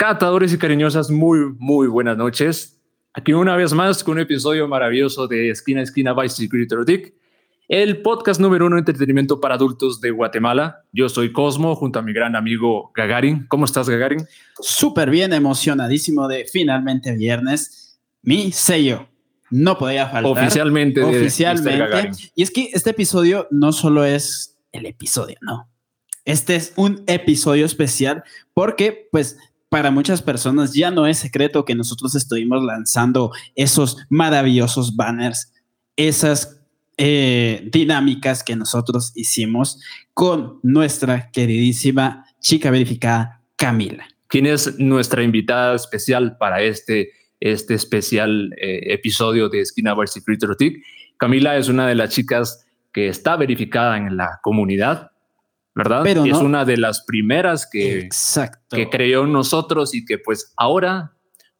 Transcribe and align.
Catadores 0.00 0.50
y 0.54 0.56
cariñosas, 0.56 1.10
muy, 1.10 1.40
muy 1.58 1.86
buenas 1.86 2.16
noches. 2.16 2.80
Aquí 3.12 3.34
una 3.34 3.54
vez 3.54 3.74
más 3.74 4.02
con 4.02 4.12
un 4.12 4.20
episodio 4.20 4.66
maravilloso 4.66 5.28
de 5.28 5.50
Esquina 5.50 5.80
a 5.80 5.82
Esquina 5.82 6.14
by 6.14 6.26
Security 6.26 6.72
Erotic, 6.72 7.12
el 7.68 8.00
podcast 8.00 8.40
número 8.40 8.64
uno 8.64 8.76
de 8.76 8.80
entretenimiento 8.80 9.40
para 9.40 9.56
adultos 9.56 10.00
de 10.00 10.10
Guatemala. 10.10 10.86
Yo 10.90 11.10
soy 11.10 11.34
Cosmo 11.34 11.76
junto 11.76 11.98
a 11.98 12.02
mi 12.02 12.14
gran 12.14 12.34
amigo 12.34 12.90
Gagarin. 12.94 13.44
¿Cómo 13.48 13.66
estás, 13.66 13.90
Gagarin? 13.90 14.26
Súper 14.58 15.10
bien, 15.10 15.34
emocionadísimo 15.34 16.28
de 16.28 16.46
finalmente 16.50 17.14
viernes. 17.14 18.00
Mi 18.22 18.52
sello 18.52 19.06
no 19.50 19.76
podía 19.76 20.08
faltar. 20.08 20.32
Oficialmente. 20.32 21.02
Oficialmente. 21.02 22.12
Y 22.34 22.42
es 22.42 22.50
que 22.50 22.70
este 22.72 22.88
episodio 22.88 23.48
no 23.50 23.70
solo 23.70 24.06
es 24.06 24.58
el 24.72 24.86
episodio, 24.86 25.36
no. 25.42 25.68
Este 26.24 26.56
es 26.56 26.72
un 26.76 27.02
episodio 27.06 27.66
especial 27.66 28.24
porque, 28.54 29.08
pues, 29.10 29.36
para 29.70 29.92
muchas 29.92 30.20
personas 30.20 30.74
ya 30.74 30.90
no 30.90 31.06
es 31.06 31.18
secreto 31.18 31.64
que 31.64 31.76
nosotros 31.76 32.14
estuvimos 32.16 32.62
lanzando 32.62 33.32
esos 33.54 33.96
maravillosos 34.10 34.96
banners, 34.96 35.52
esas 35.96 36.60
eh, 36.98 37.66
dinámicas 37.72 38.42
que 38.42 38.56
nosotros 38.56 39.12
hicimos 39.14 39.80
con 40.12 40.58
nuestra 40.62 41.30
queridísima 41.30 42.26
chica 42.40 42.70
verificada 42.70 43.42
Camila. 43.56 44.06
¿Quién 44.26 44.46
es 44.46 44.78
nuestra 44.78 45.22
invitada 45.22 45.76
especial 45.76 46.36
para 46.36 46.60
este, 46.62 47.12
este 47.38 47.74
especial 47.74 48.52
eh, 48.60 48.92
episodio 48.92 49.48
de 49.48 49.60
Esquina 49.60 49.94
Secret 50.04 50.40
Camila 51.16 51.56
es 51.56 51.68
una 51.68 51.86
de 51.86 51.94
las 51.94 52.10
chicas 52.10 52.66
que 52.92 53.06
está 53.06 53.36
verificada 53.36 53.96
en 53.96 54.16
la 54.16 54.40
comunidad 54.42 55.12
¿verdad? 55.74 56.00
Pero 56.02 56.24
es 56.24 56.38
una 56.38 56.64
de 56.64 56.76
las 56.76 57.02
primeras 57.02 57.68
que, 57.70 58.08
que 58.70 58.88
creyó 58.90 59.24
en 59.24 59.32
nosotros 59.32 59.94
y 59.94 60.04
que 60.04 60.18
pues 60.18 60.52
ahora, 60.56 61.12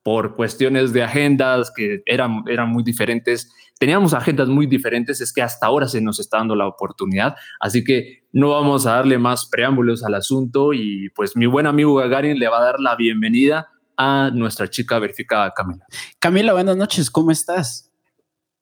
por 0.02 0.34
cuestiones 0.34 0.92
de 0.92 1.02
agendas 1.02 1.72
que 1.74 2.02
eran, 2.06 2.42
eran 2.46 2.70
muy 2.70 2.82
diferentes, 2.82 3.52
teníamos 3.78 4.12
agendas 4.12 4.48
muy 4.48 4.66
diferentes, 4.66 5.20
es 5.20 5.32
que 5.32 5.42
hasta 5.42 5.66
ahora 5.66 5.88
se 5.88 6.00
nos 6.00 6.18
está 6.18 6.38
dando 6.38 6.54
la 6.54 6.66
oportunidad, 6.66 7.36
así 7.60 7.84
que 7.84 8.24
no 8.32 8.50
vamos 8.50 8.86
a 8.86 8.96
darle 8.96 9.18
más 9.18 9.46
preámbulos 9.46 10.04
al 10.04 10.14
asunto 10.14 10.72
y 10.72 11.08
pues 11.10 11.36
mi 11.36 11.46
buen 11.46 11.66
amigo 11.66 11.94
Gagarin 11.94 12.38
le 12.38 12.48
va 12.48 12.58
a 12.58 12.64
dar 12.64 12.80
la 12.80 12.96
bienvenida 12.96 13.68
a 13.96 14.30
nuestra 14.34 14.68
chica 14.68 14.98
verificada 14.98 15.52
Camila. 15.54 15.86
Camila, 16.18 16.52
buenas 16.52 16.76
noches, 16.76 17.10
¿cómo 17.10 17.30
estás? 17.30 17.90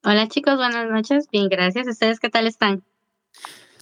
Hola 0.03 0.27
chicos, 0.27 0.55
buenas 0.55 0.89
noches, 0.89 1.27
bien, 1.31 1.49
gracias. 1.49 1.87
¿Ustedes 1.87 2.19
qué 2.19 2.29
tal 2.29 2.47
están? 2.47 2.83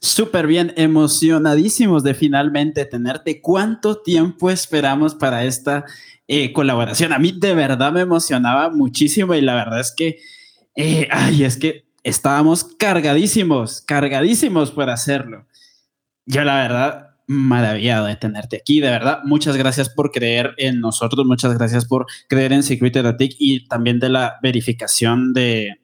Súper 0.02 0.46
bien, 0.46 0.74
emocionadísimos 0.78 2.04
de 2.04 2.14
finalmente 2.14 2.86
tenerte. 2.86 3.42
¿Cuánto 3.42 4.02
tiempo 4.02 4.52
esperamos 4.52 5.16
para 5.16 5.46
esta 5.46 5.86
eh, 6.28 6.54
colaboración? 6.54 7.14
A 7.14 7.20
mí 7.20 7.34
de 7.36 7.56
verdad 7.56 7.92
me 7.92 8.02
emocionaba 8.02 8.70
muchísimo 8.70 9.34
y 9.34 9.42
la 9.42 9.56
verdad 9.56 9.80
es 9.80 9.94
que, 9.96 10.20
eh, 10.76 11.08
ay, 11.12 11.44
es 11.44 11.58
que 11.58 11.86
estábamos 12.04 12.64
cargadísimos, 12.64 13.82
cargadísimos 13.82 14.72
por 14.72 14.90
hacerlo. 14.90 15.48
Yo 16.26 16.44
la 16.44 16.58
verdad, 16.58 17.08
maravillado 17.26 18.06
de 18.06 18.16
tenerte 18.16 18.58
aquí, 18.58 18.80
de 18.80 18.90
verdad. 18.90 19.20
Muchas 19.24 19.58
gracias 19.58 19.90
por 19.90 20.12
creer 20.12 20.54
en 20.58 20.80
nosotros, 20.80 21.26
muchas 21.26 21.58
gracias 21.58 21.86
por 21.86 22.06
creer 22.30 22.54
en 22.54 22.64
Security 22.64 23.36
y 23.40 23.68
también 23.68 24.00
de 24.00 24.10
la 24.10 24.38
verificación 24.44 25.34
de, 25.34 25.76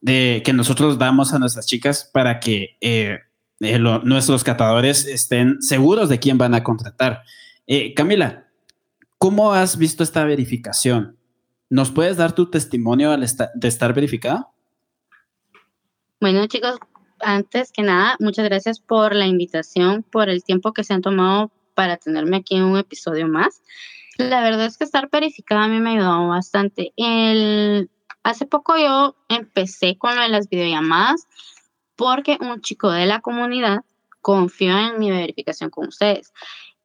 de 0.00 0.42
que 0.44 0.52
nosotros 0.52 0.98
damos 0.98 1.32
a 1.32 1.38
nuestras 1.38 1.66
chicas 1.66 2.08
para 2.12 2.40
que 2.40 2.76
eh, 2.80 3.18
eh, 3.60 3.78
nuestros 3.78 4.44
catadores 4.44 5.06
estén 5.06 5.60
seguros 5.60 6.08
de 6.08 6.18
quién 6.18 6.38
van 6.38 6.54
a 6.54 6.62
contratar. 6.62 7.22
Eh, 7.66 7.94
Camila, 7.94 8.48
¿cómo 9.18 9.52
has 9.52 9.76
visto 9.76 10.02
esta 10.02 10.24
verificación? 10.24 11.16
¿Nos 11.70 11.90
puedes 11.90 12.16
dar 12.16 12.32
tu 12.32 12.50
testimonio 12.50 13.14
de 13.16 13.68
estar 13.68 13.94
verificada? 13.94 14.48
Bueno, 16.20 16.46
chicos, 16.46 16.78
antes 17.20 17.72
que 17.72 17.82
nada, 17.82 18.16
muchas 18.20 18.44
gracias 18.44 18.80
por 18.80 19.14
la 19.14 19.26
invitación, 19.26 20.02
por 20.02 20.28
el 20.28 20.42
tiempo 20.42 20.72
que 20.72 20.84
se 20.84 20.94
han 20.94 21.02
tomado 21.02 21.50
para 21.74 21.96
tenerme 21.96 22.38
aquí 22.38 22.56
en 22.56 22.64
un 22.64 22.78
episodio 22.78 23.28
más. 23.28 23.62
La 24.16 24.40
verdad 24.40 24.66
es 24.66 24.76
que 24.76 24.84
estar 24.84 25.08
verificada 25.10 25.64
a 25.64 25.68
mí 25.68 25.78
me 25.78 25.90
ha 25.90 25.92
ayudado 25.92 26.28
bastante. 26.28 26.92
El 26.96 27.88
Hace 28.28 28.44
poco 28.44 28.76
yo 28.76 29.16
empecé 29.30 29.96
con 29.96 30.14
lo 30.14 30.20
de 30.20 30.28
las 30.28 30.50
videollamadas 30.50 31.26
porque 31.96 32.36
un 32.42 32.60
chico 32.60 32.90
de 32.90 33.06
la 33.06 33.20
comunidad 33.20 33.78
confió 34.20 34.78
en 34.78 34.98
mi 34.98 35.10
verificación 35.10 35.70
con 35.70 35.88
ustedes 35.88 36.34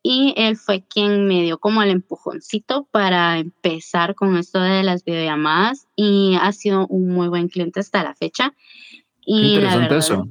y 0.02 0.34
él 0.38 0.56
fue 0.56 0.86
quien 0.88 1.28
me 1.28 1.42
dio 1.42 1.58
como 1.58 1.84
el 1.84 1.90
empujoncito 1.90 2.88
para 2.92 3.40
empezar 3.40 4.16
con 4.16 4.38
esto 4.38 4.62
de 4.62 4.84
las 4.84 5.04
videollamadas 5.04 5.86
y 5.98 6.38
ha 6.42 6.54
sido 6.54 6.88
un 6.88 7.10
muy 7.10 7.28
buen 7.28 7.50
cliente 7.50 7.82
hasta 7.82 8.06
la 8.06 8.16
fecha. 8.16 8.54
Y 9.26 9.56
interesante 9.56 9.98
eso. 9.98 10.28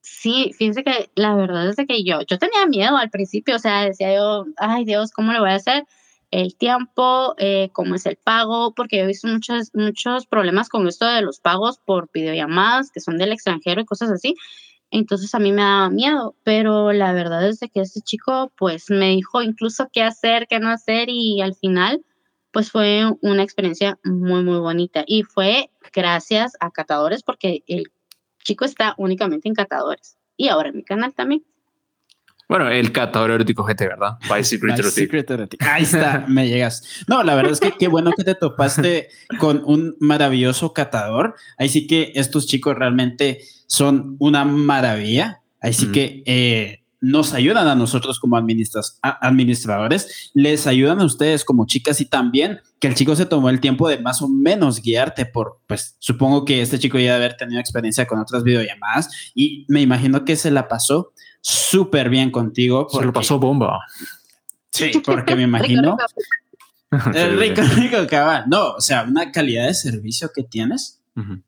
Sí, 0.00 0.54
fíjense 0.56 0.84
que 0.84 1.10
la 1.16 1.34
verdad 1.34 1.68
es 1.68 1.76
que 1.86 2.02
yo, 2.02 2.22
yo 2.22 2.38
tenía 2.38 2.64
miedo 2.64 2.96
al 2.96 3.10
principio, 3.10 3.56
o 3.56 3.58
sea, 3.58 3.82
decía 3.82 4.14
yo, 4.16 4.46
ay 4.56 4.86
Dios, 4.86 5.12
¿cómo 5.12 5.34
lo 5.34 5.40
voy 5.40 5.50
a 5.50 5.56
hacer? 5.56 5.84
El 6.30 6.56
tiempo, 6.56 7.34
eh, 7.38 7.70
cómo 7.72 7.94
es 7.94 8.06
el 8.06 8.16
pago, 8.16 8.74
porque 8.74 9.00
he 9.00 9.06
visto 9.06 9.28
muchos, 9.28 9.70
muchos 9.74 10.26
problemas 10.26 10.68
con 10.68 10.86
esto 10.88 11.06
de 11.06 11.22
los 11.22 11.40
pagos 11.40 11.78
por 11.84 12.10
videollamadas 12.12 12.90
que 12.90 13.00
son 13.00 13.18
del 13.18 13.32
extranjero 13.32 13.80
y 13.80 13.84
cosas 13.84 14.10
así. 14.10 14.34
Entonces 14.90 15.34
a 15.34 15.38
mí 15.38 15.50
me 15.52 15.62
daba 15.62 15.90
miedo, 15.90 16.36
pero 16.44 16.92
la 16.92 17.12
verdad 17.12 17.48
es 17.48 17.60
que 17.60 17.80
este 17.80 18.00
chico 18.00 18.52
pues 18.56 18.90
me 18.90 19.10
dijo 19.10 19.42
incluso 19.42 19.88
qué 19.92 20.02
hacer, 20.02 20.46
qué 20.48 20.60
no 20.60 20.70
hacer 20.70 21.08
y 21.08 21.40
al 21.40 21.54
final 21.54 22.04
pues 22.52 22.70
fue 22.70 23.02
una 23.20 23.42
experiencia 23.42 23.98
muy 24.04 24.44
muy 24.44 24.58
bonita 24.58 25.02
y 25.06 25.24
fue 25.24 25.70
gracias 25.92 26.52
a 26.60 26.70
Catadores 26.70 27.24
porque 27.24 27.64
el 27.66 27.90
chico 28.44 28.64
está 28.64 28.94
únicamente 28.96 29.48
en 29.48 29.54
Catadores 29.54 30.16
y 30.36 30.48
ahora 30.48 30.68
en 30.68 30.76
mi 30.76 30.84
canal 30.84 31.12
también. 31.14 31.44
Bueno, 32.54 32.70
el 32.70 32.92
catador 32.92 33.32
erótico 33.32 33.64
GT, 33.64 33.80
¿verdad? 33.80 34.16
By 34.28 34.44
Secret, 34.44 34.78
Ahí 35.58 35.82
está, 35.82 36.24
me 36.28 36.46
llegas. 36.46 36.84
No, 37.08 37.24
la 37.24 37.34
verdad 37.34 37.50
es 37.50 37.58
que 37.58 37.72
qué 37.72 37.88
bueno 37.88 38.12
que 38.16 38.22
te 38.22 38.36
topaste 38.36 39.08
con 39.40 39.62
un 39.64 39.96
maravilloso 39.98 40.72
catador. 40.72 41.34
Ahí 41.58 41.68
sí 41.68 41.88
que 41.88 42.12
estos 42.14 42.46
chicos 42.46 42.76
realmente 42.76 43.40
son 43.66 44.14
una 44.20 44.44
maravilla. 44.44 45.40
Ahí 45.60 45.72
sí 45.72 45.90
que 45.90 46.22
eh, 46.26 46.84
nos 47.00 47.32
ayudan 47.34 47.66
a 47.66 47.74
nosotros 47.74 48.20
como 48.20 48.36
administradores, 48.36 50.30
les 50.32 50.68
ayudan 50.68 51.00
a 51.00 51.06
ustedes 51.06 51.44
como 51.44 51.66
chicas 51.66 52.00
y 52.00 52.04
también 52.04 52.60
que 52.78 52.86
el 52.86 52.94
chico 52.94 53.16
se 53.16 53.26
tomó 53.26 53.50
el 53.50 53.58
tiempo 53.58 53.88
de 53.88 53.98
más 53.98 54.22
o 54.22 54.28
menos 54.28 54.80
guiarte 54.80 55.26
por, 55.26 55.58
pues 55.66 55.96
supongo 55.98 56.44
que 56.44 56.62
este 56.62 56.78
chico 56.78 56.98
ya 56.98 57.14
debe 57.14 57.16
haber 57.16 57.36
tenido 57.36 57.60
experiencia 57.60 58.06
con 58.06 58.20
otras 58.20 58.44
videollamadas 58.44 59.32
y 59.34 59.66
me 59.68 59.82
imagino 59.82 60.24
que 60.24 60.36
se 60.36 60.52
la 60.52 60.68
pasó 60.68 61.12
súper 61.44 62.08
bien 62.08 62.30
contigo. 62.30 62.88
Se 62.90 63.04
lo 63.04 63.12
pasó 63.12 63.38
bomba. 63.38 63.80
Sí, 64.70 64.90
porque 65.04 65.36
me 65.36 65.42
imagino. 65.44 65.98
rico, 66.90 67.60
rico, 67.76 67.98
cabal. 68.08 68.44
No, 68.48 68.70
o 68.72 68.80
sea, 68.80 69.02
una 69.02 69.30
calidad 69.30 69.66
de 69.66 69.74
servicio 69.74 70.30
que 70.34 70.42
tienes 70.42 71.00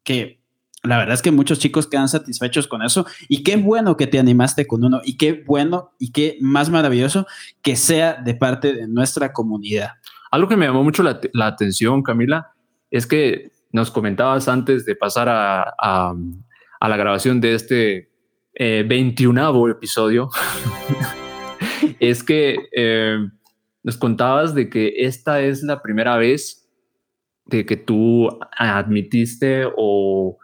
que 0.05 0.39
la 0.85 0.99
verdad 0.99 1.15
es 1.15 1.23
que 1.23 1.33
muchos 1.33 1.59
chicos 1.59 1.89
quedan 1.89 2.09
satisfechos 2.09 2.69
con 2.69 2.83
eso 2.83 3.07
y 3.29 3.43
qué 3.43 3.57
bueno 3.57 3.97
que 3.97 4.07
te 4.07 4.21
animaste 4.21 4.69
con 4.69 4.85
uno 4.85 5.01
y 5.05 5.17
qué 5.17 5.43
bueno 5.45 5.91
y 5.99 6.13
qué 6.13 6.39
más 6.41 6.71
maravilloso 6.71 7.27
que 7.63 7.75
sea 7.75 8.15
de 8.15 8.35
parte 8.35 8.73
de 8.73 8.87
nuestra 8.87 9.33
comunidad. 9.33 9.93
Algo 10.31 10.47
que 10.47 10.57
me 10.57 10.67
llamó 10.67 10.85
mucho 10.85 11.03
la, 11.03 11.19
atención, 11.47 12.05
Camila, 12.05 12.53
es 12.93 13.07
que 13.07 13.51
nos 13.73 13.91
comentabas 13.91 14.47
antes 14.47 14.85
de 14.85 14.95
pasar 14.95 15.29
a, 15.29 15.75
a 15.81 16.89
la 16.89 16.97
grabación 16.97 17.41
de 17.41 17.55
este 17.55 18.11
eh, 18.57 18.85
21 18.87 19.69
episodio, 19.69 20.31
es 22.01 22.23
que 22.23 22.57
eh, 22.75 23.19
nos 23.83 23.97
contabas 23.97 24.55
de 24.55 24.69
que 24.69 24.95
esta 24.97 25.41
es 25.41 25.63
la 25.63 25.81
primera 25.83 26.17
vez 26.17 26.69
de 27.45 27.65
que 27.65 27.77
tú 27.77 28.29
admitiste 28.57 29.65
o 29.77 30.39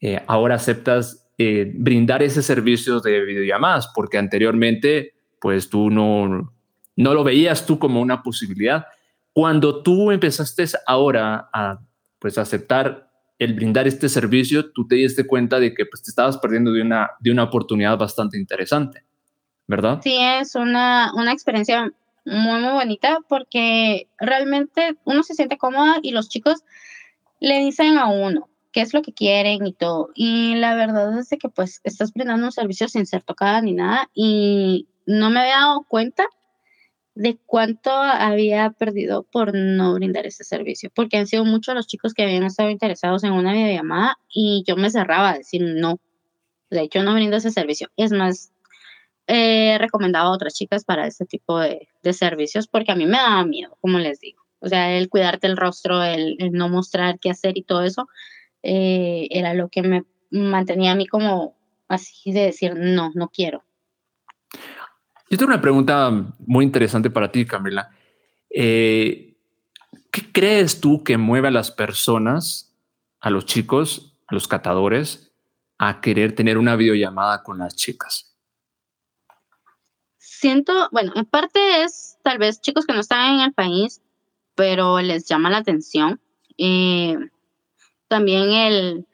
eh, 0.00 0.22
ahora 0.26 0.54
aceptas 0.54 1.28
eh, 1.38 1.72
brindar 1.74 2.22
ese 2.22 2.42
servicio 2.42 3.00
de 3.00 3.24
videollamadas, 3.24 3.90
porque 3.94 4.18
anteriormente 4.18 5.14
pues 5.40 5.68
tú 5.68 5.90
no, 5.90 6.52
no 6.96 7.14
lo 7.14 7.24
veías 7.24 7.66
tú 7.66 7.78
como 7.78 8.00
una 8.00 8.22
posibilidad. 8.22 8.86
Cuando 9.32 9.82
tú 9.82 10.10
empezaste 10.10 10.64
ahora 10.86 11.48
a 11.52 11.80
pues 12.18 12.38
aceptar 12.38 13.07
el 13.38 13.54
brindar 13.54 13.86
este 13.86 14.08
servicio, 14.08 14.72
tú 14.72 14.86
te 14.86 14.96
diste 14.96 15.26
cuenta 15.26 15.60
de 15.60 15.74
que 15.74 15.86
pues, 15.86 16.02
te 16.02 16.10
estabas 16.10 16.38
perdiendo 16.38 16.72
de 16.72 16.82
una, 16.82 17.10
de 17.20 17.30
una 17.30 17.44
oportunidad 17.44 17.96
bastante 17.96 18.36
interesante, 18.36 19.04
¿verdad? 19.66 20.00
Sí, 20.02 20.18
es 20.20 20.54
una, 20.54 21.12
una 21.14 21.32
experiencia 21.32 21.92
muy, 22.24 22.60
muy 22.60 22.72
bonita 22.72 23.18
porque 23.28 24.08
realmente 24.18 24.96
uno 25.04 25.22
se 25.22 25.34
siente 25.34 25.56
cómoda 25.56 25.98
y 26.02 26.10
los 26.10 26.28
chicos 26.28 26.64
le 27.40 27.60
dicen 27.60 27.96
a 27.96 28.08
uno 28.08 28.48
qué 28.72 28.80
es 28.80 28.92
lo 28.92 29.02
que 29.02 29.14
quieren 29.14 29.66
y 29.66 29.72
todo. 29.72 30.10
Y 30.14 30.56
la 30.56 30.74
verdad 30.74 31.18
es 31.18 31.28
que 31.40 31.48
pues 31.48 31.80
estás 31.84 32.12
brindando 32.12 32.46
un 32.46 32.52
servicio 32.52 32.88
sin 32.88 33.06
ser 33.06 33.22
tocada 33.22 33.60
ni 33.62 33.72
nada 33.72 34.10
y 34.14 34.88
no 35.06 35.30
me 35.30 35.40
había 35.40 35.58
dado 35.58 35.84
cuenta 35.88 36.26
de 37.18 37.36
cuánto 37.46 37.90
había 37.90 38.70
perdido 38.70 39.24
por 39.24 39.52
no 39.52 39.94
brindar 39.94 40.24
ese 40.26 40.44
servicio, 40.44 40.88
porque 40.94 41.16
han 41.16 41.26
sido 41.26 41.44
muchos 41.44 41.74
los 41.74 41.88
chicos 41.88 42.14
que 42.14 42.22
habían 42.22 42.44
estado 42.44 42.70
interesados 42.70 43.24
en 43.24 43.32
una 43.32 43.52
videollamada 43.52 44.18
y 44.28 44.62
yo 44.68 44.76
me 44.76 44.88
cerraba 44.88 45.30
a 45.30 45.38
decir 45.38 45.62
no, 45.64 45.98
de 46.70 46.82
hecho 46.82 47.02
no 47.02 47.14
brindo 47.14 47.36
ese 47.36 47.50
servicio. 47.50 47.88
Es 47.96 48.12
más, 48.12 48.52
he 49.26 49.78
recomendado 49.78 50.28
a 50.28 50.32
otras 50.32 50.54
chicas 50.54 50.84
para 50.84 51.08
este 51.08 51.26
tipo 51.26 51.58
de, 51.58 51.88
de, 52.04 52.12
servicios 52.12 52.68
porque 52.68 52.92
a 52.92 52.94
mí 52.94 53.04
me 53.04 53.18
daba 53.18 53.44
miedo, 53.44 53.76
como 53.80 53.98
les 53.98 54.20
digo. 54.20 54.44
O 54.60 54.68
sea, 54.68 54.96
el 54.96 55.08
cuidarte 55.08 55.48
el 55.48 55.56
rostro, 55.56 56.04
el, 56.04 56.36
el 56.38 56.52
no 56.52 56.68
mostrar 56.68 57.18
qué 57.18 57.30
hacer 57.30 57.58
y 57.58 57.64
todo 57.64 57.82
eso, 57.82 58.06
eh, 58.62 59.26
era 59.32 59.54
lo 59.54 59.68
que 59.70 59.82
me 59.82 60.04
mantenía 60.30 60.92
a 60.92 60.94
mí 60.94 61.08
como 61.08 61.56
así 61.88 62.30
de 62.30 62.42
decir 62.42 62.74
no, 62.76 63.10
no 63.16 63.28
quiero. 63.28 63.64
Yo 65.30 65.36
tengo 65.36 65.52
una 65.52 65.60
pregunta 65.60 66.10
muy 66.38 66.64
interesante 66.64 67.10
para 67.10 67.30
ti, 67.30 67.44
Camila. 67.44 67.90
Eh, 68.50 69.36
¿Qué 70.10 70.32
crees 70.32 70.80
tú 70.80 71.04
que 71.04 71.18
mueve 71.18 71.48
a 71.48 71.50
las 71.50 71.70
personas, 71.70 72.74
a 73.20 73.30
los 73.30 73.44
chicos, 73.44 74.16
a 74.26 74.34
los 74.34 74.48
catadores, 74.48 75.30
a 75.76 76.00
querer 76.00 76.34
tener 76.34 76.56
una 76.56 76.76
videollamada 76.76 77.42
con 77.42 77.58
las 77.58 77.76
chicas? 77.76 78.34
Siento, 80.16 80.88
bueno, 80.92 81.12
en 81.14 81.26
parte 81.26 81.82
es 81.82 82.16
tal 82.22 82.38
vez 82.38 82.60
chicos 82.60 82.86
que 82.86 82.94
no 82.94 83.00
están 83.00 83.34
en 83.34 83.40
el 83.40 83.52
país, 83.52 84.00
pero 84.54 85.00
les 85.00 85.26
llama 85.26 85.50
la 85.50 85.58
atención. 85.58 86.20
Eh, 86.56 87.16
también 88.08 88.50
el, 88.50 89.06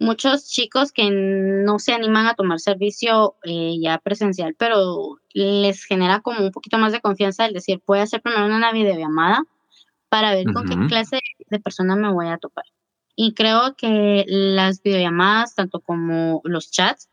muchos 0.00 0.48
chicos 0.48 0.92
que 0.92 1.10
no 1.10 1.78
se 1.78 1.92
animan 1.92 2.26
a 2.26 2.34
tomar 2.34 2.58
servicio 2.58 3.36
eh, 3.44 3.76
ya 3.80 3.98
presencial, 3.98 4.56
pero 4.58 5.18
les 5.34 5.84
genera 5.84 6.20
como 6.20 6.40
un 6.40 6.50
poquito 6.50 6.78
más 6.78 6.92
de 6.92 7.00
confianza 7.00 7.46
el 7.46 7.52
decir, 7.52 7.80
voy 7.86 8.00
a 8.00 8.04
hacer 8.04 8.22
primero 8.22 8.46
una 8.46 8.72
videollamada 8.72 9.44
para 10.08 10.34
ver 10.34 10.46
con 10.52 10.66
qué 10.66 10.76
clase 10.88 11.20
de 11.50 11.60
persona 11.60 11.94
me 11.94 12.12
voy 12.12 12.26
a 12.28 12.38
topar. 12.38 12.64
Y 13.14 13.34
creo 13.34 13.76
que 13.76 14.24
las 14.26 14.82
videollamadas, 14.82 15.54
tanto 15.54 15.80
como 15.80 16.40
los 16.44 16.70
chats, 16.70 17.10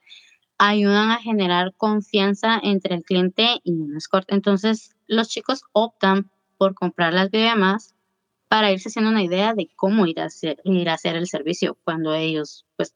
ayudan 0.57 1.11
a 1.11 1.19
generar 1.19 1.73
confianza 1.75 2.57
entre 2.63 2.95
el 2.95 3.03
cliente 3.03 3.59
y 3.63 3.73
un 3.73 3.97
escort. 3.97 4.31
Entonces, 4.31 4.95
los 5.07 5.27
chicos 5.27 5.61
optan 5.73 6.31
por 6.57 6.73
comprar 6.73 7.13
las 7.13 7.29
videollamadas 7.29 7.93
para 8.47 8.71
irse 8.71 8.89
haciendo 8.89 9.11
una 9.11 9.23
idea 9.23 9.53
de 9.53 9.69
cómo 9.75 10.05
ir 10.05 10.19
a 10.19 10.25
hacer, 10.25 10.57
ir 10.63 10.89
a 10.89 10.93
hacer 10.93 11.15
el 11.15 11.27
servicio 11.27 11.77
cuando 11.83 12.13
ellos 12.13 12.65
pues 12.75 12.93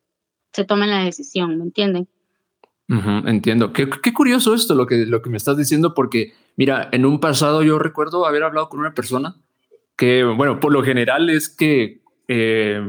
se 0.54 0.66
tomen 0.66 0.90
la 0.90 1.04
decisión, 1.04 1.58
¿me 1.58 1.64
entienden? 1.64 2.08
entiendo. 3.26 3.72
Qué, 3.72 3.90
qué, 3.90 4.14
curioso 4.14 4.54
esto 4.54 4.76
lo 4.76 4.86
que, 4.86 5.06
lo 5.06 5.22
que 5.22 5.30
me 5.30 5.38
estás 5.38 5.56
diciendo, 5.56 5.94
porque 5.94 6.34
mira, 6.58 6.90
en 6.92 7.06
un 7.06 7.22
pasado 7.22 7.64
yo 7.64 7.80
recuerdo 7.80 8.26
haber 8.26 8.44
hablado 8.44 8.68
con 8.68 8.82
una 8.82 8.94
persona 8.94 9.38
que, 9.96 10.26
bueno, 10.26 10.60
por 10.60 10.74
lo 10.74 10.84
general 10.84 11.30
es 11.30 11.48
que 11.48 12.02
eh, 12.28 12.82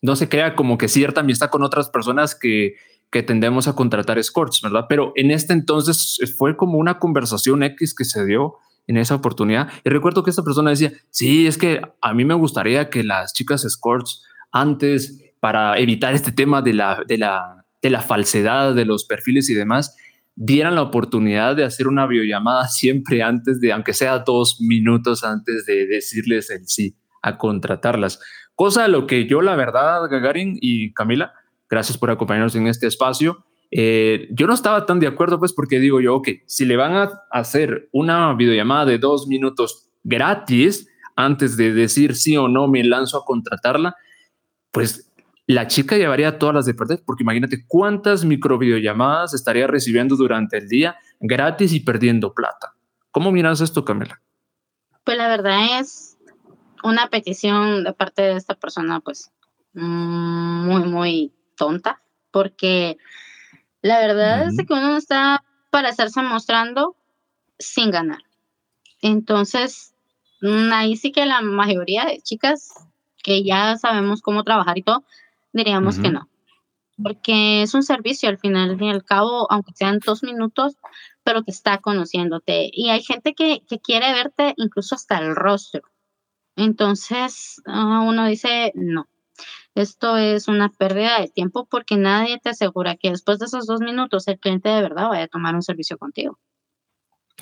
no 0.00 0.16
se 0.16 0.28
crea 0.30 0.54
como 0.54 0.78
que 0.78 0.88
cierta 0.88 1.20
amistad 1.20 1.50
con 1.50 1.62
otras 1.62 1.90
personas 1.90 2.34
que, 2.34 2.76
que 3.10 3.22
tendemos 3.22 3.68
a 3.68 3.74
contratar 3.74 4.18
escorts, 4.18 4.62
¿verdad? 4.62 4.86
Pero 4.88 5.12
en 5.16 5.30
este 5.30 5.52
entonces 5.52 6.18
fue 6.38 6.56
como 6.56 6.78
una 6.78 6.98
conversación 6.98 7.62
X 7.62 7.94
que 7.94 8.04
se 8.04 8.24
dio 8.24 8.56
en 8.86 8.96
esa 8.96 9.14
oportunidad. 9.14 9.68
Y 9.84 9.90
recuerdo 9.90 10.22
que 10.22 10.30
esta 10.30 10.42
persona 10.42 10.70
decía, 10.70 10.92
sí, 11.10 11.46
es 11.46 11.58
que 11.58 11.80
a 12.00 12.14
mí 12.14 12.24
me 12.24 12.34
gustaría 12.34 12.90
que 12.90 13.04
las 13.04 13.32
chicas 13.32 13.64
escorts 13.64 14.24
antes, 14.50 15.22
para 15.40 15.78
evitar 15.78 16.14
este 16.14 16.32
tema 16.32 16.62
de 16.62 16.74
la, 16.74 17.02
de 17.06 17.18
la, 17.18 17.64
de 17.80 17.90
la 17.90 18.00
falsedad 18.00 18.74
de 18.74 18.84
los 18.84 19.04
perfiles 19.04 19.48
y 19.50 19.54
demás, 19.54 19.96
dieran 20.34 20.74
la 20.74 20.82
oportunidad 20.82 21.56
de 21.56 21.64
hacer 21.64 21.88
una 21.88 22.06
videollamada 22.06 22.68
siempre 22.68 23.22
antes 23.22 23.60
de, 23.60 23.72
aunque 23.72 23.94
sea 23.94 24.20
dos 24.20 24.60
minutos 24.60 25.24
antes 25.24 25.66
de 25.66 25.86
decirles 25.86 26.50
el 26.50 26.66
sí 26.66 26.96
a 27.22 27.38
contratarlas. 27.38 28.20
Cosa 28.54 28.84
a 28.84 28.88
lo 28.88 29.06
que 29.06 29.26
yo, 29.26 29.40
la 29.40 29.56
verdad, 29.56 30.08
Gagarin 30.10 30.58
y 30.60 30.92
Camila, 30.92 31.32
gracias 31.70 31.96
por 31.96 32.10
acompañarnos 32.10 32.54
en 32.54 32.66
este 32.66 32.86
espacio. 32.86 33.44
Eh, 33.74 34.28
yo 34.30 34.46
no 34.46 34.52
estaba 34.52 34.84
tan 34.84 35.00
de 35.00 35.06
acuerdo, 35.06 35.38
pues, 35.38 35.54
porque 35.54 35.80
digo 35.80 36.00
yo, 36.00 36.16
ok, 36.16 36.28
si 36.44 36.66
le 36.66 36.76
van 36.76 36.92
a 36.92 37.24
hacer 37.30 37.88
una 37.90 38.34
videollamada 38.34 38.84
de 38.84 38.98
dos 38.98 39.26
minutos 39.26 39.88
gratis 40.04 40.86
antes 41.16 41.56
de 41.56 41.72
decir 41.72 42.14
sí 42.14 42.36
o 42.36 42.48
no 42.48 42.68
me 42.68 42.84
lanzo 42.84 43.16
a 43.16 43.24
contratarla, 43.24 43.96
pues 44.70 45.10
la 45.46 45.66
chica 45.66 45.96
llevaría 45.96 46.38
todas 46.38 46.54
las 46.54 46.66
de 46.66 46.74
perder, 46.74 47.02
porque 47.04 47.22
imagínate 47.22 47.64
cuántas 47.66 48.24
micro 48.24 48.58
videollamadas 48.58 49.32
estaría 49.32 49.66
recibiendo 49.66 50.16
durante 50.16 50.58
el 50.58 50.68
día 50.68 50.96
gratis 51.18 51.72
y 51.72 51.80
perdiendo 51.80 52.34
plata. 52.34 52.74
¿Cómo 53.10 53.32
miras 53.32 53.60
esto, 53.60 53.84
Camila? 53.84 54.20
Pues 55.04 55.16
la 55.16 55.28
verdad 55.28 55.80
es 55.80 56.18
una 56.84 57.08
petición 57.08 57.84
de 57.84 57.92
parte 57.94 58.22
de 58.22 58.36
esta 58.36 58.54
persona, 58.54 59.00
pues 59.00 59.30
muy, 59.72 60.84
muy 60.84 61.32
tonta, 61.56 62.02
porque 62.30 62.98
la 63.82 63.98
verdad 63.98 64.48
es 64.48 64.56
que 64.56 64.72
uno 64.72 64.96
está 64.96 65.44
para 65.70 65.90
estarse 65.90 66.22
mostrando 66.22 66.96
sin 67.58 67.90
ganar. 67.90 68.22
Entonces, 69.00 69.94
mm, 70.40 70.72
ahí 70.72 70.96
sí 70.96 71.12
que 71.12 71.26
la 71.26 71.40
mayoría 71.40 72.04
de 72.04 72.20
chicas 72.20 72.72
que 73.22 73.44
ya 73.44 73.76
sabemos 73.76 74.20
cómo 74.20 74.44
trabajar 74.44 74.78
y 74.78 74.82
todo, 74.82 75.04
diríamos 75.52 75.98
que 75.98 76.10
no. 76.10 76.28
Porque 77.02 77.62
es 77.62 77.74
un 77.74 77.82
servicio 77.82 78.28
al 78.28 78.38
final 78.38 78.80
y 78.80 78.88
al 78.88 79.04
cabo, 79.04 79.50
aunque 79.50 79.72
sean 79.74 79.98
dos 80.04 80.22
minutos, 80.22 80.76
pero 81.24 81.42
que 81.42 81.50
está 81.50 81.78
conociéndote. 81.78 82.70
Y 82.72 82.90
hay 82.90 83.02
gente 83.02 83.34
que, 83.34 83.62
que 83.68 83.78
quiere 83.78 84.12
verte 84.12 84.54
incluso 84.56 84.94
hasta 84.94 85.18
el 85.18 85.34
rostro. 85.34 85.82
Entonces, 86.56 87.62
ah, 87.66 88.04
uno 88.06 88.26
dice, 88.26 88.72
no, 88.74 89.08
esto 89.74 90.16
es 90.16 90.48
una 90.48 90.68
pérdida 90.68 91.20
de 91.20 91.28
tiempo 91.28 91.66
porque 91.70 91.96
nadie 91.96 92.38
te 92.42 92.50
asegura 92.50 92.96
que 92.96 93.10
después 93.10 93.38
de 93.38 93.46
esos 93.46 93.66
dos 93.66 93.80
minutos 93.80 94.28
el 94.28 94.38
cliente 94.38 94.68
de 94.68 94.82
verdad 94.82 95.08
vaya 95.08 95.24
a 95.24 95.28
tomar 95.28 95.54
un 95.54 95.62
servicio 95.62 95.98
contigo. 95.98 96.38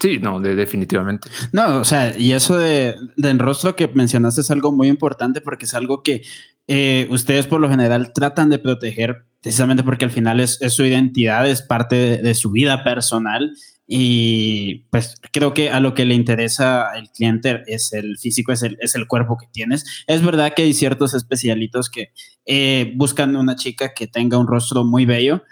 Sí, 0.01 0.19
no, 0.19 0.41
definitivamente. 0.41 1.29
No, 1.53 1.79
o 1.79 1.85
sea, 1.85 2.17
y 2.17 2.33
eso 2.33 2.57
de, 2.57 2.95
de 3.17 3.33
rostro 3.35 3.77
que 3.77 3.89
mencionaste 3.89 4.41
es 4.41 4.51
algo 4.51 4.73
muy 4.73 4.89
importante 4.89 5.41
porque 5.41 5.67
es 5.67 5.75
algo 5.75 6.03
que 6.03 6.23
eh, 6.69 7.07
ustedes 7.11 7.47
por 7.47 7.61
lo 7.61 7.69
general 7.69 8.13
tratan 8.13 8.49
de 8.49 8.59
proteger 8.59 9.25
precisamente 9.43 9.83
porque 9.83 10.05
al 10.05 10.11
final 10.11 10.41
es, 10.41 10.59
su 10.69 10.85
identidad, 10.85 11.49
es 11.49 11.63
parte 11.63 11.97
de, 11.97 12.19
de, 12.19 12.35
su 12.35 12.51
vida 12.51 12.85
personal 12.85 13.53
y 13.93 14.85
pues 14.91 15.17
creo 15.33 15.53
que 15.53 15.71
a 15.71 15.81
lo 15.81 15.95
que 15.95 16.05
le 16.05 16.15
interesa 16.15 16.89
al 16.89 17.11
cliente 17.11 17.65
es 17.67 17.93
el 17.93 18.19
físico, 18.19 18.53
es 18.53 18.63
el, 18.63 18.79
es 18.81 18.95
el 18.95 19.09
cuerpo 19.09 19.37
que 19.37 19.49
tienes. 19.51 20.05
Es 20.07 20.25
verdad 20.25 20.53
que 20.55 20.63
hay 20.63 20.75
ciertos 20.75 21.13
especialitos 21.13 21.91
que 21.91 22.13
eh, 22.47 22.93
buscan 22.95 23.35
una 23.35 23.57
chica 23.57 23.93
que 23.93 24.07
tenga 24.07 24.39
un 24.39 24.47
rostro 24.47 24.85
muy 24.85 25.07
bello, 25.07 25.43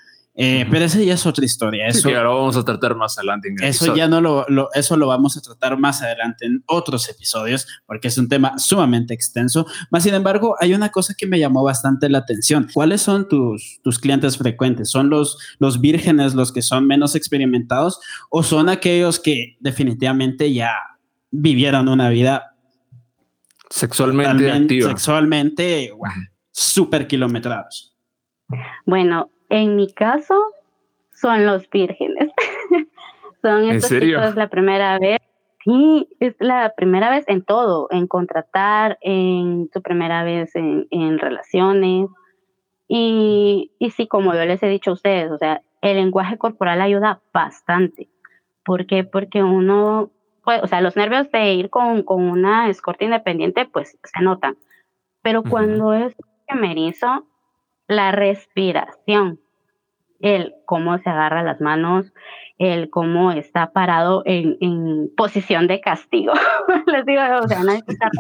eh, 0.40 0.64
pero 0.71 0.85
esa 0.85 1.00
ya 1.02 1.14
es 1.14 1.26
otra 1.26 1.45
historia. 1.45 1.88
Eso, 1.88 2.09
sí, 2.09 2.14
ahora 2.14 2.28
vamos 2.28 2.57
a 2.57 2.64
tratar 2.64 2.95
más 2.95 3.18
adelante. 3.18 3.52
eso 3.61 3.97
ya 3.97 4.07
no 4.07 4.21
lo, 4.21 4.47
eso 4.73 4.97
lo 4.97 5.09
vamos 5.09 5.37
a 5.37 5.40
tratar 5.40 5.76
más 5.76 6.00
adelante 6.00 6.47
en 6.47 6.62
otros 6.66 7.09
episodios, 7.09 7.66
porque 7.87 8.07
es 8.07 8.16
un 8.18 8.28
tema 8.28 8.57
sumamente 8.57 9.12
extenso. 9.12 9.66
Más 9.90 10.04
sin 10.04 10.14
embargo, 10.14 10.54
hay 10.61 10.75
una 10.75 10.90
cosa 10.90 11.14
que 11.18 11.26
me 11.26 11.40
llamó 11.40 11.64
bastante 11.64 12.09
la 12.09 12.18
atención. 12.18 12.68
¿Cuáles 12.73 13.02
son 13.02 13.28
tus, 13.28 13.80
tus 13.83 13.99
clientes 13.99 14.38
frecuentes? 14.38 14.90
¿Son 14.90 15.11
los, 15.11 15.38
los 15.59 15.80
vírgenes 15.80 16.35
los 16.35 16.52
que 16.52 16.62
son 16.62 16.87
menos 16.87 17.16
experimentados 17.16 17.99
o 18.30 18.45
son 18.45 18.68
aquellos 18.68 19.18
que 19.18 19.57
definitivamente 19.59 20.52
ya 20.52 20.73
vivieron 21.33 21.88
una 21.88 22.11
vida 22.11 22.54
sexualmente 23.71 24.52
activa? 24.52 24.90
Sexualmente, 24.90 25.92
súper 26.52 27.09
kilometrados. 27.09 27.97
Bueno, 28.87 29.33
en 29.49 29.76
mi 29.76 29.93
caso, 29.93 30.35
son 31.12 31.47
los 31.47 31.69
vírgenes. 31.71 32.31
son 33.43 33.64
¿En 33.64 33.81
serio? 33.81 34.23
es 34.23 34.37
la 34.37 34.49
primera 34.49 34.99
vez. 34.99 35.19
Sí, 35.64 36.09
es 36.21 36.35
la 36.38 36.73
primera 36.76 37.11
vez 37.11 37.25
en 37.28 37.43
todo, 37.43 37.88
en 37.90 38.07
contratar, 38.07 38.99
en 39.00 39.69
su 39.73 39.83
primera 39.83 40.23
vez 40.23 40.55
en, 40.55 40.87
en 40.90 41.19
relaciones. 41.19 42.09
Y, 42.87 43.73
y 43.78 43.90
sí, 43.90 44.07
como 44.07 44.35
yo 44.35 44.45
les 44.47 44.62
he 44.62 44.69
dicho 44.69 44.90
a 44.90 44.95
ustedes, 44.95 45.31
o 45.31 45.37
sea, 45.37 45.62
el 45.83 45.97
lenguaje 45.97 46.38
corporal 46.38 46.81
ayuda 46.81 47.21
bastante. 47.33 48.09
¿Por 48.64 48.87
qué? 48.87 49.05
Porque 49.05 49.43
uno, 49.43 50.11
pues, 50.45 50.62
o 50.62 50.67
sea, 50.67 50.81
los 50.81 50.97
nervios 50.97 51.31
de 51.31 51.55
ir 51.55 51.71
con, 51.71 52.02
con 52.02 52.23
una 52.25 52.69
escorta 52.71 53.05
independiente, 53.05 53.67
pues 53.67 53.99
se 54.02 54.23
notan. 54.23 54.57
Pero 55.23 55.43
cuando 55.43 55.93
es 55.93 56.14
primerizo, 56.47 57.26
la 57.88 58.12
respiración, 58.12 59.40
el 60.21 60.54
cómo 60.66 60.99
se 60.99 61.09
agarra 61.09 61.42
las 61.42 61.61
manos, 61.61 62.07
el 62.59 62.90
cómo 62.90 63.33
está 63.33 63.73
parado 63.73 64.23
en, 64.26 65.11
posición 65.16 65.66
de 65.66 65.80
castigo. 65.80 66.33
Les 66.87 67.07
digo, 67.07 67.23
o 67.42 67.49
sea, 67.49 67.62
nadie 67.64 67.83
está 67.87 68.11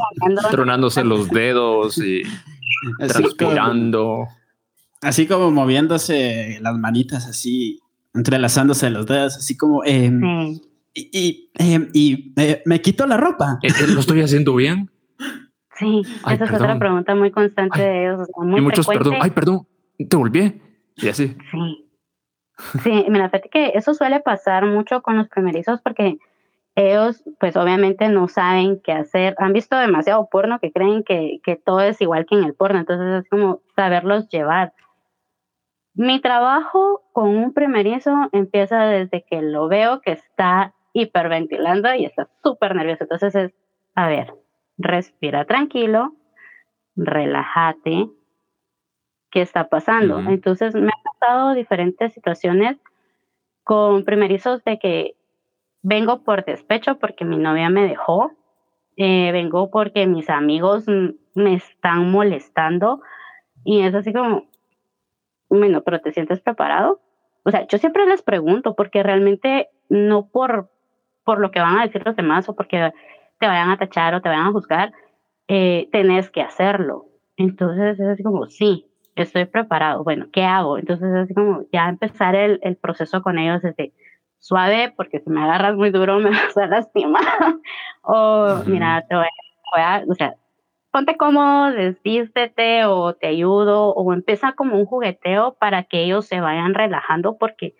Tronándose 0.50 1.04
los 1.04 1.28
dedos 1.28 1.98
y 1.98 2.22
así 3.00 3.22
transpirando. 3.22 4.02
Como, 4.02 4.28
así 5.02 5.26
como 5.26 5.50
moviéndose 5.50 6.58
las 6.60 6.76
manitas 6.76 7.26
así, 7.26 7.80
entrelazándose 8.14 8.90
los 8.90 9.06
dedos, 9.06 9.36
así 9.36 9.56
como... 9.56 9.84
Em, 9.84 10.58
y, 10.94 11.50
em, 11.54 11.90
eh, 11.94 12.62
me 12.64 12.80
quito 12.80 13.06
la 13.06 13.16
ropa. 13.16 13.60
Eh, 13.62 13.68
¿Lo 13.88 14.00
estoy 14.00 14.20
haciendo 14.20 14.54
bien? 14.54 14.90
Sí, 15.78 16.02
esa 16.28 16.44
es 16.44 16.52
otra 16.52 16.78
pregunta 16.78 17.14
muy 17.14 17.30
constante 17.30 17.80
de 17.80 18.06
ellos. 18.06 18.28
y 18.36 18.60
muchos, 18.60 18.86
perdón, 18.86 19.14
ay, 19.20 19.30
perdón, 19.30 19.66
te 19.96 20.16
volví. 20.16 20.60
Y 20.96 21.08
así. 21.08 21.36
Sí. 21.50 21.84
Sí, 22.82 23.06
mira, 23.08 23.30
fíjate 23.30 23.48
que 23.50 23.72
eso 23.74 23.94
suele 23.94 24.18
pasar 24.18 24.66
mucho 24.66 25.00
con 25.00 25.16
los 25.16 25.28
primerizos 25.28 25.80
porque 25.80 26.18
ellos, 26.74 27.22
pues 27.38 27.56
obviamente 27.56 28.08
no 28.08 28.28
saben 28.28 28.80
qué 28.80 28.92
hacer. 28.92 29.34
Han 29.38 29.52
visto 29.52 29.76
demasiado 29.76 30.28
porno 30.28 30.58
que 30.58 30.72
creen 30.72 31.04
que, 31.04 31.40
que 31.44 31.56
todo 31.56 31.80
es 31.80 32.00
igual 32.00 32.26
que 32.26 32.36
en 32.36 32.44
el 32.44 32.54
porno. 32.54 32.80
Entonces 32.80 33.24
es 33.24 33.30
como 33.30 33.60
saberlos 33.76 34.28
llevar. 34.28 34.72
Mi 35.94 36.20
trabajo 36.20 37.02
con 37.12 37.28
un 37.28 37.52
primerizo 37.52 38.28
empieza 38.32 38.86
desde 38.86 39.24
que 39.24 39.42
lo 39.42 39.68
veo 39.68 40.00
que 40.00 40.12
está 40.12 40.74
hiperventilando 40.92 41.92
y 41.94 42.04
está 42.04 42.28
súper 42.42 42.74
nervioso. 42.74 43.04
Entonces 43.04 43.34
es, 43.34 43.52
a 43.94 44.08
ver, 44.08 44.34
respira 44.78 45.44
tranquilo, 45.44 46.14
relájate, 46.96 48.08
¿qué 49.30 49.42
está 49.42 49.68
pasando? 49.68 50.20
Entonces 50.20 50.74
me 50.74 50.90
han 50.92 51.02
pasado 51.18 51.54
diferentes 51.54 52.12
situaciones 52.14 52.78
con 53.64 54.04
primerizos 54.04 54.64
de 54.64 54.78
que 54.78 55.16
vengo 55.82 56.22
por 56.22 56.44
despecho 56.44 56.98
porque 56.98 57.24
mi 57.24 57.36
novia 57.36 57.68
me 57.70 57.86
dejó, 57.86 58.32
eh, 58.96 59.30
vengo 59.32 59.70
porque 59.70 60.06
mis 60.06 60.30
amigos 60.30 60.86
me 61.34 61.54
están 61.54 62.10
molestando 62.10 63.00
y 63.64 63.82
es 63.82 63.94
así 63.94 64.12
como, 64.12 64.48
bueno, 65.48 65.82
pero 65.82 66.00
¿te 66.00 66.12
sientes 66.12 66.40
preparado? 66.40 67.00
O 67.44 67.50
sea, 67.50 67.66
yo 67.66 67.78
siempre 67.78 68.06
les 68.06 68.22
pregunto 68.22 68.74
porque 68.74 69.02
realmente 69.02 69.68
no 69.88 70.28
por, 70.28 70.70
por 71.24 71.40
lo 71.40 71.50
que 71.50 71.60
van 71.60 71.78
a 71.78 71.82
decir 71.82 72.02
los 72.04 72.16
demás 72.16 72.48
o 72.48 72.54
porque 72.54 72.92
te 73.38 73.46
vayan 73.46 73.70
a 73.70 73.78
tachar 73.78 74.14
o 74.14 74.20
te 74.20 74.28
vayan 74.28 74.46
a 74.46 74.52
juzgar, 74.52 74.92
eh, 75.48 75.88
tenés 75.92 76.30
que 76.30 76.42
hacerlo. 76.42 77.06
Entonces 77.36 77.98
es 78.00 78.06
así 78.06 78.22
como, 78.22 78.46
sí, 78.46 78.86
estoy 79.14 79.46
preparado. 79.46 80.04
Bueno, 80.04 80.26
¿qué 80.32 80.44
hago? 80.44 80.78
Entonces 80.78 81.08
es 81.08 81.16
así 81.24 81.34
como 81.34 81.64
ya 81.72 81.88
empezar 81.88 82.34
el, 82.34 82.58
el 82.62 82.76
proceso 82.76 83.22
con 83.22 83.38
ellos 83.38 83.62
desde 83.62 83.92
suave, 84.38 84.92
porque 84.96 85.20
si 85.20 85.30
me 85.30 85.42
agarras 85.42 85.76
muy 85.76 85.90
duro 85.90 86.18
me 86.20 86.30
vas 86.30 86.56
a 86.56 86.66
lastimar. 86.66 87.22
o 88.02 88.62
mira, 88.66 89.04
te 89.08 89.14
voy 89.14 89.26
a, 89.76 90.04
o 90.08 90.14
sea, 90.14 90.34
ponte 90.90 91.16
cómodo, 91.16 91.72
desvístete 91.72 92.84
o 92.86 93.14
te 93.14 93.28
ayudo 93.28 93.90
o 93.90 94.12
empieza 94.12 94.52
como 94.52 94.76
un 94.76 94.86
jugueteo 94.86 95.54
para 95.54 95.84
que 95.84 96.02
ellos 96.04 96.26
se 96.26 96.40
vayan 96.40 96.74
relajando 96.74 97.36
porque 97.38 97.74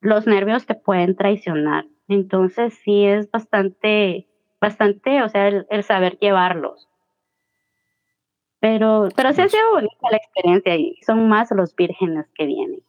los 0.00 0.26
nervios 0.26 0.66
te 0.66 0.74
pueden 0.74 1.16
traicionar. 1.16 1.84
Entonces 2.06 2.74
sí 2.84 3.04
es 3.04 3.30
bastante 3.30 4.28
bastante, 4.60 5.22
o 5.22 5.28
sea, 5.28 5.48
el, 5.48 5.84
saber 5.84 6.18
llevarlos. 6.20 6.88
Pero, 8.60 9.08
pero 9.14 9.32
sí 9.32 9.40
ha 9.40 9.48
sido 9.48 9.70
bonita 9.72 10.10
la 10.10 10.16
experiencia 10.16 10.76
y 10.76 10.96
son 11.06 11.28
más 11.28 11.50
los 11.52 11.74
vírgenes 11.76 12.26
que 12.34 12.46
vienen. 12.46 12.82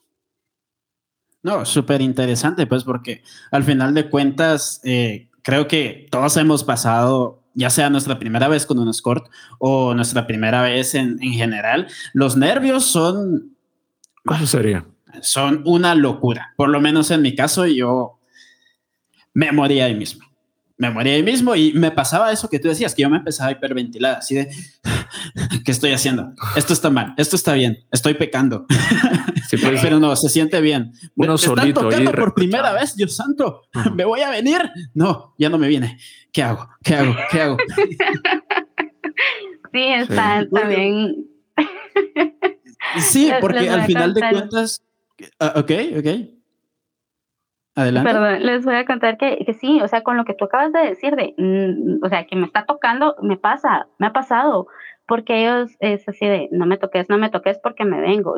No, 1.44 1.64
súper 1.64 2.02
interesante, 2.02 2.66
pues, 2.66 2.84
porque 2.84 3.24
al 3.52 3.64
final 3.64 3.94
de 3.94 4.10
cuentas, 4.10 4.82
eh, 4.84 5.30
creo 5.44 5.68
que 5.68 6.08
todos 6.12 6.36
hemos 6.38 6.64
pasado, 6.64 7.44
ya 7.54 7.70
sea 7.70 7.90
nuestra 7.90 8.20
primera 8.20 8.48
vez 8.48 8.66
con 8.66 8.80
un 8.80 8.90
escort 8.90 9.30
o 9.60 9.94
nuestra 9.94 10.26
primera 10.28 10.64
vez 10.64 10.96
en, 10.96 11.22
en 11.22 11.34
general, 11.34 11.88
los 12.14 12.36
nervios 12.36 12.86
son... 12.86 13.56
¿Cuál 14.26 14.48
sería? 14.48 14.86
Son 15.22 15.64
una 15.66 15.96
locura. 15.96 16.54
Por 16.58 16.70
lo 16.70 16.82
menos 16.82 17.10
en 17.12 17.22
mi 17.22 17.36
caso, 17.36 17.66
yo 17.68 18.20
me 19.34 19.52
moría 19.52 19.86
ahí 19.86 19.96
mismo 19.96 20.30
me 20.80 20.90
moría 20.90 21.14
ahí 21.14 21.24
mismo 21.24 21.56
y 21.56 21.74
me 21.74 21.92
pasaba 21.92 22.32
eso 22.32 22.50
que 22.50 22.58
tú 22.58 22.70
decías, 22.70 22.96
que 22.96 23.02
yo 23.02 23.10
me 23.10 23.18
empezaba 23.18 23.50
a 23.50 23.52
hiperventilar, 23.52 24.20
así 24.20 24.36
de, 24.36 24.50
¿qué 25.66 25.72
estoy 25.72 25.92
haciendo? 25.92 26.32
Esto 26.56 26.72
está 26.72 26.90
mal, 26.90 27.14
esto 27.18 27.36
está 27.36 27.54
bien, 27.54 27.86
estoy 27.92 28.14
pecando. 28.14 28.66
Sí, 29.50 29.58
pues, 29.58 29.80
Pero 29.84 30.00
no, 30.00 30.16
se 30.16 30.30
siente 30.30 30.62
bien. 30.62 30.94
Uno 31.16 31.38
solito. 31.38 31.82
tocando 31.82 32.14
por 32.14 32.34
primera 32.34 32.72
vez, 32.72 32.96
Dios 32.96 33.14
santo, 33.14 33.64
¿me 33.94 34.06
voy 34.06 34.22
a 34.22 34.30
venir? 34.30 34.72
No, 34.94 35.36
ya 35.38 35.50
no 35.50 35.58
me 35.58 35.68
viene. 35.68 36.00
¿Qué 36.32 36.44
hago? 36.44 36.70
¿Qué 36.82 36.96
hago? 36.96 37.16
¿Qué 37.30 37.42
hago? 37.42 37.58
Sí, 39.72 39.84
está, 39.84 40.48
bien. 40.68 41.28
Sí, 42.98 43.32
porque 43.40 43.70
al 43.70 43.86
final 43.86 44.16
de 44.16 44.22
cuentas, 44.22 44.82
ah, 45.40 45.54
ok, 45.58 45.72
ok. 46.00 46.39
Adelante. 47.76 48.12
Perdón, 48.12 48.46
les 48.46 48.66
voy 48.66 48.76
a 48.76 48.86
contar 48.86 49.18
que, 49.18 49.44
que, 49.46 49.54
sí, 49.54 49.82
o 49.82 49.88
sea, 49.88 50.02
con 50.02 50.18
lo 50.18 50.26
que 50.26 50.34
tú 50.34 50.46
acabas 50.46 50.74
de 50.74 50.80
decir, 50.80 51.16
de, 51.16 51.34
mm, 51.38 52.04
o 52.04 52.10
sea, 52.10 52.26
que 52.26 52.36
me 52.36 52.46
está 52.46 52.66
tocando, 52.66 53.16
me 53.22 53.38
pasa, 53.38 53.88
me 53.98 54.08
ha 54.08 54.14
pasado, 54.14 54.68
porque 55.08 55.42
ellos 55.42 55.72
es 55.80 56.08
así 56.08 56.26
de, 56.26 56.50
no 56.52 56.66
me 56.66 56.78
toques, 56.78 57.10
no 57.10 57.18
me 57.18 57.30
toques 57.30 57.60
porque 57.62 57.86
me 57.86 58.02
vengo. 58.02 58.36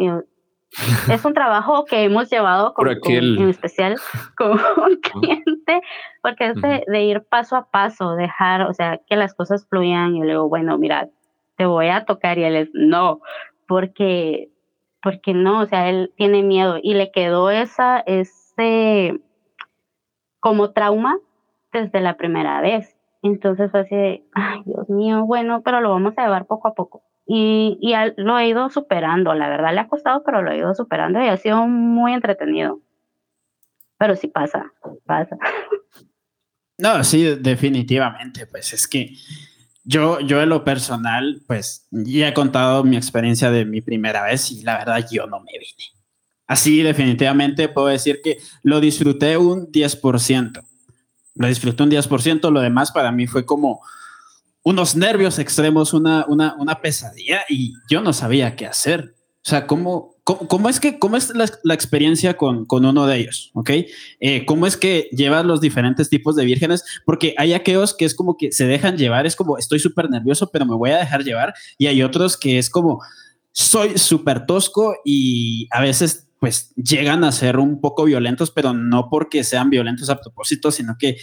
es 1.10 1.26
un 1.26 1.34
trabajo 1.34 1.86
que 1.86 2.04
hemos 2.04 2.30
llevado 2.30 2.74
con, 2.74 2.88
en 2.88 3.50
especial 3.50 3.96
con 4.38 4.52
un 4.52 4.96
cliente, 5.02 5.82
porque 6.22 6.48
es 6.48 6.56
de, 6.62 6.84
de, 6.88 7.04
ir 7.04 7.24
paso 7.30 7.56
a 7.56 7.70
paso, 7.70 8.16
dejar, 8.16 8.64
o 8.64 8.74
sea, 8.74 9.00
que 9.08 9.16
las 9.16 9.34
cosas 9.34 9.68
fluyan 9.68 10.16
y 10.16 10.24
luego, 10.24 10.48
bueno, 10.48 10.78
mira, 10.78 11.10
te 11.58 11.66
voy 11.66 11.90
a 11.90 12.06
tocar 12.06 12.38
y 12.38 12.44
él 12.44 12.56
es, 12.56 12.70
no, 12.74 13.22
porque, 13.68 14.50
porque 15.02 15.34
no, 15.34 15.62
o 15.62 15.66
sea, 15.66 15.90
él 15.90 16.14
tiene 16.16 16.42
miedo 16.42 16.78
y 16.82 16.94
le 16.94 17.12
quedó 17.12 17.50
esa, 17.50 18.00
ese 18.62 19.22
como 20.40 20.72
trauma 20.72 21.18
desde 21.72 22.02
la 22.02 22.18
primera 22.18 22.62
vez. 22.62 22.98
Entonces 23.22 23.70
fue 23.72 23.82
así 23.82 24.26
ay, 24.34 24.62
Dios 24.66 24.90
mío, 24.90 25.26
bueno, 25.26 25.62
pero 25.64 25.82
lo 25.82 25.92
vamos 25.92 26.14
a 26.18 26.24
llevar 26.24 26.48
poco 26.48 26.68
a 26.68 26.74
poco. 26.74 27.04
Y, 27.28 27.78
y 27.80 27.94
lo 28.18 28.38
he 28.40 28.48
ido 28.48 28.70
superando, 28.70 29.34
la 29.34 29.48
verdad 29.48 29.74
le 29.74 29.80
ha 29.80 29.88
costado, 29.88 30.24
pero 30.24 30.42
lo 30.42 30.52
he 30.52 30.58
ido 30.58 30.74
superando 30.74 31.22
y 31.22 31.28
ha 31.28 31.38
sido 31.38 31.68
muy 31.68 32.14
entretenido. 32.14 32.82
Pero 33.98 34.16
sí 34.16 34.28
pasa, 34.28 34.74
pasa. 35.06 35.38
No, 36.78 37.04
sí, 37.04 37.36
definitivamente, 37.40 38.48
pues 38.48 38.74
es 38.74 38.88
que 38.88 39.14
yo, 39.84 40.20
yo 40.20 40.42
en 40.42 40.50
lo 40.50 40.64
personal, 40.64 41.42
pues 41.46 41.88
ya 41.92 42.30
he 42.30 42.34
contado 42.34 42.84
mi 42.84 42.98
experiencia 42.98 43.52
de 43.52 43.66
mi 43.66 43.82
primera 43.82 44.24
vez 44.24 44.52
y 44.52 44.64
la 44.64 44.80
verdad 44.80 45.06
yo 45.12 45.28
no 45.28 45.40
me 45.40 45.52
vine. 45.52 46.01
Así 46.52 46.84
definitivamente 46.84 47.70
puedo 47.70 47.88
decir 47.88 48.20
que 48.22 48.40
lo 48.62 48.82
disfruté 48.82 49.38
un 49.38 49.72
10%. 49.72 50.62
Lo 51.36 51.48
disfruté 51.48 51.84
un 51.84 51.90
10%, 51.90 52.52
lo 52.52 52.60
demás 52.60 52.92
para 52.92 53.14
mí 53.14 53.26
fue 53.26 53.46
como 53.46 53.80
unos 54.62 54.98
nervios 54.98 55.40
extremos, 55.40 55.94
una, 55.94 56.26
una, 56.28 56.56
una 56.60 56.82
pesadilla 56.82 57.46
y 57.48 57.72
yo 57.90 58.02
no 58.02 58.12
sabía 58.12 58.58
qué 58.58 58.66
hacer. 58.66 59.16
O 59.46 59.50
sea, 59.50 59.66
¿cómo, 59.66 60.18
cómo, 60.26 60.68
es, 60.68 60.82
que, 60.82 61.00
cómo 61.00 61.16
es 61.16 61.32
la, 61.34 61.74
experiencia 61.74 62.36
con, 62.36 62.66
con, 62.66 62.84
uno 62.84 63.08
de 63.08 63.20
ellos? 63.20 63.52
¿Ok? 63.54 63.70
Eh, 64.20 64.46
¿Cómo 64.46 64.68
es 64.68 64.76
que 64.76 65.08
llevas 65.14 65.46
los 65.46 65.62
diferentes 65.62 66.10
tipos 66.10 66.36
de 66.36 66.44
vírgenes? 66.44 66.84
Porque 67.06 67.34
hay 67.38 67.54
aquellos 67.54 67.96
que 67.96 68.04
es 68.04 68.14
como 68.14 68.36
que 68.36 68.52
se 68.52 68.68
dejan 68.68 68.98
llevar, 68.98 69.26
es 69.26 69.38
como 69.38 69.58
estoy 69.58 69.80
súper 69.80 70.10
nervioso, 70.10 70.50
pero 70.52 70.66
me 70.66 70.76
voy 70.76 70.90
a 70.90 70.98
dejar 70.98 71.24
llevar. 71.24 71.54
Y 71.78 71.88
hay 71.88 72.04
otros 72.04 72.36
que 72.36 72.60
es 72.60 72.70
como 72.70 73.02
soy 73.54 73.98
súper 73.98 74.46
tosco 74.46 74.96
y 75.06 75.70
a 75.72 75.80
veces 75.80 76.28
pues 76.42 76.74
llegan 76.74 77.24
a 77.24 77.32
ser 77.32 77.60
un 77.60 77.80
poco 77.80 78.06
violentos, 78.06 78.50
pero 78.50 78.74
no 78.74 79.10
porque 79.12 79.44
sean 79.44 79.70
violentos 79.70 80.10
a 80.10 80.20
propósito, 80.20 80.72
sino 80.72 80.98
que 80.98 81.18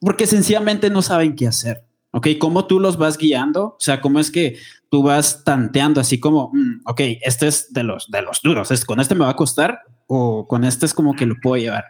porque 0.00 0.26
sencillamente 0.26 0.88
no 0.88 1.02
saben 1.02 1.36
qué 1.36 1.46
hacer. 1.46 1.84
¿Ok? 2.12 2.28
¿Cómo 2.40 2.66
tú 2.66 2.80
los 2.80 2.96
vas 2.96 3.18
guiando? 3.18 3.66
O 3.66 3.76
sea, 3.78 4.00
¿cómo 4.00 4.18
es 4.18 4.30
que 4.30 4.56
tú 4.88 5.02
vas 5.02 5.44
tanteando 5.44 6.00
así 6.00 6.18
como, 6.18 6.50
mm, 6.54 6.80
ok, 6.86 7.00
este 7.20 7.46
es 7.46 7.74
de 7.74 7.82
los, 7.82 8.10
de 8.10 8.22
los 8.22 8.40
duros, 8.40 8.70
¿es, 8.70 8.86
¿con 8.86 9.00
este 9.00 9.14
me 9.14 9.26
va 9.26 9.32
a 9.32 9.36
costar 9.36 9.82
o 10.06 10.48
con 10.48 10.64
este 10.64 10.86
es 10.86 10.94
como 10.94 11.14
que 11.14 11.26
lo 11.26 11.34
puedo 11.40 11.62
llevar? 11.62 11.84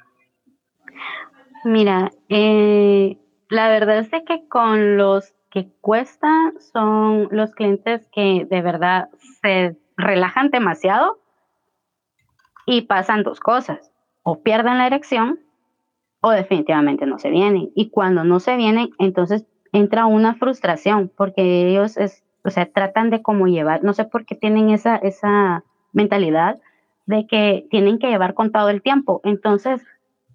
Mira, 1.65 2.11
eh, 2.29 3.17
la 3.51 3.69
verdad 3.69 3.99
es 3.99 4.11
que 4.27 4.49
con 4.49 4.97
los 4.97 5.33
que 5.49 5.71
cuesta 5.81 6.53
son 6.73 7.29
los 7.31 7.55
clientes 7.55 8.09
que 8.13 8.49
de 8.51 8.63
verdad 8.63 9.11
se 9.41 9.77
relajan 9.97 10.51
demasiado 10.51 11.20
y 12.67 12.83
pasan 12.83 13.23
dos 13.23 13.41
cosas, 13.41 13.93
o 14.23 14.43
pierden 14.43 14.79
la 14.79 14.87
erección 14.87 15.41
o 16.21 16.31
definitivamente 16.31 17.07
no 17.07 17.19
se 17.19 17.31
vienen. 17.31 17.71
Y 17.75 17.91
cuando 17.91 18.25
no 18.25 18.41
se 18.41 18.57
vienen, 18.57 18.91
entonces 18.99 19.47
entra 19.73 20.07
una 20.07 20.35
frustración 20.35 21.11
porque 21.17 21.69
ellos 21.69 21.97
es, 21.97 22.25
o 22.45 22.51
sea, 22.51 22.67
tratan 22.67 23.11
de 23.11 23.23
como 23.23 23.47
llevar, 23.47 23.83
no 23.83 23.93
sé 23.93 24.05
por 24.05 24.27
qué 24.27 24.35
tienen 24.35 24.71
esa, 24.71 24.97
esa 24.97 25.65
mentalidad 25.93 26.59
de 27.07 27.27
que 27.27 27.67
tienen 27.71 27.99
que 27.99 28.09
llevar 28.09 28.35
con 28.35 28.53
todo 28.53 28.69
el 28.69 28.83
tiempo. 28.83 29.21
Entonces, 29.25 29.83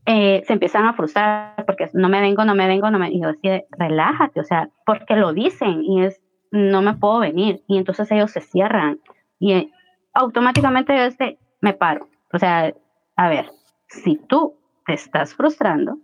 eh, 0.08 0.44
se 0.46 0.54
empiezan 0.54 0.86
a 0.86 0.94
frustrar 0.94 1.64
porque 1.66 1.90
no 1.94 2.10
me 2.10 2.22
vengo, 2.22 2.46
no 2.46 2.54
me 2.54 2.68
vengo, 2.68 2.92
no 2.92 3.00
me 3.00 3.10
y 3.12 3.22
yo 3.22 3.30
así, 3.30 3.64
relájate, 3.72 4.40
o 4.40 4.44
sea, 4.44 4.70
porque 4.86 5.16
lo 5.16 5.34
dicen 5.34 5.84
y 5.84 6.04
es, 6.04 6.22
no 6.52 6.82
me 6.82 6.94
puedo 6.94 7.20
venir. 7.20 7.64
Y 7.68 7.78
entonces 7.78 8.12
ellos 8.12 8.32
se 8.32 8.42
cierran 8.42 9.00
y 9.40 9.54
eh, 9.54 9.72
automáticamente 10.14 10.96
yo 10.96 11.28
me 11.62 11.74
paro. 11.74 12.08
O 12.36 12.38
sea, 12.38 12.74
a 13.16 13.30
ver, 13.30 13.50
si 13.88 14.18
tú 14.18 14.56
te 14.86 14.94
estás 14.94 15.34
frustrando, 15.34 16.00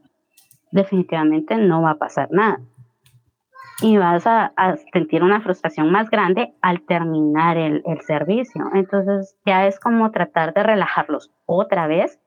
definitivamente 0.72 1.58
no 1.58 1.82
va 1.82 1.92
a 1.92 1.98
pasar 1.98 2.30
nada. 2.32 2.62
Y 3.82 3.98
vas 3.98 4.26
a, 4.26 4.54
sentir 4.94 5.24
una 5.24 5.42
frustración 5.42 5.92
más 5.92 6.10
grande 6.10 6.54
al 6.62 6.84
terminar 6.84 7.58
el, 7.58 7.84
el 7.86 8.00
servicio. 8.04 8.64
Entonces 8.74 9.36
ya 9.46 9.68
es 9.68 9.78
como 9.78 10.10
tratar 10.12 10.54
de 10.54 10.64
relajarlos 10.64 11.32
otra 11.48 11.88
vez 11.88 12.18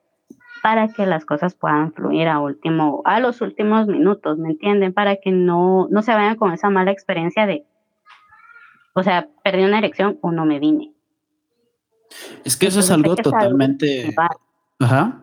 para 0.61 0.87
que 0.87 1.07
las 1.07 1.25
cosas 1.25 1.55
puedan 1.55 1.91
fluir 1.91 2.27
a 2.27 2.39
último, 2.39 3.01
a 3.05 3.19
los 3.19 3.41
últimos 3.41 3.87
minutos, 3.87 4.37
¿me 4.37 4.49
entienden? 4.49 4.93
Para 4.93 5.15
que 5.15 5.31
no, 5.31 5.87
no 5.89 6.03
se 6.03 6.13
vayan 6.13 6.35
con 6.35 6.53
esa 6.53 6.69
mala 6.69 6.91
experiencia 6.91 7.47
de, 7.47 7.65
o 8.93 9.01
sea, 9.01 9.29
perdí 9.43 9.63
una 9.63 9.79
erección 9.79 10.19
o 10.21 10.31
no 10.31 10.45
me 10.45 10.59
vine. 10.59 10.94
Es 12.43 12.57
que 12.57 12.67
eso 12.67 12.79
es 12.79 12.91
algo 12.91 13.15
totalmente. 13.15 14.13
Ajá. 14.79 15.21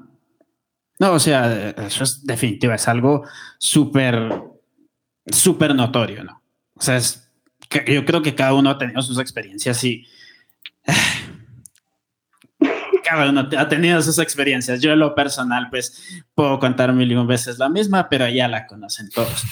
No, 0.99 1.13
o 1.13 1.19
sea, 1.19 1.71
eso 1.71 2.05
es 2.05 2.25
definitivo, 2.25 2.73
es 2.73 2.87
algo 2.87 3.25
súper, 3.59 4.43
súper 5.27 5.75
notorio, 5.75 6.25
¿no? 6.25 6.43
O 6.75 6.81
sea, 6.81 6.97
es 6.97 7.29
que 7.69 7.93
yo 7.93 8.05
creo 8.05 8.23
que 8.23 8.35
cada 8.35 8.55
uno 8.55 8.71
ha 8.71 8.79
tenido 8.79 9.03
sus 9.03 9.19
experiencias 9.19 9.83
y 9.85 10.07
cada 13.05 13.31
uno 13.31 13.49
ha 13.57 13.69
tenido 13.69 14.01
sus 14.03 14.19
experiencias. 14.19 14.81
Yo 14.81 14.93
en 14.93 15.01
lo 15.01 15.15
personal, 15.15 15.69
pues 15.71 16.23
puedo 16.35 16.59
contar 16.59 16.93
mil 16.93 17.11
y 17.11 17.15
un 17.15 17.27
veces 17.27 17.59
la 17.59 17.69
misma, 17.69 18.09
pero 18.09 18.29
ya 18.29 18.49
la 18.49 18.67
conocen 18.67 19.09
todos. 19.11 19.45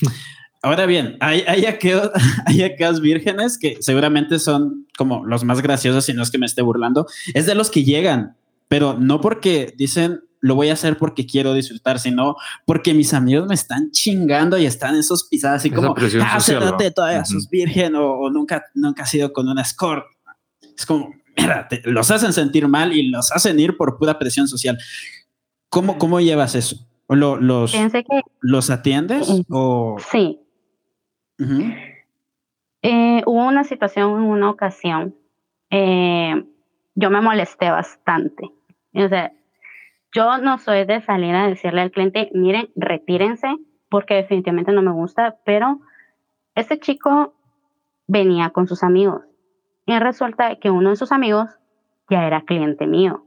Ahora 0.62 0.84
bien, 0.86 1.16
hay, 1.20 1.42
hay, 1.46 1.64
aquellos, 1.64 2.10
hay 2.46 2.62
aquellos 2.62 3.00
vírgenes 3.00 3.58
que 3.58 3.78
seguramente 3.80 4.38
son 4.38 4.86
como 4.96 5.24
los 5.24 5.44
más 5.44 5.62
graciosos, 5.62 6.04
si 6.04 6.12
no 6.12 6.22
es 6.22 6.30
que 6.30 6.38
me 6.38 6.46
esté 6.46 6.62
burlando, 6.62 7.06
es 7.32 7.46
de 7.46 7.54
los 7.54 7.70
que 7.70 7.84
llegan, 7.84 8.36
pero 8.68 8.94
no 8.98 9.20
porque 9.20 9.72
dicen 9.76 10.20
lo 10.40 10.54
voy 10.54 10.70
a 10.70 10.72
hacer 10.72 10.96
porque 10.96 11.26
quiero 11.26 11.52
disfrutar, 11.54 11.98
sino 11.98 12.36
porque 12.64 12.94
mis 12.94 13.12
amigos 13.12 13.46
me 13.46 13.54
están 13.54 13.90
chingando 13.90 14.58
y 14.58 14.66
están 14.66 14.96
esos 14.96 15.24
pisadas 15.24 15.60
así 15.60 15.70
como, 15.70 15.94
ah, 16.22 16.40
social, 16.40 16.76
todavía 16.94 17.24
sos 17.24 17.48
virgen 17.48 17.94
o, 17.94 18.30
nunca, 18.30 18.64
nunca 18.74 19.02
has 19.02 19.14
ido 19.14 19.32
con 19.32 19.48
una 19.48 19.64
score. 19.64 20.04
Es 20.76 20.86
como, 20.86 21.10
mira, 21.36 21.68
los 21.84 22.10
hacen 22.10 22.32
sentir 22.32 22.68
mal 22.68 22.92
y 22.96 23.08
los 23.10 23.30
hacen 23.32 23.60
ir 23.60 23.76
por 23.76 23.98
pura 23.98 24.18
presión 24.18 24.48
social. 24.48 24.78
¿Cómo, 25.68 25.98
cómo 25.98 26.20
llevas 26.20 26.54
eso? 26.54 26.86
¿Lo, 27.08 27.36
los, 27.36 27.74
¿Los 28.40 28.70
atiendes? 28.70 29.28
O... 29.50 29.96
Sí, 30.10 30.38
eh, 32.82 33.22
hubo 33.26 33.46
una 33.46 33.64
situación 33.64 34.10
en 34.10 34.28
una 34.28 34.50
ocasión, 34.50 35.14
eh, 35.70 36.44
yo 36.94 37.10
me 37.10 37.20
molesté 37.20 37.70
bastante. 37.70 38.50
O 38.94 39.08
sea, 39.08 39.32
yo 40.12 40.38
no 40.38 40.58
soy 40.58 40.84
de 40.84 41.00
salir 41.02 41.34
a 41.34 41.46
decirle 41.46 41.82
al 41.82 41.90
cliente, 41.90 42.30
miren, 42.34 42.70
retírense, 42.74 43.48
porque 43.88 44.14
definitivamente 44.14 44.72
no 44.72 44.82
me 44.82 44.92
gusta, 44.92 45.36
pero 45.44 45.80
este 46.54 46.78
chico 46.78 47.34
venía 48.06 48.50
con 48.50 48.66
sus 48.66 48.82
amigos 48.82 49.22
y 49.86 49.98
resulta 49.98 50.56
que 50.56 50.70
uno 50.70 50.90
de 50.90 50.96
sus 50.96 51.12
amigos 51.12 51.48
ya 52.08 52.26
era 52.26 52.42
cliente 52.42 52.86
mío. 52.86 53.24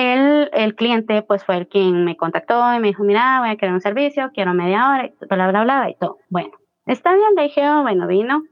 El, 0.00 0.48
el 0.54 0.74
cliente 0.76 1.20
pues 1.20 1.44
fue 1.44 1.58
el 1.58 1.68
quien 1.68 2.06
me 2.06 2.16
contactó 2.16 2.72
y 2.74 2.80
me 2.80 2.88
dijo, 2.88 3.04
mira, 3.04 3.40
voy 3.40 3.50
a 3.50 3.56
querer 3.56 3.74
un 3.74 3.82
servicio, 3.82 4.30
quiero 4.32 4.54
media 4.54 4.88
hora, 4.88 5.04
y 5.04 5.12
bla, 5.26 5.48
bla, 5.48 5.62
bla, 5.62 5.90
y 5.90 5.94
todo. 5.96 6.16
Bueno, 6.30 6.52
está 6.86 7.14
bien, 7.14 7.34
le 7.36 7.42
dije, 7.42 7.68
oh, 7.68 7.82
bueno, 7.82 8.06
vino. 8.06 8.44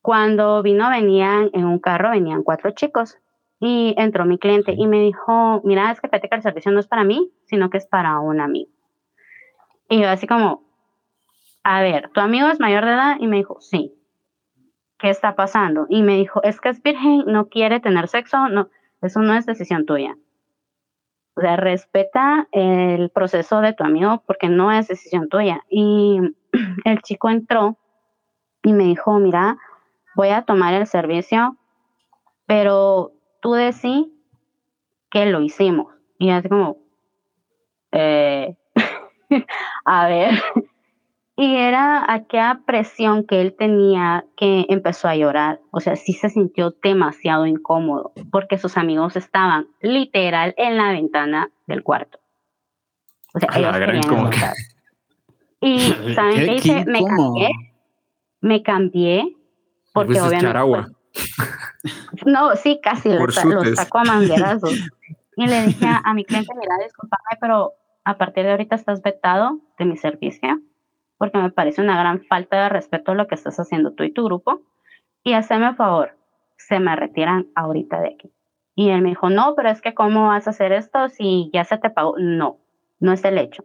Cuando 0.00 0.60
vino, 0.60 0.90
venían 0.90 1.50
en 1.52 1.66
un 1.66 1.78
carro, 1.78 2.10
venían 2.10 2.42
cuatro 2.42 2.72
chicos. 2.72 3.16
Y 3.60 3.94
entró 3.96 4.24
mi 4.24 4.38
cliente 4.38 4.74
y 4.76 4.88
me 4.88 5.00
dijo, 5.00 5.60
mira, 5.62 5.92
es 5.92 6.00
que 6.00 6.08
fíjate 6.08 6.28
que 6.28 6.34
el 6.34 6.42
servicio 6.42 6.72
no 6.72 6.80
es 6.80 6.88
para 6.88 7.04
mí, 7.04 7.30
sino 7.44 7.70
que 7.70 7.78
es 7.78 7.86
para 7.86 8.18
un 8.18 8.40
amigo. 8.40 8.72
Y 9.88 10.00
yo 10.00 10.08
así 10.08 10.26
como, 10.26 10.64
a 11.62 11.80
ver, 11.80 12.10
¿tu 12.12 12.18
amigo 12.18 12.48
es 12.48 12.58
mayor 12.58 12.84
de 12.84 12.90
edad? 12.90 13.16
Y 13.20 13.28
me 13.28 13.36
dijo, 13.36 13.60
sí. 13.60 13.94
¿Qué 14.98 15.10
está 15.10 15.36
pasando? 15.36 15.86
Y 15.88 16.02
me 16.02 16.16
dijo, 16.16 16.42
es 16.42 16.60
que 16.60 16.70
es 16.70 16.82
virgen, 16.82 17.22
no 17.26 17.48
quiere 17.48 17.78
tener 17.78 18.08
sexo, 18.08 18.48
no 18.48 18.68
eso 19.02 19.20
no 19.20 19.34
es 19.34 19.46
decisión 19.46 19.84
tuya. 19.84 20.16
O 21.34 21.40
sea, 21.40 21.56
respeta 21.56 22.48
el 22.52 23.10
proceso 23.10 23.60
de 23.60 23.72
tu 23.72 23.84
amigo 23.84 24.22
porque 24.26 24.48
no 24.48 24.70
es 24.70 24.88
decisión 24.88 25.28
tuya. 25.28 25.64
Y 25.68 26.20
el 26.84 27.02
chico 27.02 27.30
entró 27.30 27.76
y 28.62 28.72
me 28.72 28.84
dijo, 28.84 29.18
mira, 29.18 29.58
voy 30.14 30.28
a 30.28 30.42
tomar 30.42 30.74
el 30.74 30.86
servicio, 30.86 31.56
pero 32.46 33.12
tú 33.40 33.54
decís 33.54 34.06
que 35.10 35.26
lo 35.26 35.40
hicimos. 35.40 35.94
Y 36.18 36.30
así 36.30 36.48
como, 36.48 36.78
eh, 37.90 38.56
a 39.84 40.06
ver, 40.06 40.42
y 41.36 41.56
era 41.56 42.12
aquella 42.12 42.60
presión 42.66 43.24
que 43.26 43.40
él 43.40 43.54
tenía 43.58 44.24
que 44.36 44.66
empezó 44.68 45.08
a 45.08 45.16
llorar. 45.16 45.60
O 45.70 45.80
sea, 45.80 45.96
sí 45.96 46.12
se 46.12 46.28
sintió 46.28 46.74
demasiado 46.82 47.46
incómodo 47.46 48.12
porque 48.30 48.58
sus 48.58 48.76
amigos 48.76 49.16
estaban 49.16 49.66
literal 49.80 50.54
en 50.58 50.76
la 50.76 50.92
ventana 50.92 51.50
del 51.66 51.82
cuarto. 51.82 52.18
O 53.34 53.40
sea, 53.40 53.48
ellos 53.54 53.76
querían 53.76 54.42
Y 55.60 55.80
¿saben 56.14 56.36
qué, 56.36 56.54
hice? 56.54 56.84
Me 56.84 57.02
cambié. 57.02 57.50
Me 58.40 58.62
cambié 58.62 59.36
porque 59.94 60.20
obviamente... 60.20 60.58
Agua. 60.58 60.88
Pues, 61.82 62.26
no, 62.26 62.54
sí, 62.56 62.78
casi 62.82 63.08
los, 63.08 63.34
sacó 63.34 63.98
a 63.98 64.04
manguerazos. 64.04 64.74
y 65.36 65.46
le 65.46 65.66
dije 65.66 65.86
a, 65.86 66.02
a 66.04 66.14
mi 66.14 66.24
cliente, 66.24 66.52
mira, 66.58 66.76
discúlpame, 66.82 67.38
pero 67.40 67.72
a 68.04 68.18
partir 68.18 68.44
de 68.44 68.50
ahorita 68.50 68.76
estás 68.76 69.02
vetado 69.02 69.60
de 69.78 69.84
mi 69.86 69.96
servicio 69.96 70.60
porque 71.22 71.38
me 71.38 71.52
parece 71.52 71.80
una 71.80 71.96
gran 71.96 72.24
falta 72.24 72.64
de 72.64 72.68
respeto 72.68 73.14
lo 73.14 73.28
que 73.28 73.36
estás 73.36 73.56
haciendo 73.60 73.92
tú 73.92 74.02
y 74.02 74.10
tu 74.10 74.24
grupo. 74.24 74.62
Y 75.22 75.34
hazme 75.34 75.72
favor, 75.76 76.18
se 76.56 76.80
me 76.80 76.96
retiran 76.96 77.46
ahorita 77.54 78.00
de 78.00 78.08
aquí. 78.08 78.32
Y 78.74 78.88
él 78.88 79.02
me 79.02 79.10
dijo, 79.10 79.30
no, 79.30 79.54
pero 79.54 79.68
es 79.70 79.80
que 79.80 79.94
¿cómo 79.94 80.26
vas 80.26 80.48
a 80.48 80.50
hacer 80.50 80.72
esto 80.72 81.08
si 81.10 81.48
ya 81.52 81.62
se 81.62 81.78
te 81.78 81.90
pagó? 81.90 82.16
No, 82.18 82.58
no 82.98 83.12
es 83.12 83.24
el 83.24 83.38
hecho. 83.38 83.64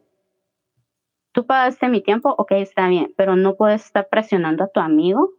Tú 1.31 1.47
pagaste 1.47 1.89
mi 1.89 2.01
tiempo, 2.01 2.35
ok, 2.37 2.51
está 2.51 2.89
bien, 2.89 3.11
pero 3.17 3.35
no 3.35 3.55
puedes 3.55 3.85
estar 3.85 4.07
presionando 4.07 4.65
a 4.65 4.67
tu 4.67 4.79
amigo 4.79 5.31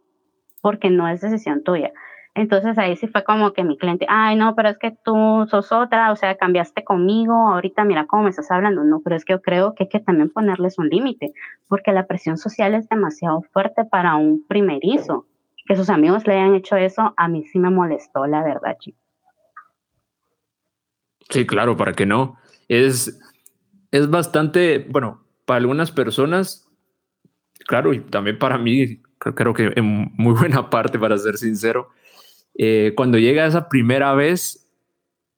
porque 0.61 0.89
no 0.89 1.07
es 1.07 1.21
decisión 1.21 1.63
tuya. 1.63 1.93
Entonces 2.39 2.77
ahí 2.77 2.95
sí 2.95 3.05
fue 3.09 3.25
como 3.25 3.51
que 3.51 3.65
mi 3.65 3.77
cliente, 3.77 4.05
ay, 4.07 4.37
no, 4.37 4.55
pero 4.55 4.69
es 4.69 4.77
que 4.77 4.95
tú 5.03 5.45
sos 5.49 5.73
otra, 5.73 6.09
o 6.13 6.15
sea, 6.15 6.37
cambiaste 6.37 6.85
conmigo, 6.85 7.33
ahorita 7.33 7.83
mira 7.83 8.07
cómo 8.07 8.23
me 8.23 8.29
estás 8.29 8.49
hablando. 8.49 8.81
No, 8.85 9.01
pero 9.03 9.17
es 9.17 9.25
que 9.25 9.33
yo 9.33 9.41
creo 9.41 9.75
que 9.75 9.83
hay 9.83 9.89
que 9.89 9.99
también 9.99 10.29
ponerles 10.29 10.79
un 10.79 10.87
límite, 10.87 11.33
porque 11.67 11.91
la 11.91 12.07
presión 12.07 12.37
social 12.37 12.75
es 12.75 12.87
demasiado 12.87 13.41
fuerte 13.51 13.83
para 13.83 14.15
un 14.15 14.47
primerizo. 14.47 15.25
Que 15.65 15.75
sus 15.75 15.89
amigos 15.89 16.25
le 16.27 16.35
hayan 16.35 16.55
hecho 16.55 16.77
eso, 16.77 17.13
a 17.17 17.27
mí 17.27 17.43
sí 17.43 17.59
me 17.59 17.69
molestó, 17.69 18.25
la 18.25 18.41
verdad, 18.41 18.77
chicos. 18.79 19.01
Sí, 21.29 21.45
claro, 21.45 21.75
para 21.75 21.91
que 21.91 22.05
no. 22.05 22.37
Es, 22.69 23.19
es 23.91 24.09
bastante, 24.09 24.87
bueno, 24.89 25.25
para 25.43 25.57
algunas 25.57 25.91
personas, 25.91 26.69
claro, 27.67 27.93
y 27.93 27.99
también 27.99 28.39
para 28.39 28.57
mí, 28.57 29.01
creo 29.17 29.53
que 29.53 29.73
en 29.75 30.13
muy 30.15 30.33
buena 30.33 30.69
parte, 30.69 30.97
para 30.97 31.17
ser 31.17 31.37
sincero, 31.37 31.89
eh, 32.61 32.91
cuando 32.93 33.17
llega 33.17 33.45
esa 33.45 33.69
primera 33.69 34.13
vez, 34.13 34.67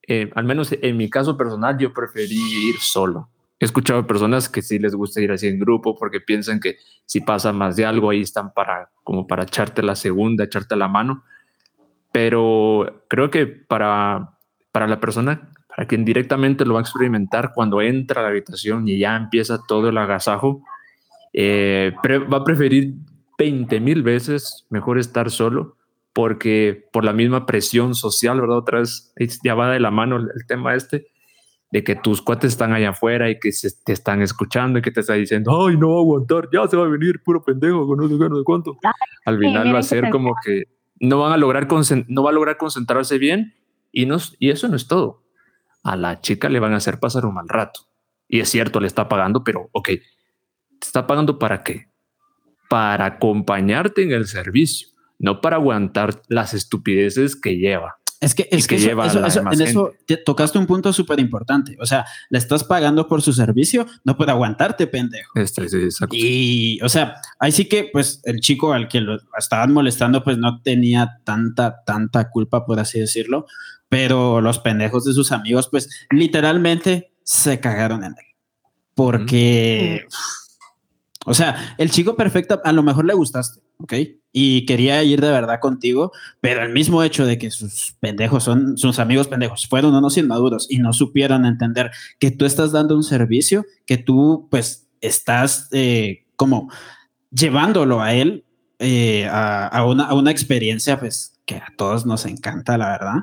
eh, 0.07 0.31
al 0.33 0.43
menos 0.43 0.71
en 0.71 0.97
mi 0.97 1.07
caso 1.07 1.37
personal, 1.37 1.77
yo 1.77 1.93
preferí 1.93 2.69
ir 2.69 2.79
solo. 2.79 3.29
He 3.59 3.65
escuchado 3.65 4.07
personas 4.07 4.49
que 4.49 4.63
sí 4.63 4.79
les 4.79 4.95
gusta 4.95 5.21
ir 5.21 5.31
así 5.31 5.47
en 5.47 5.59
grupo 5.59 5.95
porque 5.95 6.19
piensan 6.19 6.59
que 6.59 6.77
si 7.05 7.21
pasa 7.21 7.53
más 7.53 7.75
de 7.75 7.85
algo 7.85 8.09
ahí 8.09 8.21
están 8.21 8.51
para 8.55 8.89
como 9.03 9.27
para 9.27 9.43
echarte 9.43 9.83
la 9.83 9.95
segunda, 9.95 10.45
echarte 10.45 10.75
la 10.75 10.87
mano. 10.87 11.23
Pero 12.11 13.03
creo 13.07 13.29
que 13.29 13.45
para, 13.45 14.39
para 14.71 14.87
la 14.87 14.99
persona, 14.99 15.51
para 15.67 15.87
quien 15.87 16.03
directamente 16.03 16.65
lo 16.65 16.73
va 16.73 16.79
a 16.79 16.83
experimentar 16.83 17.51
cuando 17.53 17.83
entra 17.83 18.21
a 18.21 18.23
la 18.23 18.29
habitación 18.29 18.87
y 18.87 18.97
ya 18.97 19.15
empieza 19.15 19.61
todo 19.67 19.89
el 19.89 19.97
agasajo, 19.99 20.63
eh, 21.33 21.93
va 22.03 22.37
a 22.37 22.43
preferir 22.43 22.95
20 23.37 23.79
mil 23.79 24.01
veces 24.01 24.65
mejor 24.71 24.97
estar 24.97 25.29
solo 25.29 25.77
porque 26.13 26.87
por 26.91 27.05
la 27.05 27.13
misma 27.13 27.45
presión 27.45 27.95
social, 27.95 28.41
¿verdad? 28.41 28.57
Otra 28.57 28.79
vez 28.79 29.13
ya 29.43 29.55
va 29.55 29.71
de 29.71 29.79
la 29.79 29.91
mano 29.91 30.17
el, 30.17 30.45
tema 30.47 30.75
este, 30.75 31.07
de 31.71 31.83
que 31.83 31.95
tus 31.95 32.21
cuates 32.21 32.51
están 32.51 32.73
allá 32.73 32.89
afuera 32.89 33.29
y 33.29 33.39
que 33.39 33.51
se, 33.51 33.69
te 33.85 33.93
están 33.93 34.21
escuchando 34.21 34.79
y 34.79 34.81
que 34.81 34.91
te 34.91 34.99
están 34.99 35.19
diciendo, 35.19 35.65
ay, 35.65 35.77
no 35.77 35.89
va 35.89 35.95
a 35.95 35.99
aguantar, 35.99 36.49
ya 36.51 36.67
se 36.67 36.75
va 36.75 36.85
a 36.85 36.89
venir 36.89 37.23
puro 37.23 37.43
pendejo 37.43 37.87
con 37.87 37.97
no 37.97 38.07
sé 38.07 38.15
de 38.15 38.43
cuánto. 38.43 38.77
Al 39.25 39.39
final 39.39 39.73
va 39.73 39.79
a 39.79 39.83
ser 39.83 40.09
como 40.09 40.35
que 40.45 40.65
no 40.99 41.19
van 41.19 41.31
a 41.31 41.37
lograr, 41.37 41.67
no 42.07 42.23
va 42.23 42.29
a 42.29 42.33
lograr 42.33 42.57
concentrarse 42.57 43.17
bien 43.17 43.55
y, 43.91 44.05
no, 44.05 44.17
y 44.37 44.49
eso 44.49 44.67
no 44.67 44.75
es 44.75 44.87
todo. 44.87 45.23
A 45.83 45.95
la 45.95 46.19
chica 46.19 46.49
le 46.49 46.59
van 46.59 46.73
a 46.73 46.77
hacer 46.77 46.99
pasar 46.99 47.25
un 47.25 47.33
mal 47.33 47.47
rato. 47.47 47.81
Y 48.27 48.39
es 48.39 48.49
cierto, 48.49 48.79
le 48.79 48.87
está 48.87 49.09
pagando, 49.09 49.43
pero 49.43 49.69
ok, 49.71 49.87
¿te 49.87 50.01
está 50.81 51.07
pagando 51.07 51.39
para 51.39 51.63
qué? 51.63 51.87
Para 52.69 53.05
acompañarte 53.05 54.03
en 54.03 54.11
el 54.11 54.27
servicio 54.27 54.90
no 55.21 55.39
para 55.39 55.57
aguantar 55.57 56.21
las 56.27 56.53
estupideces 56.53 57.35
que 57.35 57.57
lleva. 57.57 57.97
Es 58.19 58.35
que, 58.35 58.47
es 58.51 58.67
que, 58.67 58.75
eso, 58.75 58.91
en 59.51 59.61
eso 59.61 59.93
te 60.05 60.15
tocaste 60.15 60.59
un 60.59 60.67
punto 60.67 60.93
súper 60.93 61.19
importante. 61.19 61.75
O 61.79 61.87
sea, 61.87 62.05
le 62.29 62.37
estás 62.37 62.63
pagando 62.63 63.07
por 63.07 63.23
su 63.23 63.33
servicio, 63.33 63.87
no 64.03 64.15
puede 64.15 64.29
aguantarte, 64.29 64.85
pendejo. 64.85 65.31
Este, 65.39 65.67
sí, 65.67 65.77
exacto. 65.77 66.15
Y, 66.15 66.79
o 66.83 66.89
sea, 66.89 67.15
ahí 67.39 67.51
sí 67.51 67.65
que, 67.65 67.89
pues, 67.91 68.21
el 68.25 68.39
chico 68.39 68.73
al 68.73 68.87
que 68.87 69.01
lo 69.01 69.17
estaban 69.39 69.73
molestando, 69.73 70.23
pues 70.23 70.37
no 70.37 70.61
tenía 70.61 71.17
tanta, 71.23 71.83
tanta 71.83 72.29
culpa, 72.29 72.63
por 72.63 72.79
así 72.79 72.99
decirlo. 72.99 73.47
Pero 73.89 74.39
los 74.39 74.59
pendejos 74.59 75.03
de 75.05 75.13
sus 75.13 75.31
amigos, 75.31 75.67
pues, 75.71 75.89
literalmente 76.11 77.13
se 77.23 77.59
cagaron 77.59 78.03
en 78.03 78.11
él. 78.11 78.25
Porque, 78.93 80.05
o 81.25 81.33
sea, 81.33 81.75
el 81.79 81.89
chico 81.89 82.15
perfecto, 82.15 82.61
a 82.63 82.71
lo 82.71 82.83
mejor 82.83 83.05
le 83.05 83.15
gustaste, 83.15 83.61
¿ok? 83.83 83.93
y 84.33 84.65
quería 84.65 85.03
ir 85.03 85.21
de 85.21 85.29
verdad 85.29 85.59
contigo, 85.59 86.11
pero 86.39 86.63
el 86.63 86.71
mismo 86.71 87.03
hecho 87.03 87.25
de 87.25 87.37
que 87.37 87.51
sus 87.51 87.95
pendejos 87.99 88.43
son, 88.43 88.77
sus 88.77 88.99
amigos 88.99 89.27
pendejos, 89.27 89.67
fueron 89.67 89.93
unos 89.93 90.17
inmaduros 90.17 90.67
y 90.69 90.79
no 90.79 90.93
supieron 90.93 91.45
entender 91.45 91.91
que 92.19 92.31
tú 92.31 92.45
estás 92.45 92.71
dando 92.71 92.95
un 92.95 93.03
servicio, 93.03 93.65
que 93.85 93.97
tú 93.97 94.47
pues 94.49 94.87
estás 95.01 95.67
eh, 95.71 96.25
como 96.35 96.71
llevándolo 97.31 98.01
a 98.01 98.13
él 98.13 98.45
eh, 98.79 99.27
a, 99.29 99.85
una, 99.85 100.05
a 100.05 100.13
una 100.13 100.31
experiencia 100.31 100.99
pues 100.99 101.39
que 101.45 101.55
a 101.55 101.67
todos 101.77 102.05
nos 102.05 102.25
encanta, 102.25 102.77
la 102.77 102.89
verdad. 102.89 103.15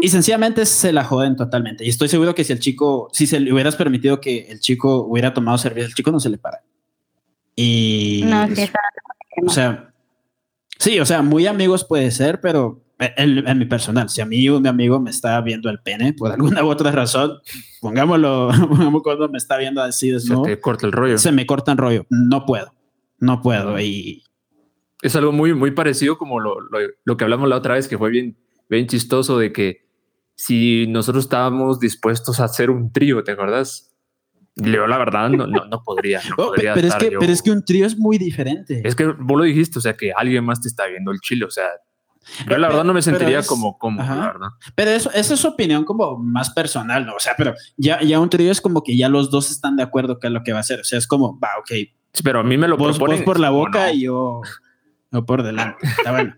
Y 0.00 0.10
sencillamente 0.10 0.64
se 0.64 0.92
la 0.92 1.02
joden 1.02 1.34
totalmente. 1.34 1.84
Y 1.84 1.88
estoy 1.88 2.08
seguro 2.08 2.34
que 2.34 2.44
si 2.44 2.52
el 2.52 2.60
chico, 2.60 3.08
si 3.12 3.26
se 3.26 3.40
le 3.40 3.52
hubieras 3.52 3.74
permitido 3.74 4.20
que 4.20 4.46
el 4.48 4.60
chico 4.60 5.04
hubiera 5.04 5.34
tomado 5.34 5.58
servicio, 5.58 5.88
el 5.88 5.94
chico 5.94 6.12
no 6.12 6.20
se 6.20 6.30
le 6.30 6.38
para. 6.38 6.62
Y 7.54 8.22
no, 8.24 8.46
o 9.46 9.50
sea, 9.50 9.92
sí, 10.78 10.98
o 11.00 11.06
sea, 11.06 11.22
muy 11.22 11.46
amigos 11.46 11.84
puede 11.84 12.10
ser, 12.10 12.40
pero 12.40 12.82
en, 12.98 13.58
mi 13.58 13.64
personal, 13.64 14.08
si 14.08 14.20
a 14.20 14.26
mí 14.26 14.48
mi 14.48 14.68
amigo 14.68 15.00
me 15.00 15.10
está 15.10 15.40
viendo 15.40 15.68
el 15.70 15.80
pene 15.80 16.12
por 16.12 16.32
alguna 16.32 16.64
u 16.64 16.68
otra 16.68 16.90
razón, 16.90 17.38
pongámoslo, 17.80 18.50
pongamos 18.68 19.02
cuando 19.02 19.28
me 19.28 19.38
está 19.38 19.56
viendo 19.56 19.82
así 19.82 20.18
Se 20.20 20.34
te 20.36 20.60
corta 20.60 20.86
el 20.86 20.92
rollo. 20.92 21.18
Se 21.18 21.32
me 21.32 21.46
corta 21.46 21.72
el 21.72 21.78
rollo. 21.78 22.06
No 22.10 22.46
puedo, 22.46 22.74
no 23.18 23.42
puedo. 23.42 23.78
Y 23.80 24.22
es 25.02 25.16
algo 25.16 25.32
muy, 25.32 25.54
muy 25.54 25.72
parecido 25.72 26.16
como 26.16 26.40
lo, 26.40 26.60
lo, 26.60 26.78
lo, 27.04 27.16
que 27.16 27.24
hablamos 27.24 27.48
la 27.48 27.56
otra 27.56 27.74
vez, 27.74 27.88
que 27.88 27.98
fue 27.98 28.10
bien, 28.10 28.36
bien 28.68 28.86
chistoso 28.86 29.38
de 29.38 29.52
que 29.52 29.82
si 30.34 30.86
nosotros 30.88 31.24
estábamos 31.24 31.80
dispuestos 31.80 32.40
a 32.40 32.44
hacer 32.44 32.70
un 32.70 32.92
trío, 32.92 33.22
¿te 33.24 33.32
acuerdas? 33.32 33.91
Leo, 34.56 34.86
la 34.86 34.98
verdad, 34.98 35.30
no, 35.30 35.46
no, 35.46 35.82
podría. 35.82 36.20
Oh, 36.36 36.52
pero, 36.54 36.74
es 36.74 36.94
que, 36.96 37.12
pero 37.18 37.32
es 37.32 37.42
que 37.42 37.50
un 37.50 37.64
trío 37.64 37.86
es 37.86 37.96
muy 37.96 38.18
diferente. 38.18 38.82
Es 38.84 38.94
que 38.94 39.06
vos 39.06 39.38
lo 39.38 39.44
dijiste, 39.44 39.78
o 39.78 39.82
sea, 39.82 39.96
que 39.96 40.12
alguien 40.12 40.44
más 40.44 40.60
te 40.60 40.68
está 40.68 40.86
viendo 40.86 41.10
el 41.10 41.20
chile, 41.20 41.44
o 41.44 41.50
sea, 41.50 41.68
yo 42.48 42.56
la 42.56 42.68
verdad 42.68 42.84
no 42.84 42.94
me 42.94 43.02
sentiría 43.02 43.42
como, 43.42 43.78
como 43.78 44.02
la 44.02 44.14
verdad. 44.14 44.48
Pero 44.74 44.90
eso, 44.90 45.10
esa 45.12 45.34
es 45.34 45.40
su 45.40 45.48
opinión 45.48 45.84
como 45.84 46.18
más 46.18 46.50
personal, 46.50 47.04
¿no? 47.04 47.14
O 47.14 47.18
sea, 47.18 47.34
pero 47.36 47.54
ya, 47.76 48.00
ya 48.02 48.20
un 48.20 48.30
trío 48.30 48.52
es 48.52 48.60
como 48.60 48.82
que 48.82 48.96
ya 48.96 49.08
los 49.08 49.30
dos 49.30 49.50
están 49.50 49.76
de 49.76 49.82
acuerdo 49.82 50.18
que 50.18 50.28
es 50.28 50.32
lo 50.32 50.42
que 50.42 50.52
va 50.52 50.58
a 50.58 50.60
hacer. 50.60 50.80
O 50.80 50.84
sea, 50.84 50.98
es 50.98 51.06
como, 51.06 51.38
va, 51.40 51.50
ok. 51.58 51.72
pero 52.22 52.40
a 52.40 52.42
mí 52.44 52.56
me 52.56 52.68
lo 52.68 52.76
vos, 52.76 52.98
vos 52.98 53.22
por 53.22 53.40
la 53.40 53.50
boca 53.50 53.92
y 53.92 54.02
yo, 54.02 54.40
no 55.10 55.26
por 55.26 55.42
delante. 55.42 55.84
Está 55.86 56.12
bueno. 56.12 56.34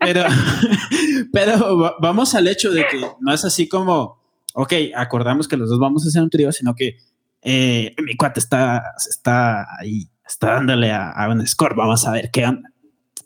pero, 0.00 0.24
pero 1.32 1.96
vamos 2.00 2.34
al 2.34 2.48
hecho 2.48 2.70
de 2.70 2.86
que 2.88 3.00
no 3.20 3.32
es 3.32 3.44
así 3.44 3.68
como, 3.68 4.20
ok, 4.54 4.72
acordamos 4.96 5.46
que 5.46 5.56
los 5.56 5.70
dos 5.70 5.78
vamos 5.78 6.04
a 6.04 6.08
hacer 6.08 6.22
un 6.22 6.30
trío, 6.30 6.50
sino 6.50 6.74
que 6.74 6.96
eh, 7.42 7.94
mi 7.98 8.16
cuate 8.16 8.40
está, 8.40 8.94
está 9.08 9.66
ahí, 9.78 10.08
está 10.26 10.52
dándole 10.52 10.92
a, 10.92 11.28
un 11.28 11.46
score, 11.46 11.74
vamos 11.74 12.06
a 12.06 12.12
ver 12.12 12.30
qué 12.32 12.46
onda. 12.46 12.68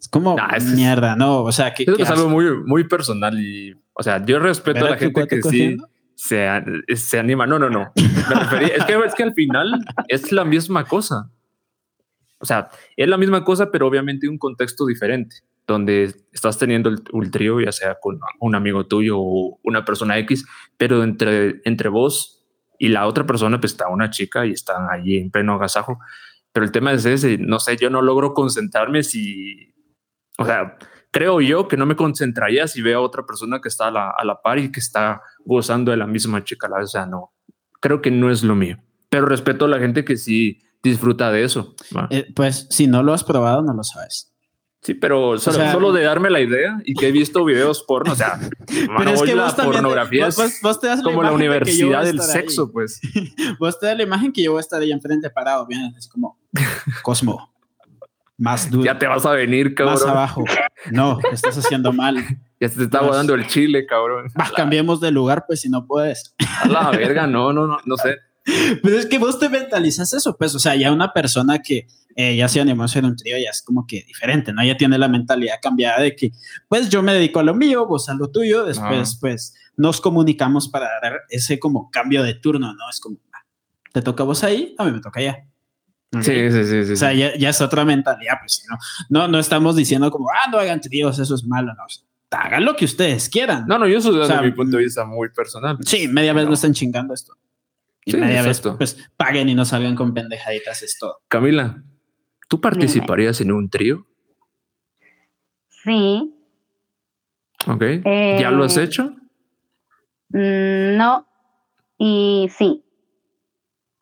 Es 0.01 0.09
como 0.09 0.37
mierda, 0.75 1.17
¿no? 1.17 1.43
O 1.43 1.53
sea, 1.53 1.75
que 1.75 1.85
es 1.99 2.11
algo 2.11 2.29
muy, 2.29 2.63
muy 2.65 2.85
personal 2.85 3.39
y, 3.39 3.75
o 3.93 4.03
sea, 4.03 4.25
yo 4.25 4.39
respeto 4.39 4.85
a 4.85 4.91
la 4.91 4.97
gente 4.97 5.27
que 5.27 5.43
sí 5.43 5.77
se, 6.15 6.49
se, 6.97 7.19
anima. 7.19 7.47
No, 7.47 7.59
no, 7.59 7.69
no. 7.69 7.93
Me 7.97 8.65
es, 8.65 8.85
que, 8.85 8.95
es 8.95 9.15
que 9.15 9.23
al 9.23 9.35
final 9.35 9.85
es 10.09 10.33
la 10.33 10.45
misma 10.45 10.85
cosa. 10.85 11.31
O 12.39 12.47
sea, 12.47 12.69
es 12.97 13.09
la 13.09 13.17
misma 13.17 13.45
cosa, 13.45 13.71
pero 13.71 13.87
obviamente 13.87 14.29
un 14.29 14.39
contexto 14.39 14.87
diferente, 14.87 15.37
donde 15.67 16.15
estás 16.33 16.59
teniendo 16.59 16.91
el, 16.91 17.03
el 17.13 17.31
trío, 17.31 17.61
ya 17.61 17.73
sea 17.73 17.97
con 18.01 18.21
un 18.41 18.55
amigo 18.55 18.87
tuyo 18.87 19.19
o 19.19 19.59
una 19.63 19.85
persona 19.85 20.19
X, 20.19 20.47
pero 20.77 21.03
entre, 21.03 21.61
entre 21.65 21.89
vos 21.89 22.36
y 22.79 22.89
la 22.89 23.07
otra 23.07 23.27
persona 23.27 23.61
pues 23.61 23.73
está 23.73 23.89
una 23.89 24.11
chica 24.11 24.47
y 24.47 24.53
están 24.53 24.89
allí 24.91 25.19
en 25.19 25.31
pleno 25.31 25.55
agasajo. 25.55 25.99
Pero 26.53 26.65
el 26.65 26.73
tema 26.73 26.93
es 26.93 27.05
ese, 27.05 27.39
no 27.39 27.59
sé, 27.59 27.77
yo 27.77 27.91
no 27.91 28.01
logro 28.01 28.33
concentrarme 28.33 29.03
si, 29.03 29.75
o 30.39 30.45
sea, 30.45 30.79
creo 31.11 31.41
yo 31.41 31.69
que 31.69 31.77
no 31.77 31.87
me 31.87 31.97
concentraría 31.97 32.67
si 32.67 32.83
veo 32.83 32.99
a 32.99 33.03
otra 33.03 33.25
persona 33.25 33.61
que 33.61 33.69
está 33.69 33.89
a 33.89 33.91
la, 33.91 34.11
a 34.11 34.25
la 34.25 34.41
par 34.41 34.59
y 34.59 34.71
que 34.71 34.81
está 34.81 35.23
gozando 35.45 35.91
de 35.91 35.97
la 35.97 36.07
misma 36.07 36.45
chica. 36.45 36.69
O 36.73 36.87
sea, 36.87 37.07
no, 37.07 37.33
creo 37.81 38.01
que 38.01 38.11
no 38.11 38.31
es 38.31 38.43
lo 38.43 38.55
mío. 38.55 38.79
Pero 39.09 39.27
respeto 39.27 39.67
a 39.67 39.69
la 39.69 39.79
gente 39.79 40.05
que 40.05 40.17
sí 40.17 40.61
disfruta 40.83 41.31
de 41.31 41.45
eso. 41.45 41.75
Eh, 42.11 42.27
pues 42.35 42.67
si 42.71 42.87
no 42.87 43.03
lo 43.03 43.13
has 43.13 43.25
probado, 43.25 43.63
no 43.63 43.73
lo 43.75 43.83
sabes. 43.83 44.36
Sí, 44.87 44.95
pero 44.95 45.37
solo, 45.37 45.93
de 45.93 46.05
darme 46.05 46.31
la 46.31 46.39
idea 46.39 46.81
y 46.85 46.95
que 46.95 47.09
he 47.09 47.11
visto 47.11 47.45
videos 47.45 47.83
porno, 47.83 48.13
o 48.13 48.15
sea, 48.15 48.39
pero 48.97 49.11
es 49.11 49.23
que 49.23 49.35
la 49.35 49.53
pornografía 49.53 50.29
es 50.29 50.37
como 51.03 51.25
la 51.25 51.33
universidad 51.33 52.05
del 52.05 52.21
sexo, 52.21 52.71
pues. 52.71 53.01
Vos 53.59 53.81
te 53.81 53.87
das 53.87 53.97
la 53.97 54.05
imagen 54.05 54.33
que 54.33 54.45
yo 54.45 54.53
voy 54.53 54.59
a 54.59 54.61
estar 54.61 54.81
ahí 54.81 54.93
enfrente 54.93 55.29
parado, 55.29 55.67
bien, 55.67 55.93
así 55.99 56.09
como 56.09 56.39
Cosmo. 57.03 57.53
Más 58.39 58.71
duro. 58.71 58.85
Ya 58.85 58.97
te 58.97 59.09
vas 59.09 59.27
a 59.27 59.33
venir, 59.33 59.75
cabrón. 59.75 59.95
Más 59.95 60.05
abajo. 60.05 60.45
No, 60.93 61.19
estás 61.33 61.59
haciendo 61.59 61.93
mal. 61.93 62.19
Ya 62.59 62.71
se 62.71 62.77
te 62.77 62.85
está 62.85 63.01
guardando 63.01 63.35
el 63.35 63.47
chile, 63.49 63.85
cabrón. 63.85 64.29
cambiemos 64.57 64.99
de 64.99 65.11
lugar, 65.11 65.45
pues, 65.47 65.61
si 65.61 65.69
no 65.69 65.87
puedes. 65.87 66.35
A 66.63 66.67
la 66.67 66.91
verga, 66.91 67.27
no, 67.27 67.53
no, 67.53 67.67
no, 67.67 67.77
no 67.85 67.97
sé. 67.99 68.17
Pero 68.83 68.99
es 68.99 69.07
que 69.07 69.19
vos 69.19 69.39
te 69.39 69.49
mentalizas 69.49 70.13
eso, 70.13 70.37
pues, 70.37 70.55
o 70.55 70.59
sea, 70.59 70.77
ya 70.77 70.93
una 70.93 71.13
persona 71.13 71.61
que 71.61 71.87
eh, 72.15 72.37
ya 72.37 72.49
se 72.49 72.61
animó 72.61 72.83
a 72.83 72.87
hacer 72.87 73.05
un 73.05 73.17
trío, 73.17 73.37
ya 73.39 73.51
es 73.51 73.63
como 73.63 73.87
que 73.87 74.05
diferente, 74.07 74.53
¿no? 74.53 74.65
Ya 74.65 74.77
tiene 74.77 74.99
la 74.99 75.09
mentalidad 75.09 75.57
cambiada 75.61 76.01
de 76.01 76.15
que, 76.15 76.33
pues, 76.69 76.89
yo 76.89 77.03
me 77.03 77.13
dedico 77.13 77.41
a 77.41 77.43
lo 77.43 77.55
mío, 77.55 77.87
vos 77.87 78.09
a 78.09 78.15
lo 78.15 78.31
tuyo, 78.31 78.65
después, 78.65 79.19
pues, 79.21 79.55
nos 79.77 80.01
comunicamos 80.01 80.69
para 80.69 80.87
dar 81.03 81.23
ese 81.29 81.59
como 81.59 81.91
cambio 81.91 82.23
de 82.23 82.35
turno, 82.35 82.73
¿no? 82.73 82.89
Es 82.89 83.01
como, 83.01 83.19
ah, 83.33 83.45
te 83.93 84.01
toca 84.01 84.23
vos 84.23 84.45
ahí, 84.45 84.75
a 84.79 84.85
mí 84.85 84.93
me 84.93 85.01
toca 85.01 85.21
ya. 85.21 85.45
Sí, 86.23 86.51
sí, 86.51 86.65
sí, 86.65 86.85
sí. 86.87 86.93
O 86.93 86.97
sea, 86.97 87.13
ya, 87.13 87.49
es 87.49 87.61
otra 87.61 87.85
mentalidad, 87.85 88.35
pues, 88.41 88.65
¿no? 88.71 88.79
No, 89.11 89.29
no 89.29 89.39
estamos 89.39 89.75
diciendo 89.75 90.11
como, 90.11 90.29
ah, 90.31 90.49
no 90.51 90.59
hagan 90.59 90.81
tríos, 90.81 91.19
eso 91.19 91.35
es 91.35 91.45
malo, 91.45 91.75
no. 91.75 91.85
hagan 92.31 92.65
lo 92.65 92.77
que 92.77 92.85
ustedes 92.85 93.29
quieran. 93.29 93.67
No, 93.67 93.77
no, 93.77 93.89
yo 93.89 94.01
soy 94.01 94.17
desde 94.17 94.41
mi 94.41 94.53
punto 94.53 94.77
de 94.77 94.85
vista 94.85 95.05
muy 95.05 95.31
personal. 95.31 95.77
Sí, 95.85 96.07
media 96.07 96.33
vez 96.33 96.47
no 96.47 96.55
están 96.55 96.73
chingando 96.73 97.13
esto. 97.13 97.37
Y 98.09 98.17
media 98.17 98.43
vez, 98.43 98.61
pues 98.61 99.11
paguen 99.17 99.49
y 99.49 99.57
no 99.57 99.65
salgan 99.65 99.97
con 99.97 100.15
pendejaditas, 100.15 100.81
es 100.83 100.97
todo. 100.97 101.19
Camila, 101.27 101.83
¿tú 102.49 102.61
participarías 102.61 103.41
en 103.41 103.51
un 103.51 103.69
trío? 103.69 104.07
Sí. 105.69 106.33
Ok. 107.67 107.83
¿Ya 108.05 108.53
lo 108.53 108.63
has 108.63 108.77
eh, 108.77 108.85
hecho? 108.85 109.11
Mm, 110.29 110.97
no. 110.97 111.27
Y 111.99 112.49
sí. 112.57 112.85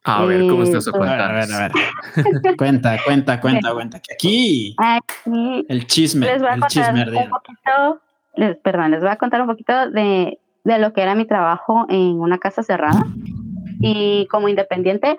A 0.04 0.26
ver, 0.26 0.42
¿cómo 0.50 0.64
estás 0.64 0.86
a 0.86 0.92
contar? 0.92 1.20
A 1.22 1.32
ver, 1.32 1.50
a 1.50 1.58
ver. 1.60 1.72
cuenta, 2.58 2.98
cuenta, 3.06 3.40
cuenta, 3.40 3.72
cuenta. 3.72 4.02
Aquí, 4.12 4.76
aquí 4.76 5.64
el 5.66 5.86
chisme, 5.86 6.26
les 6.26 6.42
voy 6.42 6.50
a 6.50 6.54
el 6.56 6.62
chisme 6.64 7.04
un 7.08 7.30
poquito, 7.30 8.02
les, 8.34 8.58
perdón, 8.58 8.90
les 8.90 9.00
voy 9.00 9.08
a 9.08 9.16
contar 9.16 9.40
un 9.40 9.46
poquito 9.46 9.88
de, 9.88 10.38
de 10.64 10.78
lo 10.78 10.92
que 10.92 11.00
era 11.00 11.14
mi 11.14 11.24
trabajo 11.24 11.86
en 11.88 12.20
una 12.20 12.36
casa 12.36 12.62
cerrada 12.62 13.02
y 13.85 14.27
como 14.29 14.49
independiente 14.49 15.18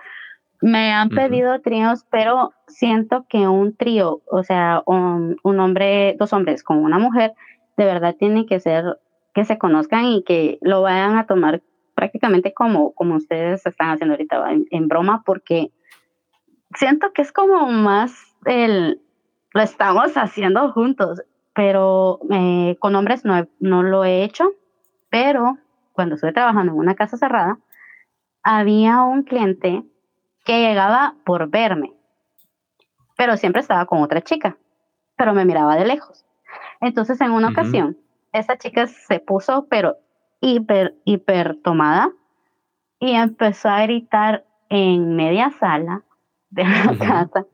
me 0.62 0.92
han 0.92 1.10
pedido 1.10 1.62
tríos, 1.62 2.06
pero 2.10 2.54
siento 2.68 3.26
que 3.30 3.48
un 3.48 3.76
trío, 3.76 4.22
o 4.26 4.44
sea, 4.44 4.82
un, 4.86 5.38
un, 5.44 5.60
hombre, 5.60 6.16
dos 6.18 6.34
hombres 6.34 6.64
con 6.64 6.78
una 6.78 6.98
mujer, 6.98 7.34
de 7.78 7.86
verdad 7.86 8.16
tiene 8.18 8.46
que 8.46 8.60
ser 8.60 9.00
que 9.34 9.46
se 9.46 9.58
conozcan 9.58 10.06
y 10.06 10.24
que 10.24 10.58
lo 10.62 10.82
vayan 10.82 11.18
a 11.18 11.28
tomar 11.28 11.62
prácticamente 11.94 12.54
como, 12.54 12.94
como 12.94 13.16
ustedes 13.16 13.66
están 13.66 13.90
haciendo 13.90 14.14
ahorita 14.14 14.44
en, 14.72 14.88
broma, 14.88 15.24
porque 15.26 15.72
siento 16.74 17.12
que 17.14 17.22
es 17.22 17.32
como 17.32 17.68
más 17.72 18.14
el, 18.46 19.02
lo 19.54 19.62
estamos 19.62 20.16
haciendo 20.16 20.72
juntos, 20.72 21.22
pero 21.54 22.20
eh, 22.32 22.76
con 22.80 22.96
hombres 22.96 23.24
no, 23.24 23.48
no 23.60 23.84
lo 23.84 24.04
he 24.04 24.24
hecho, 24.24 24.52
pero 25.10 25.58
cuando 25.94 26.16
estuve 26.16 26.34
trabajando 26.34 26.74
en 26.74 26.80
una 26.80 26.96
casa 26.96 27.18
cerrada, 27.18 27.60
había 28.46 29.02
un 29.02 29.24
cliente 29.24 29.84
que 30.46 30.62
llegaba 30.62 31.16
por 31.26 31.50
verme, 31.50 31.92
pero 33.18 33.38
siempre 33.38 33.62
estaba 33.62 33.88
con 33.88 34.04
otra 34.04 34.22
chica, 34.22 34.56
pero 35.18 35.34
me 35.34 35.46
miraba 35.46 35.76
de 35.76 35.86
lejos. 35.86 36.26
Entonces, 36.80 37.20
en 37.22 37.32
una 37.32 37.50
ocasión, 37.50 37.98
esa 38.32 38.56
chica 38.58 38.86
se 38.86 39.20
puso, 39.20 39.66
pero 39.68 39.98
hiper, 40.42 40.96
hiper 41.06 41.58
tomada 41.64 42.12
y 43.00 43.14
empezó 43.14 43.70
a 43.70 43.82
gritar 43.82 44.46
en 44.70 45.16
media 45.16 45.50
sala 45.60 46.04
de 46.52 46.66
la 46.66 46.98
casa, 47.00 47.46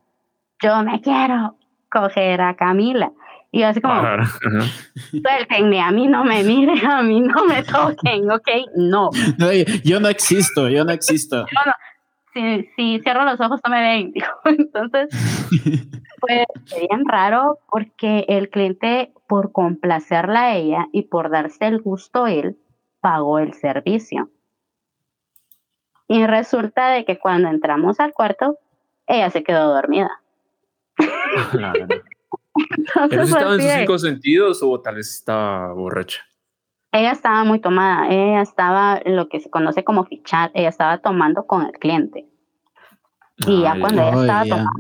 yo 0.62 0.84
me 0.84 0.99
quiero 0.99 1.56
coger 1.89 2.41
a 2.41 2.56
Camila. 2.58 3.13
Y 3.53 3.63
así 3.63 3.81
como, 3.81 4.01
suéltenme, 5.11 5.81
a 5.81 5.91
mí 5.91 6.07
no 6.07 6.23
me 6.23 6.41
miren, 6.41 6.85
a 6.85 7.01
mí 7.03 7.19
no 7.19 7.45
me 7.45 7.63
toquen, 7.63 8.31
¿ok? 8.31 8.47
No. 8.77 9.09
yo 9.83 9.99
no 9.99 10.07
existo, 10.07 10.69
yo 10.69 10.85
no 10.85 10.93
existo. 10.93 11.45
Si, 12.33 12.69
si, 12.77 12.99
cierro 13.01 13.25
los 13.25 13.41
ojos 13.41 13.59
no 13.65 13.69
me 13.69 13.81
ven. 13.81 14.13
Entonces, 14.45 15.09
fue 16.21 16.45
bien 16.87 17.05
raro 17.05 17.59
porque 17.69 18.25
el 18.29 18.49
cliente, 18.49 19.11
por 19.27 19.51
complacerla 19.51 20.43
a 20.43 20.55
ella 20.55 20.87
y 20.93 21.03
por 21.03 21.29
darse 21.29 21.67
el 21.67 21.81
gusto 21.81 22.27
él, 22.27 22.57
pagó 23.01 23.39
el 23.39 23.53
servicio. 23.53 24.29
Y 26.07 26.25
resulta 26.25 26.89
de 26.89 27.03
que 27.03 27.19
cuando 27.19 27.49
entramos 27.49 27.99
al 27.99 28.13
cuarto, 28.13 28.57
ella 29.07 29.29
se 29.29 29.43
quedó 29.43 29.73
dormida. 29.73 30.21
¿Pero 33.09 33.23
estaba 33.23 33.53
en 33.55 33.61
sus 33.61 33.71
cinco 33.71 33.97
sentidos 33.99 34.61
o 34.63 34.79
tal 34.79 34.95
vez 34.95 35.09
estaba 35.09 35.73
borracha? 35.73 36.21
Ella 36.91 37.11
estaba 37.11 37.43
muy 37.45 37.59
tomada, 37.59 38.09
ella 38.09 38.41
estaba 38.41 39.01
lo 39.05 39.29
que 39.29 39.39
se 39.39 39.49
conoce 39.49 39.83
como 39.83 40.05
fichar, 40.05 40.51
ella 40.53 40.69
estaba 40.69 40.97
tomando 40.97 41.47
con 41.47 41.65
el 41.65 41.71
cliente. 41.73 42.27
Y 43.47 43.61
ya 43.61 43.79
cuando 43.79 44.01
ella 44.01 44.21
estaba 44.21 44.43
tomando, 44.43 44.71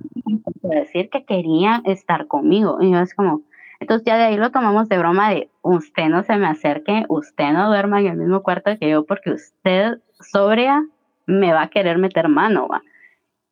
decir 0.63 1.09
que 1.09 1.23
quería 1.25 1.81
estar 1.85 2.27
conmigo. 2.27 2.77
Y 2.81 2.91
yo 2.91 2.99
es 2.99 3.13
como, 3.13 3.43
entonces 3.79 4.05
ya 4.05 4.17
de 4.17 4.25
ahí 4.25 4.37
lo 4.37 4.51
tomamos 4.51 4.89
de 4.89 4.97
broma 4.97 5.31
de 5.31 5.49
usted 5.61 6.07
no 6.09 6.23
se 6.23 6.35
me 6.37 6.47
acerque, 6.47 7.05
usted 7.07 7.51
no 7.53 7.67
duerma 7.67 7.99
en 8.01 8.07
el 8.07 8.17
mismo 8.17 8.43
cuarto 8.43 8.77
que 8.77 8.89
yo 8.89 9.05
porque 9.05 9.31
usted 9.31 9.99
sobria 10.19 10.85
me 11.25 11.53
va 11.53 11.63
a 11.63 11.69
querer 11.69 11.97
meter 11.97 12.27
mano, 12.27 12.67
va. 12.67 12.81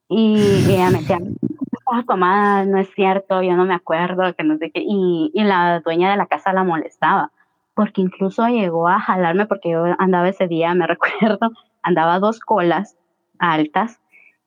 Y, 0.10 0.38
ella 0.68 0.90
me 0.90 1.00
decía, 1.00 1.20
estaba 1.90 2.04
tomada, 2.04 2.66
no 2.66 2.78
es 2.78 2.90
cierto, 2.94 3.42
yo 3.42 3.56
no 3.56 3.66
me 3.66 3.74
acuerdo, 3.74 4.34
que 4.36 4.44
no 4.44 4.58
sé 4.58 4.72
qué. 4.72 4.82
Y, 4.86 5.32
y 5.34 5.44
la 5.44 5.80
dueña 5.80 6.12
de 6.12 6.18
la 6.18 6.28
casa 6.28 6.54
la 6.54 6.64
molestaba, 6.64 7.32
porque 7.74 8.02
incluso 8.02 8.48
llegó 8.48 8.88
a 8.88 9.00
jalarme, 9.00 9.46
porque 9.46 9.72
yo 9.72 9.86
andaba 9.98 10.30
ese 10.30 10.48
día, 10.48 10.74
me 10.74 10.88
recuerdo, 10.88 11.50
andaba 11.82 12.20
dos 12.20 12.40
colas 12.40 12.98
altas, 13.40 14.00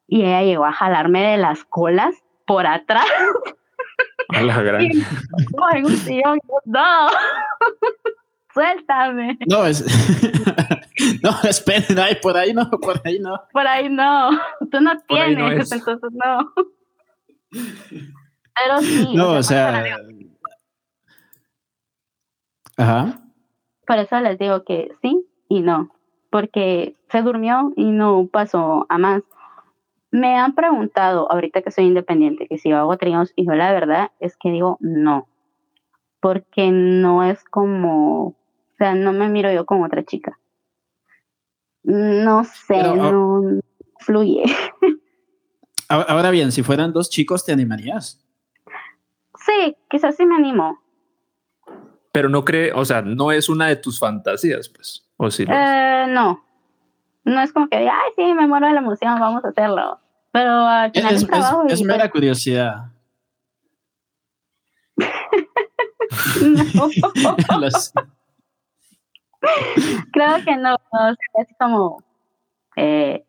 y 0.07 0.22
ella 0.22 0.42
llegó 0.42 0.64
a 0.64 0.72
jalarme 0.72 1.22
de 1.22 1.38
las 1.38 1.64
colas 1.64 2.14
por 2.46 2.66
atrás. 2.66 3.07
A 4.28 4.42
la 4.42 4.62
gran. 4.62 4.88
no, 6.64 7.09
suéltame. 8.55 9.38
No, 9.46 9.64
es. 9.66 9.85
no, 11.22 11.31
esperen, 11.48 11.98
ay, 11.98 12.16
por 12.20 12.37
ahí 12.37 12.52
no, 12.52 12.68
por 12.70 13.00
ahí 13.05 13.18
no. 13.18 13.42
Por 13.52 13.66
ahí 13.66 13.88
no, 13.88 14.31
tú 14.70 14.81
no 14.81 14.92
tienes, 15.09 15.72
entonces 15.72 16.11
no. 16.12 16.52
Pero 17.52 18.80
sí. 18.80 19.14
No, 19.14 19.32
o 19.32 19.42
sea. 19.42 19.84
Ajá. 22.76 23.20
Por 23.86 23.98
eso 23.98 24.20
les 24.20 24.38
digo 24.38 24.64
que 24.64 24.92
sí 25.02 25.26
y 25.48 25.60
no, 25.60 25.90
porque 26.30 26.96
se 27.10 27.22
durmió 27.22 27.72
y 27.76 27.90
no 27.90 28.26
pasó 28.30 28.86
a 28.88 28.98
más. 28.98 29.22
Me 30.10 30.36
han 30.36 30.54
preguntado, 30.54 31.30
ahorita 31.30 31.62
que 31.62 31.70
soy 31.70 31.84
independiente, 31.84 32.46
que 32.46 32.58
si 32.58 32.70
yo 32.70 32.78
hago 32.78 32.96
tríos, 32.98 33.32
y 33.34 33.46
yo 33.46 33.54
la 33.54 33.72
verdad 33.72 34.10
es 34.20 34.36
que 34.36 34.50
digo 34.50 34.76
no, 34.80 35.26
porque 36.20 36.70
no 36.70 37.24
es 37.24 37.42
como, 37.44 38.28
o 38.28 38.34
sea, 38.78 38.94
no 38.94 39.12
me 39.12 39.28
miro 39.28 39.52
yo 39.52 39.66
como 39.66 39.84
otra 39.84 40.04
chica. 40.04 40.38
No 41.82 42.44
sé, 42.44 42.76
ah, 42.80 42.94
no 42.94 43.60
fluye. 43.98 44.44
Ahora 45.92 46.31
bien, 46.31 46.52
si 46.52 46.62
fueran 46.62 46.92
dos 46.92 47.11
chicos, 47.11 47.44
¿te 47.44 47.52
animarías? 47.52 48.24
Sí, 49.44 49.76
quizás 49.90 50.16
sí 50.16 50.24
me 50.24 50.37
animo. 50.37 50.81
Pero 52.12 52.31
no 52.31 52.44
cree, 52.44 52.72
o 52.72 52.85
sea, 52.85 53.02
no 53.02 53.31
es 53.31 53.48
una 53.48 53.66
de 53.66 53.76
tus 53.76 53.98
fantasías, 53.98 54.68
pues, 54.68 55.07
o 55.16 55.31
sí. 55.31 55.44
Eh, 55.48 56.07
no, 56.09 56.42
no 57.24 57.40
es 57.42 57.52
como 57.52 57.68
que 57.68 57.78
diga, 57.78 57.92
ay, 57.92 58.12
sí, 58.16 58.35
me 58.35 58.46
muero 58.46 58.66
de 58.66 58.72
la 58.72 58.81
emoción, 58.81 59.20
vamos 59.20 59.44
a 59.44 59.48
hacerlo. 59.48 60.00
Pero 60.31 60.50
al 60.66 60.92
final 60.92 61.14
es, 61.14 61.26
trabajo. 61.26 61.64
Es, 61.68 61.83
mera 61.83 62.11
curiosidad. 62.11 62.90
no. 66.42 66.88
Creo 70.12 70.44
que 70.44 70.57
no, 70.57 70.76
es 71.35 71.48
como, 71.59 72.02
eh, 72.76 73.24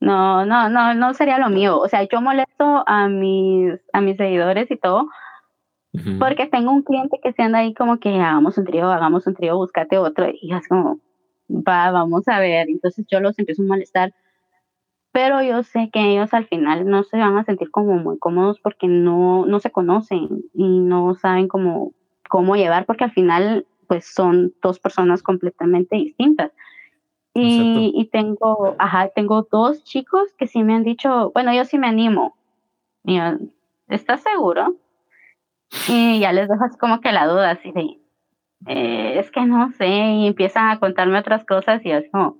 no, 0.00 0.46
no, 0.46 0.68
no, 0.68 0.94
no 0.94 1.14
sería 1.14 1.38
lo 1.38 1.50
mío. 1.50 1.78
O 1.78 1.88
sea, 1.88 2.02
yo 2.02 2.20
molesto 2.20 2.84
a 2.86 3.08
mis, 3.08 3.74
a 3.92 4.00
mis 4.00 4.16
seguidores 4.16 4.70
y 4.70 4.76
todo, 4.76 5.08
porque 6.18 6.46
tengo 6.46 6.70
un 6.70 6.82
cliente 6.82 7.18
que 7.22 7.32
se 7.32 7.42
anda 7.42 7.58
ahí 7.58 7.74
como 7.74 7.98
que 7.98 8.10
hagamos 8.10 8.56
un 8.56 8.64
trío, 8.64 8.90
hagamos 8.90 9.26
un 9.26 9.34
trío, 9.34 9.56
búscate 9.56 9.98
otro, 9.98 10.28
y 10.30 10.54
es 10.54 10.68
como, 10.68 11.00
va, 11.48 11.90
vamos 11.90 12.28
a 12.28 12.38
ver. 12.38 12.68
Entonces 12.68 13.04
yo 13.10 13.20
los 13.20 13.38
empiezo 13.38 13.62
a 13.62 13.66
molestar, 13.66 14.14
pero 15.12 15.42
yo 15.42 15.62
sé 15.64 15.90
que 15.92 16.12
ellos 16.12 16.32
al 16.34 16.46
final 16.46 16.86
no 16.86 17.02
se 17.02 17.16
van 17.16 17.36
a 17.36 17.44
sentir 17.44 17.70
como 17.70 17.96
muy 17.96 18.18
cómodos 18.18 18.60
porque 18.60 18.86
no, 18.86 19.46
no 19.46 19.58
se 19.58 19.70
conocen 19.70 20.28
y 20.54 20.78
no 20.80 21.14
saben 21.16 21.48
cómo, 21.48 21.92
cómo 22.28 22.54
llevar, 22.54 22.86
porque 22.86 23.04
al 23.04 23.12
final 23.12 23.66
pues 23.88 24.04
son 24.06 24.52
dos 24.62 24.78
personas 24.78 25.22
completamente 25.22 25.96
distintas. 25.96 26.52
Y, 27.40 27.92
y, 27.94 28.04
tengo, 28.06 28.74
ajá, 28.78 29.08
tengo 29.14 29.46
dos 29.50 29.84
chicos 29.84 30.32
que 30.38 30.46
sí 30.46 30.62
me 30.62 30.74
han 30.74 30.84
dicho, 30.84 31.30
bueno, 31.32 31.54
yo 31.54 31.64
sí 31.64 31.78
me 31.78 31.86
animo. 31.86 32.36
Y 33.04 33.16
yo, 33.16 33.22
¿estás 33.88 34.22
seguro? 34.22 34.76
Y 35.88 36.20
ya 36.20 36.32
les 36.32 36.48
dejo 36.48 36.64
así 36.64 36.78
como 36.78 37.00
que 37.00 37.12
la 37.12 37.26
duda, 37.26 37.50
así 37.50 37.72
de, 37.72 37.98
eh, 38.66 39.18
es 39.18 39.30
que 39.30 39.44
no 39.44 39.72
sé, 39.72 39.86
y 39.86 40.26
empiezan 40.26 40.70
a 40.70 40.78
contarme 40.78 41.18
otras 41.18 41.44
cosas 41.44 41.84
y 41.84 41.90
es 41.90 42.04
como, 42.10 42.38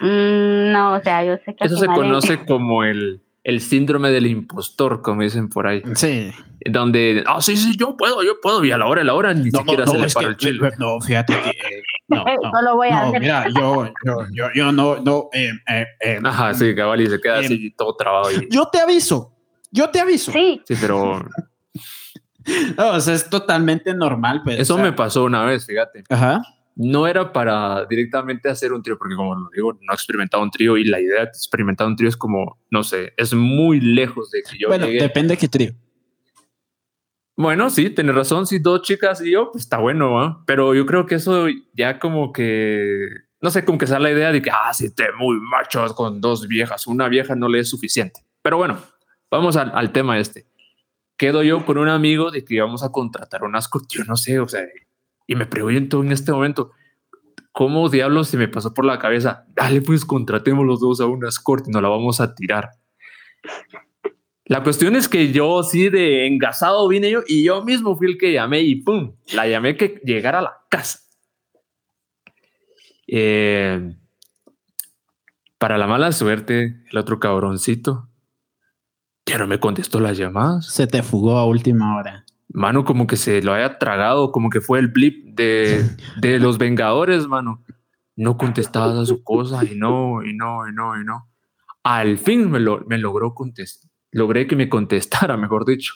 mm, 0.00 0.72
no, 0.72 0.94
o 0.94 1.00
sea, 1.00 1.24
yo 1.24 1.36
sé 1.44 1.54
que... 1.54 1.64
Eso 1.64 1.76
se 1.76 1.86
conoce 1.86 2.44
como 2.44 2.84
el, 2.84 3.22
el 3.44 3.60
síndrome 3.60 4.10
del 4.10 4.26
impostor, 4.26 5.02
como 5.02 5.22
dicen 5.22 5.48
por 5.48 5.66
ahí. 5.66 5.82
Sí. 5.94 6.32
Donde, 6.64 7.22
ah, 7.26 7.40
sí, 7.40 7.56
sí, 7.56 7.76
yo 7.76 7.96
puedo, 7.96 8.22
yo 8.22 8.40
puedo, 8.40 8.64
y 8.64 8.72
a 8.72 8.78
la 8.78 8.86
hora, 8.86 9.02
a 9.02 9.04
la 9.04 9.14
hora 9.14 9.34
ni 9.34 9.50
siquiera 9.50 9.86
se 9.86 9.98
le 9.98 10.08
para 10.08 10.28
el 10.28 10.36
chile. 10.36 10.70
No, 10.78 10.98
fíjate 11.00 11.34
que. 11.34 11.82
Eh, 12.10 12.16
no, 12.16 12.24
no, 12.52 12.62
lo 12.62 12.76
voy 12.76 12.88
a 12.88 13.02
hacer. 13.02 13.20
Mira, 13.20 13.46
yo, 13.48 13.86
yo, 14.04 14.26
yo, 14.32 14.46
yo 14.54 14.72
no, 14.72 15.00
no. 15.00 15.28
Eh, 15.32 15.50
eh, 16.00 16.20
Ajá, 16.22 16.54
sí, 16.54 16.74
cabal, 16.74 17.00
y 17.00 17.06
se 17.06 17.20
queda 17.20 17.38
así 17.38 17.70
todo 17.76 17.96
trabado. 17.96 18.30
Y... 18.30 18.48
Yo 18.50 18.66
te 18.66 18.78
aviso, 18.78 19.32
yo 19.70 19.90
te 19.90 20.00
aviso. 20.00 20.32
Sí. 20.32 20.62
Sí, 20.66 20.74
pero 20.80 21.24
no, 22.76 22.88
o 22.90 23.00
sea, 23.00 23.14
es 23.14 23.28
totalmente 23.28 23.94
normal. 23.94 24.42
Pues, 24.44 24.60
Eso 24.60 24.76
me 24.78 24.92
pasó 24.92 25.24
una 25.24 25.44
vez, 25.44 25.66
fíjate. 25.66 26.04
Ajá. 26.08 26.42
No 26.76 27.06
era 27.06 27.32
para 27.32 27.84
directamente 27.86 28.50
hacer 28.50 28.72
un 28.72 28.82
trío, 28.82 28.98
porque 28.98 29.14
como 29.14 29.36
lo 29.36 29.48
digo, 29.54 29.72
no 29.74 29.92
he 29.92 29.94
experimentado 29.94 30.42
un 30.42 30.50
trío 30.50 30.76
y 30.76 30.84
la 30.84 31.00
idea 31.00 31.20
de 31.20 31.28
experimentar 31.28 31.86
un 31.86 31.94
trío 31.94 32.08
es 32.08 32.16
como, 32.16 32.58
no 32.68 32.82
sé, 32.82 33.12
es 33.16 33.32
muy 33.32 33.80
lejos 33.80 34.32
de 34.32 34.42
que 34.42 34.58
yo 34.58 34.68
Bueno, 34.68 34.86
depende 34.86 35.34
de 35.34 35.38
qué 35.38 35.48
trío. 35.48 35.72
Bueno, 37.36 37.70
sí, 37.70 37.90
tienes 37.90 38.14
razón. 38.14 38.46
Si 38.46 38.58
dos 38.58 38.82
chicas 38.82 39.20
y 39.20 39.32
yo, 39.32 39.50
pues 39.50 39.64
está 39.64 39.78
bueno, 39.78 40.42
pero 40.46 40.74
yo 40.74 40.86
creo 40.86 41.06
que 41.06 41.16
eso 41.16 41.46
ya 41.72 41.98
como 41.98 42.32
que, 42.32 43.08
no 43.40 43.50
sé, 43.50 43.64
como 43.64 43.78
que 43.78 43.86
sea 43.86 43.98
la 43.98 44.10
idea 44.10 44.30
de 44.32 44.40
que, 44.40 44.50
ah, 44.50 44.72
si 44.72 44.94
te 44.94 45.12
muy 45.12 45.38
machos 45.40 45.94
con 45.94 46.20
dos 46.20 46.46
viejas, 46.46 46.86
una 46.86 47.08
vieja 47.08 47.34
no 47.34 47.48
le 47.48 47.60
es 47.60 47.68
suficiente. 47.68 48.20
Pero 48.42 48.56
bueno, 48.58 48.78
vamos 49.30 49.56
al, 49.56 49.72
al 49.74 49.92
tema 49.92 50.18
este 50.18 50.46
quedo 51.16 51.42
yo 51.42 51.64
con 51.64 51.78
un 51.78 51.88
amigo 51.88 52.30
de 52.30 52.44
que 52.44 52.54
íbamos 52.54 52.82
a 52.82 52.90
contratar 52.90 53.44
unas 53.44 53.68
yo 53.88 54.04
no 54.04 54.16
sé, 54.16 54.40
o 54.40 54.48
sea, 54.48 54.62
y 55.26 55.36
me 55.36 55.46
pregunto 55.46 56.02
en 56.02 56.12
este 56.12 56.32
momento, 56.32 56.72
¿cómo 57.52 57.88
diablos 57.88 58.28
se 58.28 58.36
me 58.36 58.48
pasó 58.48 58.74
por 58.74 58.84
la 58.84 58.98
cabeza? 58.98 59.46
Dale, 59.48 59.80
pues 59.80 60.04
contratemos 60.04 60.66
los 60.66 60.80
dos 60.80 61.00
a 61.00 61.06
una 61.06 61.28
escort 61.28 61.66
y 61.68 61.70
nos 61.70 61.82
la 61.82 61.88
vamos 61.88 62.20
a 62.20 62.34
tirar. 62.34 62.70
La 64.46 64.62
cuestión 64.62 64.94
es 64.94 65.08
que 65.08 65.32
yo 65.32 65.62
sí 65.62 65.88
de 65.88 66.26
engasado 66.26 66.86
vine 66.88 67.10
yo 67.10 67.22
y 67.26 67.44
yo 67.44 67.64
mismo 67.64 67.96
fui 67.96 68.08
el 68.08 68.18
que 68.18 68.32
llamé 68.32 68.60
y 68.60 68.76
pum, 68.76 69.16
la 69.32 69.48
llamé 69.48 69.76
que 69.76 70.00
llegara 70.04 70.40
a 70.40 70.42
la 70.42 70.58
casa. 70.68 71.00
Eh, 73.06 73.94
para 75.56 75.78
la 75.78 75.86
mala 75.86 76.12
suerte, 76.12 76.82
el 76.90 76.98
otro 76.98 77.18
cabroncito 77.20 78.10
ya 79.26 79.38
no 79.38 79.46
me 79.46 79.58
contestó 79.58 80.00
las 80.00 80.18
llamadas. 80.18 80.66
Se 80.66 80.86
te 80.86 81.02
fugó 81.02 81.38
a 81.38 81.46
última 81.46 81.96
hora. 81.96 82.26
Mano, 82.48 82.84
como 82.84 83.06
que 83.06 83.16
se 83.16 83.42
lo 83.42 83.54
haya 83.54 83.78
tragado, 83.78 84.30
como 84.30 84.50
que 84.50 84.60
fue 84.60 84.78
el 84.78 84.88
blip 84.88 85.34
de, 85.34 85.82
de 86.20 86.38
los 86.38 86.58
Vengadores, 86.58 87.26
mano. 87.26 87.64
No 88.16 88.36
contestaba 88.36 89.00
a 89.00 89.06
su 89.06 89.24
cosa 89.24 89.64
y 89.64 89.74
no, 89.74 90.22
y 90.22 90.34
no, 90.36 90.68
y 90.68 90.72
no, 90.72 91.00
y 91.00 91.04
no. 91.04 91.30
Al 91.82 92.18
fin 92.18 92.50
me, 92.50 92.60
lo, 92.60 92.84
me 92.86 92.98
logró 92.98 93.34
contestar. 93.34 93.90
Logré 94.14 94.46
que 94.46 94.56
me 94.56 94.68
contestara, 94.68 95.36
mejor 95.36 95.66
dicho. 95.66 95.92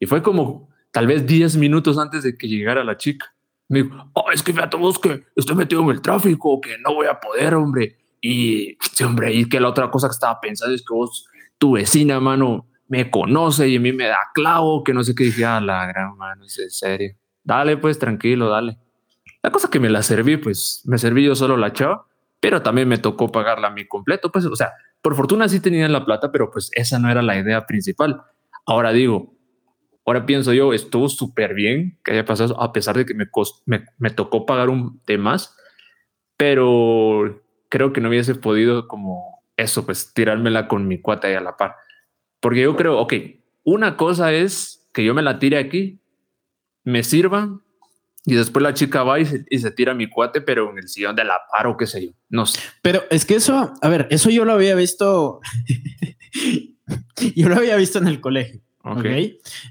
Y 0.00 0.06
fue 0.06 0.22
como 0.22 0.70
tal 0.90 1.06
vez 1.06 1.26
10 1.26 1.56
minutos 1.58 1.98
antes 1.98 2.22
de 2.22 2.36
que 2.36 2.48
llegara 2.48 2.82
la 2.82 2.96
chica. 2.96 3.34
Me 3.68 3.82
dijo, 3.82 4.10
oh, 4.14 4.30
es 4.32 4.42
que 4.42 4.52
fíjate 4.52 4.76
vos 4.76 4.98
que 4.98 5.24
estoy 5.36 5.54
metido 5.54 5.82
en 5.82 5.90
el 5.90 6.02
tráfico, 6.02 6.60
que 6.60 6.76
no 6.78 6.94
voy 6.94 7.06
a 7.06 7.20
poder, 7.20 7.54
hombre. 7.54 7.98
Y 8.20 8.76
sí, 8.92 9.04
hombre, 9.04 9.32
y 9.32 9.48
que 9.48 9.60
la 9.60 9.68
otra 9.68 9.90
cosa 9.90 10.08
que 10.08 10.12
estaba 10.12 10.40
pensando 10.40 10.74
es 10.74 10.82
que 10.82 10.94
vos 10.94 11.26
tu 11.58 11.72
vecina, 11.72 12.18
mano, 12.20 12.66
me 12.88 13.10
conoce 13.10 13.68
y 13.68 13.76
a 13.76 13.80
mí 13.80 13.92
me 13.92 14.06
da 14.06 14.18
clavo, 14.34 14.82
que 14.82 14.94
no 14.94 15.04
sé 15.04 15.14
qué 15.14 15.24
dije, 15.24 15.44
a 15.44 15.60
la 15.60 15.86
gran 15.86 16.16
mano, 16.16 16.44
es 16.44 16.58
en 16.58 16.70
serio. 16.70 17.14
Dale, 17.42 17.76
pues 17.76 17.98
tranquilo, 17.98 18.48
dale. 18.48 18.78
La 19.42 19.50
cosa 19.50 19.68
que 19.68 19.80
me 19.80 19.90
la 19.90 20.02
serví, 20.02 20.38
pues 20.38 20.82
me 20.86 20.96
serví 20.96 21.24
yo 21.24 21.34
solo 21.34 21.56
la 21.58 21.72
chava, 21.72 22.06
pero 22.40 22.62
también 22.62 22.88
me 22.88 22.98
tocó 22.98 23.30
pagarla 23.30 23.68
a 23.68 23.70
mí 23.70 23.86
completo, 23.86 24.32
pues, 24.32 24.46
o 24.46 24.56
sea, 24.56 24.72
por 25.04 25.16
fortuna 25.16 25.50
sí 25.50 25.60
tenía 25.60 25.86
la 25.90 26.06
plata, 26.06 26.32
pero 26.32 26.50
pues 26.50 26.70
esa 26.72 26.98
no 26.98 27.10
era 27.10 27.20
la 27.20 27.38
idea 27.38 27.66
principal. 27.66 28.22
Ahora 28.64 28.90
digo, 28.90 29.34
ahora 30.06 30.24
pienso 30.24 30.54
yo, 30.54 30.72
estuvo 30.72 31.10
súper 31.10 31.52
bien 31.52 31.98
que 32.02 32.12
haya 32.12 32.24
pasado, 32.24 32.58
a 32.58 32.72
pesar 32.72 32.96
de 32.96 33.04
que 33.04 33.12
me, 33.12 33.26
me, 33.66 33.84
me 33.98 34.08
tocó 34.08 34.46
pagar 34.46 34.70
un 34.70 35.02
de 35.06 35.18
más, 35.18 35.54
pero 36.38 37.42
creo 37.68 37.92
que 37.92 38.00
no 38.00 38.08
hubiese 38.08 38.34
podido 38.34 38.88
como 38.88 39.42
eso, 39.58 39.84
pues 39.84 40.14
tirármela 40.14 40.68
con 40.68 40.88
mi 40.88 40.98
cuata 40.98 41.28
ahí 41.28 41.34
a 41.34 41.42
la 41.42 41.58
par. 41.58 41.74
Porque 42.40 42.62
yo 42.62 42.74
creo, 42.74 42.98
ok, 42.98 43.12
una 43.62 43.98
cosa 43.98 44.32
es 44.32 44.88
que 44.94 45.04
yo 45.04 45.12
me 45.12 45.20
la 45.20 45.38
tire 45.38 45.58
aquí, 45.58 46.00
me 46.82 47.02
sirva 47.02 47.60
y 48.26 48.34
después 48.34 48.62
la 48.62 48.72
chica 48.72 49.02
va 49.02 49.20
y 49.20 49.26
se, 49.26 49.70
tira 49.72 49.94
mi 49.94 50.08
cuate, 50.08 50.40
pero 50.40 50.70
en 50.70 50.78
el 50.78 50.88
sillón 50.88 51.14
de 51.14 51.24
la 51.24 51.40
par 51.52 51.66
o 51.66 51.76
qué 51.76 51.86
sé 51.86 52.06
yo, 52.06 52.12
no 52.30 52.46
sé. 52.46 52.60
Pero 52.80 53.02
es 53.10 53.24
que 53.24 53.36
eso, 53.36 53.74
a 53.80 53.88
ver, 53.88 54.06
eso 54.10 54.30
yo 54.30 54.44
lo 54.44 54.52
había 54.52 54.74
visto, 54.74 55.40
yo 57.36 57.48
lo 57.48 57.56
había 57.56 57.76
visto 57.76 57.98
en 57.98 58.08
el 58.08 58.20
colegio. 58.20 58.60
Ok. 58.82 59.06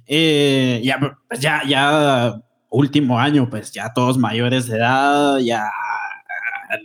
Eh, 0.08 0.82
ya, 0.84 1.00
pues 1.28 1.39
ya, 1.39 1.62
ya 1.68 2.36
último 2.70 3.20
año, 3.20 3.50
pues 3.50 3.72
ya 3.72 3.94
todos 3.94 4.18
mayores 4.18 4.68
de 4.68 4.78
edad, 4.78 5.38
ya 5.39 5.70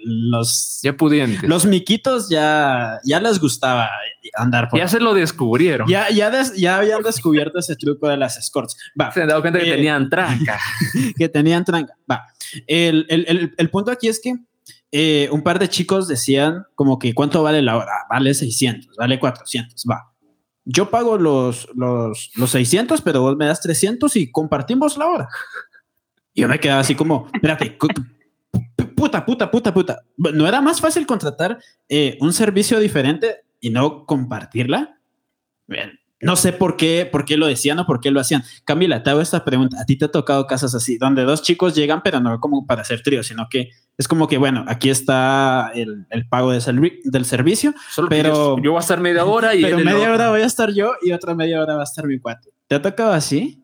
los 0.02 0.80
ya 0.82 0.96
pudientes. 0.96 1.48
Los 1.48 1.66
miquitos 1.66 2.28
ya, 2.28 2.98
ya 3.04 3.20
les 3.20 3.40
gustaba 3.40 3.88
andar 4.34 4.68
por. 4.68 4.78
Ya 4.78 4.88
se 4.88 5.00
lo 5.00 5.14
descubrieron. 5.14 5.88
Ya, 5.88 6.10
ya, 6.10 6.30
ya 6.56 6.76
habían 6.76 7.02
descubierto 7.02 7.58
ese 7.58 7.76
truco 7.76 8.08
de 8.08 8.16
las 8.16 8.36
escorts. 8.38 8.76
Va. 9.00 9.12
Se 9.12 9.22
han 9.22 9.28
dado 9.28 9.40
cuenta 9.40 9.60
que 9.60 9.70
eh, 9.70 9.76
tenían 9.76 10.08
tranca. 10.10 10.58
que 11.16 11.28
tenían 11.28 11.64
tranca. 11.64 11.94
Va. 12.10 12.26
El, 12.66 13.06
el, 13.08 13.54
el, 13.56 13.70
punto 13.70 13.90
aquí 13.90 14.08
es 14.08 14.20
que 14.20 14.34
eh, 14.90 15.28
un 15.30 15.42
par 15.42 15.58
de 15.58 15.68
chicos 15.68 16.08
decían 16.08 16.64
como 16.74 16.98
que 16.98 17.14
cuánto 17.14 17.42
vale 17.42 17.62
la 17.62 17.76
hora. 17.76 17.92
Vale 18.08 18.34
600, 18.34 18.96
vale 18.96 19.18
400. 19.18 19.84
Va. 19.90 20.12
Yo 20.64 20.90
pago 20.90 21.16
los, 21.16 21.68
los, 21.74 22.30
los 22.34 22.50
600, 22.50 23.00
pero 23.00 23.22
vos 23.22 23.36
me 23.36 23.46
das 23.46 23.60
300 23.60 24.14
y 24.16 24.30
compartimos 24.30 24.98
la 24.98 25.06
hora. 25.06 25.28
Y 26.34 26.42
yo 26.42 26.48
me 26.48 26.60
quedaba 26.60 26.80
así 26.80 26.94
como, 26.94 27.28
espérate, 27.32 27.76
puta, 28.96 29.24
puta, 29.24 29.50
puta, 29.50 29.74
puta. 29.74 30.02
¿No 30.16 30.46
era 30.46 30.60
más 30.60 30.80
fácil 30.80 31.06
contratar 31.06 31.58
eh, 31.88 32.18
un 32.20 32.32
servicio 32.32 32.78
diferente 32.78 33.44
y 33.60 33.70
no 33.70 34.04
compartirla? 34.06 35.00
Bien. 35.66 35.98
No 36.20 36.34
sé 36.34 36.52
por 36.52 36.76
qué, 36.76 37.08
por 37.10 37.24
qué 37.24 37.36
lo 37.36 37.46
decían 37.46 37.78
o 37.78 37.86
por 37.86 38.00
qué 38.00 38.10
lo 38.10 38.18
hacían. 38.18 38.42
Camila, 38.64 39.04
te 39.04 39.10
hago 39.10 39.20
esta 39.20 39.44
pregunta. 39.44 39.80
¿A 39.80 39.84
ti 39.84 39.96
te 39.96 40.06
ha 40.06 40.10
tocado 40.10 40.48
casas 40.48 40.74
así, 40.74 40.98
donde 40.98 41.22
dos 41.22 41.42
chicos 41.42 41.76
llegan, 41.76 42.02
pero 42.02 42.18
no 42.18 42.40
como 42.40 42.66
para 42.66 42.82
hacer 42.82 43.02
trío, 43.02 43.22
sino 43.22 43.46
que 43.48 43.70
es 43.96 44.08
como 44.08 44.26
que, 44.26 44.36
bueno, 44.36 44.64
aquí 44.66 44.90
está 44.90 45.70
el, 45.74 46.06
pago 46.28 46.50
de 46.50 46.92
del 47.04 47.24
servicio, 47.24 47.72
pero 48.08 48.60
yo, 48.60 48.72
voy 48.72 48.78
a 48.78 48.80
estar 48.80 49.00
media 49.00 49.24
hora 49.24 49.54
y... 49.54 49.62
Pero 49.62 49.78
media 49.78 50.12
hora 50.12 50.30
voy 50.30 50.40
a 50.40 50.46
estar 50.46 50.72
yo 50.72 50.92
y 51.02 51.12
otra 51.12 51.34
media 51.34 51.62
hora 51.62 51.74
va 51.74 51.82
a 51.82 51.84
estar 51.84 52.04
mi 52.06 52.18
cuate. 52.18 52.50
¿Te 52.66 52.74
ha 52.74 52.82
tocado 52.82 53.12
así? 53.12 53.62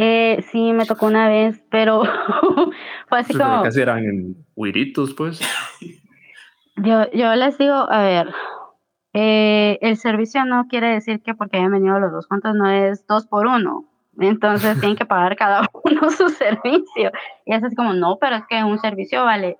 Eh, 0.00 0.44
sí, 0.52 0.72
me 0.72 0.86
tocó 0.86 1.06
una 1.06 1.28
vez, 1.28 1.60
pero 1.72 2.04
fue 3.08 3.18
así 3.18 3.36
como... 3.36 3.64
Casi 3.64 3.80
eran 3.80 4.36
huiritos, 4.54 5.12
pues. 5.14 5.40
Yo, 6.76 7.10
yo 7.10 7.34
les 7.34 7.58
digo, 7.58 7.74
a 7.74 8.02
ver, 8.04 8.32
eh, 9.12 9.80
el 9.80 9.96
servicio 9.96 10.44
no 10.44 10.68
quiere 10.68 10.92
decir 10.92 11.20
que 11.24 11.34
porque 11.34 11.56
hayan 11.56 11.72
venido 11.72 11.98
los 11.98 12.12
dos 12.12 12.28
juntos 12.28 12.54
no 12.54 12.70
es 12.70 13.04
dos 13.08 13.26
por 13.26 13.48
uno. 13.48 13.86
Entonces 14.16 14.78
tienen 14.78 14.96
que 14.96 15.04
pagar 15.04 15.34
cada 15.34 15.68
uno 15.84 16.08
su 16.12 16.28
servicio. 16.28 17.10
Y 17.44 17.52
es 17.52 17.64
así 17.64 17.74
como, 17.74 17.94
no, 17.94 18.18
pero 18.20 18.36
es 18.36 18.46
que 18.48 18.62
un 18.62 18.78
servicio 18.78 19.24
vale, 19.24 19.58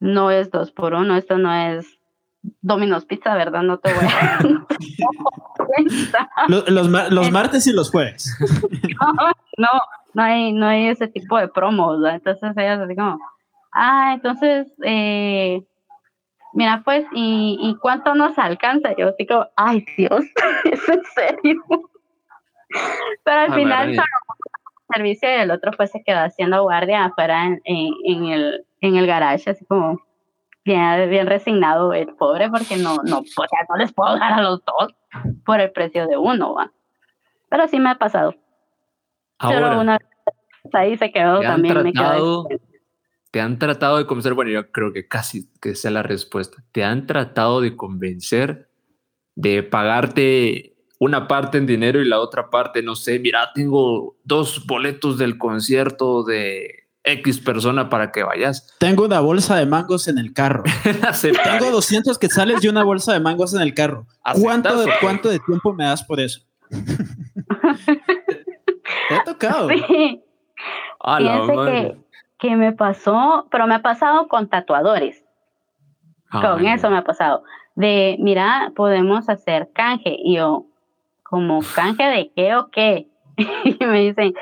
no 0.00 0.30
es 0.30 0.50
dos 0.50 0.72
por 0.72 0.94
uno, 0.94 1.14
esto 1.14 1.36
no 1.36 1.52
es 1.52 1.98
Domino's 2.62 3.04
Pizza, 3.04 3.34
¿verdad? 3.34 3.60
No 3.60 3.76
te 3.78 3.92
voy 3.92 4.06
a... 4.06 4.38
los, 6.48 6.68
los, 7.10 7.30
martes 7.30 7.66
y 7.66 7.72
los 7.72 7.90
jueves. 7.90 8.36
no, 9.58 9.68
no, 10.14 10.22
hay, 10.22 10.52
no 10.52 10.66
hay 10.66 10.88
ese 10.88 11.08
tipo 11.08 11.38
de 11.38 11.48
promos, 11.48 11.98
Entonces 12.04 12.56
ellas 12.56 12.80
así 12.80 12.96
como, 12.96 13.18
ah, 13.72 14.12
entonces, 14.14 14.72
eh, 14.84 15.62
mira, 16.52 16.82
pues, 16.84 17.06
¿y, 17.12 17.58
¿y 17.60 17.76
cuánto 17.76 18.14
nos 18.14 18.38
alcanza? 18.38 18.96
Yo 18.96 19.12
digo, 19.18 19.46
ay, 19.56 19.84
Dios, 19.96 20.24
¿es 20.64 20.88
en 20.88 21.02
serio? 21.14 21.62
Pero 23.24 23.40
al 23.40 23.54
final, 23.54 23.90
el 23.90 24.00
servicio 24.94 25.28
y 25.28 25.32
el 25.32 25.50
otro 25.50 25.72
pues 25.72 25.90
se 25.90 26.02
quedó 26.02 26.20
haciendo 26.20 26.62
guardia 26.62 27.04
afuera 27.04 27.44
en, 27.44 27.60
en, 27.64 28.24
el, 28.26 28.66
en 28.80 28.96
el 28.96 29.06
garage, 29.06 29.50
así 29.50 29.64
como 29.66 30.00
bien, 30.66 31.08
bien 31.08 31.26
resignado 31.26 31.94
el 31.94 32.08
pobre 32.16 32.50
porque 32.50 32.76
no, 32.76 32.96
no, 33.04 33.20
o 33.20 33.24
sea, 33.24 33.66
no 33.68 33.76
les 33.76 33.92
puedo 33.92 34.18
dar 34.18 34.34
a 34.34 34.42
los 34.42 34.62
dos 34.64 34.94
por 35.44 35.60
el 35.60 35.70
precio 35.72 36.06
de 36.06 36.18
uno, 36.18 36.54
¿va? 36.54 36.72
Pero 37.48 37.68
sí 37.68 37.78
me 37.78 37.90
ha 37.90 37.94
pasado. 37.94 38.34
Pero 39.40 39.80
una 39.80 39.98
vez 39.98 40.74
ahí 40.74 40.96
se 40.98 41.12
quedó 41.12 41.40
también. 41.40 41.82
me 41.82 41.92
quedó 41.92 42.46
te 43.36 43.42
han 43.42 43.58
tratado 43.58 43.98
de 43.98 44.06
convencer, 44.06 44.32
bueno, 44.32 44.50
yo 44.50 44.70
creo 44.72 44.94
que 44.94 45.08
casi 45.08 45.50
que 45.60 45.74
sea 45.74 45.90
la 45.90 46.02
respuesta. 46.02 46.64
Te 46.72 46.84
han 46.84 47.06
tratado 47.06 47.60
de 47.60 47.76
convencer 47.76 48.70
de 49.34 49.62
pagarte 49.62 50.74
una 50.98 51.28
parte 51.28 51.58
en 51.58 51.66
dinero 51.66 52.00
y 52.00 52.08
la 52.08 52.18
otra 52.18 52.48
parte, 52.48 52.82
no 52.82 52.94
sé, 52.94 53.18
mira, 53.18 53.50
tengo 53.54 54.16
dos 54.24 54.64
boletos 54.64 55.18
del 55.18 55.36
concierto 55.36 56.24
de 56.24 56.85
X 57.06 57.40
persona 57.40 57.88
para 57.88 58.10
que 58.10 58.22
vayas. 58.24 58.74
Tengo 58.78 59.04
una 59.04 59.20
bolsa 59.20 59.56
de 59.56 59.64
mangos 59.64 60.08
en 60.08 60.18
el 60.18 60.34
carro. 60.34 60.64
Tengo 60.82 61.70
200 61.70 62.18
que 62.18 62.28
sales 62.28 62.62
y 62.62 62.68
una 62.68 62.84
bolsa 62.84 63.12
de 63.12 63.20
mangos 63.20 63.54
en 63.54 63.62
el 63.62 63.72
carro. 63.72 64.06
¿Cuánto 64.40 64.78
de, 64.80 64.92
¿Cuánto 65.00 65.28
de 65.30 65.38
tiempo 65.38 65.72
me 65.72 65.84
das 65.84 66.02
por 66.02 66.20
eso? 66.20 66.40
Te 69.08 69.14
ha 69.14 69.24
tocado. 69.24 69.68
Sí. 69.68 70.22
que, 71.18 71.96
que, 72.38 72.56
me 72.56 72.72
pasó, 72.72 73.46
pero 73.50 73.66
me 73.66 73.76
ha 73.76 73.82
pasado 73.82 74.26
con 74.28 74.48
tatuadores. 74.48 75.24
con 76.30 76.66
eso 76.66 76.90
me 76.90 76.98
ha 76.98 77.04
pasado. 77.04 77.44
De, 77.76 78.16
mira, 78.18 78.72
podemos 78.74 79.28
hacer 79.28 79.70
canje. 79.72 80.16
Y 80.18 80.36
yo, 80.36 80.66
¿como 81.22 81.60
canje 81.74 82.02
de 82.02 82.32
qué 82.34 82.56
o 82.56 82.68
qué? 82.70 83.08
y 83.36 83.84
me 83.84 84.00
dicen, 84.00 84.34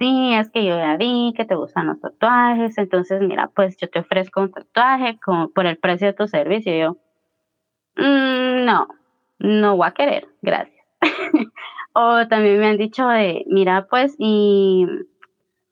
sí, 0.00 0.32
es 0.34 0.50
que 0.50 0.64
yo 0.64 0.76
ya 0.78 0.96
vi 0.96 1.34
que 1.36 1.44
te 1.44 1.54
gustan 1.54 1.86
los 1.86 2.00
tatuajes, 2.00 2.76
entonces 2.78 3.20
mira, 3.20 3.48
pues 3.54 3.76
yo 3.76 3.88
te 3.88 4.00
ofrezco 4.00 4.40
un 4.40 4.50
tatuaje 4.50 5.18
por 5.54 5.66
el 5.66 5.76
precio 5.76 6.06
de 6.06 6.14
tu 6.14 6.26
servicio. 6.26 6.74
Y 6.74 6.80
yo, 6.80 6.96
mm, 7.96 8.64
no, 8.64 8.88
no 9.38 9.76
voy 9.76 9.86
a 9.86 9.92
querer, 9.92 10.26
gracias. 10.40 10.84
o 11.92 12.26
también 12.28 12.58
me 12.58 12.68
han 12.68 12.78
dicho 12.78 13.06
de, 13.08 13.44
mira, 13.46 13.86
pues, 13.90 14.16
y, 14.18 14.86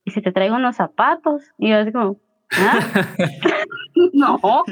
y 0.05 0.11
si 0.11 0.21
te 0.21 0.31
traigo 0.31 0.57
unos 0.57 0.77
zapatos, 0.77 1.43
y 1.57 1.71
yo 1.71 1.79
así 1.79 1.91
como, 1.91 2.17
¿ah? 2.53 2.79
no, 4.12 4.64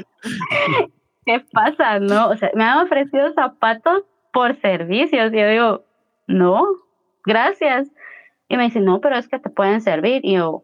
¿qué 1.25 1.43
pasa? 1.51 1.99
No, 1.99 2.29
o 2.29 2.37
sea, 2.37 2.51
me 2.53 2.63
han 2.63 2.85
ofrecido 2.85 3.33
zapatos 3.33 4.03
por 4.31 4.55
servicios, 4.61 5.33
y 5.33 5.37
yo 5.37 5.47
digo, 5.47 5.83
no, 6.27 6.63
gracias. 7.25 7.87
Y 8.49 8.57
me 8.57 8.63
dice, 8.63 8.79
no, 8.79 9.01
pero 9.01 9.17
es 9.17 9.27
que 9.27 9.39
te 9.39 9.49
pueden 9.49 9.81
servir. 9.81 10.21
Y 10.23 10.35
yo, 10.35 10.63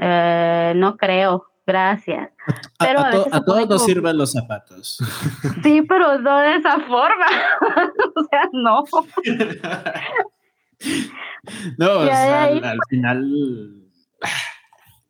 eh, 0.00 0.72
no 0.76 0.96
creo, 0.96 1.46
gracias. 1.66 2.30
Pero 2.78 3.00
a, 3.00 3.44
todos 3.44 3.68
nos 3.68 3.84
sirven 3.84 4.16
los 4.16 4.32
zapatos. 4.32 4.98
Sí, 5.62 5.82
pero 5.82 6.18
no 6.18 6.38
de 6.38 6.56
esa 6.56 6.80
forma. 6.80 7.26
o 8.16 8.24
sea, 8.24 8.48
no. 8.52 8.84
no, 11.78 12.00
al, 12.00 12.78
final 12.88 13.82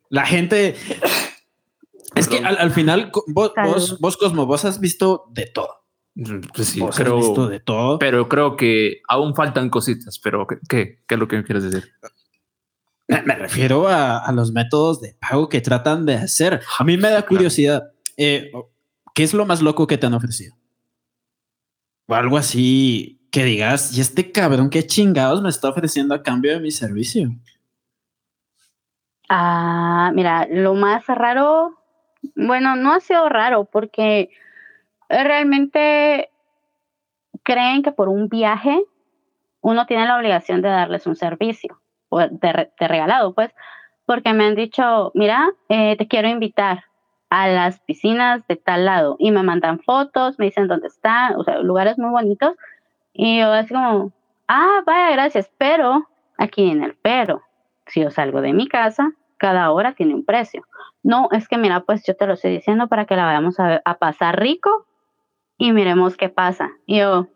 la 0.09 0.25
gente... 0.25 0.75
Es 2.15 2.27
que 2.27 2.37
al, 2.37 2.69
final, 2.69 3.11
vos, 3.27 3.53
vos, 3.55 3.99
vos, 3.99 4.17
Cosmo, 4.17 4.45
vos 4.45 4.65
has 4.65 4.79
visto 4.79 5.25
de 5.31 5.47
todo. 5.47 5.82
Pues 6.15 6.67
sí, 6.67 6.79
de 6.79 7.59
todo. 7.59 7.97
pero 7.97 8.29
creo 8.29 8.55
que 8.55 9.01
aún 9.07 9.33
faltan 9.33 9.71
cositas, 9.71 10.19
pero 10.19 10.45
¿qué, 10.45 10.57
qué, 11.07 11.15
es 11.15 11.19
lo 11.19 11.27
que 11.27 11.37
me 11.37 11.43
quieres 11.43 11.63
decir? 11.63 11.91
Me, 13.07 13.35
refiero 13.35 13.87
a, 13.87 14.31
los 14.31 14.51
métodos 14.51 15.01
de 15.01 15.15
pago 15.19 15.49
que 15.49 15.59
tratan 15.59 16.05
de 16.05 16.15
hacer. 16.15 16.61
A 16.77 16.83
mí 16.83 16.97
me 16.97 17.09
da 17.09 17.25
curiosidad. 17.25 17.91
Eh, 18.15 18.51
¿Qué 19.13 19.23
es 19.23 19.33
lo 19.33 19.45
más 19.45 19.61
loco 19.61 19.87
que 19.87 19.97
te 19.97 20.05
han 20.05 20.13
ofrecido? 20.13 20.55
O 22.07 22.15
algo 22.15 22.37
así 22.37 23.19
que 23.31 23.43
digas, 23.43 23.97
y 23.97 24.01
este 24.01 24.31
cabrón, 24.31 24.69
qué 24.69 24.85
chingados 24.85 25.41
me 25.41 25.49
está 25.49 25.69
ofreciendo 25.69 26.13
a 26.13 26.21
cambio 26.21 26.51
de 26.51 26.59
mi 26.59 26.69
servicio. 26.69 27.31
Ah, 29.27 30.11
mira, 30.13 30.47
lo 30.49 30.75
más 30.75 31.05
raro, 31.07 31.79
bueno, 32.35 32.75
no 32.75 32.93
ha 32.93 32.99
sido 32.99 33.27
raro 33.29 33.65
porque 33.65 34.29
realmente 35.23 36.29
creen 37.43 37.83
que 37.83 37.91
por 37.91 38.09
un 38.09 38.29
viaje 38.29 38.83
uno 39.61 39.85
tiene 39.85 40.05
la 40.05 40.17
obligación 40.17 40.61
de 40.61 40.69
darles 40.69 41.07
un 41.07 41.15
servicio, 41.15 41.79
o 42.09 42.19
de, 42.19 42.69
regalado, 42.79 43.33
pues, 43.33 43.53
porque 44.05 44.33
me 44.33 44.45
han 44.45 44.55
dicho, 44.55 45.11
mira, 45.13 45.49
eh, 45.69 45.95
te 45.97 46.07
quiero 46.07 46.27
invitar 46.27 46.83
a 47.29 47.47
las 47.47 47.79
piscinas 47.79 48.45
de 48.47 48.57
tal 48.57 48.85
lado 48.85 49.15
y 49.19 49.31
me 49.31 49.41
mandan 49.41 49.79
fotos, 49.79 50.37
me 50.37 50.45
dicen 50.45 50.67
dónde 50.67 50.87
están, 50.87 51.35
o 51.35 51.43
sea, 51.43 51.59
lugares 51.59 51.97
muy 51.97 52.11
bonitos 52.11 52.55
y 53.13 53.39
yo 53.39 53.51
así 53.51 53.73
como, 53.73 54.11
ah, 54.47 54.81
vaya, 54.85 55.11
gracias, 55.11 55.49
pero 55.57 56.07
aquí 56.37 56.69
en 56.69 56.83
el 56.83 56.95
pero, 57.01 57.41
si 57.87 58.01
yo 58.01 58.11
salgo 58.11 58.41
de 58.41 58.53
mi 58.53 58.67
casa, 58.67 59.13
cada 59.37 59.71
hora 59.71 59.93
tiene 59.93 60.13
un 60.13 60.25
precio. 60.25 60.63
No, 61.01 61.29
es 61.31 61.47
que 61.47 61.57
mira, 61.57 61.81
pues 61.81 62.03
yo 62.05 62.15
te 62.15 62.27
lo 62.27 62.33
estoy 62.33 62.51
diciendo 62.51 62.87
para 62.87 63.05
que 63.05 63.15
la 63.15 63.25
vayamos 63.25 63.55
a 63.59 63.97
pasar 63.97 64.39
rico 64.39 64.85
y 65.63 65.71
miremos 65.71 66.17
qué 66.17 66.27
pasa. 66.27 66.71
Y 66.85 66.99
yo... 66.99 67.27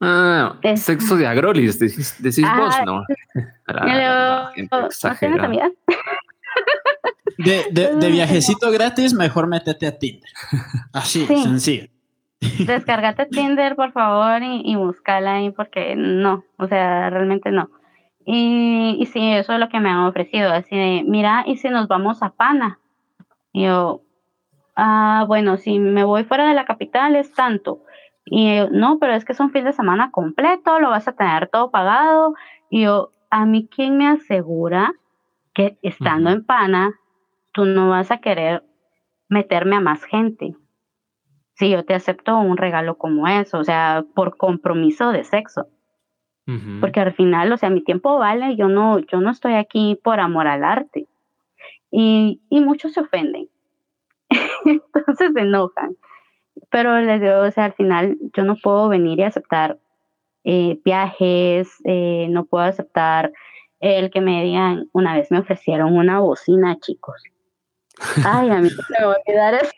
Ah, 0.00 0.58
sexo 0.74 1.16
de 1.16 1.26
agrolis, 1.26 1.78
decís, 1.78 2.16
vos, 2.56 2.74
¿no? 2.84 3.04
De, 7.38 7.66
de, 7.70 7.94
de, 7.96 8.10
viajecito 8.10 8.70
gratis, 8.70 9.12
mejor 9.12 9.46
métete 9.46 9.86
a 9.86 9.98
Tinder. 9.98 10.30
Así, 10.92 11.26
sencillo. 11.26 11.88
Descárgate 12.40 13.26
Tinder, 13.30 13.76
por 13.76 13.92
favor, 13.92 14.42
y, 14.42 14.62
y 14.64 14.74
búscala 14.74 15.34
ahí, 15.34 15.50
porque 15.50 15.94
no, 15.96 16.44
o 16.56 16.66
sea, 16.66 17.10
realmente 17.10 17.50
no. 17.50 17.68
Y, 18.24 18.96
y 18.98 19.06
sí, 19.06 19.32
eso 19.32 19.52
es 19.52 19.60
lo 19.60 19.68
que 19.68 19.80
me 19.80 19.90
han 19.90 20.06
ofrecido, 20.06 20.50
así 20.50 20.74
de, 20.74 21.04
mira, 21.06 21.44
¿y 21.46 21.58
si 21.58 21.68
nos 21.68 21.88
vamos 21.88 22.22
a 22.22 22.30
Pana? 22.30 22.78
Y 23.52 23.64
yo, 23.64 24.02
ah, 24.76 25.24
bueno, 25.26 25.56
si 25.56 25.78
me 25.78 26.04
voy 26.04 26.24
fuera 26.24 26.46
de 26.46 26.54
la 26.54 26.66
capital 26.66 27.16
es 27.16 27.32
tanto. 27.32 27.82
Y 28.26 28.56
yo, 28.56 28.70
no, 28.70 28.98
pero 28.98 29.14
es 29.14 29.24
que 29.24 29.32
es 29.32 29.40
un 29.40 29.50
fin 29.50 29.64
de 29.64 29.72
semana 29.72 30.10
completo, 30.10 30.78
lo 30.78 30.90
vas 30.90 31.08
a 31.08 31.12
tener 31.12 31.48
todo 31.48 31.70
pagado. 31.70 32.34
Y 32.70 32.82
yo, 32.82 33.10
a 33.30 33.46
mí, 33.46 33.68
¿quién 33.68 33.96
me 33.96 34.06
asegura 34.06 34.92
que 35.54 35.78
estando 35.82 36.30
en 36.30 36.44
Pana, 36.44 36.92
tú 37.52 37.64
no 37.64 37.88
vas 37.88 38.10
a 38.10 38.18
querer 38.18 38.62
meterme 39.28 39.76
a 39.76 39.80
más 39.80 40.04
gente? 40.04 40.54
Si 41.54 41.70
yo 41.70 41.84
te 41.84 41.94
acepto 41.94 42.36
un 42.36 42.56
regalo 42.56 42.98
como 42.98 43.26
eso, 43.28 43.58
o 43.58 43.64
sea, 43.64 44.04
por 44.14 44.36
compromiso 44.36 45.10
de 45.10 45.24
sexo. 45.24 45.68
Porque 46.80 47.00
al 47.00 47.12
final, 47.12 47.52
o 47.52 47.56
sea, 47.56 47.70
mi 47.70 47.82
tiempo 47.82 48.18
vale, 48.18 48.54
yo 48.54 48.68
no, 48.68 49.00
yo 49.00 49.20
no 49.20 49.30
estoy 49.30 49.54
aquí 49.54 49.98
por 50.04 50.20
amor 50.20 50.46
al 50.46 50.62
arte. 50.62 51.08
Y, 51.90 52.40
y 52.50 52.60
muchos 52.60 52.92
se 52.92 53.00
ofenden. 53.00 53.48
Entonces 54.64 55.32
se 55.34 55.40
enojan. 55.40 55.96
Pero 56.70 57.00
les 57.00 57.20
digo, 57.20 57.40
o 57.40 57.50
sea, 57.50 57.66
al 57.66 57.74
final 57.74 58.16
yo 58.34 58.44
no 58.44 58.56
puedo 58.56 58.88
venir 58.88 59.18
y 59.18 59.22
aceptar 59.24 59.78
eh, 60.44 60.80
viajes, 60.84 61.68
eh, 61.84 62.28
no 62.30 62.44
puedo 62.44 62.64
aceptar 62.64 63.32
el 63.80 64.10
que 64.10 64.20
me 64.20 64.42
digan, 64.42 64.88
una 64.92 65.14
vez 65.14 65.30
me 65.30 65.38
ofrecieron 65.38 65.96
una 65.96 66.20
bocina, 66.20 66.78
chicos. 66.80 67.22
Ay, 68.24 68.50
a 68.50 68.58
mí 68.60 68.68
me 68.68 69.04
va 69.04 69.12
a 69.12 69.16
olvidar 69.16 69.54
eso. 69.54 69.72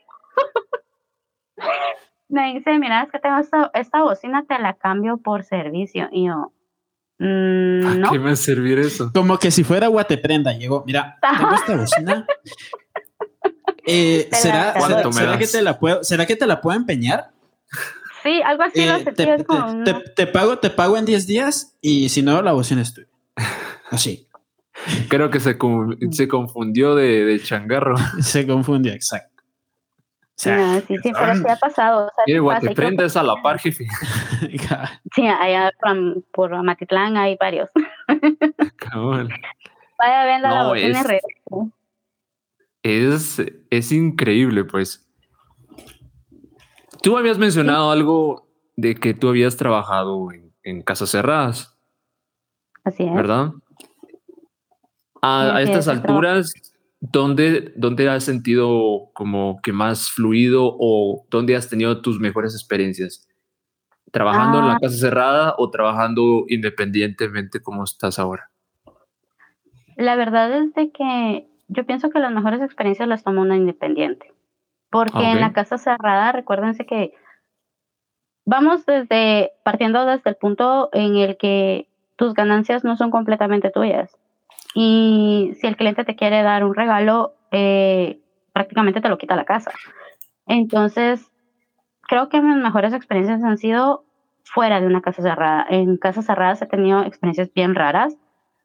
me 2.28 2.54
dice, 2.54 2.78
mira, 2.78 3.02
es 3.02 3.10
que 3.10 3.18
tengo 3.18 3.38
esta, 3.38 3.70
esta, 3.74 4.02
bocina, 4.02 4.44
te 4.46 4.58
la 4.58 4.74
cambio 4.74 5.18
por 5.18 5.44
servicio. 5.44 6.08
Y 6.12 6.26
yo, 6.26 6.52
mm, 7.18 8.00
¿no? 8.00 8.10
¿Qué 8.10 8.18
me 8.18 8.26
va 8.26 8.30
a 8.32 8.36
servir 8.36 8.78
eso? 8.78 9.10
Como 9.12 9.38
que 9.38 9.50
si 9.50 9.64
fuera 9.64 9.88
Guateprenda, 9.88 10.52
llegó, 10.52 10.84
mira, 10.86 11.18
tengo 11.20 11.54
esta 11.54 11.76
bocina. 11.76 12.26
Eh, 13.90 14.28
¿será, 14.32 14.74
que 15.38 15.46
te 15.46 15.62
la 15.62 15.78
puedo, 15.78 16.04
¿Será 16.04 16.26
que 16.26 16.36
te 16.36 16.46
la 16.46 16.60
puedo 16.60 16.76
empeñar? 16.76 17.30
Sí, 18.22 18.42
algo 18.44 18.64
así 18.64 18.84
lo 18.84 18.96
eh, 18.96 19.04
te, 19.04 19.94
te, 20.14 20.26
pago, 20.26 20.58
te 20.58 20.68
pago 20.68 20.98
en 20.98 21.06
10 21.06 21.26
días 21.26 21.74
y 21.80 22.10
si 22.10 22.20
no, 22.20 22.42
la 22.42 22.52
bocina 22.52 22.82
es 22.82 22.92
tuya. 22.92 23.08
Así. 23.90 24.28
Creo 25.08 25.30
que 25.30 25.40
se, 25.40 25.56
se 26.10 26.28
confundió 26.28 26.94
de, 26.94 27.24
de, 27.24 27.40
changarro. 27.40 27.96
Se 28.20 28.46
confundió, 28.46 28.92
exacto. 28.92 29.42
sí, 30.36 30.50
sí, 30.86 31.10
pero 31.18 31.34
sí 31.34 31.44
ha 31.48 31.56
pasado. 31.56 32.10
O 32.42 32.60
te 32.60 32.74
prendes 32.74 33.16
a 33.16 33.22
la 33.22 33.36
par, 33.42 33.58
jefe. 33.58 33.86
sí, 35.14 35.26
allá 35.26 35.72
por, 35.80 36.50
por 36.50 36.62
Matitlán 36.62 37.16
hay 37.16 37.38
varios. 37.40 37.70
Vaya, 39.98 40.24
venda 40.26 40.50
la 40.50 40.68
bocina 40.68 41.00
es, 41.00 41.22
es 42.82 43.92
increíble, 43.92 44.64
pues. 44.64 45.08
Tú 47.02 47.16
habías 47.16 47.38
mencionado 47.38 47.90
algo 47.90 48.48
de 48.76 48.94
que 48.94 49.14
tú 49.14 49.28
habías 49.28 49.56
trabajado 49.56 50.28
en, 50.62 50.82
casas 50.82 51.10
cerradas. 51.10 51.76
Así 52.84 53.04
es. 53.04 53.14
¿Verdad? 53.14 53.52
A, 55.22 55.62
estas 55.62 55.88
alturas, 55.88 56.52
¿dónde, 57.00 57.72
¿dónde 57.76 58.08
has 58.08 58.24
sentido 58.24 59.10
como 59.14 59.60
que 59.62 59.72
más 59.72 60.10
fluido 60.10 60.76
o 60.78 61.26
dónde 61.30 61.56
has 61.56 61.68
tenido 61.68 62.02
tus 62.02 62.20
mejores 62.20 62.54
experiencias? 62.54 63.26
¿Trabajando 64.12 64.60
en 64.60 64.68
la 64.68 64.74
ah. 64.74 64.78
casa 64.80 64.96
cerrada 64.96 65.54
o 65.58 65.70
trabajando 65.70 66.44
independientemente 66.48 67.60
como 67.60 67.84
estás 67.84 68.18
ahora? 68.18 68.50
La 69.96 70.14
verdad 70.14 70.56
es 70.62 70.74
de 70.74 70.92
que 70.92 71.48
yo 71.68 71.84
pienso 71.86 72.10
que 72.10 72.18
las 72.18 72.32
mejores 72.32 72.60
experiencias 72.60 73.08
las 73.08 73.22
toma 73.22 73.42
una 73.42 73.56
independiente. 73.56 74.32
Porque 74.90 75.22
en 75.22 75.40
la 75.40 75.52
casa 75.52 75.76
cerrada, 75.76 76.32
recuérdense 76.32 76.86
que 76.86 77.12
vamos 78.46 78.86
desde, 78.86 79.52
partiendo 79.62 80.06
desde 80.06 80.30
el 80.30 80.36
punto 80.36 80.88
en 80.94 81.16
el 81.16 81.36
que 81.36 81.88
tus 82.16 82.32
ganancias 82.32 82.84
no 82.84 82.96
son 82.96 83.10
completamente 83.10 83.70
tuyas. 83.70 84.16
Y 84.74 85.52
si 85.60 85.66
el 85.66 85.76
cliente 85.76 86.04
te 86.04 86.16
quiere 86.16 86.42
dar 86.42 86.64
un 86.64 86.74
regalo, 86.74 87.34
eh, 87.52 88.18
prácticamente 88.54 89.02
te 89.02 89.10
lo 89.10 89.18
quita 89.18 89.36
la 89.36 89.44
casa. 89.44 89.72
Entonces, 90.46 91.30
creo 92.08 92.30
que 92.30 92.40
mis 92.40 92.56
mejores 92.56 92.94
experiencias 92.94 93.44
han 93.44 93.58
sido 93.58 94.04
fuera 94.42 94.80
de 94.80 94.86
una 94.86 95.02
casa 95.02 95.22
cerrada. 95.22 95.66
En 95.68 95.98
casas 95.98 96.24
cerradas 96.24 96.62
he 96.62 96.66
tenido 96.66 97.02
experiencias 97.02 97.52
bien 97.52 97.74
raras. 97.74 98.16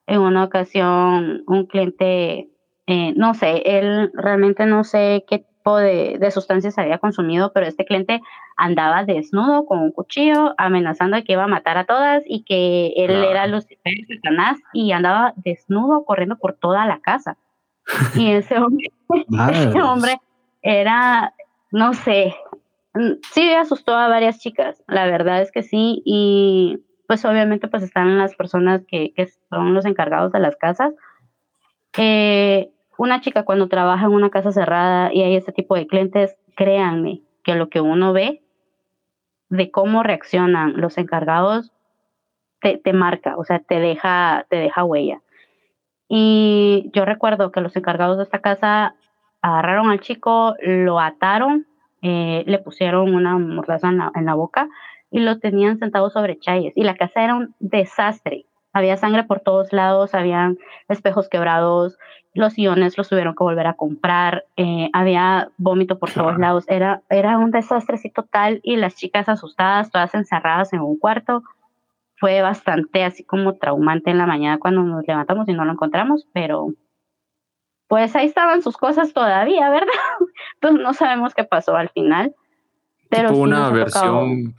En 0.07 0.21
una 0.21 0.45
ocasión, 0.45 1.43
un 1.47 1.65
cliente 1.65 2.52
eh, 2.87 3.13
no 3.15 3.33
sé, 3.33 3.61
él 3.65 4.11
realmente 4.13 4.65
no 4.65 4.83
sé 4.83 5.23
qué 5.27 5.39
tipo 5.39 5.77
de, 5.77 6.29
sustancias 6.31 6.77
había 6.77 6.97
consumido, 6.97 7.53
pero 7.53 7.65
este 7.65 7.85
cliente 7.85 8.21
andaba 8.57 9.05
desnudo 9.05 9.65
con 9.65 9.79
un 9.79 9.91
cuchillo 9.91 10.53
amenazando 10.57 11.15
de 11.15 11.23
que 11.23 11.33
iba 11.33 11.45
a 11.45 11.47
matar 11.47 11.77
a 11.77 11.85
todas 11.85 12.23
y 12.27 12.43
que 12.43 12.93
él 12.97 13.11
era 13.23 13.47
Lucifer, 13.47 13.93
Satanás, 14.07 14.59
y 14.73 14.91
andaba 14.91 15.33
desnudo 15.37 16.03
corriendo 16.03 16.37
por 16.37 16.53
toda 16.53 16.85
la 16.85 16.99
casa. 16.99 17.37
Y 18.15 18.31
ese 18.31 18.57
hombre, 18.57 18.91
ese 19.51 19.81
hombre 19.81 20.17
era, 20.61 21.33
no 21.71 21.93
sé, 21.93 22.35
mm, 22.93 23.13
sí 23.31 23.53
asustó 23.53 23.95
a 23.95 24.09
varias 24.09 24.39
chicas, 24.39 24.83
la 24.87 25.05
verdad 25.05 25.41
es 25.41 25.51
que 25.51 25.63
sí, 25.63 26.01
y 26.05 26.79
pues 27.07 27.23
obviamente 27.25 27.67
pues 27.67 27.83
están 27.83 28.17
las 28.17 28.35
personas 28.35 28.81
que, 28.87 29.13
que 29.13 29.27
son 29.49 29.73
los 29.73 29.85
encargados 29.85 30.31
de 30.31 30.39
las 30.39 30.55
casas, 30.55 30.93
eh, 31.97 32.72
una 32.97 33.21
chica 33.21 33.43
cuando 33.43 33.67
trabaja 33.67 34.05
en 34.05 34.11
una 34.11 34.29
casa 34.29 34.51
cerrada 34.51 35.13
y 35.13 35.21
hay 35.21 35.35
este 35.35 35.51
tipo 35.51 35.75
de 35.75 35.87
clientes, 35.87 36.35
créanme 36.55 37.21
que 37.43 37.55
lo 37.55 37.69
que 37.69 37.81
uno 37.81 38.13
ve 38.13 38.41
de 39.49 39.71
cómo 39.71 40.03
reaccionan 40.03 40.79
los 40.79 40.97
encargados 40.97 41.71
te, 42.61 42.77
te, 42.77 42.93
marca, 42.93 43.35
o 43.37 43.43
sea, 43.43 43.59
te 43.59 43.79
deja, 43.79 44.45
te 44.49 44.55
deja 44.55 44.83
huella. 44.83 45.21
Y 46.07 46.89
yo 46.93 47.05
recuerdo 47.05 47.51
que 47.51 47.61
los 47.61 47.75
encargados 47.75 48.17
de 48.17 48.23
esta 48.23 48.39
casa 48.39 48.95
agarraron 49.41 49.89
al 49.89 49.99
chico, 49.99 50.55
lo 50.61 50.99
ataron, 50.99 51.67
eh, 52.01 52.43
le 52.47 52.59
pusieron 52.59 53.13
una 53.13 53.37
mordaza 53.37 53.89
en 53.89 54.25
la, 54.25 54.33
boca 54.35 54.69
y 55.09 55.19
lo 55.19 55.39
tenían 55.39 55.79
sentado 55.79 56.09
sobre 56.09 56.39
chayes. 56.39 56.73
Y 56.75 56.83
la 56.83 56.95
casa 56.95 57.23
era 57.23 57.35
un 57.35 57.55
desastre. 57.59 58.45
Había 58.73 58.97
sangre 58.97 59.23
por 59.23 59.41
todos 59.41 59.71
lados, 59.73 60.15
habían 60.15 60.57
espejos 60.87 61.29
quebrados, 61.29 61.97
los 62.33 62.57
iones 62.57 62.97
los 62.97 63.09
tuvieron 63.09 63.35
que 63.35 63.43
volver 63.43 63.67
a 63.67 63.75
comprar, 63.75 64.45
eh, 64.57 64.89
había 64.93 65.49
vómito 65.57 65.99
por 65.99 66.11
todos 66.11 66.37
lados, 66.39 66.65
era, 66.67 67.03
era 67.09 67.37
un 67.37 67.51
desastre 67.51 67.95
así 67.95 68.09
total 68.09 68.59
y 68.63 68.75
las 68.75 68.95
chicas 68.95 69.29
asustadas, 69.29 69.91
todas 69.91 70.13
encerradas 70.15 70.73
en 70.73 70.81
un 70.81 70.97
cuarto. 70.97 71.43
Fue 72.15 72.41
bastante 72.41 73.03
así 73.03 73.23
como 73.23 73.55
traumante 73.55 74.09
en 74.09 74.17
la 74.17 74.25
mañana 74.25 74.57
cuando 74.57 74.81
nos 74.81 75.05
levantamos 75.07 75.47
y 75.47 75.53
no 75.53 75.65
lo 75.65 75.73
encontramos, 75.73 76.27
pero 76.33 76.73
pues 77.87 78.15
ahí 78.15 78.25
estaban 78.25 78.63
sus 78.63 78.77
cosas 78.77 79.13
todavía, 79.13 79.69
¿verdad? 79.69 79.87
Entonces 80.55 80.81
no 80.83 80.93
sabemos 80.93 81.35
qué 81.35 81.43
pasó 81.43 81.75
al 81.75 81.89
final. 81.89 82.33
Pero 83.09 83.35
una 83.35 83.69
versión, 83.69 84.55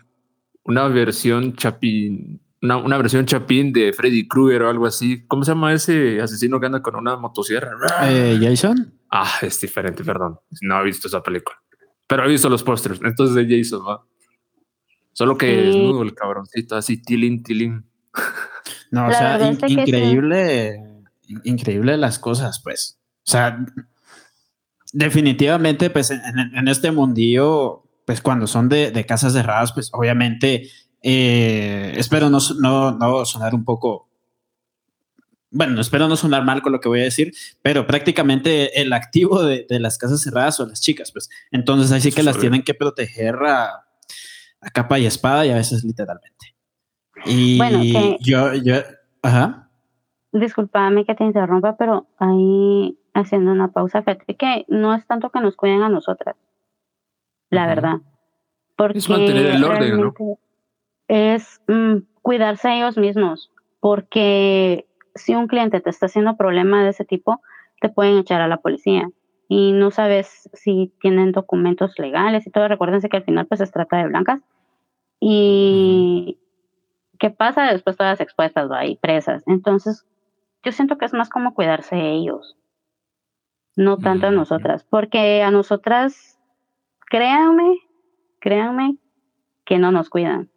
una 0.63 0.87
versión 0.87 1.57
chapín 1.57 2.44
una, 2.65 2.97
versión 2.97 3.27
chapín 3.27 3.73
de 3.73 3.93
Freddy 3.93 4.27
Krueger 4.27 4.63
o 4.63 4.71
algo 4.71 4.87
así. 4.87 5.25
¿Cómo 5.27 5.45
se 5.45 5.51
llama 5.51 5.73
ese 5.73 6.21
asesino 6.21 6.59
que 6.59 6.67
anda 6.67 6.83
con 6.83 6.97
una 6.97 7.17
motosierra? 7.17 7.71
Eh, 8.03 8.39
Jason. 8.41 8.93
Ah, 9.11 9.31
es 9.43 9.61
diferente, 9.61 10.03
perdón. 10.03 10.39
No 10.63 10.81
he 10.81 10.85
visto 10.85 11.09
esa 11.09 11.23
película, 11.23 11.57
pero 12.07 12.25
he 12.25 12.29
visto 12.29 12.49
los 12.49 12.63
pósters. 12.63 13.01
Entonces 13.03 13.37
de 13.37 13.59
Jason, 13.59 13.87
¿va? 13.87 14.03
Solo 15.13 15.37
que 15.37 15.47
desnudo 15.47 16.03
el 16.03 16.15
cabroncito, 16.15 16.75
así 16.77 17.01
tilín, 17.01 17.43
tilín. 17.43 17.85
No, 18.91 19.09
o 19.09 19.11
sea, 19.11 19.39
increíble, 19.69 20.81
increíble 21.45 21.97
las 21.97 22.19
cosas, 22.19 22.61
pues. 22.63 22.99
O 23.27 23.31
sea, 23.31 23.65
definitivamente, 24.93 25.91
pues 25.91 26.11
en, 26.11 26.69
este 26.69 26.93
mundillo, 26.93 27.85
pues 28.07 28.21
cuando 28.21 28.47
son 28.47 28.69
de, 28.69 28.91
de 28.91 29.07
casas 29.07 29.33
cerradas, 29.33 29.73
pues 29.73 29.91
obviamente, 29.93 30.69
eh, 31.07 31.93
espero 31.99 32.31
no, 32.31 32.39
no, 32.59 32.93
no 32.93 33.25
sonar 33.27 33.55
un 33.55 33.63
poco 33.63 34.09
bueno, 35.51 35.81
espero 35.81 36.09
no 36.09 36.17
sonar 36.17 36.45
mal 36.45 36.63
con 36.63 36.73
lo 36.73 36.81
que 36.81 36.89
voy 36.89 37.01
a 37.01 37.05
decir, 37.05 37.33
pero 37.63 37.87
prácticamente 37.87 38.81
el 38.81 38.93
activo 38.93 39.45
de, 39.45 39.67
de 39.69 39.79
las 39.79 39.99
casas 39.99 40.21
cerradas 40.21 40.57
son 40.57 40.71
las 40.71 40.81
chicas, 40.81 41.13
pues. 41.13 41.31
Entonces 41.53 41.93
así 41.93 42.11
que 42.11 42.25
las 42.25 42.39
tienen 42.39 42.65
que 42.65 42.75
proteger 42.75 43.37
a, 43.37 43.85
a, 44.61 44.71
capa 44.73 44.99
y 44.99 45.07
espada 45.07 45.47
y 45.47 45.51
a 45.51 45.55
veces 45.55 45.85
literalmente. 45.85 46.57
Y 47.27 47.59
bueno, 47.59 48.17
yo, 48.19 48.55
yo, 48.55 48.77
ajá. 49.23 49.71
Disculpame 50.33 51.05
que 51.05 51.15
te 51.15 51.23
interrumpa, 51.23 51.77
pero 51.77 52.09
ahí 52.19 52.99
haciendo 53.13 53.53
una 53.53 53.69
pausa, 53.69 54.03
fíjate 54.03 54.35
que 54.35 54.65
no 54.67 54.93
es 54.93 55.07
tanto 55.07 55.31
que 55.31 55.41
nos 55.41 55.55
cuiden 55.55 55.83
a 55.83 55.89
nosotras, 55.89 56.35
la 57.51 57.67
verdad. 57.69 57.99
Porque 58.75 58.99
es 58.99 59.09
mantener 59.09 59.47
el 59.47 59.63
orden, 59.63 60.01
¿no? 60.01 60.15
Es 61.09 61.61
mm, 61.69 61.99
cuidarse 62.23 62.69
a 62.69 62.77
ellos 62.77 62.97
mismos, 62.97 63.53
porque 63.81 64.87
si 65.15 65.35
un 65.35 65.47
cliente 65.47 65.81
te 65.81 65.91
está 65.91 66.07
haciendo 66.07 66.37
problema 66.37 66.83
de 66.83 66.91
ese 66.91 67.05
tipo, 67.05 67.41
te 67.81 67.89
pueden 67.89 68.19
echar 68.19 68.41
a 68.41 68.49
la 68.49 68.59
policía 68.59 69.11
y 69.49 69.73
no 69.73 69.91
sabes 69.91 70.49
si 70.53 70.93
tienen 71.01 71.33
documentos 71.33 71.99
legales 71.99 72.47
y 72.47 72.51
todo. 72.51 72.69
Recuérdense 72.69 73.09
que 73.09 73.19
al 73.19 73.25
final 73.25 73.47
pues 73.47 73.61
se 73.61 73.67
trata 73.67 73.99
de 73.99 74.09
blancas. 74.09 74.41
Y 75.21 76.39
qué 77.19 77.31
pasa 77.31 77.71
después 77.71 77.97
todas 77.97 78.21
expuestas 78.21 78.71
ahí 78.71 78.97
presas. 78.97 79.43
Entonces, 79.47 80.07
yo 80.63 80.73
siento 80.73 80.99
que 80.99 81.05
es 81.05 81.13
más 81.13 81.29
como 81.29 81.55
cuidarse 81.55 81.95
de 81.95 82.13
ellos, 82.13 82.57
no 83.77 83.99
tanto 83.99 84.29
a 84.29 84.31
nosotras, 84.31 84.85
porque 84.85 85.43
a 85.43 85.51
nosotras, 85.51 86.39
créanme, 87.07 87.79
créanme 88.41 88.97
que 89.65 89.79
no 89.79 89.93
nos 89.93 90.09
cuidan. 90.09 90.51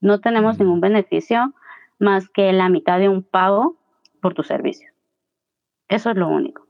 No 0.00 0.20
tenemos 0.20 0.58
ningún 0.58 0.80
beneficio 0.80 1.54
más 1.98 2.28
que 2.28 2.52
la 2.52 2.68
mitad 2.68 2.98
de 2.98 3.08
un 3.08 3.22
pago 3.22 3.76
por 4.20 4.34
tu 4.34 4.42
servicio. 4.42 4.88
Eso 5.88 6.10
es 6.10 6.16
lo 6.16 6.28
único. 6.28 6.66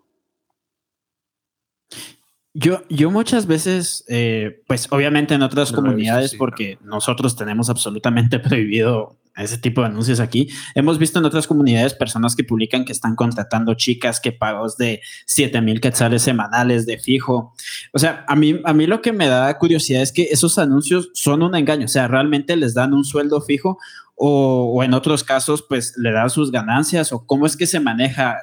Yo, 2.53 2.83
yo 2.89 3.13
muchas 3.13 3.47
veces, 3.47 4.05
eh, 4.09 4.63
pues 4.67 4.91
obviamente 4.91 5.35
en 5.35 5.43
otras 5.43 5.71
comunidades, 5.71 6.35
porque 6.35 6.79
nosotros 6.83 7.37
tenemos 7.37 7.71
absolutamente 7.71 8.39
prohibido 8.41 9.17
ese 9.43 9.59
tipo 9.59 9.81
de 9.81 9.89
anuncios 9.89 10.21
aquí, 10.21 10.49
hemos 10.75 10.99
visto 10.99 11.19
en 11.19 11.25
otras 11.25 11.47
comunidades 11.47 11.95
personas 11.95 12.37
que 12.37 12.45
publican 12.45 12.85
que 12.85 12.93
están 12.93 13.15
contratando 13.17 13.75
chicas 13.75 14.21
que 14.21 14.33
pagos 14.33 14.77
de 14.77 15.01
7 15.27 15.61
mil 15.61 15.81
quetzales 15.81 16.23
semanales 16.23 16.87
de 16.87 16.99
fijo. 16.99 17.55
O 17.93 17.99
sea, 17.99 18.25
a 18.29 18.37
mí, 18.37 18.61
a 18.65 18.73
mí 18.73 18.87
lo 18.87 19.01
que 19.03 19.13
me 19.13 19.27
da 19.27 19.57
curiosidad 19.59 20.03
es 20.03 20.13
que 20.13 20.29
esos 20.31 20.59
anuncios 20.59 21.11
son 21.15 21.43
un 21.43 21.55
engaño, 21.55 21.85
o 21.85 21.89
sea, 21.89 22.09
realmente 22.09 22.57
les 22.57 22.75
dan 22.75 22.95
un 22.95 23.05
sueldo 23.05 23.41
fijo 23.41 23.79
o, 24.23 24.83
en 24.85 24.93
otros 24.93 25.25
casos, 25.25 25.65
pues 25.67 25.95
le 25.97 26.13
dan 26.13 26.29
sus 26.29 26.51
ganancias 26.51 27.11
o 27.13 27.25
cómo 27.25 27.47
es 27.47 27.57
que 27.57 27.67
se 27.67 27.81
maneja 27.81 28.37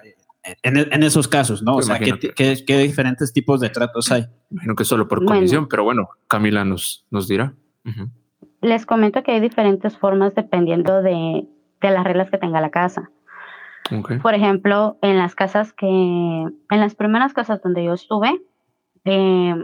en, 0.63 1.03
esos 1.03 1.27
casos, 1.27 1.61
¿no? 1.61 1.75
O 1.75 1.81
sea, 1.83 1.99
¿qué, 1.99 2.33
¿qué, 2.65 2.77
diferentes 2.79 3.31
tipos 3.31 3.59
de 3.59 3.69
tratos 3.69 4.11
hay? 4.11 4.25
Imagino 4.49 4.75
que 4.75 4.85
solo 4.85 5.07
por 5.07 5.23
comisión, 5.23 5.67
pero 5.67 5.83
bueno, 5.83 6.09
Camila 6.27 6.65
nos, 6.65 7.05
nos 7.11 7.27
dirá. 7.27 7.53
Les 8.61 8.85
comento 8.85 9.23
que 9.23 9.31
hay 9.31 9.39
diferentes 9.39 9.97
formas 9.97 10.33
dependiendo 10.35 11.01
de, 11.01 11.47
de 11.81 11.91
las 11.91 12.03
reglas 12.03 12.29
que 12.29 12.37
tenga 12.37 12.61
la 12.61 12.71
casa. 12.71 13.09
Por 14.21 14.33
ejemplo, 14.33 14.97
en 15.01 15.17
las 15.17 15.33
casas 15.35 15.71
que, 15.71 15.87
en 15.87 16.55
las 16.69 16.95
primeras 16.95 17.33
casas 17.33 17.61
donde 17.61 17.85
yo 17.85 17.93
estuve, 17.93 18.41
eh, 19.05 19.55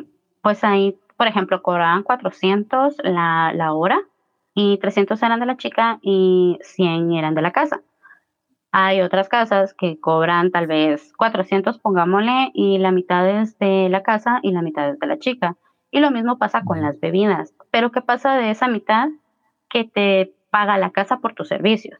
pues 0.41 0.63
ahí, 0.63 0.97
por 1.17 1.27
ejemplo, 1.27 1.61
cobraban 1.61 2.03
400 2.03 2.95
la, 3.03 3.51
la 3.53 3.73
hora 3.73 3.99
y 4.53 4.77
300 4.77 5.21
eran 5.23 5.39
de 5.39 5.45
la 5.45 5.57
chica 5.57 5.99
y 6.01 6.57
100 6.61 7.11
eran 7.13 7.35
de 7.35 7.41
la 7.41 7.51
casa. 7.51 7.81
Hay 8.71 9.01
otras 9.01 9.29
casas 9.29 9.73
que 9.73 9.99
cobran 9.99 10.51
tal 10.51 10.67
vez 10.67 11.13
400, 11.17 11.77
pongámosle, 11.79 12.49
y 12.53 12.79
la 12.79 12.91
mitad 12.91 13.29
es 13.29 13.59
de 13.59 13.87
la 13.89 14.01
casa 14.01 14.39
y 14.41 14.51
la 14.51 14.61
mitad 14.61 14.89
es 14.89 14.99
de 14.99 15.07
la 15.07 15.19
chica. 15.19 15.57
Y 15.93 15.99
lo 15.99 16.09
mismo 16.09 16.39
pasa 16.39 16.63
con 16.63 16.81
las 16.81 16.99
bebidas. 16.99 17.53
Pero 17.69 17.91
¿qué 17.91 18.01
pasa 18.01 18.35
de 18.35 18.49
esa 18.49 18.67
mitad 18.67 19.09
que 19.69 19.83
te 19.83 20.33
paga 20.49 20.79
la 20.79 20.89
casa 20.89 21.19
por 21.19 21.35
tus 21.35 21.47
servicios? 21.47 21.99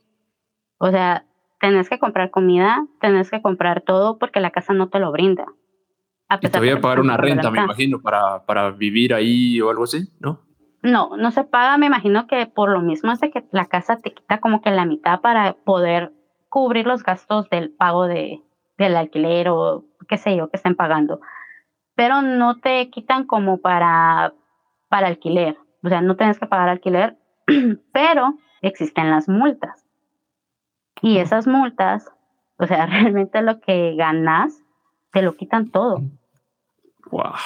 O 0.80 0.90
sea, 0.90 1.26
tenés 1.60 1.90
que 1.90 2.00
comprar 2.00 2.32
comida, 2.32 2.88
tenés 3.00 3.30
que 3.30 3.40
comprar 3.44 3.82
todo 3.82 4.18
porque 4.18 4.40
la 4.40 4.50
casa 4.50 4.74
no 4.74 4.90
te 4.90 4.98
lo 4.98 5.12
brinda. 5.12 5.46
A 6.28 6.40
y 6.42 6.50
te 6.50 6.58
voy 6.58 6.72
a 6.72 6.82
pagar 6.82 7.02
una 7.02 7.18
renta, 7.18 7.52
me 7.52 7.62
imagino, 7.62 8.02
para, 8.02 8.44
para 8.48 8.72
vivir 8.72 9.14
ahí 9.14 9.62
o 9.62 9.70
algo 9.70 9.84
así, 9.84 10.10
¿no? 10.20 10.40
No, 10.82 11.16
no 11.16 11.30
se 11.30 11.44
paga, 11.44 11.78
me 11.78 11.86
imagino 11.86 12.26
que 12.26 12.48
por 12.48 12.72
lo 12.72 12.82
mismo 12.82 13.12
es 13.12 13.20
de 13.20 13.30
que 13.30 13.46
la 13.52 13.68
casa 13.68 13.98
te 13.98 14.12
quita 14.12 14.40
como 14.40 14.64
que 14.64 14.72
la 14.72 14.86
mitad 14.86 15.22
para 15.22 15.54
poder 15.54 16.12
cubrir 16.50 16.88
los 16.88 17.04
gastos 17.04 17.48
del 17.52 17.70
pago 17.70 18.08
de, 18.08 18.42
del 18.80 18.96
alquiler 18.96 19.50
o 19.50 19.86
qué 20.08 20.18
sé 20.18 20.36
yo 20.36 20.50
que 20.50 20.58
estén 20.58 20.76
pagando. 20.76 21.22
Pero 21.96 22.22
no 22.22 22.60
te 22.60 22.90
quitan 22.90 23.26
como 23.26 23.58
para, 23.58 24.34
para 24.90 25.08
alquiler. 25.08 25.58
O 25.84 25.90
sea, 25.90 26.02
no 26.02 26.16
tienes 26.16 26.40
que 26.40 26.48
pagar 26.48 26.70
alquiler, 26.70 27.18
pero 27.92 28.36
existen 28.62 29.12
las 29.12 29.28
multas. 29.28 29.86
Y 31.02 31.18
esas 31.18 31.48
multas, 31.48 32.10
o 32.58 32.66
sea, 32.66 32.86
realmente 32.88 33.42
lo 33.42 33.60
que 33.60 33.96
ganas, 33.96 34.62
te 35.12 35.22
lo 35.22 35.36
quitan 35.36 35.70
todo. 35.70 36.02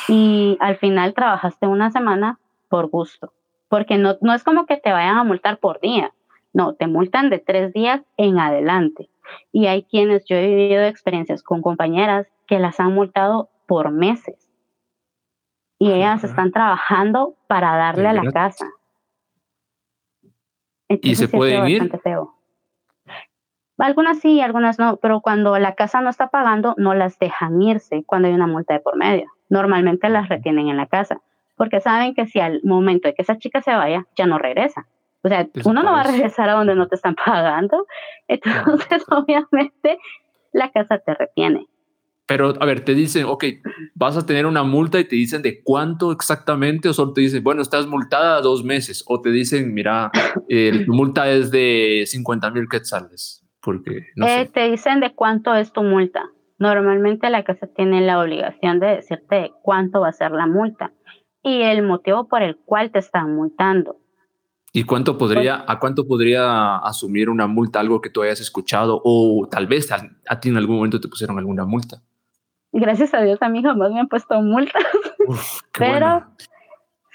Y 0.07 0.57
al 0.61 0.77
final 0.77 1.13
trabajaste 1.13 1.67
una 1.67 1.91
semana 1.91 2.39
por 2.69 2.89
gusto, 2.89 3.33
porque 3.67 3.97
no, 3.97 4.15
no 4.21 4.33
es 4.33 4.43
como 4.43 4.65
que 4.65 4.77
te 4.77 4.93
vayan 4.93 5.17
a 5.17 5.23
multar 5.23 5.57
por 5.57 5.81
día, 5.81 6.13
no, 6.53 6.73
te 6.73 6.87
multan 6.87 7.29
de 7.29 7.39
tres 7.39 7.73
días 7.73 8.01
en 8.15 8.39
adelante. 8.39 9.09
Y 9.51 9.67
hay 9.67 9.83
quienes, 9.83 10.25
yo 10.25 10.37
he 10.37 10.47
vivido 10.47 10.83
experiencias 10.83 11.43
con 11.43 11.61
compañeras 11.61 12.27
que 12.47 12.59
las 12.59 12.79
han 12.79 12.93
multado 12.93 13.49
por 13.67 13.91
meses. 13.91 14.35
Y 15.79 15.91
ellas 15.91 16.23
están 16.23 16.51
trabajando 16.51 17.35
para 17.47 17.75
darle 17.77 18.07
a 18.07 18.13
la 18.13 18.31
casa. 18.31 18.67
¿Y 20.89 21.15
se 21.15 21.27
pueden 21.27 21.67
ir? 21.67 21.91
Feo. 22.01 22.33
Algunas 23.77 24.19
sí, 24.19 24.41
algunas 24.41 24.79
no, 24.79 24.97
pero 24.97 25.21
cuando 25.21 25.59
la 25.59 25.75
casa 25.75 26.01
no 26.01 26.09
está 26.09 26.29
pagando, 26.29 26.73
no 26.77 26.95
las 26.95 27.19
dejan 27.19 27.61
irse 27.61 28.03
cuando 28.05 28.27
hay 28.27 28.33
una 28.33 28.47
multa 28.47 28.73
de 28.73 28.79
por 28.79 28.97
medio. 28.97 29.31
Normalmente 29.49 30.09
las 30.09 30.29
retienen 30.29 30.69
en 30.69 30.77
la 30.77 30.87
casa 30.87 31.21
porque 31.57 31.81
saben 31.81 32.13
que 32.13 32.27
si 32.27 32.39
al 32.39 32.61
momento 32.63 33.09
de 33.09 33.15
que 33.15 33.23
esa 33.23 33.37
chica 33.37 33.61
se 33.61 33.73
vaya, 33.73 34.05
ya 34.15 34.27
no 34.27 34.37
regresa. 34.37 34.87
O 35.23 35.27
sea, 35.27 35.47
uno 35.65 35.83
no 35.83 35.91
va 35.91 36.01
a 36.01 36.11
regresar 36.11 36.47
a 36.49 36.53
donde 36.53 36.75
no 36.75 36.87
te 36.87 36.95
están 36.95 37.15
pagando, 37.25 37.85
entonces 38.27 39.03
obviamente 39.09 39.99
la 40.53 40.71
casa 40.71 40.99
te 40.99 41.13
retiene. 41.13 41.67
Pero, 42.27 42.53
a 42.59 42.65
ver, 42.65 42.81
te 42.83 42.93
dicen, 42.93 43.25
ok, 43.25 43.45
vas 43.95 44.17
a 44.17 44.25
tener 44.25 44.45
una 44.45 44.63
multa 44.63 44.99
y 44.99 45.05
te 45.05 45.15
dicen 45.15 45.41
de 45.41 45.63
cuánto 45.63 46.11
exactamente, 46.11 46.89
o 46.89 46.93
solo 46.93 47.13
te 47.13 47.21
dicen, 47.21 47.43
bueno, 47.43 47.61
estás 47.61 47.87
multada 47.87 48.41
dos 48.41 48.63
meses, 48.63 49.03
o 49.07 49.21
te 49.21 49.31
dicen, 49.31 49.73
mira, 49.73 50.11
eh, 50.49 50.83
tu 50.85 50.93
multa 50.93 51.29
es 51.31 51.51
de 51.51 52.03
50 52.05 52.51
mil 52.51 52.67
quetzales, 52.69 53.45
porque 53.61 54.07
no 54.15 54.27
eh, 54.27 54.49
Te 54.53 54.69
dicen 54.69 54.99
de 54.99 55.15
cuánto 55.15 55.55
es 55.55 55.71
tu 55.71 55.83
multa. 55.83 56.29
Normalmente 56.59 57.29
la 57.29 57.43
casa 57.43 57.67
tiene 57.67 58.01
la 58.01 58.19
obligación 58.19 58.79
de 58.79 58.87
decirte 58.87 59.51
cuánto 59.61 60.01
va 60.01 60.09
a 60.09 60.13
ser 60.13 60.31
la 60.31 60.47
multa 60.47 60.91
y 61.43 61.61
el 61.61 61.83
motivo 61.83 62.27
por 62.27 62.41
el 62.41 62.57
cual 62.57 62.91
te 62.91 62.99
están 62.99 63.35
multando. 63.35 63.97
¿Y 64.73 64.83
cuánto 64.83 65.17
podría, 65.17 65.63
a 65.65 65.79
cuánto 65.79 66.05
podría 66.05 66.77
asumir 66.77 67.29
una 67.29 67.47
multa, 67.47 67.79
algo 67.79 68.01
que 68.01 68.09
tú 68.09 68.21
hayas 68.21 68.41
escuchado 68.41 69.01
o 69.03 69.47
tal 69.49 69.65
vez 69.65 69.91
a, 69.91 70.39
ti 70.39 70.49
en 70.49 70.57
algún 70.57 70.75
momento 70.75 70.99
te 70.99 71.07
pusieron 71.07 71.37
alguna 71.37 71.65
multa? 71.65 72.01
Gracias 72.79 73.11
a 73.15 73.21
Dios 73.23 73.41
a 73.41 73.49
mí 73.49 73.63
jamás 73.63 73.91
me 73.91 73.99
han 73.99 74.07
puesto 74.07 74.39
multas. 74.39 74.83
pero 75.79 76.27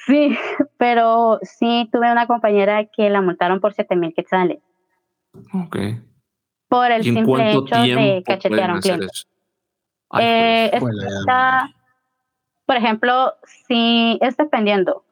sí, 0.07 0.37
pero 0.77 1.39
sí 1.43 1.89
tuve 1.93 2.11
una 2.11 2.27
compañera 2.27 2.85
que 2.87 3.09
la 3.09 3.21
multaron 3.21 3.61
por 3.61 3.73
7 3.73 3.95
mil 3.95 4.13
quetzales. 4.13 4.61
Ok. 5.55 5.77
Por 6.67 6.91
el 6.91 7.05
simple 7.05 7.53
hecho 7.53 7.77
de 7.77 8.25
cachetear 8.27 8.71
a 8.71 8.75
un 8.75 8.81
cliente. 8.81 9.07
Eh, 10.19 10.81
por 12.67 12.77
ejemplo, 12.77 13.35
si 13.69 14.19
es 14.21 14.37
dependiendo, 14.37 15.05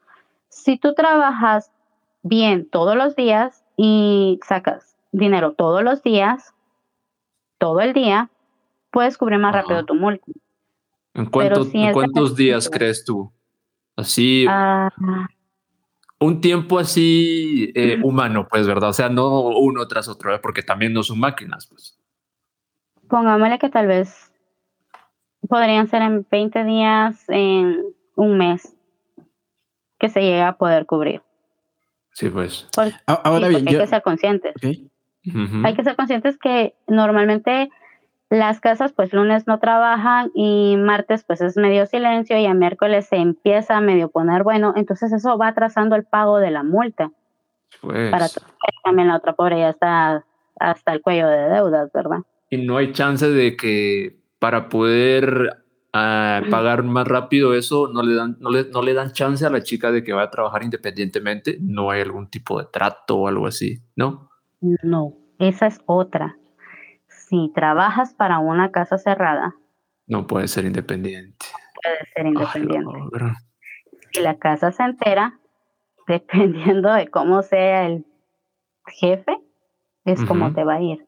si 0.48 0.78
tú 0.78 0.94
trabajas 0.94 1.70
bien 2.22 2.68
todos 2.68 2.96
los 2.96 3.14
días 3.14 3.64
y 3.76 4.40
sacas 4.44 4.96
dinero 5.12 5.52
todos 5.52 5.84
los 5.84 6.02
días, 6.02 6.54
todo 7.58 7.80
el 7.80 7.92
día, 7.92 8.30
puedes 8.90 9.16
cubrir 9.16 9.38
más 9.38 9.54
rápido 9.54 9.84
tu 9.84 9.94
multa. 9.94 10.24
¿En, 11.14 11.26
cuántos 11.26 12.36
días 12.36 12.68
crees 12.70 13.04
tú? 13.04 13.32
Así. 13.96 14.46
Ah, 14.48 14.90
un 16.20 16.40
tiempo 16.40 16.78
así 16.78 17.72
eh, 17.74 17.98
humano, 18.02 18.46
pues, 18.48 18.66
¿verdad? 18.66 18.90
O 18.90 18.92
sea, 18.92 19.08
no 19.08 19.40
uno 19.40 19.88
tras 19.88 20.06
otro, 20.06 20.34
¿eh? 20.34 20.38
porque 20.40 20.62
también 20.62 20.92
no 20.92 21.02
son 21.02 21.18
máquinas, 21.18 21.66
pues. 21.66 21.98
Pongámosle 23.08 23.58
que 23.58 23.70
tal 23.70 23.86
vez 23.86 24.30
podrían 25.48 25.88
ser 25.88 26.02
en 26.02 26.26
20 26.30 26.64
días, 26.64 27.24
en 27.28 27.82
un 28.16 28.36
mes, 28.36 28.76
que 29.98 30.10
se 30.10 30.20
llegue 30.20 30.42
a 30.42 30.52
poder 30.52 30.84
cubrir. 30.84 31.22
Sí, 32.12 32.28
pues. 32.28 32.68
Ahora 33.06 33.48
bien, 33.48 33.66
hay 33.66 33.78
que 33.78 33.86
ser 33.86 34.02
conscientes. 34.02 34.54
Hay 34.62 35.74
que 35.74 35.84
ser 35.84 35.96
conscientes 35.96 36.38
que 36.38 36.74
normalmente 36.86 37.70
las 38.30 38.60
casas 38.60 38.92
pues 38.92 39.12
lunes 39.12 39.48
no 39.48 39.58
trabajan 39.58 40.30
y 40.34 40.76
martes 40.78 41.24
pues 41.24 41.40
es 41.40 41.56
medio 41.56 41.84
silencio 41.86 42.38
y 42.38 42.46
a 42.46 42.54
miércoles 42.54 43.06
se 43.06 43.16
empieza 43.16 43.76
a 43.76 43.80
medio 43.80 44.08
poner 44.08 44.44
bueno, 44.44 44.72
entonces 44.76 45.12
eso 45.12 45.36
va 45.36 45.48
atrasando 45.48 45.96
el 45.96 46.04
pago 46.04 46.38
de 46.38 46.52
la 46.52 46.62
multa. 46.62 47.10
Pues. 47.80 48.10
Para 48.10 48.26
también 48.84 49.08
la 49.08 49.16
otra 49.16 49.32
pobre 49.34 49.58
ya 49.58 49.70
está 49.70 50.24
hasta 50.58 50.92
el 50.92 51.02
cuello 51.02 51.28
de 51.28 51.48
deudas, 51.48 51.90
¿verdad? 51.92 52.18
Y 52.50 52.58
no 52.58 52.76
hay 52.76 52.92
chance 52.92 53.28
de 53.28 53.56
que 53.56 54.20
para 54.38 54.68
poder 54.68 55.64
ah, 55.92 56.42
pagar 56.50 56.84
más 56.84 57.08
rápido 57.08 57.54
eso 57.54 57.88
no 57.92 58.02
le 58.02 58.14
dan 58.14 58.36
no 58.38 58.50
le, 58.50 58.64
no 58.70 58.82
le 58.82 58.94
dan 58.94 59.12
chance 59.12 59.44
a 59.44 59.50
la 59.50 59.62
chica 59.62 59.90
de 59.90 60.04
que 60.04 60.12
vaya 60.12 60.28
a 60.28 60.30
trabajar 60.30 60.62
independientemente, 60.62 61.58
no 61.60 61.90
hay 61.90 62.02
algún 62.02 62.30
tipo 62.30 62.60
de 62.60 62.66
trato 62.72 63.16
o 63.16 63.28
algo 63.28 63.48
así, 63.48 63.80
¿no? 63.96 64.30
No, 64.60 65.14
esa 65.38 65.66
es 65.66 65.80
otra 65.86 66.36
si 67.30 67.52
trabajas 67.54 68.12
para 68.12 68.40
una 68.40 68.72
casa 68.72 68.98
cerrada, 68.98 69.54
no 70.08 70.26
puede 70.26 70.48
ser 70.48 70.64
independiente. 70.64 71.46
Puede 71.80 72.04
ser 72.12 72.26
independiente. 72.26 72.90
si 74.10 74.20
la 74.20 74.36
casa 74.36 74.72
se 74.72 74.82
entera, 74.82 75.38
dependiendo 76.08 76.92
de 76.92 77.06
cómo 77.06 77.42
sea 77.42 77.86
el 77.86 78.04
jefe, 78.88 79.38
es 80.04 80.24
como 80.24 80.52
te 80.52 80.64
va 80.64 80.74
a 80.74 80.80
ir. 80.80 81.06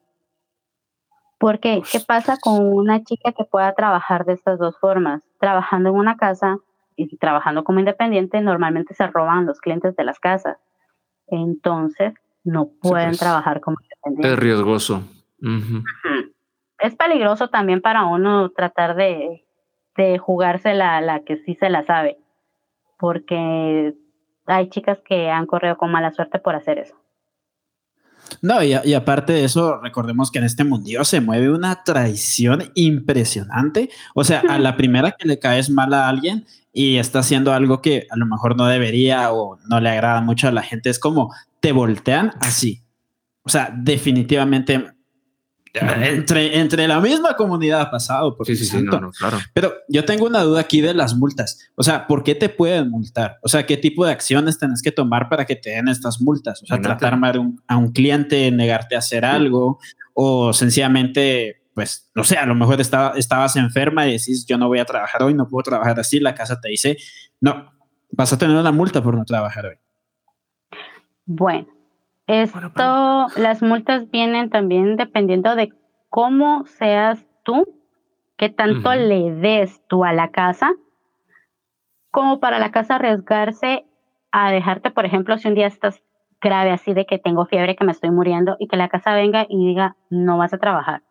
Porque, 1.40 1.82
¿qué 1.90 1.98
pasa 1.98 2.36
con 2.40 2.64
una 2.64 3.02
chica 3.02 3.32
que 3.32 3.42
pueda 3.44 3.74
trabajar 3.74 4.24
de 4.24 4.34
estas 4.34 4.60
dos 4.60 4.78
formas? 4.78 5.24
Trabajando 5.40 5.88
en 5.88 5.96
una 5.96 6.16
casa 6.16 6.58
y 6.94 7.16
trabajando 7.16 7.64
como 7.64 7.80
independiente, 7.80 8.40
normalmente 8.40 8.94
se 8.94 9.08
roban 9.08 9.46
los 9.46 9.58
clientes 9.58 9.96
de 9.96 10.04
las 10.04 10.20
casas. 10.20 10.58
Entonces, 11.26 12.14
no 12.44 12.68
pueden 12.80 13.08
pues, 13.08 13.18
trabajar 13.18 13.60
como 13.60 13.78
independientes. 13.82 14.32
Es 14.32 14.38
riesgoso. 14.38 15.02
Es 16.78 16.94
peligroso 16.96 17.48
también 17.48 17.80
para 17.80 18.04
uno 18.06 18.50
tratar 18.50 18.96
de, 18.96 19.44
de 19.96 20.18
jugarse 20.18 20.74
la, 20.74 21.00
la 21.00 21.20
que 21.20 21.36
sí 21.38 21.54
se 21.54 21.70
la 21.70 21.84
sabe, 21.84 22.18
porque 22.98 23.94
hay 24.46 24.68
chicas 24.68 24.98
que 25.06 25.30
han 25.30 25.46
corrido 25.46 25.76
con 25.76 25.90
mala 25.90 26.12
suerte 26.12 26.38
por 26.38 26.54
hacer 26.54 26.78
eso. 26.78 26.96
No, 28.40 28.62
y, 28.62 28.74
y, 28.84 28.94
aparte 28.94 29.32
de 29.32 29.44
eso, 29.44 29.78
recordemos 29.80 30.30
que 30.30 30.38
en 30.38 30.44
este 30.44 30.64
mundillo 30.64 31.04
se 31.04 31.20
mueve 31.20 31.50
una 31.50 31.82
traición 31.84 32.70
impresionante. 32.74 33.90
O 34.14 34.24
sea, 34.24 34.42
a 34.48 34.58
la 34.58 34.76
primera 34.76 35.12
que 35.12 35.28
le 35.28 35.38
caes 35.38 35.68
mal 35.70 35.92
a 35.92 36.08
alguien 36.08 36.46
y 36.72 36.96
está 36.96 37.18
haciendo 37.18 37.52
algo 37.52 37.82
que 37.82 38.06
a 38.10 38.16
lo 38.16 38.24
mejor 38.24 38.56
no 38.56 38.66
debería 38.66 39.32
o 39.32 39.58
no 39.68 39.80
le 39.80 39.90
agrada 39.90 40.20
mucho 40.22 40.48
a 40.48 40.52
la 40.52 40.62
gente, 40.62 40.88
es 40.88 40.98
como 40.98 41.34
te 41.60 41.72
voltean 41.72 42.32
así. 42.40 42.82
O 43.42 43.50
sea, 43.50 43.72
definitivamente 43.76 44.92
entre, 45.74 46.58
entre 46.58 46.86
la 46.86 47.00
misma 47.00 47.34
comunidad 47.36 47.80
ha 47.80 47.90
pasado. 47.90 48.36
Por 48.36 48.46
sí, 48.46 48.56
sí, 48.56 48.66
sí, 48.66 48.84
claro. 48.84 49.10
Pero 49.54 49.74
yo 49.88 50.04
tengo 50.04 50.26
una 50.26 50.42
duda 50.42 50.60
aquí 50.60 50.80
de 50.80 50.92
las 50.94 51.14
multas. 51.14 51.70
O 51.74 51.82
sea, 51.82 52.06
¿por 52.06 52.22
qué 52.22 52.34
te 52.34 52.48
pueden 52.48 52.90
multar? 52.90 53.38
O 53.42 53.48
sea, 53.48 53.64
¿qué 53.64 53.76
tipo 53.76 54.04
de 54.04 54.12
acciones 54.12 54.58
tienes 54.58 54.82
que 54.82 54.92
tomar 54.92 55.28
para 55.28 55.46
que 55.46 55.56
te 55.56 55.70
den 55.70 55.88
estas 55.88 56.20
multas? 56.20 56.62
O 56.62 56.66
sea, 56.66 56.80
tratar 56.80 57.16
mal 57.18 57.54
a 57.66 57.76
un 57.76 57.92
cliente, 57.92 58.50
negarte 58.50 58.96
a 58.96 58.98
hacer 58.98 59.24
algo 59.24 59.78
o 60.14 60.52
sencillamente, 60.52 61.62
pues, 61.74 62.10
no 62.14 62.24
sé, 62.24 62.36
a 62.36 62.44
lo 62.44 62.54
mejor 62.54 62.80
estaba, 62.80 63.14
estabas 63.16 63.56
enferma 63.56 64.06
y 64.06 64.12
decís, 64.12 64.44
yo 64.46 64.58
no 64.58 64.68
voy 64.68 64.78
a 64.78 64.84
trabajar 64.84 65.22
hoy, 65.22 65.32
no 65.32 65.48
puedo 65.48 65.62
trabajar 65.62 65.98
así. 65.98 66.20
La 66.20 66.34
casa 66.34 66.60
te 66.60 66.68
dice, 66.68 66.98
no, 67.40 67.72
vas 68.10 68.32
a 68.32 68.38
tener 68.38 68.56
una 68.56 68.72
multa 68.72 69.02
por 69.02 69.16
no 69.16 69.24
trabajar 69.24 69.66
hoy. 69.66 69.76
Bueno, 71.24 71.66
esto, 72.40 73.26
las 73.36 73.62
multas 73.62 74.10
vienen 74.10 74.50
también 74.50 74.96
dependiendo 74.96 75.54
de 75.54 75.72
cómo 76.08 76.64
seas 76.66 77.26
tú, 77.42 77.66
qué 78.36 78.48
tanto 78.48 78.94
le 78.94 79.32
des 79.32 79.86
tú 79.88 80.04
a 80.04 80.12
la 80.12 80.30
casa, 80.30 80.72
como 82.10 82.40
para 82.40 82.58
la 82.58 82.70
casa 82.70 82.96
arriesgarse 82.96 83.84
a 84.30 84.50
dejarte, 84.50 84.90
por 84.90 85.04
ejemplo, 85.04 85.36
si 85.38 85.48
un 85.48 85.54
día 85.54 85.66
estás 85.66 86.02
grave 86.40 86.70
así 86.70 86.92
de 86.92 87.06
que 87.06 87.18
tengo 87.18 87.46
fiebre, 87.46 87.76
que 87.76 87.84
me 87.84 87.92
estoy 87.92 88.10
muriendo, 88.10 88.56
y 88.58 88.66
que 88.66 88.76
la 88.76 88.88
casa 88.88 89.14
venga 89.14 89.46
y 89.48 89.68
diga, 89.68 89.96
no 90.10 90.38
vas 90.38 90.52
a 90.52 90.58
trabajar. 90.58 91.02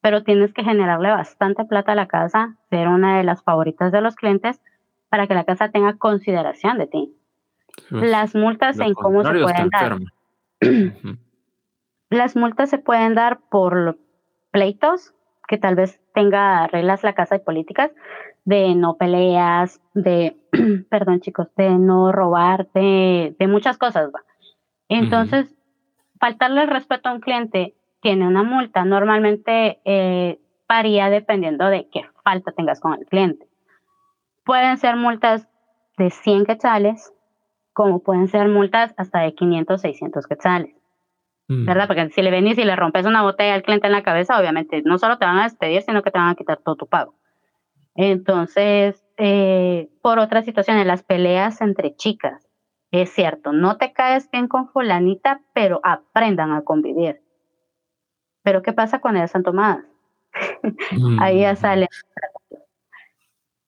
Pero 0.00 0.22
tienes 0.22 0.52
que 0.52 0.64
generarle 0.64 1.10
bastante 1.10 1.64
plata 1.64 1.92
a 1.92 1.96
la 1.96 2.06
casa, 2.06 2.56
ser 2.70 2.88
una 2.88 3.18
de 3.18 3.24
las 3.24 3.42
favoritas 3.42 3.92
de 3.92 4.00
los 4.00 4.14
clientes, 4.14 4.60
para 5.08 5.26
que 5.26 5.34
la 5.34 5.44
casa 5.44 5.70
tenga 5.70 5.96
consideración 5.98 6.78
de 6.78 6.86
ti. 6.86 7.14
Las 7.90 8.34
multas 8.34 8.78
en 8.78 8.94
cómo 8.94 9.24
se 9.24 9.40
pueden 9.40 9.68
dar. 9.70 9.98
Las 12.10 12.36
multas 12.36 12.70
se 12.70 12.78
pueden 12.78 13.14
dar 13.14 13.40
por 13.50 13.98
pleitos, 14.50 15.14
que 15.46 15.58
tal 15.58 15.74
vez 15.74 16.00
tenga 16.14 16.66
reglas 16.66 17.02
la 17.02 17.14
casa 17.14 17.36
de 17.36 17.44
políticas, 17.44 17.90
de 18.44 18.74
no 18.74 18.96
peleas, 18.96 19.80
de, 19.94 20.36
perdón 20.90 21.20
chicos, 21.20 21.48
de 21.56 21.70
no 21.70 22.12
robar, 22.12 22.68
de, 22.72 23.34
muchas 23.48 23.78
cosas. 23.78 24.10
Entonces, 24.88 25.54
faltarle 26.18 26.62
el 26.62 26.68
respeto 26.68 27.08
a 27.08 27.12
un 27.12 27.20
cliente 27.20 27.74
tiene 28.00 28.26
una 28.26 28.42
multa. 28.42 28.84
Normalmente 28.84 29.80
eh, 29.84 30.40
varía 30.68 31.10
dependiendo 31.10 31.66
de 31.66 31.88
qué 31.90 32.06
falta 32.24 32.52
tengas 32.52 32.80
con 32.80 32.94
el 32.94 33.06
cliente. 33.06 33.46
Pueden 34.44 34.78
ser 34.78 34.96
multas 34.96 35.48
de 35.96 36.10
100 36.10 36.46
quetzales, 36.46 37.12
como 37.72 38.00
pueden 38.00 38.28
ser 38.28 38.48
multas 38.48 38.94
hasta 38.96 39.20
de 39.20 39.34
500, 39.34 39.80
600 39.80 40.26
quetzales. 40.26 40.74
Mm. 41.48 41.66
¿Verdad? 41.66 41.86
Porque 41.88 42.10
si 42.10 42.22
le 42.22 42.30
venís 42.30 42.58
y 42.58 42.64
le 42.64 42.76
rompes 42.76 43.06
una 43.06 43.22
botella 43.22 43.54
al 43.54 43.62
cliente 43.62 43.86
en 43.86 43.92
la 43.92 44.02
cabeza, 44.02 44.38
obviamente 44.38 44.82
no 44.84 44.98
solo 44.98 45.18
te 45.18 45.24
van 45.24 45.38
a 45.38 45.44
despedir, 45.44 45.82
sino 45.82 46.02
que 46.02 46.10
te 46.10 46.18
van 46.18 46.28
a 46.28 46.34
quitar 46.34 46.58
todo 46.58 46.76
tu 46.76 46.86
pago. 46.86 47.14
Entonces, 47.96 49.04
eh, 49.16 49.90
por 50.00 50.18
otras 50.18 50.44
situaciones, 50.44 50.86
las 50.86 51.02
peleas 51.02 51.60
entre 51.60 51.94
chicas. 51.96 52.46
Es 52.92 53.10
cierto, 53.10 53.52
no 53.52 53.76
te 53.76 53.92
caes 53.92 54.30
bien 54.30 54.48
con 54.48 54.68
fulanita, 54.68 55.42
pero 55.52 55.80
aprendan 55.82 56.52
a 56.52 56.62
convivir. 56.62 57.20
Pero 58.42 58.62
¿qué 58.62 58.72
pasa 58.72 59.00
cuando 59.00 59.18
ellas 59.18 59.30
están 59.30 59.42
tomadas? 59.42 59.84
Ahí 61.20 61.40
ya 61.40 61.52
mm. 61.52 61.56
sale. 61.56 61.88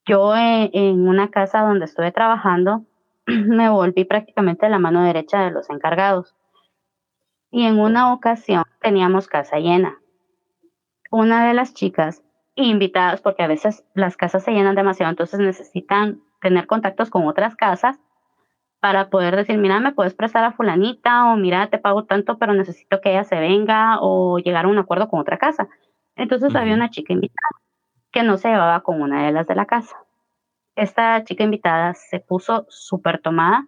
Yo 0.05 0.35
eh, 0.35 0.71
en 0.73 1.07
una 1.07 1.31
casa 1.31 1.61
donde 1.61 1.85
estuve 1.85 2.11
trabajando, 2.11 2.85
me 3.27 3.69
volví 3.69 4.05
prácticamente 4.05 4.69
la 4.69 4.79
mano 4.79 5.05
derecha 5.05 5.43
de 5.43 5.51
los 5.51 5.71
encargados. 5.71 6.35
Y 7.51 7.67
en 7.67 7.79
una 7.79 8.13
ocasión 8.13 8.65
teníamos 8.81 9.29
casa 9.29 9.59
llena. 9.59 9.99
Una 11.11 11.47
de 11.47 11.55
las 11.55 11.75
chicas 11.75 12.23
invitadas, 12.55 13.21
porque 13.21 13.43
a 13.43 13.47
veces 13.47 13.85
las 13.95 14.17
casas 14.17 14.45
se 14.45 14.53
llenan 14.53 14.75
demasiado, 14.75 15.11
entonces 15.11 15.41
necesitan 15.41 16.21
tener 16.41 16.67
contactos 16.67 17.11
con 17.11 17.27
otras 17.27 17.55
casas 17.57 17.99
para 18.81 19.11
poder 19.11 19.37
decir, 19.37 19.59
mira, 19.59 19.79
me 19.81 19.93
puedes 19.93 20.15
prestar 20.15 20.45
a 20.45 20.53
fulanita 20.53 21.27
o 21.27 21.37
mira, 21.37 21.69
te 21.71 21.79
pago 21.79 22.05
tanto, 22.05 22.39
pero 22.39 22.53
necesito 22.53 23.01
que 23.01 23.11
ella 23.11 23.25
se 23.25 23.39
venga 23.39 23.99
o 24.01 24.39
llegar 24.39 24.65
a 24.65 24.69
un 24.69 24.79
acuerdo 24.79 25.09
con 25.09 25.21
otra 25.21 25.39
casa. 25.39 25.69
Entonces 26.17 26.55
había 26.57 26.75
una 26.75 26.91
chica 26.91 27.13
invitada 27.13 27.51
que 28.11 28.23
no 28.23 28.37
se 28.39 28.49
llevaba 28.49 28.83
con 28.83 29.01
una 29.01 29.25
de 29.25 29.33
las 29.33 29.47
de 29.47 29.55
la 29.55 29.67
casa 29.67 29.97
esta 30.77 31.23
chica 31.25 31.45
invitada 31.45 31.95
se 31.95 32.21
puso 32.21 32.67
súper 32.69 33.21
tomada 33.21 33.67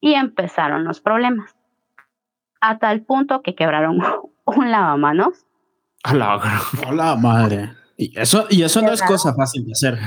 y 0.00 0.14
empezaron 0.14 0.84
los 0.84 1.00
problemas. 1.00 1.56
A 2.60 2.78
tal 2.78 3.02
punto 3.02 3.42
que 3.42 3.54
quebraron 3.54 4.00
un 4.44 4.70
lavamanos. 4.70 5.46
A 6.04 6.14
la, 6.14 7.16
madre. 7.16 7.74
Y 7.96 8.18
eso, 8.18 8.46
y 8.50 8.62
eso 8.62 8.82
no 8.82 8.92
es 8.92 9.02
cosa 9.02 9.34
fácil 9.34 9.64
de 9.64 9.72
hacer. 9.72 9.98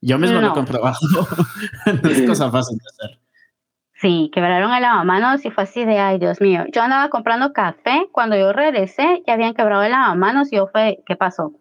Yo 0.00 0.18
mismo 0.18 0.40
lo 0.40 0.48
he 0.48 0.52
comprobado. 0.52 0.98
no 2.02 2.10
es 2.10 2.22
cosa 2.22 2.50
fácil 2.50 2.78
de 2.78 2.84
hacer. 2.86 3.20
Sí, 4.00 4.30
quebraron 4.32 4.72
el 4.72 4.80
lavamanos 4.80 5.44
y 5.44 5.50
fue 5.50 5.64
así 5.64 5.84
de, 5.84 5.98
ay, 5.98 6.18
Dios 6.18 6.40
mío. 6.40 6.64
Yo 6.72 6.80
andaba 6.80 7.10
comprando 7.10 7.52
café. 7.52 8.08
Cuando 8.12 8.34
yo 8.34 8.52
regresé, 8.52 9.22
ya 9.26 9.34
habían 9.34 9.52
quebrado 9.52 9.82
el 9.82 9.90
lavamanos 9.90 10.50
y 10.52 10.56
yo 10.56 10.68
fue, 10.68 11.02
¿qué 11.04 11.16
pasó? 11.16 11.52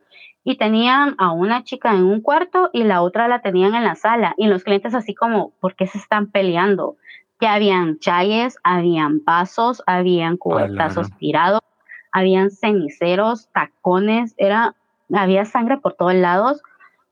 Y 0.43 0.57
tenían 0.57 1.15
a 1.17 1.31
una 1.31 1.63
chica 1.63 1.93
en 1.93 2.03
un 2.03 2.21
cuarto 2.21 2.69
y 2.73 2.83
la 2.83 3.01
otra 3.01 3.27
la 3.27 3.41
tenían 3.41 3.75
en 3.75 3.83
la 3.83 3.95
sala. 3.95 4.33
Y 4.37 4.47
los 4.47 4.63
clientes 4.63 4.95
así 4.95 5.13
como, 5.13 5.51
¿por 5.59 5.75
qué 5.75 5.87
se 5.87 5.97
están 5.97 6.31
peleando? 6.31 6.97
Ya 7.41 7.53
habían 7.53 7.99
chayes, 7.99 8.57
habían 8.63 9.23
vasos, 9.23 9.83
habían 9.85 10.37
cubetazos 10.37 11.11
tirados, 11.17 11.61
habían 12.11 12.51
ceniceros, 12.51 13.49
tacones, 13.53 14.33
era, 14.37 14.75
había 15.13 15.45
sangre 15.45 15.77
por 15.77 15.93
todos 15.93 16.15
lados 16.15 16.61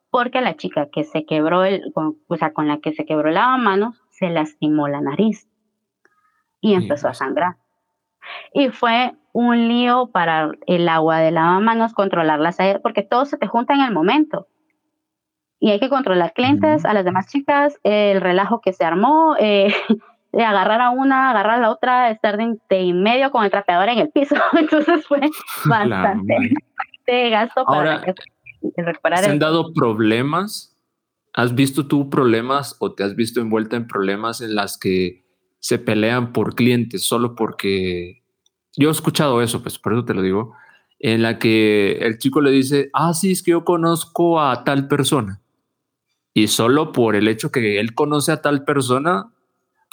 porque 0.10 0.42
la 0.42 0.56
chica 0.56 0.88
que 0.92 1.04
se 1.04 1.26
quebró 1.26 1.64
el, 1.64 1.94
o 1.96 2.38
sea, 2.38 2.54
con 2.54 2.68
la 2.68 2.80
que 2.80 2.94
se 2.94 3.06
quebró 3.06 3.30
el 3.30 3.36
lavamanos 3.36 4.02
se 4.10 4.30
lastimó 4.30 4.88
la 4.88 5.02
nariz 5.02 5.48
y 6.62 6.74
empezó 6.74 7.08
a 7.08 7.12
pues. 7.12 7.20
sangrar. 7.20 7.56
Y 8.54 8.70
fue 8.70 9.14
un 9.38 9.68
lío 9.68 10.10
para 10.12 10.50
el 10.66 10.90
agua 10.90 11.20
de 11.20 11.30
lavamanos, 11.30 11.94
controlar 11.94 12.40
las 12.40 12.58
porque 12.82 13.04
todo 13.04 13.26
se 13.26 13.38
te 13.38 13.46
junta 13.46 13.76
en 13.76 13.82
el 13.82 13.94
momento. 13.94 14.48
Y 15.60 15.70
hay 15.70 15.80
que 15.80 15.90
controlar 15.90 16.34
clientes, 16.34 16.86
a 16.86 16.94
las 16.96 17.06
demás 17.06 17.28
chicas, 17.28 17.78
el 17.84 18.20
relajo 18.20 18.62
que 18.62 18.74
se 18.74 18.84
armó, 18.84 19.36
eh, 19.40 19.72
de 20.32 20.44
agarrar 20.44 20.82
a 20.82 20.90
una, 20.90 21.30
agarrar 21.30 21.60
a 21.60 21.62
la 21.62 21.70
otra, 21.70 22.10
estar 22.10 22.36
de, 22.36 22.58
en 22.72 23.04
medio 23.04 23.30
con 23.30 23.46
el 23.46 23.52
trapeador 23.52 23.90
en 23.90 24.00
el 24.00 24.10
piso. 24.10 24.34
Entonces 24.58 25.06
fue 25.06 25.20
bastante, 25.66 27.30
gasto 27.30 27.64
para 27.64 28.04
recuperar. 28.76 29.20
¿Se 29.20 29.30
han 29.30 29.38
dado 29.38 29.72
problemas? 29.72 30.76
¿Has 31.36 31.54
visto 31.54 31.88
tú 31.88 32.10
problemas 32.10 32.76
o 32.80 32.96
te 32.96 33.04
has 33.04 33.16
visto 33.16 33.40
envuelta 33.40 33.76
en 33.76 33.86
problemas 33.86 34.42
en 34.42 34.56
las 34.56 34.80
que 34.80 35.28
se 35.60 35.78
pelean 35.78 36.34
por 36.34 36.56
clientes 36.56 37.04
solo 37.04 37.36
porque 37.36 38.24
yo 38.78 38.90
he 38.90 38.92
escuchado 38.92 39.42
eso, 39.42 39.62
pues 39.62 39.78
por 39.80 39.94
eso 39.94 40.06
te 40.06 40.14
lo 40.14 40.22
digo, 40.22 40.54
en 41.00 41.22
la 41.22 41.40
que 41.40 41.98
el 42.00 42.18
chico 42.18 42.42
le 42.42 42.52
dice, 42.52 42.90
ah, 42.94 43.14
sí, 43.14 43.32
es 43.32 43.44
que 43.44 43.52
yo 43.52 43.66
conozco 43.66 44.40
a 44.40 44.64
tal 44.64 44.88
persona. 44.88 45.42
Y 46.34 46.48
solo 46.48 46.92
por 46.92 47.16
el 47.16 47.28
hecho 47.28 47.52
que 47.52 47.80
él 47.80 47.96
conoce 47.96 48.32
a 48.32 48.42
tal 48.42 48.64
persona, 48.64 49.32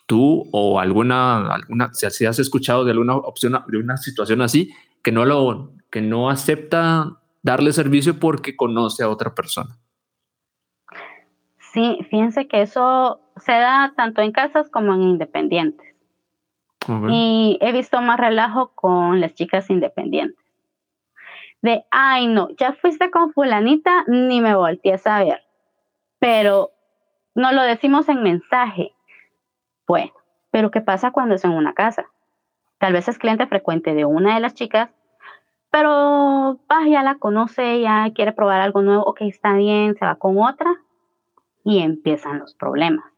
tú 0.06 0.48
o 0.52 0.78
alguna, 0.78 1.52
alguna 1.52 1.92
si 1.94 2.26
has 2.26 2.38
escuchado 2.38 2.84
de 2.84 2.92
alguna 2.92 3.16
opción, 3.16 3.58
de 3.68 3.78
una 3.78 3.96
situación 3.96 4.42
así, 4.42 4.70
que 5.02 5.10
no 5.10 5.24
lo, 5.24 5.72
que 5.90 6.02
no 6.02 6.28
acepta 6.28 7.18
darle 7.42 7.72
servicio 7.72 8.18
porque 8.18 8.56
conoce 8.56 9.02
a 9.02 9.08
otra 9.08 9.34
persona. 9.34 9.78
Sí, 11.72 11.98
fíjense 12.10 12.46
que 12.46 12.62
eso 12.62 13.20
se 13.44 13.52
da 13.52 13.92
tanto 13.96 14.22
en 14.22 14.32
casas 14.32 14.68
como 14.70 14.94
en 14.94 15.02
independientes. 15.02 15.93
Y 17.08 17.58
he 17.60 17.72
visto 17.72 18.00
más 18.00 18.18
relajo 18.18 18.72
con 18.74 19.20
las 19.20 19.34
chicas 19.34 19.70
independientes. 19.70 20.42
De, 21.62 21.84
ay, 21.90 22.26
no, 22.26 22.50
ya 22.58 22.74
fuiste 22.74 23.10
con 23.10 23.32
fulanita, 23.32 24.04
ni 24.06 24.40
me 24.40 24.54
volteé 24.54 25.00
a 25.04 25.24
ver. 25.24 25.42
Pero 26.18 26.70
no 27.34 27.52
lo 27.52 27.62
decimos 27.62 28.08
en 28.08 28.22
mensaje. 28.22 28.94
Bueno, 29.86 30.12
pero 30.50 30.70
¿qué 30.70 30.80
pasa 30.80 31.10
cuando 31.10 31.34
es 31.34 31.44
en 31.44 31.52
una 31.52 31.72
casa? 31.72 32.06
Tal 32.78 32.92
vez 32.92 33.08
es 33.08 33.18
cliente 33.18 33.46
frecuente 33.46 33.94
de 33.94 34.04
una 34.04 34.34
de 34.34 34.40
las 34.40 34.54
chicas, 34.54 34.90
pero 35.70 36.60
ya 36.88 37.02
la 37.02 37.16
conoce, 37.16 37.80
ya 37.80 38.10
quiere 38.14 38.32
probar 38.32 38.60
algo 38.60 38.82
nuevo, 38.82 39.02
ok, 39.04 39.22
está 39.22 39.54
bien, 39.54 39.96
se 39.96 40.04
va 40.04 40.16
con 40.16 40.38
otra 40.38 40.72
y 41.64 41.80
empiezan 41.80 42.38
los 42.38 42.54
problemas. 42.54 43.13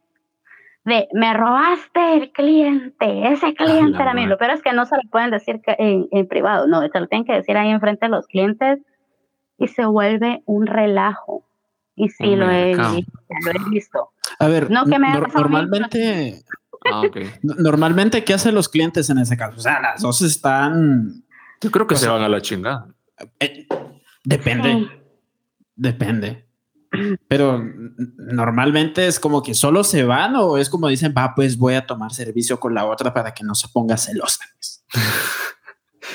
De, 0.87 1.09
me 1.13 1.35
robaste 1.35 2.15
el 2.15 2.31
cliente, 2.31 3.33
ese 3.33 3.55
cliente 3.55 4.01
era 4.01 4.15
mío. 4.15 4.29
Lo 4.29 4.39
peor 4.39 4.53
es 4.53 4.63
que 4.63 4.73
no 4.73 4.87
se 4.87 4.95
lo 4.95 5.03
pueden 5.11 5.33
decir 5.33 5.61
en, 5.67 6.07
en, 6.13 6.29
privado, 6.29 6.69
no, 6.69 6.81
se 6.81 7.01
lo 7.01 7.09
tienen 7.09 7.27
que 7.27 7.33
decir 7.33 7.57
ahí 7.57 7.71
enfrente 7.71 8.07
de 8.07 8.11
los 8.11 8.29
clientes 8.29 8.79
y 9.59 9.67
se 9.67 9.85
vuelve 9.85 10.45
un 10.47 10.69
relajo. 10.69 11.45
Y 11.97 12.09
sí, 12.11 12.37
lo, 12.37 12.49
he, 12.49 12.77
lo 12.77 12.85
he 12.87 13.71
visto. 13.71 14.11
A 14.39 14.47
ver, 14.47 14.71
no 14.71 14.85
que 14.85 15.01
me 15.01 15.09
normalmente, 15.13 16.45
ah, 16.93 17.03
normalmente, 17.43 18.23
¿qué 18.23 18.35
hacen 18.35 18.55
los 18.55 18.69
clientes 18.69 19.11
en 19.11 19.19
ese 19.19 19.37
caso? 19.37 19.57
O 19.57 19.61
sea, 19.61 19.81
las 19.81 20.03
dos 20.03 20.23
están. 20.23 21.25
Yo 21.61 21.73
creo 21.73 21.89
que 21.89 21.97
se 21.97 22.07
van 22.07 22.23
a 22.23 22.29
la 22.29 22.41
chingada. 22.41 22.87
Eh, 23.41 23.67
depende. 24.23 24.89
Depende. 25.75 26.46
Pero 27.29 27.63
normalmente 28.17 29.07
es 29.07 29.21
como 29.21 29.43
que 29.43 29.55
solo 29.55 29.85
se 29.85 30.05
van 30.05 30.37
o 30.37 30.59
es 30.59 30.71
como 30.71 30.89
dicen, 30.89 31.15
va, 31.17 31.35
pues 31.35 31.57
voy 31.57 31.75
a 31.75 31.87
tomar 31.87 32.13
servicio 32.13 32.59
con 32.59 32.75
la 32.75 32.85
otra 32.85 33.13
para 33.13 33.33
que 33.33 33.45
no 33.45 33.55
se 33.55 33.69
ponga 33.69 33.97
celosa. 33.97 34.45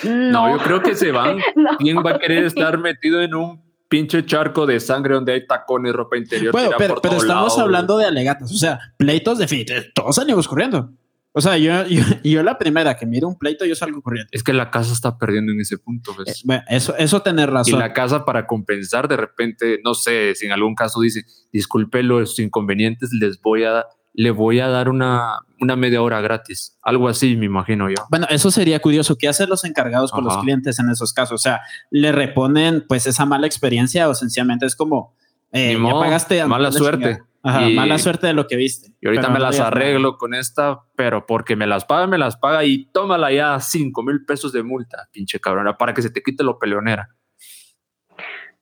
No, 0.03 0.57
yo 0.57 0.63
creo 0.63 0.81
que 0.81 0.95
se 0.95 1.11
van. 1.11 1.39
¿Quién 1.79 1.97
va 1.97 2.11
a 2.11 2.19
querer 2.19 2.45
estar 2.45 2.77
metido 2.77 3.21
en 3.21 3.35
un 3.35 3.61
pinche 3.87 4.25
charco 4.25 4.65
de 4.65 4.79
sangre 4.79 5.15
donde 5.15 5.33
hay 5.33 5.45
tacones, 5.45 5.93
ropa 5.93 6.17
interior? 6.17 6.51
Bueno, 6.51 6.71
pero, 6.77 7.01
estamos 7.17 7.57
hablando 7.57 7.97
de 7.97 8.05
alegatas, 8.05 8.51
o 8.51 8.57
sea, 8.57 8.79
pleitos 8.97 9.37
de 9.37 9.47
fin, 9.47 9.65
todos 9.93 10.15
salimos 10.15 10.47
corriendo. 10.47 10.91
O 11.33 11.41
sea, 11.41 11.57
yo, 11.57 11.83
yo, 12.23 12.43
la 12.43 12.57
primera 12.57 12.95
que 12.95 13.05
miro 13.05 13.27
un 13.27 13.37
pleito, 13.37 13.65
yo 13.65 13.75
salgo 13.75 14.01
corriendo. 14.01 14.29
Es 14.31 14.43
que 14.43 14.53
la 14.53 14.71
casa 14.71 14.93
está 14.93 15.17
perdiendo 15.17 15.51
en 15.51 15.61
ese 15.61 15.77
punto. 15.77 16.15
¿ves? 16.17 16.43
Eh, 16.49 16.61
eso, 16.69 16.95
eso 16.97 17.21
tener 17.21 17.49
razón. 17.49 17.75
Y 17.75 17.79
la 17.79 17.93
casa 17.93 18.25
para 18.25 18.47
compensar, 18.47 19.07
de 19.07 19.17
repente, 19.17 19.79
no 19.83 19.93
sé, 19.93 20.35
si 20.35 20.45
en 20.45 20.51
algún 20.51 20.75
caso 20.75 21.01
dice, 21.01 21.25
disculpe 21.51 22.03
los 22.03 22.37
inconvenientes, 22.39 23.11
les 23.13 23.41
voy 23.41 23.63
a, 23.63 23.85
le 24.13 24.31
voy 24.31 24.59
a 24.59 24.67
dar 24.67 24.89
una, 24.89 25.39
una 25.59 25.75
media 25.75 26.01
hora 26.01 26.19
gratis. 26.21 26.77
Algo 26.81 27.07
así, 27.07 27.37
me 27.37 27.45
imagino 27.45 27.89
yo. 27.89 27.95
Bueno, 28.09 28.27
eso 28.29 28.51
sería 28.51 28.79
curioso. 28.79 29.17
¿Qué 29.17 29.27
hacen 29.27 29.49
los 29.49 29.63
encargados 29.63 30.11
con 30.11 30.23
los 30.23 30.37
clientes 30.37 30.79
en 30.79 30.89
esos 30.89 31.13
casos? 31.13 31.35
O 31.35 31.43
sea, 31.43 31.61
¿le 31.89 32.11
reponen 32.11 32.85
pues 32.87 33.07
esa 33.07 33.25
mala 33.25 33.47
experiencia 33.47 34.09
o 34.09 34.15
sencillamente 34.15 34.65
es 34.65 34.75
como, 34.75 35.15
eh, 35.53 35.77
ya 35.81 35.93
pagaste 35.93 36.45
mala 36.45 36.71
suerte. 36.71 37.21
Ajá, 37.43 37.69
mala 37.69 37.97
suerte 37.97 38.27
de 38.27 38.33
lo 38.33 38.47
que 38.47 38.55
viste. 38.55 38.91
Y 39.01 39.07
ahorita 39.07 39.29
me 39.29 39.39
las 39.39 39.59
arreglo 39.59 40.17
con 40.17 40.33
esta, 40.33 40.81
pero 40.95 41.25
porque 41.25 41.55
me 41.55 41.65
las 41.65 41.85
paga, 41.85 42.05
me 42.07 42.17
las 42.17 42.37
paga 42.37 42.63
y 42.63 42.85
tómala 42.85 43.31
ya 43.31 43.59
cinco 43.59 44.03
mil 44.03 44.23
pesos 44.25 44.53
de 44.53 44.63
multa, 44.63 45.09
pinche 45.11 45.39
cabrona, 45.39 45.77
para 45.77 45.93
que 45.93 46.01
se 46.01 46.11
te 46.11 46.21
quite 46.21 46.43
lo 46.43 46.59
peleonera. 46.59 47.09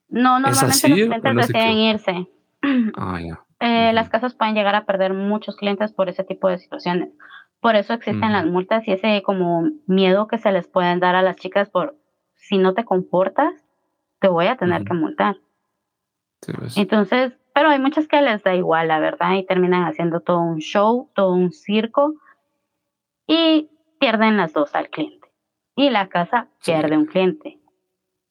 No, 0.07 0.39
normalmente 0.39 0.65
los 0.65 0.81
clientes 0.81 1.35
deciden 1.35 1.77
irse. 1.77 2.27
Ah, 2.97 3.19
ya. 3.21 3.39
Eh, 3.61 3.93
las 3.93 4.09
casas 4.09 4.33
pueden 4.33 4.53
llegar 4.53 4.75
a 4.75 4.85
perder 4.85 5.13
muchos 5.13 5.55
clientes 5.55 5.93
por 5.93 6.09
ese 6.09 6.25
tipo 6.25 6.49
de 6.49 6.57
situaciones. 6.57 7.09
Por 7.61 7.75
eso 7.75 7.93
existen 7.93 8.33
las 8.33 8.45
multas 8.45 8.87
y 8.87 8.91
ese 8.91 9.21
como 9.21 9.69
miedo 9.85 10.27
que 10.27 10.37
se 10.37 10.51
les 10.51 10.67
pueden 10.67 10.99
dar 10.99 11.15
a 11.15 11.21
las 11.21 11.35
chicas 11.35 11.69
por 11.69 11.97
si 12.35 12.57
no 12.57 12.73
te 12.73 12.85
comportas, 12.85 13.53
te 14.19 14.27
voy 14.29 14.47
a 14.47 14.57
tener 14.57 14.83
que 14.85 14.93
multar. 14.93 15.37
Pues. 16.39 16.77
Entonces, 16.77 17.38
pero 17.53 17.69
hay 17.69 17.79
muchas 17.79 18.07
que 18.07 18.21
les 18.21 18.43
da 18.43 18.55
igual, 18.55 18.87
la 18.87 18.99
verdad, 18.99 19.33
y 19.33 19.45
terminan 19.45 19.85
haciendo 19.85 20.21
todo 20.21 20.39
un 20.39 20.59
show, 20.59 21.09
todo 21.13 21.33
un 21.33 21.51
circo, 21.51 22.15
y 23.27 23.69
pierden 23.99 24.37
las 24.37 24.53
dos 24.53 24.75
al 24.75 24.89
cliente. 24.89 25.27
Y 25.75 25.89
la 25.89 26.07
casa 26.09 26.47
pierde 26.63 26.97
un 26.97 27.05
cliente. 27.05 27.59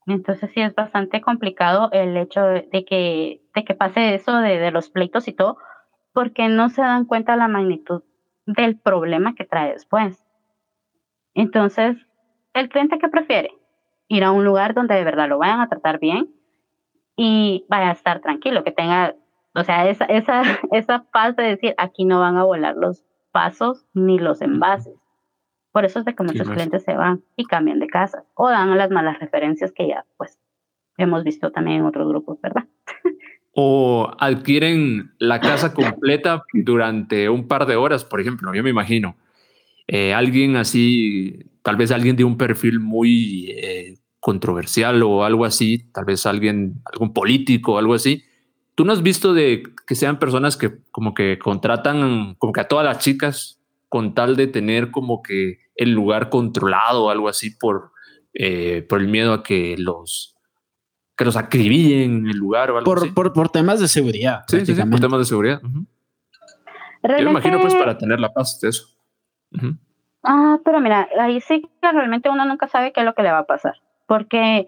Entonces 0.07 0.51
sí 0.53 0.61
es 0.61 0.75
bastante 0.75 1.21
complicado 1.21 1.91
el 1.93 2.17
hecho 2.17 2.43
de, 2.43 2.85
que, 2.87 3.43
de 3.55 3.65
que 3.65 3.75
pase 3.75 4.15
eso 4.15 4.37
de, 4.39 4.59
de, 4.59 4.71
los 4.71 4.89
pleitos 4.91 5.29
y 5.29 5.33
todo, 5.33 5.59
porque 6.13 6.49
no 6.49 6.71
se 6.71 6.81
dan 6.81 7.05
cuenta 7.05 7.37
la 7.37 7.49
magnitud 7.49 8.03
del 8.47 8.79
problema 8.79 9.35
que 9.35 9.45
trae 9.45 9.73
después. 9.73 10.25
Entonces, 11.35 11.97
el 12.55 12.69
cliente 12.71 12.99
que 12.99 13.09
prefiere 13.09 13.51
ir 14.09 14.25
a 14.25 14.31
un 14.31 14.45
lugar 14.45 14.75
donde 14.75 14.95
de 14.95 15.05
verdad 15.05 15.29
lo 15.29 15.39
vayan 15.39 15.61
a 15.61 15.69
tratar 15.69 15.99
bien 15.99 16.38
y 17.19 17.67
vaya 17.69 17.91
a 17.91 17.93
estar 17.93 18.21
tranquilo, 18.21 18.63
que 18.63 18.71
tenga, 18.71 19.17
o 19.55 19.65
sea, 19.65 19.91
esa, 19.91 20.05
esa, 20.05 20.43
esa 20.73 21.05
paz 21.13 21.37
de 21.37 21.43
decir, 21.43 21.75
aquí 21.77 22.05
no 22.05 22.21
van 22.21 22.37
a 22.37 22.45
volar 22.45 22.77
los 22.77 23.05
pasos 23.33 23.85
ni 23.93 24.19
los 24.19 24.41
envases. 24.41 24.95
Por 25.73 25.85
eso 25.85 25.99
es 25.99 26.05
de 26.05 26.15
que 26.15 26.23
muchos 26.23 26.49
clientes 26.49 26.85
se 26.85 26.95
van 26.95 27.23
y 27.37 27.45
cambian 27.45 27.79
de 27.79 27.89
casa 27.89 28.25
o 28.35 28.49
dan 28.49 28.77
las 28.79 28.91
malas 28.91 29.19
referencias 29.19 29.73
que 29.73 29.89
ya 29.89 30.05
pues 30.17 30.39
hemos 30.97 31.25
visto 31.25 31.51
también 31.51 31.79
en 31.79 31.87
otros 31.87 32.09
grupos, 32.09 32.41
¿verdad? 32.41 32.65
o 33.53 34.15
adquieren 34.21 35.13
la 35.19 35.41
casa 35.41 35.75
completa 35.75 36.45
durante 36.53 37.29
un 37.29 37.49
par 37.49 37.67
de 37.67 37.75
horas, 37.75 38.05
por 38.05 38.21
ejemplo, 38.21 38.55
yo 38.55 38.63
me 38.63 38.71
imagino. 38.71 39.17
Eh, 39.89 40.15
alguien 40.15 40.55
así, 40.55 41.51
tal 41.63 41.77
vez 41.77 41.91
alguien 41.91 42.15
de 42.15 42.23
un 42.23 42.37
perfil 42.37 42.79
muy 42.79 43.51
eh, 43.51 43.95
controversial 44.29 45.03
o 45.05 45.25
algo 45.25 45.47
así, 45.47 45.91
tal 45.91 46.05
vez 46.05 46.27
alguien, 46.27 46.83
algún 46.93 47.15
político 47.15 47.73
o 47.73 47.79
algo 47.79 47.95
así. 47.95 48.25
¿Tú 48.75 48.85
no 48.85 48.93
has 48.93 49.03
visto 49.03 49.33
de 49.33 49.63
que 49.87 49.95
sean 49.95 50.19
personas 50.19 50.59
que 50.59 50.83
como 50.91 51.15
que 51.15 51.39
contratan 51.39 52.35
como 52.35 52.53
que 52.53 52.61
a 52.61 52.69
todas 52.69 52.85
las 52.85 52.99
chicas 52.99 53.59
con 53.89 54.13
tal 54.13 54.37
de 54.37 54.47
tener 54.47 54.91
como 54.91 55.23
que 55.23 55.61
el 55.77 55.93
lugar 55.93 56.29
controlado 56.29 57.07
o 57.07 57.11
algo 57.11 57.31
así 57.31 57.53
por, 57.53 57.93
eh, 58.35 58.85
por 58.87 59.01
el 59.01 59.09
miedo 59.09 59.33
a 59.33 59.43
que 59.43 59.77
los 59.79 60.37
que 61.17 61.25
los 61.25 61.39
acribillen 61.39 62.19
en 62.19 62.27
el 62.29 62.37
lugar 62.37 62.71
o 62.71 62.77
algo 62.77 62.85
por, 62.85 62.99
así? 62.99 63.11
Por, 63.11 63.33
por 63.33 63.49
temas 63.49 63.81
de 63.81 63.89
seguridad. 63.89 64.43
Sí, 64.47 64.67
sí, 64.67 64.75
por 64.75 65.01
temas 65.01 65.21
de 65.21 65.25
seguridad. 65.25 65.63
Yo 65.63 67.25
me 67.25 67.31
imagino 67.31 67.61
pues 67.63 67.75
para 67.75 67.97
tener 67.97 68.21
la 68.21 68.31
paz 68.35 68.61
de 68.61 68.69
eso. 68.69 68.89
Ah, 70.23 70.59
pero 70.67 70.83
mira, 70.83 71.09
ahí 71.19 71.41
sí 71.41 71.63
que 71.63 71.93
realmente 71.93 72.29
uno 72.29 72.45
nunca 72.45 72.69
sabe 72.69 72.93
qué 72.93 73.01
es 73.01 73.07
lo 73.07 73.15
que 73.15 73.23
le 73.23 73.33
va 73.33 73.39
a 73.39 73.47
pasar 73.47 73.73
porque 74.09 74.67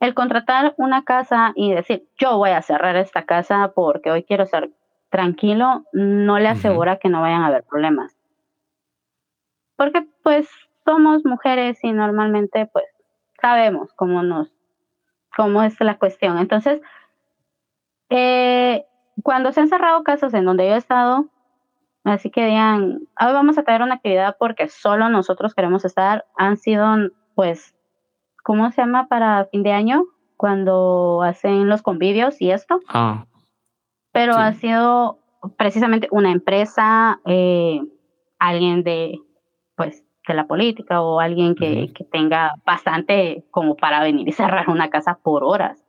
el 0.00 0.14
contratar 0.14 0.74
una 0.78 1.04
casa 1.04 1.52
y 1.54 1.72
decir, 1.72 2.08
yo 2.18 2.38
voy 2.38 2.50
a 2.50 2.62
cerrar 2.62 2.96
esta 2.96 3.24
casa 3.24 3.70
porque 3.76 4.10
hoy 4.10 4.24
quiero 4.24 4.46
ser 4.46 4.72
tranquilo, 5.10 5.84
no 5.92 6.38
le 6.38 6.48
asegura 6.48 6.96
que 6.96 7.10
no 7.10 7.20
vayan 7.20 7.42
a 7.42 7.48
haber 7.48 7.64
problemas. 7.64 8.16
Porque 9.76 10.08
pues 10.22 10.48
somos 10.84 11.24
mujeres 11.24 11.78
y 11.84 11.92
normalmente 11.92 12.66
pues 12.66 12.86
sabemos 13.40 13.92
cómo 13.94 14.22
nos, 14.22 14.50
cómo 15.36 15.62
es 15.62 15.78
la 15.80 15.98
cuestión. 15.98 16.38
Entonces, 16.38 16.80
eh, 18.08 18.86
cuando 19.22 19.52
se 19.52 19.60
han 19.60 19.68
cerrado 19.68 20.02
casos 20.02 20.32
en 20.32 20.46
donde 20.46 20.66
yo 20.66 20.74
he 20.74 20.78
estado, 20.78 21.26
así 22.04 22.30
que 22.30 22.46
digan, 22.46 23.06
hoy 23.20 23.32
vamos 23.32 23.58
a 23.58 23.64
tener 23.64 23.82
una 23.82 23.96
actividad 23.96 24.36
porque 24.38 24.68
solo 24.68 25.10
nosotros 25.10 25.54
queremos 25.54 25.84
estar, 25.84 26.24
han 26.36 26.56
sido, 26.56 26.96
pues, 27.34 27.74
¿cómo 28.42 28.70
se 28.70 28.82
llama 28.82 29.06
para 29.08 29.46
fin 29.46 29.62
de 29.62 29.72
año? 29.72 30.04
Cuando 30.36 31.22
hacen 31.22 31.68
los 31.68 31.82
convivios 31.82 32.40
y 32.40 32.50
esto. 32.50 32.80
Ah. 32.88 33.26
Pero 34.12 34.34
ha 34.34 34.52
sido 34.54 35.20
precisamente 35.56 36.08
una 36.10 36.30
empresa, 36.30 37.20
eh, 37.24 37.80
alguien 38.38 38.82
de, 38.82 39.18
pues, 39.76 40.04
de 40.26 40.34
la 40.34 40.46
política 40.46 41.00
o 41.00 41.20
alguien 41.20 41.54
que, 41.54 41.92
que, 41.92 42.04
tenga 42.04 42.54
bastante 42.64 43.44
como 43.50 43.76
para 43.76 44.02
venir 44.02 44.28
y 44.28 44.32
cerrar 44.32 44.68
una 44.68 44.90
casa 44.90 45.18
por 45.22 45.44
horas. 45.44 45.82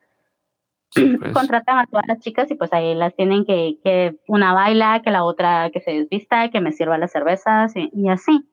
Pues. 1.20 1.34
Contratan 1.34 1.80
a 1.80 1.88
todas 1.88 2.06
las 2.08 2.20
chicas 2.20 2.52
y 2.52 2.56
pues 2.56 2.72
ahí 2.72 2.94
las 2.94 3.16
tienen 3.16 3.46
que, 3.46 3.80
que 3.84 4.16
una 4.28 4.54
baila, 4.54 5.02
que 5.04 5.10
la 5.10 5.24
otra 5.24 5.72
que 5.72 5.82
se 5.82 5.92
desvista, 5.92 6.50
que 6.50 6.62
me 6.62 6.72
sirva 6.72 7.00
las 7.00 7.12
cervezas 7.12 7.74
y, 7.76 8.10
así. 8.10 8.48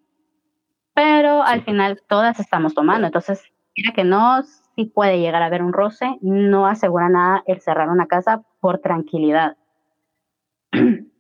Pero 0.95 1.43
al 1.43 1.63
final 1.63 2.01
todas 2.09 2.41
estamos 2.41 2.75
tomando, 2.75 3.07
entonces, 3.07 3.43
mira 3.77 3.93
que 3.95 4.05
no, 4.05 4.43
si 4.77 4.85
puede 4.85 5.19
llegar 5.19 5.43
a 5.43 5.47
haber 5.47 5.63
un 5.63 5.73
roce, 5.73 6.19
no 6.21 6.67
asegura 6.67 7.09
nada 7.09 7.43
el 7.47 7.61
cerrar 7.61 7.89
una 7.89 8.07
casa 8.07 8.43
por 8.61 8.79
tranquilidad. 8.79 9.57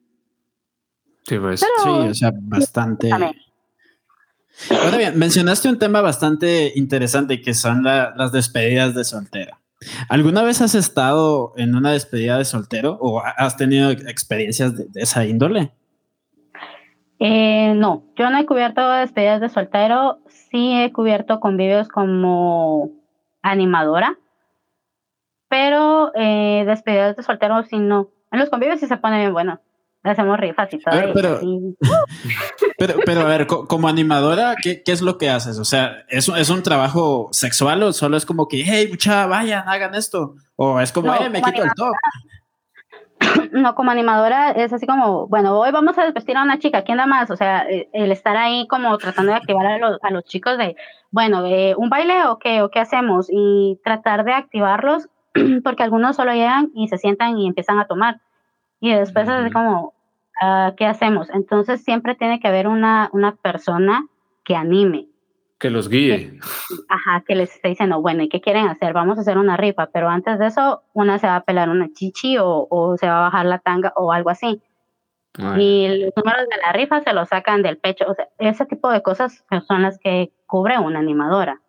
Sí, 1.22 1.38
pues. 1.38 1.60
sí, 1.60 1.88
o 1.88 2.14
sea, 2.14 2.32
bastante. 2.34 3.08
Ahora 3.12 4.96
bien, 4.96 5.16
mencionaste 5.16 5.68
un 5.68 5.78
tema 5.78 6.00
bastante 6.00 6.72
interesante 6.74 7.40
que 7.40 7.54
son 7.54 7.84
las 7.84 8.32
despedidas 8.32 8.96
de 8.96 9.04
soltera. 9.04 9.60
¿Alguna 10.08 10.42
vez 10.42 10.60
has 10.60 10.74
estado 10.74 11.54
en 11.56 11.74
una 11.74 11.92
despedida 11.92 12.36
de 12.36 12.44
soltero 12.44 12.98
o 13.00 13.22
has 13.24 13.56
tenido 13.56 13.90
experiencias 13.90 14.76
de, 14.76 14.88
esa 15.00 15.24
índole? 15.24 15.72
Eh, 17.20 17.74
no, 17.74 18.02
yo 18.16 18.30
no 18.30 18.38
he 18.38 18.46
cubierto 18.46 18.88
despedidas 18.90 19.40
de 19.40 19.48
soltero, 19.48 20.18
sí 20.26 20.72
he 20.80 20.92
cubierto 20.92 21.38
convivios 21.38 21.88
como 21.88 22.90
animadora, 23.42 24.18
pero 25.48 26.12
eh, 26.14 26.64
despedidas 26.66 27.16
de 27.16 27.22
soltero 27.22 27.62
sí 27.64 27.78
no. 27.78 28.08
En 28.32 28.40
los 28.40 28.50
convivios 28.50 28.80
sí 28.80 28.86
se 28.86 28.96
pone 28.96 29.18
bien 29.18 29.32
bueno 29.32 29.60
hacemos 30.02 30.38
rifas 30.38 30.72
y 30.72 30.78
todo. 30.78 30.94
pero, 32.78 32.98
pero, 33.04 33.20
a 33.20 33.24
ver, 33.24 33.46
como 33.46 33.88
animadora, 33.88 34.54
¿qué, 34.60 34.82
¿qué, 34.82 34.92
es 34.92 35.02
lo 35.02 35.18
que 35.18 35.28
haces? 35.28 35.58
O 35.58 35.64
sea, 35.64 36.04
¿es, 36.08 36.28
¿es 36.28 36.50
un 36.50 36.62
trabajo 36.62 37.28
sexual 37.32 37.82
o 37.82 37.92
solo 37.92 38.16
es 38.16 38.24
como 38.24 38.48
que, 38.48 38.62
hey, 38.64 38.88
mucha, 38.90 39.26
vayan, 39.26 39.68
hagan 39.68 39.94
esto? 39.94 40.36
O 40.56 40.80
es 40.80 40.92
como, 40.92 41.12
hey, 41.18 41.28
me 41.30 41.42
quito 41.42 41.62
el 41.62 41.70
top. 41.76 41.94
No, 43.52 43.74
como 43.74 43.90
animadora 43.90 44.52
es 44.52 44.72
así 44.72 44.86
como, 44.86 45.26
bueno, 45.26 45.58
hoy 45.58 45.70
vamos 45.72 45.98
a 45.98 46.04
desvestir 46.04 46.36
a 46.36 46.42
una 46.42 46.58
chica, 46.58 46.82
¿quién 46.82 46.98
da 46.98 47.06
más? 47.06 47.30
O 47.30 47.36
sea, 47.36 47.68
eh, 47.68 47.88
el 47.92 48.12
estar 48.12 48.36
ahí 48.36 48.66
como 48.68 48.96
tratando 48.98 49.32
de 49.32 49.38
activar 49.38 49.66
a 49.66 49.78
los, 49.78 49.98
a 50.02 50.10
los 50.10 50.24
chicos 50.24 50.56
de, 50.56 50.76
bueno, 51.10 51.42
de 51.42 51.74
¿un 51.76 51.90
baile 51.90 52.24
o 52.26 52.38
qué? 52.38 52.62
¿O 52.62 52.70
qué 52.70 52.80
hacemos? 52.80 53.28
Y 53.30 53.78
tratar 53.84 54.24
de 54.24 54.32
activarlos 54.32 55.08
porque 55.64 55.82
algunos 55.82 56.16
solo 56.16 56.32
llegan 56.32 56.70
y 56.74 56.88
se 56.88 56.98
sientan 56.98 57.38
y 57.38 57.46
empiezan 57.46 57.78
a 57.78 57.86
tomar 57.86 58.20
y 58.80 58.92
después 58.94 59.28
es 59.28 59.52
como, 59.52 59.92
ah, 60.40 60.72
¿qué 60.76 60.86
hacemos? 60.86 61.28
Entonces 61.30 61.84
siempre 61.84 62.14
tiene 62.14 62.40
que 62.40 62.48
haber 62.48 62.66
una, 62.66 63.10
una 63.12 63.36
persona 63.36 64.06
que 64.42 64.56
anime. 64.56 65.09
Que 65.60 65.70
los 65.70 65.88
guíe. 65.88 66.40
ajá, 66.88 67.22
que 67.26 67.36
les 67.36 67.54
esté 67.54 67.68
diciendo, 67.68 68.00
bueno, 68.00 68.24
¿y 68.24 68.28
qué 68.28 68.40
quieren 68.40 68.66
hacer? 68.66 68.92
Vamos 68.92 69.18
a 69.18 69.20
hacer 69.20 69.38
una 69.38 69.56
rifa, 69.56 69.90
pero 69.92 70.08
antes 70.08 70.38
de 70.38 70.46
eso, 70.46 70.82
una 70.94 71.18
se 71.18 71.28
va 71.28 71.36
a 71.36 71.44
pelar 71.44 71.68
una 71.68 71.92
chichi 71.92 72.38
o, 72.38 72.66
o 72.68 72.96
se 72.96 73.06
va 73.06 73.18
a 73.18 73.28
bajar 73.28 73.46
la 73.46 73.58
tanga 73.58 73.92
o 73.94 74.12
algo 74.12 74.30
así. 74.30 74.62
Y 75.38 75.86
los 75.86 76.12
números 76.16 76.48
de 76.48 76.60
la 76.60 76.72
rifa 76.72 77.02
se 77.02 77.12
los 77.12 77.28
sacan 77.28 77.62
del 77.62 77.78
pecho. 77.78 78.04
O 78.08 78.14
sea, 78.14 78.28
ese 78.38 78.66
tipo 78.66 78.90
de 78.90 79.02
cosas 79.02 79.44
son 79.66 79.82
las 79.82 79.98
que 79.98 80.32
cubre 80.46 80.78
una 80.78 80.98
animadora. 80.98 81.60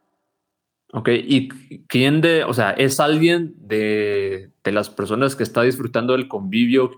Ok, 0.93 1.09
¿y 1.09 1.47
quién 1.87 2.19
de, 2.21 2.43
o 2.43 2.53
sea, 2.53 2.71
es 2.71 2.99
alguien 2.99 3.53
de, 3.57 4.51
de, 4.61 4.71
las 4.73 4.89
personas 4.89 5.37
que 5.37 5.43
está 5.43 5.61
disfrutando 5.61 6.13
del 6.13 6.27
convivio 6.27 6.91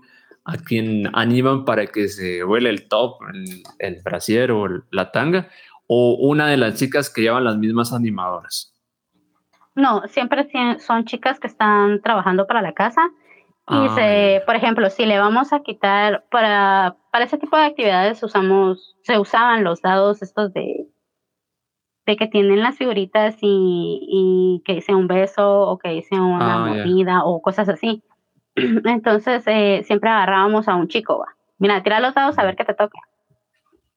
a 0.44 0.56
quien 0.56 1.08
animan 1.12 1.64
para 1.64 1.86
que 1.86 2.08
se 2.08 2.42
huele 2.44 2.70
el 2.70 2.88
top, 2.88 3.18
el, 3.32 3.62
el 3.78 4.02
brasier 4.02 4.50
o 4.50 4.66
la 4.90 5.12
tanga? 5.12 5.48
¿O 5.86 6.16
una 6.20 6.46
de 6.46 6.56
las 6.56 6.74
chicas 6.76 7.10
que 7.10 7.22
llevan 7.22 7.44
las 7.44 7.56
mismas 7.56 7.92
animadoras? 7.92 8.72
No, 9.74 10.02
siempre 10.08 10.48
son 10.78 11.04
chicas 11.04 11.40
que 11.40 11.46
están 11.46 12.00
trabajando 12.00 12.46
para 12.46 12.62
la 12.62 12.72
casa. 12.72 13.02
Y 13.66 13.74
ah, 13.74 13.92
se, 13.94 14.42
por 14.44 14.56
ejemplo, 14.56 14.88
si 14.90 15.06
le 15.06 15.18
vamos 15.18 15.52
a 15.52 15.60
quitar 15.60 16.24
para, 16.30 16.96
para 17.10 17.24
ese 17.24 17.38
tipo 17.38 17.56
de 17.56 17.64
actividades 17.64 18.22
usamos, 18.22 18.94
se 19.02 19.18
usaban 19.18 19.64
los 19.64 19.80
dados 19.80 20.22
estos 20.22 20.52
de 20.52 20.86
de 22.06 22.16
que 22.16 22.26
tienen 22.26 22.62
las 22.62 22.76
figuritas 22.76 23.36
y, 23.40 24.62
que 24.64 24.74
dice 24.74 24.94
un 24.94 25.06
beso 25.06 25.62
o 25.62 25.78
que 25.78 25.90
dice 25.90 26.20
una 26.20 26.84
ah, 26.84 27.24
o 27.24 27.40
cosas 27.40 27.68
así. 27.68 28.02
Entonces 28.54 29.42
eh, 29.46 29.82
siempre 29.84 30.10
agarrábamos 30.10 30.68
a 30.68 30.74
un 30.74 30.88
chico, 30.88 31.18
va. 31.18 31.34
Mira, 31.58 31.82
tira 31.82 32.00
los 32.00 32.14
dados 32.14 32.38
a 32.38 32.44
ver 32.44 32.56
qué 32.56 32.64
te 32.64 32.74
toca. 32.74 32.98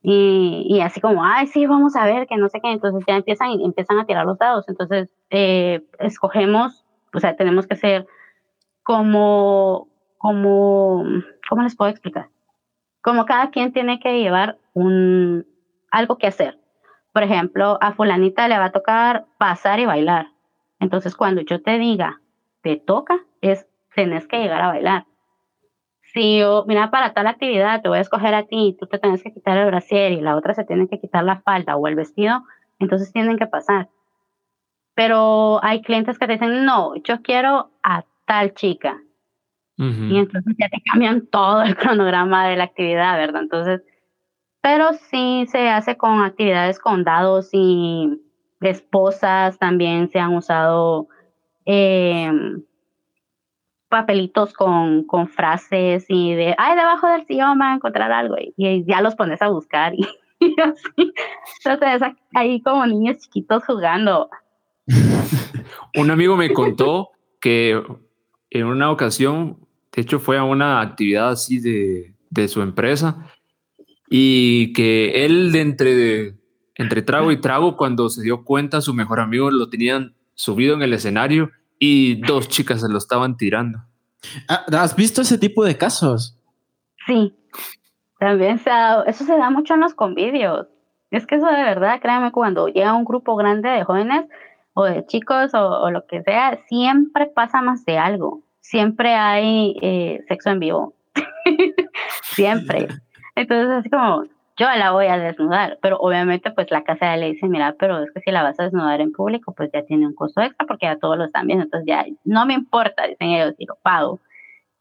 Y, 0.02 0.66
y, 0.70 0.82
así 0.82 1.02
como, 1.02 1.24
ay, 1.26 1.48
sí, 1.48 1.66
vamos 1.66 1.96
a 1.96 2.06
ver, 2.06 2.28
que 2.28 2.38
no 2.38 2.50
sé 2.50 2.62
qué. 2.62 2.72
Entonces 2.72 3.04
ya 3.08 3.18
empiezan, 3.18 3.60
empiezan 3.62 4.00
a 4.00 4.06
tirar 4.06 4.26
los 4.26 4.38
dados. 4.38 4.68
Entonces 4.70 5.10
eh, 5.30 5.84
escogemos, 6.00 6.86
o 7.14 7.20
sea, 7.20 7.36
tenemos 7.36 7.68
que 7.68 7.76
ser 7.76 8.08
como, 8.84 9.88
como, 10.18 11.04
¿cómo 11.50 11.64
les 11.64 11.76
puedo 11.76 11.92
explicar? 11.92 12.30
Como 13.02 13.26
cada 13.26 13.50
quien 13.50 13.74
tiene 13.74 14.00
que 14.00 14.20
llevar 14.20 14.58
un, 14.74 15.46
algo 15.92 16.18
que 16.18 16.28
hacer 16.28 16.58
por 17.18 17.24
ejemplo, 17.24 17.80
a 17.82 17.94
fulanita 17.94 18.48
le 18.48 18.60
va 18.60 18.66
a 18.66 18.72
tocar 18.72 19.26
pasar 19.40 19.80
y 19.80 19.88
bailar. 19.88 20.28
Entonces, 20.80 21.16
cuando 21.16 21.42
yo 21.42 21.64
te 21.64 21.80
diga, 21.80 22.22
te 22.62 22.76
toca, 22.76 23.18
es, 23.42 23.66
tenés 23.96 24.28
que 24.28 24.38
llegar 24.38 24.62
a 24.62 24.68
bailar. 24.68 25.08
Si 26.18 26.40
yo, 26.40 26.66
mira, 26.68 26.90
para 26.90 27.14
tal 27.14 27.28
actividad 27.28 27.84
te 27.84 27.90
voy 27.90 28.00
a 28.00 28.02
escoger 28.02 28.34
a 28.34 28.48
ti, 28.48 28.76
tú 28.80 28.88
te 28.88 28.98
tienes 28.98 29.22
que 29.22 29.32
quitar 29.32 29.56
el 29.56 29.68
brasier 29.68 30.14
y 30.14 30.22
la 30.22 30.36
otra 30.36 30.56
se 30.56 30.64
tiene 30.64 30.88
que 30.88 31.00
quitar 31.00 31.24
la 31.24 31.42
falda 31.42 31.76
o 31.76 31.88
el 31.88 31.94
vestido, 31.94 32.44
entonces 32.80 33.14
tienen 33.14 33.38
que 33.38 33.46
pasar. 33.46 33.90
Pero 34.96 35.64
hay 35.64 35.84
clientes 35.84 36.18
que 36.18 36.26
te 36.26 36.34
dicen, 36.34 36.66
no, 36.66 36.96
yo 37.04 37.22
quiero 37.22 37.70
a 37.84 38.04
tal 38.26 38.56
chica. 38.56 39.00
Y 39.78 40.18
entonces 40.18 40.56
ya 40.58 40.70
te 40.70 40.82
cambian 40.92 41.28
todo 41.28 41.62
el 41.62 41.76
cronograma 41.78 42.48
de 42.48 42.56
la 42.56 42.64
actividad, 42.64 43.16
¿verdad? 43.16 43.44
Entonces, 43.44 43.84
pero 44.60 44.94
sí 44.94 45.46
se 45.52 45.70
hace 45.70 45.98
con 45.98 46.24
actividades 46.24 46.80
con 46.80 47.04
dados 47.04 47.50
y 47.52 48.20
esposas, 48.60 49.60
también 49.60 50.10
se 50.10 50.18
han 50.18 50.36
usado 50.36 51.10
em, 51.66 52.64
papelitos 53.90 54.54
con, 54.54 55.04
con, 55.04 55.28
frases 55.28 56.06
y 56.10 56.34
de, 56.34 56.56
ay, 56.58 56.76
debajo 56.76 57.08
del 57.08 57.26
sillón 57.26 57.60
va 57.60 57.72
a 57.72 57.76
encontrar 57.76 58.12
algo 58.12 58.36
y, 58.38 58.84
ya 58.86 59.02
los 59.02 59.16
pones 59.16 59.42
a 59.42 59.50
buscar 59.50 59.94
y, 59.94 60.08
así. 60.62 61.14
Entonces 61.66 62.10
ahí 62.34 62.62
como 62.62 62.86
niños 62.86 63.18
chiquitos 63.18 63.64
jugando. 63.66 64.30
Un 65.96 66.12
amigo 66.12 66.36
me 66.36 66.54
contó 66.54 67.10
que 67.40 67.82
en 68.50 68.66
una 68.66 68.92
ocasión, 68.92 69.58
de 69.92 70.02
hecho 70.02 70.20
fue 70.20 70.38
a 70.38 70.44
una 70.44 70.82
actividad 70.82 71.30
así 71.30 71.60
de, 71.60 72.14
de 72.30 72.48
su 72.48 72.62
empresa 72.62 73.30
y 74.10 74.74
que 74.74 75.26
él 75.26 75.52
de 75.52 75.62
entre, 75.62 76.36
entre 76.76 77.02
trago 77.02 77.32
y 77.32 77.42
trago, 77.42 77.76
cuando 77.76 78.10
se 78.10 78.22
dio 78.22 78.44
cuenta, 78.44 78.82
su 78.82 78.94
mejor 78.94 79.20
amigo 79.20 79.52
lo 79.52 79.70
tenían 79.70 80.16
subido 80.34 80.76
en 80.76 80.82
el 80.82 80.94
escenario 80.94 81.52
y 81.80 82.22
dos 82.22 82.48
chicas 82.48 82.82
se 82.82 82.90
lo 82.90 82.98
estaban 82.98 83.38
tirando. 83.38 83.80
Ah, 84.48 84.66
¿Has 84.80 84.96
visto 84.96 85.22
ese 85.22 85.38
tipo 85.38 85.64
de 85.64 85.78
casos? 85.78 86.38
Sí, 87.06 87.34
también 88.20 88.60
se 88.60 88.70
ha 88.70 89.04
eso 89.04 89.24
se 89.24 89.38
da 89.38 89.50
mucho 89.50 89.76
en 89.76 89.82
los 89.82 89.94
convivios. 89.94 90.68
Es 91.12 91.26
que 91.26 91.36
eso 91.36 91.46
de 91.48 91.64
verdad, 91.64 92.00
créanme, 92.02 92.32
cuando 92.32 92.68
llega 92.68 92.94
un 92.94 93.06
grupo 93.06 93.36
grande 93.36 93.70
de 93.70 93.84
jóvenes 93.84 94.26
o 94.74 94.84
de 94.84 95.06
chicos 95.06 95.54
o, 95.54 95.90
lo 95.90 96.06
que 96.06 96.22
sea, 96.24 96.60
siempre 96.68 97.28
pasa 97.28 97.62
más 97.62 97.86
de 97.86 97.98
algo. 97.98 98.42
Siempre 98.60 99.14
hay 99.14 99.78
eh, 99.82 100.24
sexo 100.28 100.50
en 100.50 100.60
vivo. 100.60 100.94
siempre. 102.24 102.88
Entonces, 103.36 103.70
así 103.70 103.90
como, 103.90 104.26
yo 104.58 104.68
la 104.76 104.92
voy 104.92 105.06
a 105.06 105.18
desnudar, 105.18 105.78
pero 105.82 105.98
obviamente 106.00 106.50
pues 106.52 106.72
la 106.72 106.84
casa 106.84 107.16
le 107.16 107.34
dice, 107.34 107.48
mira, 107.48 107.76
pero 107.78 108.04
es 108.04 108.12
que 108.12 108.22
si 108.22 108.32
la 108.32 108.42
vas 108.42 108.60
a 108.60 108.64
desnudar 108.64 109.00
en 109.02 109.12
público, 109.12 109.54
pues 109.54 109.70
ya 109.72 109.84
tiene 109.84 110.08
un 110.08 110.16
costo 110.16 110.42
extra 110.42 110.66
porque 110.66 110.88
ya 110.88 110.98
todos 110.98 111.18
lo 111.18 111.26
están 111.26 111.46
viendo, 111.46 111.66
entonces 111.66 111.88
ya 111.88 112.06
no 112.24 112.46
me 112.48 112.56
importa, 112.56 113.06
dicen 113.06 113.30
ellos, 113.30 113.54
y 113.60 113.66
lo 113.68 113.76
pago. 113.76 114.20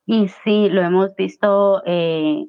Y 0.06 0.28
sí, 0.28 0.70
lo 0.70 0.82
hemos 0.82 1.14
visto 1.14 1.82
eh, 1.84 2.46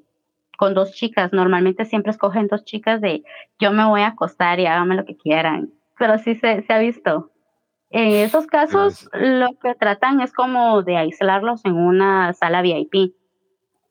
con 0.58 0.74
dos 0.74 0.94
chicas, 0.94 1.34
normalmente 1.34 1.84
siempre 1.84 2.12
escogen 2.12 2.48
dos 2.48 2.64
chicas 2.64 3.02
de 3.02 3.24
yo 3.60 3.72
me 3.74 3.86
voy 3.86 4.02
a 4.02 4.08
acostar 4.08 4.60
y 4.62 4.66
háganme 4.66 4.96
lo 4.96 5.04
que 5.04 5.18
quieran, 5.18 5.72
pero 6.00 6.18
sí 6.20 6.36
se, 6.36 6.62
se 6.62 6.74
ha 6.74 6.80
visto. 6.80 7.32
En 7.90 8.12
esos 8.12 8.48
casos, 8.48 9.10
lo 9.14 9.48
que 9.62 9.74
tratan 9.76 10.22
es 10.22 10.34
como 10.34 10.82
de 10.82 10.98
aislarlos 10.98 11.64
en 11.66 11.76
una 11.76 12.34
sala 12.34 12.62
VIP 12.62 13.14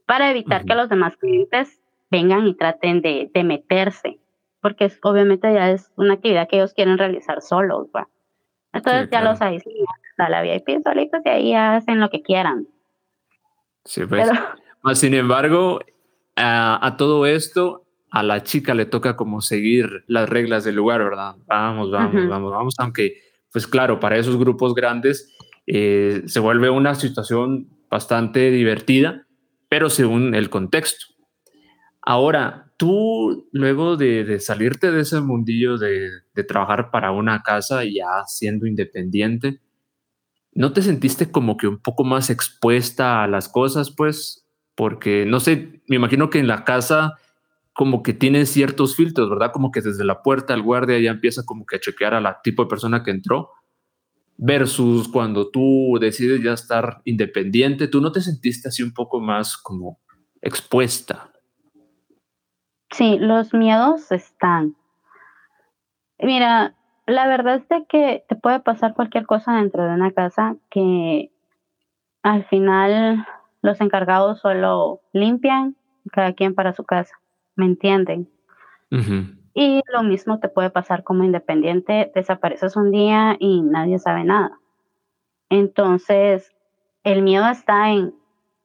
para 0.07 0.31
evitar 0.31 0.65
que 0.65 0.75
los 0.75 0.89
demás 0.89 1.17
clientes 1.17 1.81
vengan 2.17 2.47
y 2.47 2.55
traten 2.55 3.03
de, 3.03 3.31
de 3.33 3.45
meterse, 3.45 4.19
porque 4.61 4.87
es, 4.87 4.99
obviamente 5.03 5.53
ya 5.53 5.71
es 5.71 5.91
una 5.97 6.15
actividad 6.15 6.49
que 6.49 6.57
ellos 6.57 6.73
quieren 6.73 6.99
realizar 6.99 7.43
solos, 7.43 7.89
¿va? 7.95 8.09
Entonces 8.73 9.09
ya 9.11 9.23
los 9.23 9.41
aíslan 9.41 9.75
a 10.19 10.29
la 10.29 10.43
VIP 10.43 10.83
solitos 10.83 11.21
y 11.25 11.29
ahí 11.29 11.55
hacen 11.55 12.01
lo 12.01 12.11
que 12.11 12.23
quieran. 12.23 12.67
Sí, 13.85 14.03
pues. 14.07 14.29
sin 14.95 15.15
embargo, 15.15 15.81
a, 16.37 16.95
todo 16.99 17.27
esto, 17.27 17.85
a 18.11 18.23
la 18.23 18.43
chica 18.43 18.75
le 18.75 18.87
toca 18.87 19.17
como 19.17 19.41
seguir 19.41 20.05
las 20.07 20.29
reglas 20.29 20.65
del 20.65 20.75
lugar, 20.75 21.03
¿verdad? 21.03 21.37
Vamos, 21.47 21.91
vamos, 21.91 22.29
vamos, 22.29 22.53
vamos, 22.53 22.75
aunque, 22.79 23.23
pues 23.53 23.67
claro, 23.67 24.01
para 24.01 24.17
esos 24.17 24.37
grupos 24.37 24.75
grandes 24.75 25.35
eh, 25.67 26.23
se 26.27 26.41
vuelve 26.41 26.69
una 26.71 26.95
situación 26.95 27.69
bastante 27.89 28.51
divertida, 28.51 29.27
pero 29.69 29.89
según 29.89 30.35
el 30.35 30.51
contexto. 30.51 31.16
Ahora, 32.09 32.73
tú 32.77 33.49
luego 33.51 33.97
de, 33.97 34.39
salirte 34.39 34.93
de 34.93 35.01
ese 35.01 35.21
mundillo 35.21 35.77
de, 35.77 36.09
trabajar 36.47 36.93
para 36.93 37.11
una 37.11 37.43
casa 37.43 37.83
ya 37.85 38.25
siendo 38.29 38.65
independiente, 38.65 39.61
¿no 40.53 40.73
te 40.73 40.83
sentiste 40.83 41.33
como 41.33 41.57
que 41.57 41.67
un 41.67 41.79
poco 41.79 42.05
más 42.05 42.31
expuesta 42.31 43.25
a 43.25 43.27
las 43.27 43.49
cosas, 43.49 43.91
pues? 43.91 44.47
Porque, 44.77 45.27
no 45.27 45.41
sé, 45.41 45.83
me 45.89 45.97
imagino 45.97 46.31
que 46.31 46.39
en 46.39 46.47
la 46.47 46.65
casa 46.65 47.15
como 47.73 48.05
que 48.05 48.15
tiene 48.15 48.47
ciertos 48.47 48.95
filtros, 48.95 49.29
¿verdad? 49.29 49.51
Como 49.53 49.73
que 49.73 49.81
desde 49.81 50.05
la 50.05 50.23
puerta 50.23 50.55
el 50.55 50.63
guardia 50.63 51.01
ya 51.01 51.11
empieza 51.11 51.45
como 51.45 51.67
que 51.67 51.77
a 51.77 51.81
chequear 51.81 52.15
a 52.15 52.21
la 52.21 52.41
tipo 52.41 52.63
de 52.63 52.69
persona 52.69 53.03
que 53.03 53.11
entró 53.11 53.51
versus 54.37 55.09
cuando 55.09 55.51
tú 55.51 55.99
decides 56.01 56.41
ya 56.41 56.53
estar 56.53 57.03
independiente, 57.05 57.89
¿tú 57.89 58.01
no 58.01 58.13
te 58.13 58.21
sentiste 58.21 58.69
así 58.69 58.85
un 58.85 58.95
poco 58.95 59.21
más 59.21 59.57
como 59.57 59.99
expuesta? 60.41 61.33
Sí, 62.97 63.19
los 63.19 63.53
miedos 63.53 64.11
están. 64.11 64.75
Mira, 66.19 66.75
la 67.05 67.27
verdad 67.29 67.57
es 67.57 67.69
de 67.69 67.85
que 67.85 68.25
te 68.27 68.37
puede 68.37 68.61
pasar 68.61 68.95
cualquier 68.95 69.27
cosa 69.27 69.57
dentro 69.57 69.85
de 69.85 69.93
una 69.93 70.13
casa 70.13 70.57
que 70.71 71.31
al 72.23 72.47
final 72.47 73.27
los 73.61 73.83
encargados 73.83 74.41
solo 74.41 75.03
limpian 75.13 75.77
cada 76.11 76.33
quien 76.33 76.55
para 76.55 76.73
su 76.73 76.85
casa, 76.85 77.21
¿me 77.55 77.67
entienden? 77.67 78.31
Y 79.53 79.83
lo 79.93 80.03
mismo 80.03 80.41
te 80.41 80.49
puede 80.49 80.71
pasar 80.71 81.05
como 81.05 81.23
independiente, 81.23 82.11
desapareces 82.15 82.77
un 82.77 82.93
día 82.93 83.37
y 83.39 83.61
nadie 83.61 83.99
sabe 83.99 84.25
nada. 84.25 84.59
Entonces, 85.51 86.51
el 87.05 87.21
miedo 87.21 87.47
está 87.47 87.91
en 87.91 88.15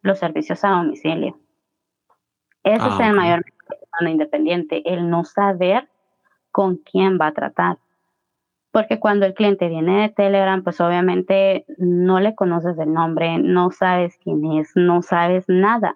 los 0.03 0.19
servicios 0.19 0.63
a 0.63 0.69
domicilio. 0.69 1.38
Ese 2.63 2.88
es 2.88 2.93
ah, 2.97 3.07
el 3.07 3.13
mayor 3.13 3.43
miedo 3.99 4.11
independiente, 4.11 4.81
el 4.85 5.09
no 5.09 5.23
saber 5.23 5.87
con 6.51 6.77
quién 6.77 7.17
va 7.19 7.27
a 7.27 7.33
tratar. 7.33 7.77
Porque 8.71 8.99
cuando 8.99 9.25
el 9.25 9.33
cliente 9.33 9.67
viene 9.67 10.01
de 10.01 10.09
Telegram, 10.09 10.63
pues 10.63 10.79
obviamente 10.79 11.65
no 11.77 12.19
le 12.19 12.35
conoces 12.35 12.77
el 12.79 12.93
nombre, 12.93 13.37
no 13.37 13.71
sabes 13.71 14.17
quién 14.23 14.45
es, 14.53 14.71
no 14.75 15.01
sabes 15.01 15.45
nada. 15.47 15.95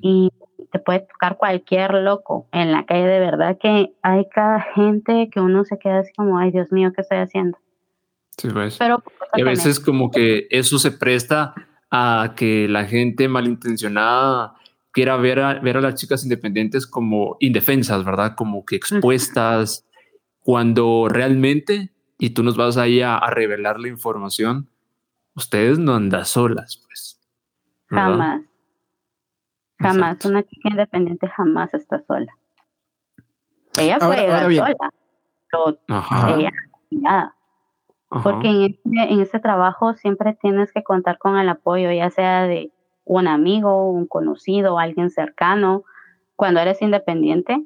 Y 0.00 0.32
te 0.72 0.78
puede 0.78 1.00
tocar 1.00 1.36
cualquier 1.36 1.92
loco 1.92 2.46
en 2.52 2.72
la 2.72 2.86
calle, 2.86 3.06
de 3.06 3.20
verdad 3.20 3.58
que 3.60 3.92
hay 4.00 4.26
cada 4.30 4.60
gente 4.60 5.28
que 5.30 5.40
uno 5.40 5.64
se 5.64 5.78
queda 5.78 5.98
así 5.98 6.12
como, 6.14 6.38
ay 6.38 6.52
Dios 6.52 6.72
mío, 6.72 6.90
¿qué 6.94 7.02
estoy 7.02 7.18
haciendo? 7.18 7.58
Sí, 8.38 8.48
pues. 8.50 8.78
Pero, 8.78 9.02
y 9.34 9.42
a 9.42 9.44
veces 9.44 9.78
como 9.78 10.10
que 10.10 10.46
eso 10.50 10.78
se 10.78 10.92
presta 10.92 11.54
a 11.90 12.32
que 12.34 12.66
la 12.66 12.84
gente 12.84 13.28
malintencionada 13.28 14.54
quiera 14.92 15.16
ver 15.16 15.40
a, 15.40 15.54
ver 15.60 15.76
a 15.76 15.80
las 15.80 15.94
chicas 15.94 16.24
independientes 16.24 16.86
como 16.86 17.36
indefensas, 17.40 18.04
¿verdad? 18.04 18.34
Como 18.36 18.64
que 18.64 18.76
expuestas, 18.76 19.86
cuando 20.40 21.08
realmente, 21.08 21.92
y 22.18 22.30
tú 22.30 22.42
nos 22.42 22.56
vas 22.56 22.76
ahí 22.76 23.00
a, 23.00 23.16
a 23.16 23.30
revelar 23.30 23.78
la 23.78 23.88
información, 23.88 24.68
ustedes 25.34 25.78
no 25.78 25.94
andan 25.94 26.24
solas, 26.24 26.82
pues. 26.86 27.20
Jamás. 27.86 28.42
Jamás, 29.78 30.24
una 30.24 30.42
chica 30.42 30.70
independiente 30.70 31.28
jamás 31.28 31.72
está 31.72 32.02
sola. 32.02 32.32
Ella 33.78 33.98
puede 33.98 34.26
sola, 34.26 34.92
pero 35.50 35.78
ella 36.36 36.50
nada. 36.90 37.34
Porque 38.08 38.48
en 38.48 38.62
ese, 38.62 39.12
en 39.12 39.20
ese 39.20 39.38
trabajo 39.38 39.94
siempre 39.94 40.36
tienes 40.40 40.72
que 40.72 40.82
contar 40.82 41.18
con 41.18 41.36
el 41.38 41.48
apoyo, 41.48 41.92
ya 41.92 42.10
sea 42.10 42.42
de 42.44 42.72
un 43.08 43.26
amigo, 43.26 43.90
un 43.90 44.06
conocido, 44.06 44.78
alguien 44.78 45.10
cercano, 45.10 45.84
cuando 46.36 46.60
eres 46.60 46.82
independiente, 46.82 47.64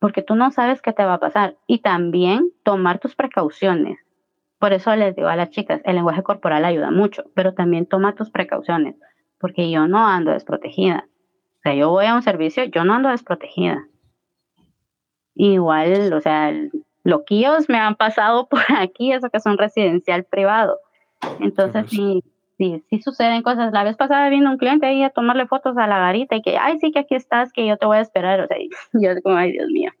porque 0.00 0.20
tú 0.20 0.34
no 0.34 0.50
sabes 0.50 0.82
qué 0.82 0.92
te 0.92 1.04
va 1.04 1.14
a 1.14 1.20
pasar. 1.20 1.56
Y 1.66 1.78
también 1.78 2.50
tomar 2.64 2.98
tus 2.98 3.14
precauciones. 3.14 3.98
Por 4.58 4.72
eso 4.72 4.94
les 4.96 5.14
digo 5.14 5.28
a 5.28 5.36
las 5.36 5.50
chicas, 5.50 5.80
el 5.84 5.94
lenguaje 5.94 6.24
corporal 6.24 6.64
ayuda 6.64 6.90
mucho, 6.90 7.24
pero 7.34 7.54
también 7.54 7.86
toma 7.86 8.16
tus 8.16 8.30
precauciones, 8.30 8.96
porque 9.38 9.70
yo 9.70 9.86
no 9.86 10.06
ando 10.06 10.32
desprotegida. 10.32 11.06
O 11.58 11.62
sea, 11.62 11.74
yo 11.74 11.90
voy 11.90 12.06
a 12.06 12.14
un 12.16 12.22
servicio, 12.22 12.64
yo 12.64 12.84
no 12.84 12.94
ando 12.94 13.10
desprotegida. 13.10 13.86
Igual, 15.36 16.12
o 16.12 16.20
sea, 16.20 16.52
loquillos 17.04 17.68
me 17.68 17.78
han 17.78 17.94
pasado 17.94 18.48
por 18.50 18.62
aquí, 18.76 19.12
eso 19.12 19.30
que 19.30 19.38
es 19.38 19.46
un 19.46 19.56
residencial 19.56 20.24
privado. 20.24 20.78
Entonces, 21.38 21.86
sí, 21.88 22.24
sí, 22.58 22.84
sí 22.90 23.00
suceden 23.00 23.42
cosas. 23.42 23.72
La 23.72 23.84
vez 23.84 23.96
pasada 23.96 24.28
vino 24.28 24.50
un 24.50 24.58
cliente 24.58 24.86
ahí 24.86 25.02
a 25.02 25.10
tomarle 25.10 25.46
fotos 25.46 25.76
a 25.78 25.86
la 25.86 25.98
garita 25.98 26.36
y 26.36 26.42
que, 26.42 26.58
ay, 26.58 26.78
sí 26.80 26.92
que 26.92 26.98
aquí 26.98 27.14
estás, 27.14 27.52
que 27.52 27.66
yo 27.66 27.76
te 27.76 27.86
voy 27.86 27.96
a 27.96 28.02
esperar. 28.02 28.40
O 28.40 28.46
sea, 28.46 28.56
yo 28.92 29.22
como, 29.22 29.36
ay, 29.36 29.52
Dios 29.52 29.68
mío. 29.70 29.92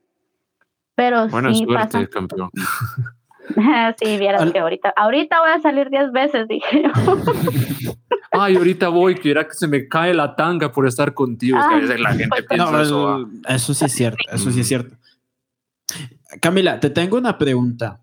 Pero 0.94 1.28
Buena 1.28 1.54
sí 1.54 1.64
suerte, 1.64 2.08
campeón. 2.08 2.50
sí, 4.02 4.18
vieras 4.18 4.50
que 4.50 4.58
ahorita, 4.58 4.92
ahorita 4.96 5.40
voy 5.40 5.50
a 5.50 5.60
salir 5.60 5.88
10 5.88 6.12
veces, 6.12 6.48
dije 6.48 6.82
yo. 6.82 7.92
Ay, 8.30 8.56
ahorita 8.56 8.88
voy, 8.88 9.14
que 9.14 9.32
que 9.32 9.52
se 9.52 9.66
me 9.66 9.88
cae 9.88 10.12
la 10.12 10.36
tanga 10.36 10.70
por 10.70 10.86
estar 10.86 11.14
contigo. 11.14 11.58
que 11.66 11.74
a 11.74 11.78
veces 11.78 11.98
la 11.98 12.10
gente 12.10 12.42
piensa 12.42 12.82
eso. 12.82 13.26
Eso 13.48 13.72
sí 13.72 13.84
es 13.86 13.92
cierto, 13.92 14.18
eso 14.30 14.50
sí 14.50 14.60
es 14.60 14.68
cierto. 14.68 14.96
Camila, 16.40 16.78
te 16.78 16.90
tengo 16.90 17.16
una 17.16 17.38
pregunta. 17.38 18.00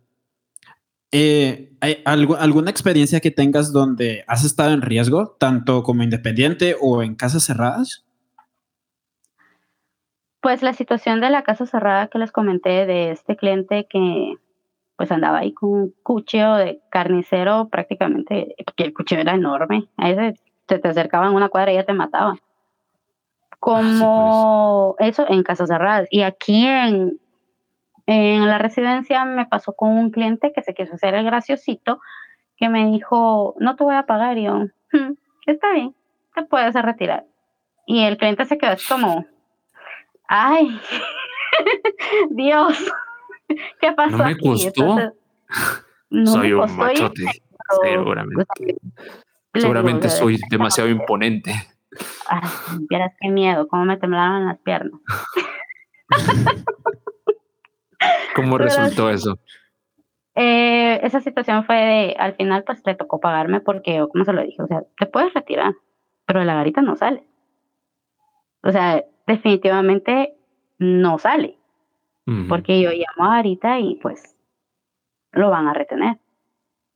Eh, 1.12 1.65
¿Hay 1.82 2.02
alguna 2.06 2.72
experiencia 2.72 3.20
que 3.20 3.32
tengas 3.32 3.72
donde 3.72 4.24
has 4.28 4.44
estado 4.44 4.72
en 4.72 4.82
riesgo, 4.82 5.36
tanto 5.40 5.84
como 5.84 6.04
independiente 6.04 6.76
o 6.82 7.02
en 7.04 7.16
casas 7.16 7.44
cerradas? 7.44 8.06
Pues 10.42 10.62
la 10.62 10.74
situación 10.74 11.22
de 11.22 11.30
la 11.30 11.44
casa 11.44 11.66
cerrada 11.66 12.08
que 12.08 12.20
les 12.20 12.32
comenté 12.32 12.86
de 12.86 13.12
este 13.12 13.36
cliente 13.36 13.88
que 13.90 14.36
pues 14.96 15.12
andaba 15.12 15.40
ahí 15.40 15.54
con 15.54 15.70
un 15.70 15.96
cuchillo 16.04 16.56
de 16.56 16.82
carnicero 16.90 17.68
prácticamente, 17.70 18.56
porque 18.66 18.84
el 18.84 18.94
cuchillo 18.94 19.22
era 19.22 19.34
enorme, 19.34 19.88
ahí 19.98 20.16
se, 20.68 20.80
te 20.80 20.88
acercaban 20.88 21.34
una 21.34 21.50
cuadra 21.50 21.72
y 21.72 21.76
ya 21.76 21.84
te 21.84 21.94
mataban. 21.94 22.40
Como 23.60 24.96
ah, 25.00 25.06
eso 25.06 25.26
en 25.28 25.42
casas 25.44 25.70
cerradas. 25.70 26.08
Y 26.12 26.22
aquí 26.22 26.66
en, 26.66 27.20
en 28.08 28.48
la 28.48 28.58
residencia 28.58 29.26
me 29.26 29.46
pasó 29.46 29.74
con 29.74 29.92
un 29.92 30.12
cliente 30.12 30.52
que 30.54 30.62
se 30.62 30.74
quiso 30.74 30.96
hacer 30.96 31.16
el 31.16 31.26
graciosito, 31.26 32.00
que 32.58 32.70
me 32.70 32.86
dijo, 32.92 33.56
no 33.60 33.76
te 33.76 33.84
voy 33.84 33.96
a 33.96 34.06
pagar. 34.06 34.38
Y 34.38 34.44
yo, 34.44 34.54
hmm, 34.92 35.14
está 35.48 35.72
bien, 35.72 35.96
te 36.34 36.44
puedes 36.44 36.74
retirar. 36.76 37.26
Y 37.88 38.04
el 38.04 38.18
cliente 38.18 38.46
se 38.46 38.58
quedó 38.58 38.72
así 38.72 38.88
como, 38.88 39.26
ay, 40.28 40.80
Dios. 42.32 42.78
¿Qué 43.80 43.92
pasó? 43.92 44.18
No 44.18 44.26
me 44.26 44.38
costó. 44.38 45.14
soy 46.26 46.54
un 46.54 46.78
machote, 46.78 47.26
seguramente. 47.84 48.46
seguramente 49.54 50.10
soy 50.10 50.40
demasiado 50.50 50.90
imponente. 50.90 51.54
Ay, 52.28 52.42
vieras 52.90 53.14
qué 53.20 53.30
miedo, 53.30 53.68
cómo 53.68 53.86
me 53.86 53.98
temblaron 53.98 54.46
las 54.48 54.58
piernas. 54.60 55.00
¿Cómo 58.36 58.58
resultó 58.58 59.10
eso? 59.10 59.40
Eh, 60.36 61.00
esa 61.04 61.22
situación 61.22 61.64
fue 61.64 61.76
de, 61.76 62.16
al 62.20 62.36
final 62.36 62.64
pues 62.64 62.82
le 62.86 62.96
tocó 62.96 63.20
pagarme 63.20 63.62
porque, 63.62 64.06
como 64.12 64.26
se 64.26 64.34
lo 64.34 64.42
dije, 64.42 64.62
o 64.62 64.68
sea, 64.68 64.84
te 64.98 65.06
puedes 65.06 65.34
retirar, 65.34 65.74
pero 66.26 66.44
la 66.44 66.56
garita 66.56 66.82
no 66.82 66.96
sale. 66.96 67.26
O 68.62 68.72
sea, 68.72 69.04
definitivamente 69.28 70.36
no 70.78 71.18
sale 71.20 71.58
porque 72.50 72.82
yo 72.82 72.90
llamo 72.90 73.32
ahorita 73.32 73.80
y 73.80 73.96
pues 73.96 74.36
lo 75.32 75.52
van 75.52 75.68
a 75.68 75.74
retener. 75.74 76.18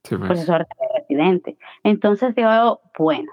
Sí, 0.03 0.15
pues. 0.15 0.27
Por 0.27 0.37
eso 0.37 0.55
es 0.55 0.67
residente. 0.95 1.57
Entonces 1.83 2.33
digo, 2.33 2.81
bueno, 2.97 3.31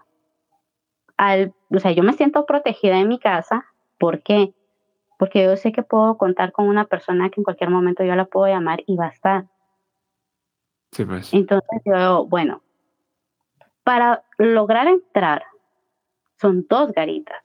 al, 1.16 1.54
o 1.70 1.78
sea, 1.78 1.92
yo 1.92 2.02
me 2.02 2.12
siento 2.12 2.44
protegida 2.44 2.98
en 2.98 3.08
mi 3.08 3.18
casa. 3.18 3.64
¿Por 3.98 4.22
qué? 4.22 4.52
Porque 5.18 5.44
yo 5.44 5.56
sé 5.56 5.72
que 5.72 5.82
puedo 5.82 6.18
contar 6.18 6.52
con 6.52 6.68
una 6.68 6.84
persona 6.84 7.30
que 7.30 7.40
en 7.40 7.44
cualquier 7.44 7.70
momento 7.70 8.04
yo 8.04 8.14
la 8.14 8.26
puedo 8.26 8.46
llamar 8.46 8.82
y 8.86 8.96
va 8.96 9.06
a 9.06 9.10
estar. 9.10 9.46
Sí, 10.92 11.04
pues. 11.04 11.32
Entonces 11.32 11.82
yo, 11.84 12.26
bueno, 12.26 12.62
para 13.82 14.24
lograr 14.38 14.88
entrar 14.88 15.44
son 16.38 16.66
dos 16.68 16.92
garitas. 16.92 17.42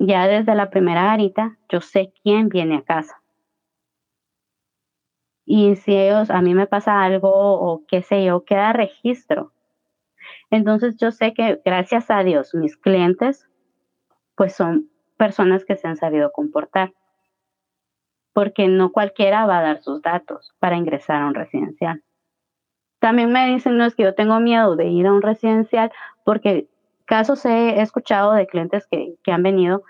ya 0.00 0.26
desde 0.26 0.54
la 0.54 0.70
primera 0.70 1.04
garita, 1.04 1.58
yo 1.68 1.82
sé 1.82 2.12
quién 2.22 2.48
viene 2.48 2.78
a 2.78 2.82
casa. 2.82 3.20
Y 5.44 5.76
si 5.76 5.94
ellos, 5.94 6.30
a 6.30 6.40
mí 6.40 6.54
me 6.54 6.66
pasa 6.66 7.02
algo 7.02 7.30
o 7.30 7.84
qué 7.86 8.02
sé 8.02 8.24
yo, 8.24 8.44
queda 8.44 8.72
registro. 8.72 9.52
Entonces 10.50 10.96
yo 10.96 11.10
sé 11.10 11.34
que 11.34 11.60
gracias 11.64 12.10
a 12.10 12.22
Dios 12.22 12.54
mis 12.54 12.76
clientes 12.76 13.48
pues 14.36 14.54
son 14.54 14.89
personas 15.20 15.66
que 15.66 15.76
se 15.76 15.86
han 15.86 15.98
sabido 15.98 16.32
comportar. 16.32 16.94
Porque 18.32 18.68
no 18.68 18.90
cualquiera 18.90 19.44
va 19.44 19.58
a 19.58 19.62
dar 19.62 19.82
sus 19.82 20.00
datos 20.00 20.54
para 20.60 20.78
ingresar 20.78 21.20
a 21.20 21.26
un 21.26 21.34
residencial. 21.34 22.02
También 23.00 23.30
me 23.30 23.46
dicen, 23.52 23.76
no 23.76 23.84
es 23.84 23.94
que 23.94 24.04
yo 24.04 24.14
tengo 24.14 24.40
miedo 24.40 24.76
de 24.76 24.86
ir 24.86 25.06
a 25.06 25.12
un 25.12 25.20
residencial 25.20 25.92
porque 26.24 26.68
casos 27.04 27.44
he, 27.44 27.82
escuchado 27.82 28.32
de 28.32 28.46
clientes 28.46 28.86
que, 28.90 29.16
que 29.22 29.32
han 29.32 29.42
venido 29.42 29.82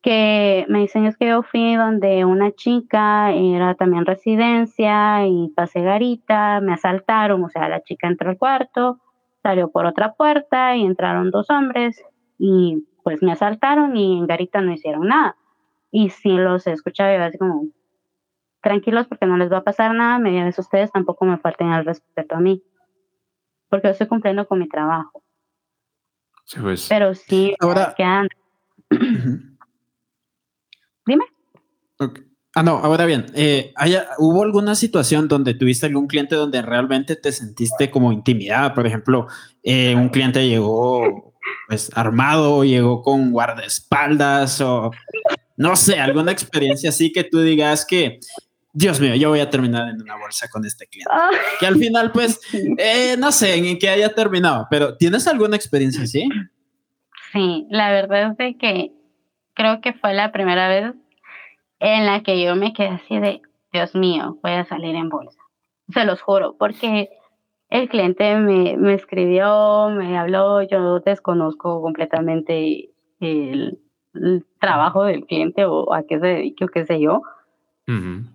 que 0.00 0.64
me 0.68 0.78
dicen 0.78 1.06
es 1.06 1.16
que 1.16 1.26
yo 1.26 1.42
fui 1.42 1.74
donde 1.74 2.24
una 2.24 2.52
chica 2.52 3.32
era 3.32 3.74
también 3.74 4.06
residencia 4.06 5.26
y 5.26 5.48
pasé 5.56 5.82
garita, 5.82 6.60
me 6.60 6.72
asaltaron, 6.72 7.42
o 7.42 7.48
sea, 7.48 7.68
la 7.68 7.82
chica 7.82 8.06
entró 8.06 8.30
al 8.30 8.38
cuarto, 8.38 9.00
salió 9.42 9.72
por 9.72 9.86
otra 9.86 10.14
puerta 10.14 10.76
y 10.76 10.84
entraron 10.84 11.32
dos 11.32 11.50
hombres 11.50 12.00
y 12.38 12.86
pues 13.08 13.22
me 13.22 13.32
asaltaron 13.32 13.96
y 13.96 14.18
en 14.18 14.26
garita 14.26 14.60
no 14.60 14.70
hicieron 14.70 15.08
nada. 15.08 15.34
Y 15.90 16.10
si 16.10 16.28
los 16.28 16.66
escuchaba 16.66 17.16
yo 17.16 17.24
así 17.24 17.38
como, 17.38 17.68
tranquilos 18.60 19.06
porque 19.06 19.24
no 19.24 19.38
les 19.38 19.50
va 19.50 19.58
a 19.58 19.64
pasar 19.64 19.94
nada, 19.94 20.18
mediante 20.18 20.60
ustedes 20.60 20.92
tampoco 20.92 21.24
me 21.24 21.38
falten 21.38 21.68
al 21.68 21.86
respeto 21.86 22.36
a 22.36 22.40
mí, 22.40 22.62
porque 23.70 23.88
yo 23.88 23.92
estoy 23.92 24.08
cumpliendo 24.08 24.46
con 24.46 24.58
mi 24.58 24.68
trabajo. 24.68 25.22
Sí, 26.44 26.60
pues. 26.60 26.86
Pero 26.86 27.14
sí, 27.14 27.54
Ahora, 27.60 27.94
quedan... 27.96 28.28
Dime. 31.06 31.24
Ah, 32.54 32.62
no, 32.62 32.72
ahora 32.78 33.06
bien, 33.06 33.24
eh, 33.34 33.72
haya- 33.76 34.08
¿hubo 34.18 34.42
alguna 34.42 34.74
situación 34.74 35.28
donde 35.28 35.54
tuviste 35.54 35.86
algún 35.86 36.08
cliente 36.08 36.34
donde 36.34 36.60
realmente 36.60 37.16
te 37.16 37.32
sentiste 37.32 37.90
como 37.90 38.12
intimidada? 38.12 38.74
Por 38.74 38.86
ejemplo, 38.86 39.28
eh, 39.62 39.94
un 39.94 40.10
cliente 40.10 40.46
llegó 40.46 41.27
pues 41.66 41.90
armado, 41.94 42.64
llegó 42.64 43.02
con 43.02 43.30
guardaespaldas 43.30 44.60
o 44.60 44.90
no 45.56 45.76
sé, 45.76 45.98
alguna 46.00 46.32
experiencia 46.32 46.90
así 46.90 47.12
que 47.12 47.24
tú 47.24 47.40
digas 47.40 47.84
que, 47.84 48.20
Dios 48.72 49.00
mío, 49.00 49.14
yo 49.16 49.30
voy 49.30 49.40
a 49.40 49.50
terminar 49.50 49.88
en 49.88 50.00
una 50.00 50.16
bolsa 50.16 50.48
con 50.48 50.64
este 50.64 50.86
cliente. 50.86 51.10
Ah, 51.12 51.30
Que 51.58 51.66
al 51.66 51.76
final, 51.76 52.12
pues, 52.12 52.40
eh, 52.78 53.16
no 53.18 53.32
sé 53.32 53.56
en 53.56 53.78
qué 53.78 53.88
haya 53.88 54.14
terminado, 54.14 54.66
pero 54.70 54.96
¿tienes 54.96 55.26
alguna 55.26 55.56
experiencia 55.56 56.04
así? 56.04 56.28
Sí, 57.32 57.66
la 57.70 57.90
verdad 57.90 58.30
es 58.30 58.36
de 58.36 58.56
que 58.56 58.92
creo 59.54 59.80
que 59.80 59.92
fue 59.92 60.14
la 60.14 60.32
primera 60.32 60.68
vez 60.68 60.94
en 61.80 62.06
la 62.06 62.22
que 62.22 62.42
yo 62.42 62.54
me 62.56 62.72
quedé 62.72 62.88
así 62.88 63.18
de, 63.18 63.42
Dios 63.72 63.94
mío, 63.94 64.38
voy 64.42 64.52
a 64.52 64.64
salir 64.64 64.94
en 64.94 65.08
bolsa. 65.08 65.38
Se 65.92 66.04
los 66.04 66.22
juro, 66.22 66.56
porque 66.58 67.10
el 67.70 67.88
cliente 67.88 68.36
me, 68.36 68.76
me 68.76 68.94
escribió, 68.94 69.90
me 69.90 70.16
habló, 70.16 70.62
yo 70.62 71.00
desconozco 71.00 71.82
completamente 71.82 72.90
el, 73.20 73.78
el 74.14 74.46
trabajo 74.58 75.04
del 75.04 75.26
cliente 75.26 75.64
o 75.64 75.92
a 75.92 76.02
qué 76.04 76.18
se 76.18 76.26
dedique 76.26 76.64
o 76.64 76.68
qué 76.68 76.86
sé 76.86 77.00
yo, 77.00 77.22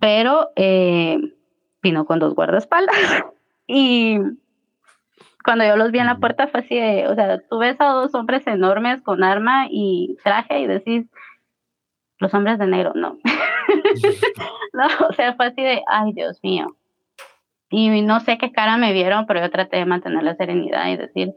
pero 0.00 0.50
eh, 0.56 1.18
vino 1.82 2.04
con 2.06 2.18
dos 2.18 2.34
guardaespaldas. 2.34 2.96
y 3.66 4.18
cuando 5.44 5.64
yo 5.64 5.76
los 5.76 5.92
vi 5.92 5.98
en 6.00 6.06
la 6.06 6.18
puerta 6.18 6.48
fue 6.48 6.60
así 6.60 6.74
de, 6.74 7.06
o 7.06 7.14
sea, 7.14 7.40
tú 7.48 7.58
ves 7.58 7.76
a 7.80 7.86
dos 7.86 8.14
hombres 8.14 8.46
enormes 8.46 9.02
con 9.02 9.22
arma 9.22 9.66
y 9.70 10.16
traje 10.24 10.60
y 10.60 10.66
decís, 10.66 11.06
los 12.18 12.32
hombres 12.34 12.58
de 12.58 12.66
negro, 12.66 12.92
no. 12.94 13.18
no, 14.72 14.86
o 15.08 15.12
sea, 15.12 15.34
fue 15.34 15.46
así 15.46 15.62
de, 15.62 15.82
ay, 15.86 16.12
Dios 16.14 16.40
mío. 16.42 16.76
Y 17.76 18.02
no 18.02 18.20
sé 18.20 18.38
qué 18.38 18.52
cara 18.52 18.76
me 18.76 18.92
vieron, 18.92 19.26
pero 19.26 19.40
yo 19.40 19.50
traté 19.50 19.78
de 19.78 19.84
mantener 19.84 20.22
la 20.22 20.36
serenidad 20.36 20.86
y 20.90 20.96
decir, 20.96 21.34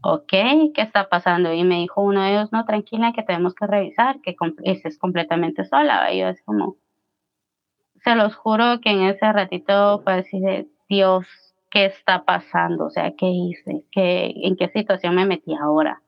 ok, 0.00 0.28
¿qué 0.28 0.82
está 0.82 1.08
pasando? 1.08 1.52
Y 1.52 1.64
me 1.64 1.80
dijo 1.80 2.00
uno 2.00 2.22
de 2.22 2.30
ellos, 2.30 2.52
no, 2.52 2.64
tranquila, 2.64 3.12
que 3.12 3.24
tenemos 3.24 3.52
que 3.52 3.66
revisar, 3.66 4.20
que 4.20 4.36
com- 4.36 4.54
es 4.62 4.98
completamente 4.98 5.64
sola. 5.64 6.12
Y 6.12 6.20
yo 6.20 6.28
así 6.28 6.40
como, 6.44 6.76
se 8.04 8.14
los 8.14 8.36
juro 8.36 8.80
que 8.80 8.90
en 8.90 9.02
ese 9.02 9.32
ratito 9.32 10.00
fue 10.04 10.12
así 10.14 10.38
de, 10.38 10.68
Dios, 10.88 11.26
¿qué 11.72 11.86
está 11.86 12.24
pasando? 12.24 12.86
O 12.86 12.90
sea, 12.90 13.12
¿qué 13.16 13.26
hice? 13.26 13.84
¿Qué, 13.90 14.32
¿En 14.44 14.54
qué 14.54 14.68
situación 14.68 15.16
me 15.16 15.26
metí 15.26 15.56
ahora? 15.56 16.02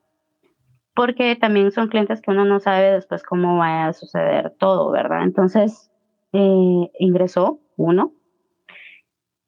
Porque 0.93 1.35
también 1.35 1.73
son 1.73 1.89
clientes 1.89 2.21
que 2.21 2.31
uno 2.31 2.45
no 2.45 2.61
sabe 2.61 2.93
después 2.93 3.21
cómo 3.23 3.57
va 3.57 3.87
a 3.87 3.93
suceder 3.93 4.53
todo, 4.57 4.91
¿verdad? 4.91 5.23
Entonces, 5.23 5.91
eh, 6.31 6.89
ingresó 6.99 7.59
uno 7.75 8.13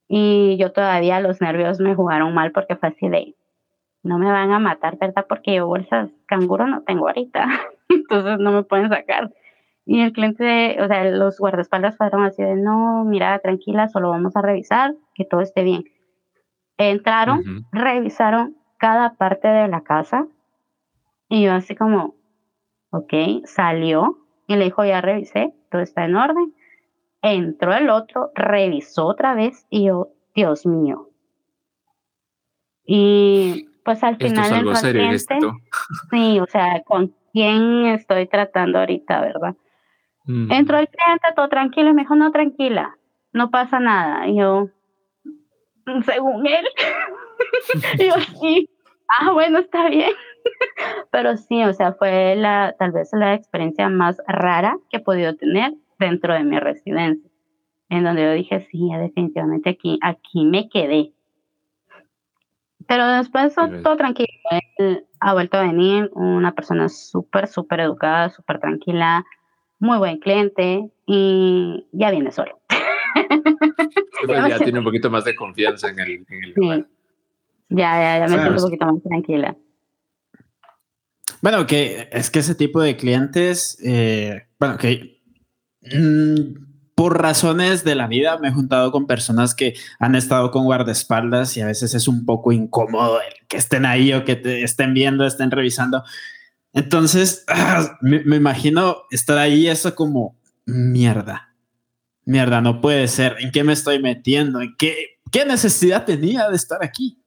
y 0.08 0.58
yo 0.58 0.72
todavía 0.72 1.20
los 1.20 1.41
nervios 1.41 1.80
me 1.80 1.95
jugaron 1.95 2.34
mal 2.34 2.51
porque 2.51 2.76
fue 2.76 2.89
así 2.89 3.10
de, 3.10 3.36
no 4.03 4.18
me 4.20 4.32
van 4.32 4.51
a 4.51 4.60
matar, 4.60 4.97
¿verdad? 4.97 5.26
Porque 5.28 5.55
yo 5.55 5.68
bolsas 5.68 6.10
canguro 6.26 6.68
no 6.68 6.82
tengo 6.84 7.08
ahorita, 7.08 7.47
entonces 7.89 8.39
no 8.39 8.51
me 8.51 8.64
pueden 8.64 8.89
sacar. 8.89 9.32
Y 9.86 10.01
el 10.01 10.12
cliente, 10.12 10.82
o 10.82 10.88
sea, 10.88 11.05
los 11.05 11.39
guardaespaldas 11.39 11.95
fueron 11.95 12.24
así 12.26 12.43
de, 12.43 12.55
no, 12.55 13.05
mira, 13.05 13.39
tranquila, 13.39 13.88
solo 13.88 14.10
vamos 14.10 14.36
a 14.36 14.41
revisar 14.41 14.95
que 15.16 15.24
todo 15.24 15.41
esté 15.41 15.64
bien. 15.64 15.86
Entraron, 16.78 17.66
revisaron 17.72 18.58
cada 18.78 19.16
parte 19.16 19.47
de 19.47 19.68
la 19.68 19.82
casa 19.82 20.28
y 21.30 21.43
yo 21.43 21.53
así 21.53 21.76
como, 21.76 22.16
ok, 22.91 23.45
salió 23.45 24.18
y 24.47 24.55
le 24.55 24.66
dijo, 24.66 24.84
ya 24.86 25.01
revisé, 25.01 25.53
todo 25.72 25.82
está 25.82 26.05
en 26.05 26.16
orden. 26.16 26.53
Entró 27.22 27.74
el 27.74 27.89
otro, 27.89 28.32
revisó 28.36 29.07
otra 29.07 29.34
vez 29.36 29.65
y 29.70 29.86
yo, 29.88 30.09
Dios 30.36 30.65
mío. 30.65 31.09
Y 32.86 33.68
pues 33.84 34.03
al 34.03 34.13
Esto 34.13 34.26
es 34.26 34.32
final 34.32 34.53
algo 34.53 34.72
entró 34.72 34.72
el 34.72 34.78
serio, 34.78 35.01
cliente. 35.01 35.15
esto. 35.15 35.53
Sí, 36.11 36.39
o 36.39 36.45
sea, 36.47 36.84
¿con 36.84 37.13
quién 37.34 37.86
estoy 37.88 38.28
tratando 38.28 38.80
ahorita, 38.80 39.22
verdad? 39.22 39.55
Entró 40.28 40.78
el 40.78 40.89
cliente 40.89 41.28
todo 41.36 41.47
tranquilo 41.47 41.89
y 41.89 41.93
me 41.93 42.01
dijo, 42.01 42.13
no, 42.15 42.32
tranquila, 42.32 42.97
no 43.32 43.49
pasa 43.49 43.80
nada. 43.80 44.27
Y 44.27 44.38
yo, 44.38 44.68
"Mm, 45.85 46.02
según 46.03 46.45
él. 46.48 46.65
y 47.99 48.07
yo, 48.10 48.15
sí, 48.41 48.69
ah, 49.07 49.31
bueno, 49.31 49.60
está 49.60 49.88
bien. 49.89 50.11
Pero 51.11 51.38
sí, 51.38 51.64
o 51.64 51.73
sea, 51.73 51.94
fue 51.94 52.35
la, 52.35 52.76
tal 52.77 52.91
vez 52.91 53.10
la 53.14 53.34
experiencia 53.35 53.88
más 53.88 54.18
rara 54.27 54.77
que 54.89 54.98
he 54.98 54.99
podido 55.02 55.34
tener 55.38 55.73
dentro 55.99 56.34
de 56.34 56.44
mi 56.44 56.60
residencia. 56.60 57.30
En 57.90 58.03
donde 58.03 58.24
yo 58.24 58.34
dije, 58.34 58.68
sí, 58.72 58.90
definitivamente 58.99 59.69
aquí, 59.69 59.98
aquí 60.02 60.45
me 60.45 60.69
quedé. 60.69 61.14
Pero 62.88 63.07
después 63.07 63.56
ves. 63.56 63.84
todo 63.84 63.98
tranquilo. 63.98 64.28
Él 64.78 65.06
ha 65.19 65.34
vuelto 65.34 65.57
a 65.57 65.61
venir, 65.64 66.10
una 66.14 66.53
persona 66.53 66.90
súper, 66.90 67.48
súper 67.48 67.82
educada, 67.82 68.30
súper 68.30 68.60
tranquila, 68.60 69.26
muy 69.80 69.98
buen 69.98 70.19
cliente 70.19 70.90
y 71.06 71.88
ya 71.91 72.11
viene 72.11 72.32
solo. 72.32 72.60
Sí, 73.15 74.26
pues 74.26 74.48
ya 74.48 74.60
tiene 74.60 74.80
un 74.80 74.86
poquito 74.86 75.10
más 75.10 75.26
de 75.26 75.36
confianza 75.36 75.90
en 75.90 75.99
el, 75.99 76.10
en 76.30 76.44
el 76.44 76.53
Sí. 76.53 76.60
lugar. 76.61 76.86
Ya, 77.69 77.78
ya, 77.99 78.19
ya 78.19 78.22
me 78.22 78.28
Claro. 78.28 78.41
siento 78.44 78.60
un 78.60 78.65
poquito 78.69 78.86
más 78.86 79.03
tranquila. 79.03 79.56
Bueno, 81.41 81.68
que 81.68 82.07
es 82.11 82.32
que 82.32 82.40
ese 82.40 82.56
tipo 82.56 82.82
de 82.82 82.95
clientes, 82.95 83.78
eh, 83.86 84.48
bueno, 84.60 84.78
que 84.78 85.16
mm, 85.95 86.93
por 86.95 87.22
razones 87.22 87.84
de 87.84 87.95
la 87.95 88.07
vida 88.07 88.38
me 88.39 88.47
he 88.47 88.51
juntado 88.51 88.91
con 88.91 89.05
personas 89.05 89.53
que 89.53 89.76
han 89.99 90.15
estado 90.15 90.49
con 90.51 90.65
guardaespaldas 90.65 91.55
y 91.55 91.61
a 91.61 91.68
veces 91.68 91.93
es 91.93 92.07
un 92.07 92.26
poco 92.26 92.51
incómodo 92.51 93.22
el 93.22 93.47
que 93.47 93.57
estén 93.57 93.85
ahí 93.85 94.14
o 94.14 94.26
que 94.26 94.35
te 94.35 94.64
estén 94.64 94.93
viendo, 94.93 95.26
estén 95.26 95.51
revisando. 95.51 96.03
Entonces, 96.73 97.45
me 98.01 98.35
imagino 98.35 98.97
estar 99.11 99.38
ahí, 99.38 99.68
eso 99.68 99.93
como 99.95 100.35
mierda. 100.65 101.47
Mierda, 102.26 102.59
no 102.59 102.81
puede 102.81 103.07
ser. 103.07 103.38
¿En 103.39 103.51
qué 103.51 103.64
me 103.64 103.72
estoy 103.72 104.01
metiendo? 104.01 104.59
¿En 104.59 104.76
qué, 104.77 105.19
qué 105.31 105.45
necesidad 105.45 106.03
tenía 106.03 106.49
de 106.49 106.57
estar 106.57 106.84
aquí? 106.84 107.18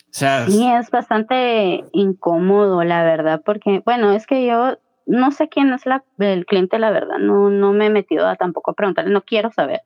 O 0.00 0.14
sea, 0.14 0.46
Sí, 0.46 0.66
es 0.66 0.90
bastante 0.90 1.84
incómodo, 1.92 2.82
la 2.82 3.04
verdad, 3.04 3.40
porque, 3.44 3.82
bueno, 3.84 4.12
es 4.12 4.26
que 4.26 4.44
yo 4.44 4.78
no 5.06 5.30
sé 5.30 5.48
quién 5.48 5.72
es 5.72 5.84
la, 5.86 6.04
el 6.18 6.46
cliente, 6.46 6.78
la 6.78 6.90
verdad, 6.90 7.18
no, 7.18 7.50
no 7.50 7.72
me 7.72 7.86
he 7.86 7.90
metido 7.90 8.26
a 8.26 8.36
tampoco 8.36 8.70
a 8.70 8.74
preguntarle, 8.74 9.10
no 9.12 9.22
quiero 9.22 9.50
saber. 9.52 9.82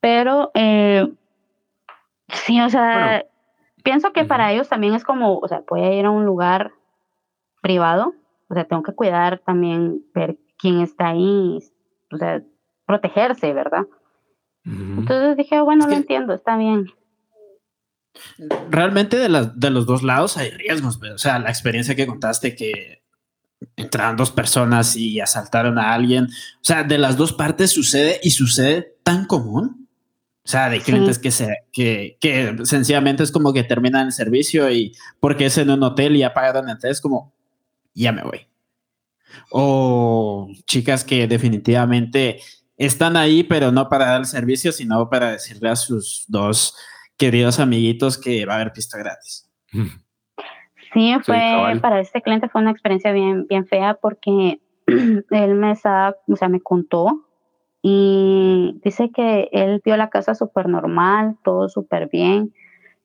Pero, 0.00 0.50
eh, 0.54 1.10
sí, 2.28 2.60
o 2.60 2.68
sea, 2.68 3.24
pienso 3.82 4.12
que 4.12 4.20
Ujú. 4.20 4.28
para 4.28 4.52
ellos 4.52 4.68
también 4.68 4.94
es 4.94 5.04
como, 5.04 5.38
o 5.38 5.48
sea, 5.48 5.62
voy 5.68 5.80
a 5.82 5.92
ir 5.94 6.04
a 6.06 6.10
un 6.10 6.24
lugar 6.26 6.72
privado, 7.62 8.14
o 8.48 8.54
sea, 8.54 8.64
tengo 8.64 8.82
que 8.82 8.94
cuidar 8.94 9.38
también, 9.40 10.04
ver 10.14 10.36
quién 10.58 10.80
está 10.80 11.08
ahí, 11.08 11.58
o 12.12 12.16
sea, 12.18 12.42
protegerse, 12.86 13.52
¿verdad? 13.54 13.86
Ujú. 14.66 15.00
Entonces 15.00 15.36
dije, 15.36 15.60
bueno, 15.62 15.84
Es 15.84 15.86
lo 15.86 15.90
que- 15.90 15.96
entiendo, 15.96 16.34
está 16.34 16.56
bien. 16.56 16.86
realmente 18.70 19.16
de, 19.16 19.28
las- 19.28 19.58
de 19.58 19.70
los 19.70 19.86
dos 19.86 20.02
lados 20.02 20.36
hay 20.36 20.50
riesgos, 20.50 20.98
pero, 20.98 21.14
o 21.14 21.18
sea, 21.18 21.38
la 21.38 21.48
experiencia 21.50 21.94
que 21.96 22.06
contaste 22.06 22.54
que 22.54 23.02
entraron 23.76 24.16
dos 24.16 24.30
personas 24.30 24.96
y 24.96 25.20
asaltaron 25.20 25.78
a 25.78 25.94
alguien. 25.94 26.24
O 26.24 26.64
sea, 26.64 26.84
de 26.84 26.98
las 26.98 27.16
dos 27.16 27.32
partes 27.32 27.70
sucede 27.70 28.20
y 28.22 28.30
sucede 28.30 28.96
tan 29.02 29.26
común. 29.26 29.88
O 30.46 30.48
sea, 30.48 30.68
de 30.68 30.80
clientes 30.80 31.18
que, 31.18 31.30
se, 31.30 31.64
que, 31.72 32.18
que 32.20 32.54
sencillamente 32.64 33.22
es 33.22 33.32
como 33.32 33.54
que 33.54 33.64
terminan 33.64 34.06
el 34.06 34.12
servicio 34.12 34.70
y 34.70 34.94
porque 35.18 35.46
es 35.46 35.56
en 35.56 35.70
un 35.70 35.82
hotel 35.82 36.16
y 36.16 36.18
ya 36.18 36.34
pagaron 36.34 36.68
entonces 36.68 37.00
como, 37.00 37.32
ya 37.94 38.12
me 38.12 38.22
voy. 38.22 38.46
O 39.50 40.50
chicas 40.66 41.02
que 41.02 41.26
definitivamente 41.26 42.40
están 42.76 43.16
ahí, 43.16 43.42
pero 43.42 43.72
no 43.72 43.88
para 43.88 44.06
dar 44.06 44.20
el 44.20 44.26
servicio, 44.26 44.70
sino 44.72 45.08
para 45.08 45.32
decirle 45.32 45.70
a 45.70 45.76
sus 45.76 46.24
dos 46.28 46.74
queridos 47.16 47.58
amiguitos 47.58 48.18
que 48.18 48.44
va 48.44 48.54
a 48.54 48.56
haber 48.56 48.72
pista 48.72 48.98
gratis. 48.98 49.48
Sí, 50.94 51.14
fue 51.24 51.78
para 51.82 52.00
este 52.00 52.22
cliente 52.22 52.48
fue 52.48 52.62
una 52.62 52.70
experiencia 52.70 53.12
bien, 53.12 53.46
bien 53.48 53.66
fea 53.66 53.94
porque 53.94 54.60
él 54.86 55.54
me 55.54 55.72
estaba, 55.72 56.14
o 56.28 56.36
sea, 56.36 56.48
me 56.48 56.60
contó 56.60 57.26
y 57.82 58.80
dice 58.82 59.10
que 59.10 59.48
él 59.52 59.82
vio 59.84 59.96
la 59.96 60.08
casa 60.08 60.34
súper 60.34 60.68
normal, 60.68 61.36
todo 61.42 61.68
súper 61.68 62.08
bien, 62.08 62.54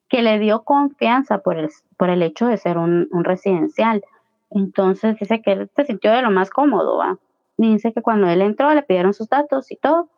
que 0.08 0.22
le 0.22 0.38
dio 0.38 0.62
confianza 0.62 1.38
por 1.38 1.58
el, 1.58 1.68
por 1.96 2.10
el 2.10 2.22
hecho 2.22 2.46
de 2.46 2.56
ser 2.56 2.78
un, 2.78 3.08
un 3.10 3.24
residencial. 3.24 4.02
Entonces 4.50 5.18
dice 5.18 5.42
que 5.42 5.52
él 5.52 5.70
se 5.74 5.84
sintió 5.84 6.12
de 6.12 6.22
lo 6.22 6.30
más 6.30 6.50
cómodo, 6.50 6.96
¿va? 6.96 7.18
Y 7.58 7.72
dice 7.72 7.92
que 7.92 8.02
cuando 8.02 8.28
él 8.28 8.40
entró 8.40 8.72
le 8.72 8.82
pidieron 8.82 9.12
sus 9.12 9.28
datos 9.28 9.70
y 9.70 9.76
todo. 9.76 10.08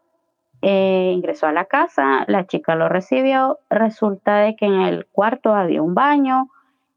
Eh, 0.65 1.11
ingresó 1.13 1.49
a 1.49 1.53
la 1.53 1.65
casa, 1.65 2.25
la 2.29 2.47
chica 2.47 2.77
lo 2.77 2.89
recibió, 2.89 3.59
resulta 3.69 4.37
de 4.37 4.55
que 4.55 4.67
en 4.67 4.81
el 4.83 5.07
cuarto 5.07 5.57
había 5.57 5.83
un 5.83 5.95
baño, 5.95 6.51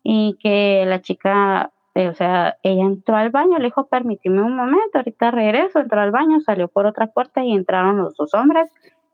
y 0.07 0.37
que 0.39 0.85
la 0.85 1.01
chica, 1.01 1.71
eh, 1.95 2.09
o 2.09 2.13
sea, 2.13 2.57
ella 2.61 2.83
entró 2.83 3.15
al 3.15 3.31
baño, 3.31 3.57
le 3.57 3.65
dijo, 3.65 3.87
permíteme 3.87 4.43
un 4.43 4.55
momento, 4.55 4.99
ahorita 4.99 5.31
regreso, 5.31 5.79
entró 5.79 5.99
al 5.99 6.11
baño, 6.11 6.39
salió 6.41 6.67
por 6.67 6.85
otra 6.85 7.07
puerta 7.07 7.43
y 7.43 7.53
entraron 7.53 7.97
los 7.97 8.15
dos 8.15 8.35
hombres 8.35 8.69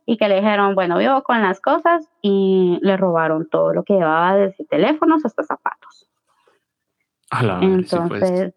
y 0.06 0.18
que 0.18 0.28
le 0.28 0.36
dijeron, 0.42 0.76
bueno, 0.76 0.98
vivo 0.98 1.24
con 1.24 1.42
las 1.42 1.62
cosas 1.62 2.10
y 2.22 2.78
le 2.82 2.98
robaron 2.98 3.48
todo 3.48 3.74
lo 3.74 3.84
que 3.86 3.94
llevaba 3.94 4.36
desde 4.36 4.66
teléfonos 4.66 5.24
hasta 5.24 5.44
zapatos. 5.44 6.10
Entonces, 7.62 8.54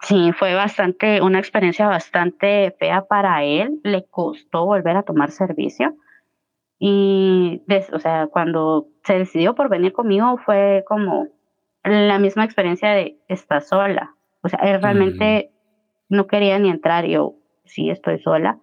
sí, 0.00 0.32
fue 0.32 0.54
bastante, 0.54 1.22
una 1.22 1.38
experiencia 1.38 1.86
bastante 1.86 2.74
fea 2.80 3.02
para 3.02 3.44
él, 3.44 3.78
le 3.84 4.04
costó 4.10 4.66
volver 4.66 4.96
a 4.96 5.04
tomar 5.04 5.30
servicio. 5.30 5.94
Y, 6.80 7.62
o 7.92 7.98
sea, 8.00 8.26
cuando 8.26 8.88
se 9.04 9.16
decidió 9.16 9.54
por 9.54 9.68
venir 9.68 9.92
conmigo 9.92 10.38
fue 10.38 10.82
como, 10.88 11.28
la 11.90 12.18
misma 12.18 12.44
experiencia 12.44 12.90
de 12.90 13.18
estar 13.28 13.62
sola. 13.62 14.14
O 14.42 14.48
sea, 14.48 14.60
él 14.60 14.80
realmente 14.82 15.50
no 16.08 16.26
quería 16.26 16.58
ni 16.58 16.70
entrar, 16.70 17.06
yo 17.06 17.34
sí 17.64 17.90
estoy 17.90 18.18
sola. 18.20 18.58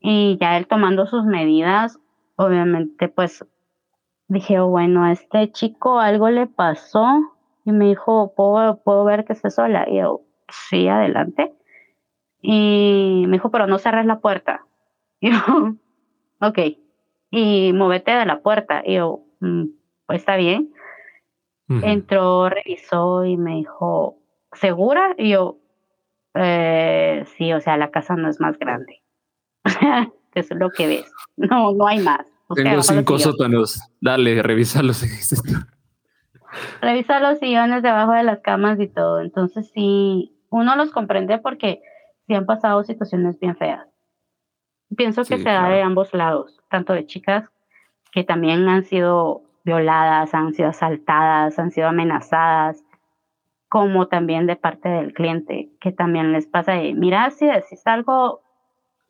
Y 0.00 0.38
ya 0.40 0.56
él 0.56 0.66
tomando 0.66 1.06
sus 1.06 1.24
medidas, 1.24 1.98
obviamente 2.36 3.08
pues 3.08 3.44
dije, 4.28 4.60
bueno, 4.60 5.04
a 5.04 5.12
este 5.12 5.50
chico 5.50 5.98
algo 5.98 6.30
le 6.30 6.46
pasó 6.46 7.06
y 7.64 7.72
me 7.72 7.86
dijo, 7.86 8.32
¿puedo, 8.34 8.82
puedo 8.82 9.04
ver 9.04 9.24
que 9.24 9.32
esté 9.32 9.50
sola? 9.50 9.86
Y 9.88 9.98
yo, 9.98 10.22
sí, 10.48 10.88
adelante. 10.88 11.52
Y 12.40 13.24
me 13.26 13.32
dijo, 13.34 13.50
pero 13.50 13.66
no 13.66 13.78
cerres 13.78 14.06
la 14.06 14.20
puerta. 14.20 14.64
Y 15.20 15.32
yo, 15.32 15.74
ok. 16.40 16.58
Y 17.32 17.72
movete 17.74 18.12
de 18.12 18.24
la 18.24 18.40
puerta. 18.40 18.82
Y 18.86 18.94
yo, 18.94 19.24
mm, 19.40 19.64
pues 20.06 20.20
está 20.20 20.36
bien. 20.36 20.72
Entró, 21.68 22.48
revisó 22.48 23.26
y 23.26 23.36
me 23.36 23.56
dijo, 23.56 24.16
¿segura? 24.52 25.14
Y 25.18 25.30
yo, 25.30 25.58
eh, 26.34 27.24
sí, 27.36 27.52
o 27.52 27.60
sea, 27.60 27.76
la 27.76 27.90
casa 27.90 28.16
no 28.16 28.28
es 28.30 28.40
más 28.40 28.58
grande. 28.58 29.02
Eso 29.64 30.08
es 30.54 30.60
lo 30.60 30.70
que 30.70 30.86
ves. 30.86 31.12
No, 31.36 31.72
no 31.72 31.86
hay 31.86 31.98
más. 32.00 32.26
Tengo 32.54 32.82
cinco 32.82 33.18
sótanos. 33.18 33.80
Dale, 34.00 34.42
revisa 34.42 34.82
los 34.82 35.04
Revisa 36.80 37.20
los 37.20 37.38
sillones 37.38 37.82
debajo 37.82 38.12
de 38.12 38.22
las 38.22 38.40
camas 38.40 38.80
y 38.80 38.88
todo. 38.88 39.20
Entonces 39.20 39.70
sí, 39.74 40.34
uno 40.50 40.76
los 40.76 40.90
comprende 40.90 41.38
porque 41.38 41.82
sí 42.26 42.34
han 42.34 42.46
pasado 42.46 42.82
situaciones 42.84 43.38
bien 43.38 43.56
feas. 43.56 43.86
Pienso 44.96 45.24
que 45.24 45.36
se 45.36 45.50
da 45.50 45.68
de 45.68 45.82
ambos 45.82 46.14
lados, 46.14 46.58
tanto 46.70 46.94
de 46.94 47.06
chicas 47.06 47.50
que 48.10 48.24
también 48.24 48.66
han 48.68 48.84
sido 48.84 49.42
violadas, 49.68 50.32
han 50.34 50.54
sido 50.54 50.70
asaltadas, 50.70 51.58
han 51.58 51.70
sido 51.70 51.88
amenazadas, 51.88 52.82
como 53.68 54.08
también 54.08 54.46
de 54.46 54.56
parte 54.56 54.88
del 54.88 55.12
cliente, 55.12 55.70
que 55.80 55.92
también 55.92 56.32
les 56.32 56.46
pasa 56.46 56.72
de, 56.72 56.94
mira, 56.94 57.30
si 57.30 57.46
decís 57.46 57.82
algo, 57.84 58.40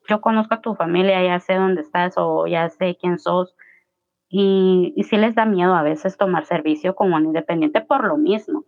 yo 0.09 0.20
conozco 0.20 0.55
a 0.55 0.60
tu 0.60 0.74
familia, 0.74 1.22
ya 1.22 1.39
sé 1.39 1.55
dónde 1.55 1.82
estás 1.82 2.14
o 2.16 2.47
ya 2.47 2.68
sé 2.70 2.97
quién 3.01 3.18
sos. 3.18 3.55
Y, 4.28 4.93
y 4.97 5.05
sí 5.05 5.16
les 5.16 5.35
da 5.35 5.47
miedo 5.47 5.74
a 5.74 5.82
veces 5.82 6.18
tomar 6.18 6.44
servicio 6.44 6.94
como 6.94 7.16
un 7.16 7.26
independiente 7.26 7.80
por 7.80 8.05
lo 8.05 8.18
mismo, 8.18 8.64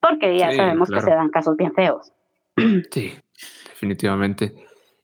porque 0.00 0.36
ya 0.36 0.52
sabemos 0.52 0.88
que 0.90 1.00
se 1.00 1.10
dan 1.10 1.30
casos 1.30 1.56
bien 1.56 1.74
feos. 1.74 2.12
Sí, 2.90 3.14
definitivamente. 3.70 4.54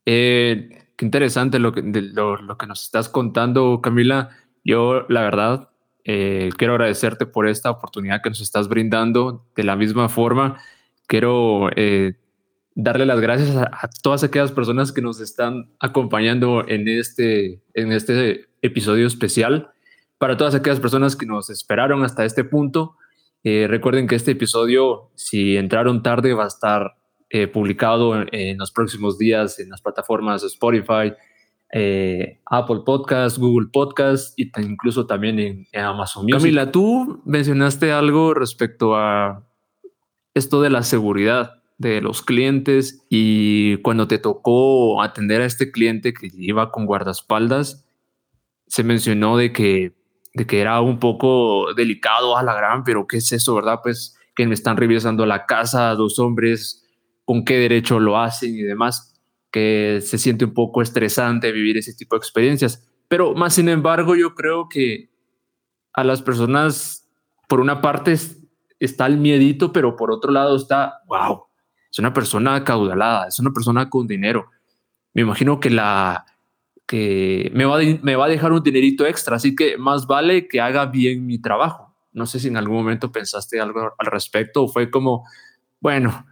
Eh, 0.05 0.69
qué 0.97 1.05
interesante 1.05 1.59
lo 1.59 1.73
que, 1.73 1.83
lo, 1.83 2.37
lo 2.37 2.59
que 2.59 2.67
nos 2.67 2.83
estás 2.83 3.09
contando, 3.09 3.81
Camila. 3.81 4.31
Yo, 4.65 5.07
la 5.09 5.23
verdad, 5.23 5.71
eh, 6.09 6.51
quiero 6.57 6.75
agradecerte 6.75 7.27
por 7.27 7.49
esta 7.49 7.69
oportunidad 7.69 8.23
que 8.23 8.29
nos 8.31 8.41
estás 8.41 8.69
brindando. 8.69 9.45
De 9.57 9.65
la 9.65 9.75
misma 9.75 10.09
forma, 10.09 10.61
quiero 11.09 11.69
eh, 11.75 12.15
darle 12.77 13.07
las 13.07 13.21
gracias 13.21 13.57
a, 13.57 13.91
todas 14.03 14.23
aquellas 14.23 14.53
personas 14.53 14.93
que 14.93 15.03
nos 15.03 15.21
están 15.21 15.69
acompañando 15.81 16.65
en 16.69 16.87
este, 16.87 17.61
en 17.75 17.91
este 17.91 18.47
episodio 18.63 19.09
especial. 19.09 19.71
Para 20.19 20.37
todas 20.37 20.55
aquellas 20.55 20.79
personas 20.79 21.17
que 21.17 21.27
nos 21.27 21.51
esperaron 21.51 22.05
hasta 22.05 22.25
este 22.25 22.45
punto, 22.45 22.97
eh, 23.43 23.67
recuerden 23.69 24.07
que 24.07 24.15
este 24.15 24.31
episodio, 24.31 25.11
si 25.17 25.57
entraron 25.57 26.05
tarde, 26.05 26.35
va 26.35 26.45
a 26.45 26.49
estar 26.49 26.97
publicado 27.53 28.19
en, 28.19 28.29
en, 28.33 28.57
los 28.57 28.71
próximos 28.71 29.19
días 29.19 29.59
en 29.59 29.69
las 29.69 29.83
plataformas 29.83 30.43
Spotify, 30.45 31.13
eh, 31.73 32.41
Apple 32.47 32.81
Podcast, 32.85 33.39
Google 33.39 33.69
Podcast 33.73 34.39
y 34.39 34.51
incluso 34.61 35.07
también 35.07 35.39
en, 35.39 35.67
Amazon. 35.75 36.27
Camila, 36.29 36.71
tú 36.71 37.23
mencionaste 37.25 37.93
algo 37.93 38.35
respecto 38.35 38.97
a 38.97 39.45
esto 40.35 40.63
de 40.63 40.71
la 40.71 40.83
seguridad 40.83 41.63
de 41.79 42.01
los 42.01 42.23
clientes 42.23 43.05
y 43.11 43.79
cuando 43.79 44.07
te 44.09 44.19
tocó 44.19 45.03
atender 45.03 45.43
a 45.43 45.47
este 45.47 45.71
cliente 45.71 46.15
que 46.15 46.31
iba 46.33 46.71
con 46.71 46.87
guardaespaldas, 46.87 47.85
se 48.67 48.83
mencionó 48.83 49.37
de 49.37 49.53
que, 49.53 49.95
de 50.35 50.47
que 50.47 50.61
era 50.61 50.81
un 50.81 50.99
poco 50.99 51.75
delicado 51.75 52.37
a 52.37 52.43
la 52.43 52.55
gran, 52.55 52.85
pero 52.85 53.07
¿qué 53.07 53.19
es 53.19 53.33
eso, 53.33 53.55
verdad? 53.55 53.81
Pues 53.83 54.17
que 54.35 54.47
me 54.47 54.55
están 54.55 54.77
revisando 54.77 55.27
la 55.27 55.47
casa, 55.47 55.95
dos 55.95 56.19
hombres, 56.19 56.85
con 57.25 57.45
qué 57.45 57.59
derecho 57.59 57.99
lo 57.99 58.19
hacen 58.19 58.55
y 58.55 58.63
demás 58.63 59.16
que 59.57 60.03
se 60.03 60.19
siente 60.19 60.45
un 60.45 60.53
poco 60.53 60.83
estresante 60.83 61.51
vivir 61.51 61.79
ese 61.79 61.95
tipo 61.95 62.15
de 62.15 62.19
experiencias. 62.19 62.87
Pero 63.09 63.33
más 63.33 63.55
sin 63.55 63.71
embargo, 63.71 64.15
yo 64.15 64.35
creo 64.35 64.69
que 64.69 65.09
a 65.95 66.05
las 66.05 66.21
personas, 66.21 67.09
por 67.49 67.61
una 67.61 67.81
parte 67.81 68.15
está 68.79 69.07
el 69.07 69.17
miedito, 69.17 69.73
pero 69.73 69.97
por 69.97 70.11
otro 70.11 70.31
lado 70.31 70.57
está, 70.57 71.01
wow, 71.07 71.45
es 71.91 71.99
una 71.99 72.13
persona 72.13 72.65
caudalada, 72.65 73.29
es 73.29 73.39
una 73.39 73.51
persona 73.51 73.89
con 73.89 74.07
dinero. 74.07 74.51
Me 75.15 75.23
imagino 75.23 75.59
que 75.59 75.71
la 75.71 76.27
que 76.87 77.51
me 77.55 77.65
va, 77.65 77.79
me 78.03 78.15
va 78.15 78.27
a 78.27 78.29
dejar 78.29 78.53
un 78.53 78.63
dinerito 78.63 79.07
extra, 79.07 79.37
así 79.37 79.57
que 79.57 79.79
más 79.79 80.07
vale 80.07 80.49
que 80.49 80.61
haga 80.61 80.85
bien 80.85 81.25
mi 81.25 81.39
trabajo. 81.41 81.97
No 82.13 82.27
sé 82.27 82.41
si 82.41 82.49
en 82.49 82.59
algún 82.59 82.77
momento 82.77 83.11
pensaste 83.11 83.59
algo 83.59 83.95
al 83.97 84.07
respecto 84.07 84.65
o 84.65 84.69
fue 84.69 84.91
como, 84.91 85.27
bueno, 85.81 86.27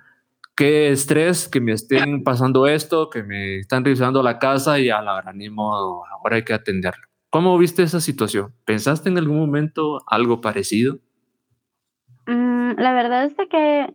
qué 0.57 0.91
estrés 0.91 1.49
que 1.49 1.61
me 1.61 1.73
estén 1.73 2.23
pasando 2.23 2.67
esto, 2.67 3.11
que 3.11 3.23
me 3.23 3.59
están 3.59 3.85
revisando 3.85 4.23
la 4.23 4.39
casa 4.39 4.79
y 4.79 4.91
a 4.91 5.03
la 5.03 5.21
gran 5.21 5.41
ahora 5.57 6.37
hay 6.37 6.45
que 6.45 6.55
atenderlo. 6.55 7.09
¿Cómo 7.31 7.59
viste 7.59 7.83
esa 7.83 8.01
situación? 8.01 8.55
¿Pensaste 8.65 9.09
en 9.09 9.19
algún 9.19 9.39
momento 9.39 10.01
algo 10.07 10.41
parecido? 10.41 10.99
Mm, 12.27 12.79
la 12.79 12.93
verdad 12.93 13.25
es 13.25 13.35
que 13.51 13.95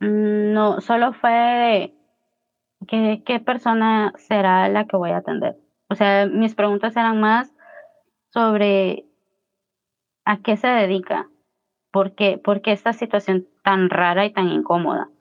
mm, 0.00 0.52
no, 0.52 0.80
solo 0.80 1.12
fue 1.12 1.94
¿qué, 2.88 3.22
qué 3.24 3.40
persona 3.40 4.12
será 4.16 4.68
la 4.68 4.86
que 4.86 4.96
voy 4.96 5.10
a 5.10 5.18
atender. 5.18 5.56
O 5.88 5.94
sea, 5.94 6.26
mis 6.26 6.54
preguntas 6.54 6.96
eran 6.96 7.20
más 7.20 7.54
sobre 8.30 9.04
a 10.24 10.38
qué 10.38 10.56
se 10.56 10.66
dedica, 10.66 11.28
por 11.90 12.14
qué, 12.14 12.38
por 12.38 12.62
qué 12.62 12.72
esta 12.72 12.92
situación 12.92 13.46
tan 13.62 13.90
rara 13.90 14.24
y 14.24 14.32
tan 14.32 14.48
incómoda. 14.48 15.11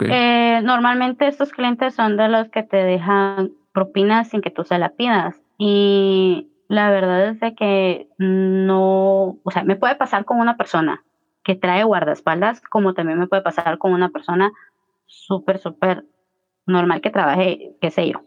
Eh, 0.00 0.60
normalmente 0.62 1.26
estos 1.26 1.50
clientes 1.52 1.94
son 1.94 2.16
de 2.16 2.28
los 2.28 2.48
que 2.50 2.62
te 2.62 2.76
dejan 2.76 3.52
propinas 3.72 4.28
sin 4.28 4.40
que 4.40 4.50
tú 4.50 4.64
se 4.64 4.78
la 4.78 4.90
pidas. 4.90 5.40
Y 5.58 6.48
la 6.68 6.90
verdad 6.90 7.28
es 7.28 7.40
de 7.40 7.54
que 7.54 8.08
no, 8.18 9.38
o 9.42 9.50
sea, 9.50 9.64
me 9.64 9.76
puede 9.76 9.96
pasar 9.96 10.24
con 10.24 10.38
una 10.38 10.56
persona 10.56 11.02
que 11.42 11.54
trae 11.56 11.84
guardaespaldas, 11.84 12.60
como 12.60 12.94
también 12.94 13.18
me 13.18 13.26
puede 13.26 13.42
pasar 13.42 13.78
con 13.78 13.92
una 13.92 14.10
persona 14.10 14.52
súper, 15.06 15.58
súper 15.58 16.04
normal 16.66 17.00
que 17.00 17.10
trabaje, 17.10 17.74
qué 17.80 17.90
sé 17.90 18.08
yo. 18.08 18.22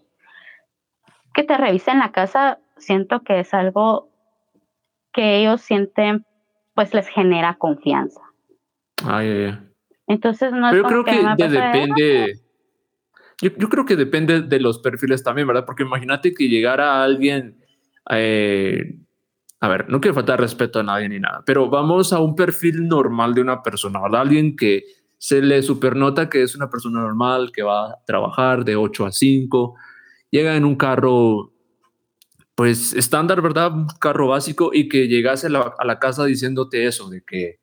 Que 1.34 1.44
te 1.44 1.58
revisen 1.58 2.00
la 2.00 2.12
casa, 2.12 2.60
siento 2.78 3.22
que 3.22 3.40
es 3.40 3.54
algo 3.54 4.10
que 5.14 5.38
ellos 5.38 5.62
sienten, 5.62 6.26
pues 6.74 6.94
les 6.94 7.08
genera 7.08 7.56
confianza. 7.56 8.22
Ay, 9.06 9.30
ay, 9.30 9.44
ay. 9.46 9.75
Entonces 10.08 10.52
no 10.52 10.70
Pero 10.72 10.84
yo 10.84 10.88
creo 10.88 11.06
que, 11.06 11.12
me 11.24 11.36
de- 11.36 11.36
pasa 11.36 11.50
de, 11.50 11.58
"Ah, 11.58 11.64
depende. 11.96 12.40
Yo, 13.42 13.50
yo 13.58 13.70
creo 13.70 13.86
que 13.86 13.96
depende 13.96 14.42
de 14.42 14.60
los 14.60 14.80
perfiles 14.80 15.24
también, 15.24 15.48
¿verdad? 15.48 15.66
Porque 15.66 15.84
imagínate 15.84 16.34
que 16.34 16.48
llegara 16.48 17.04
alguien. 17.04 17.58
eh, 18.12 18.98
a 19.60 19.68
ver, 19.68 19.90
no 19.90 20.00
quiero 20.00 20.14
faltar 20.14 20.40
respeto 20.40 20.80
a 20.80 20.84
nadie 20.84 21.10
ni 21.10 21.20
nada, 21.20 21.42
pero 21.44 21.68
vamos 21.72 22.14
a 22.14 22.20
un 22.20 22.36
perfil 22.36 22.88
normal 22.88 23.34
de 23.34 23.42
una 23.42 23.64
persona, 23.64 24.00
¿verdad? 24.00 24.22
Alguien 24.22 24.56
que 24.56 24.84
se 25.18 25.42
le 25.42 25.64
supernota 25.64 26.30
que 26.30 26.44
es 26.44 26.56
una 26.56 26.70
persona 26.70 27.00
normal, 27.02 27.52
que 27.52 27.64
va 27.64 27.90
a 27.90 27.96
trabajar 28.06 28.64
de 28.64 28.76
8 28.76 29.08
a 29.08 29.12
5, 29.12 29.76
llega 30.30 30.56
en 30.56 30.66
un 30.66 30.76
carro, 30.76 31.52
pues 32.54 32.94
estándar, 32.94 33.42
¿verdad? 33.42 33.74
Un 33.74 33.88
carro 34.00 34.28
básico 34.28 34.70
y 34.72 34.88
que 34.88 35.08
llegase 35.08 35.48
a 35.48 35.50
la, 35.50 35.74
a 35.80 35.84
la 35.86 35.98
casa 35.98 36.26
diciéndote 36.26 36.86
eso, 36.86 37.10
de 37.10 37.24
que, 37.24 37.60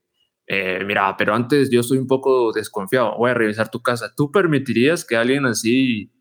eh, 0.55 0.85
mira, 0.85 1.17
pero 1.17 1.35
antes 1.35 1.71
yo 1.71 1.83
soy 1.83 1.97
un 1.97 2.07
poco 2.07 2.53
desconfiado, 2.53 3.17
voy 3.17 3.31
a 3.31 3.35
revisar 3.35 3.71
tu 3.71 3.81
casa. 3.81 4.13
¿Tú 4.15 4.31
permitirías 4.31 5.03
que 5.03 5.17
alguien 5.17 5.47
así 5.47 6.13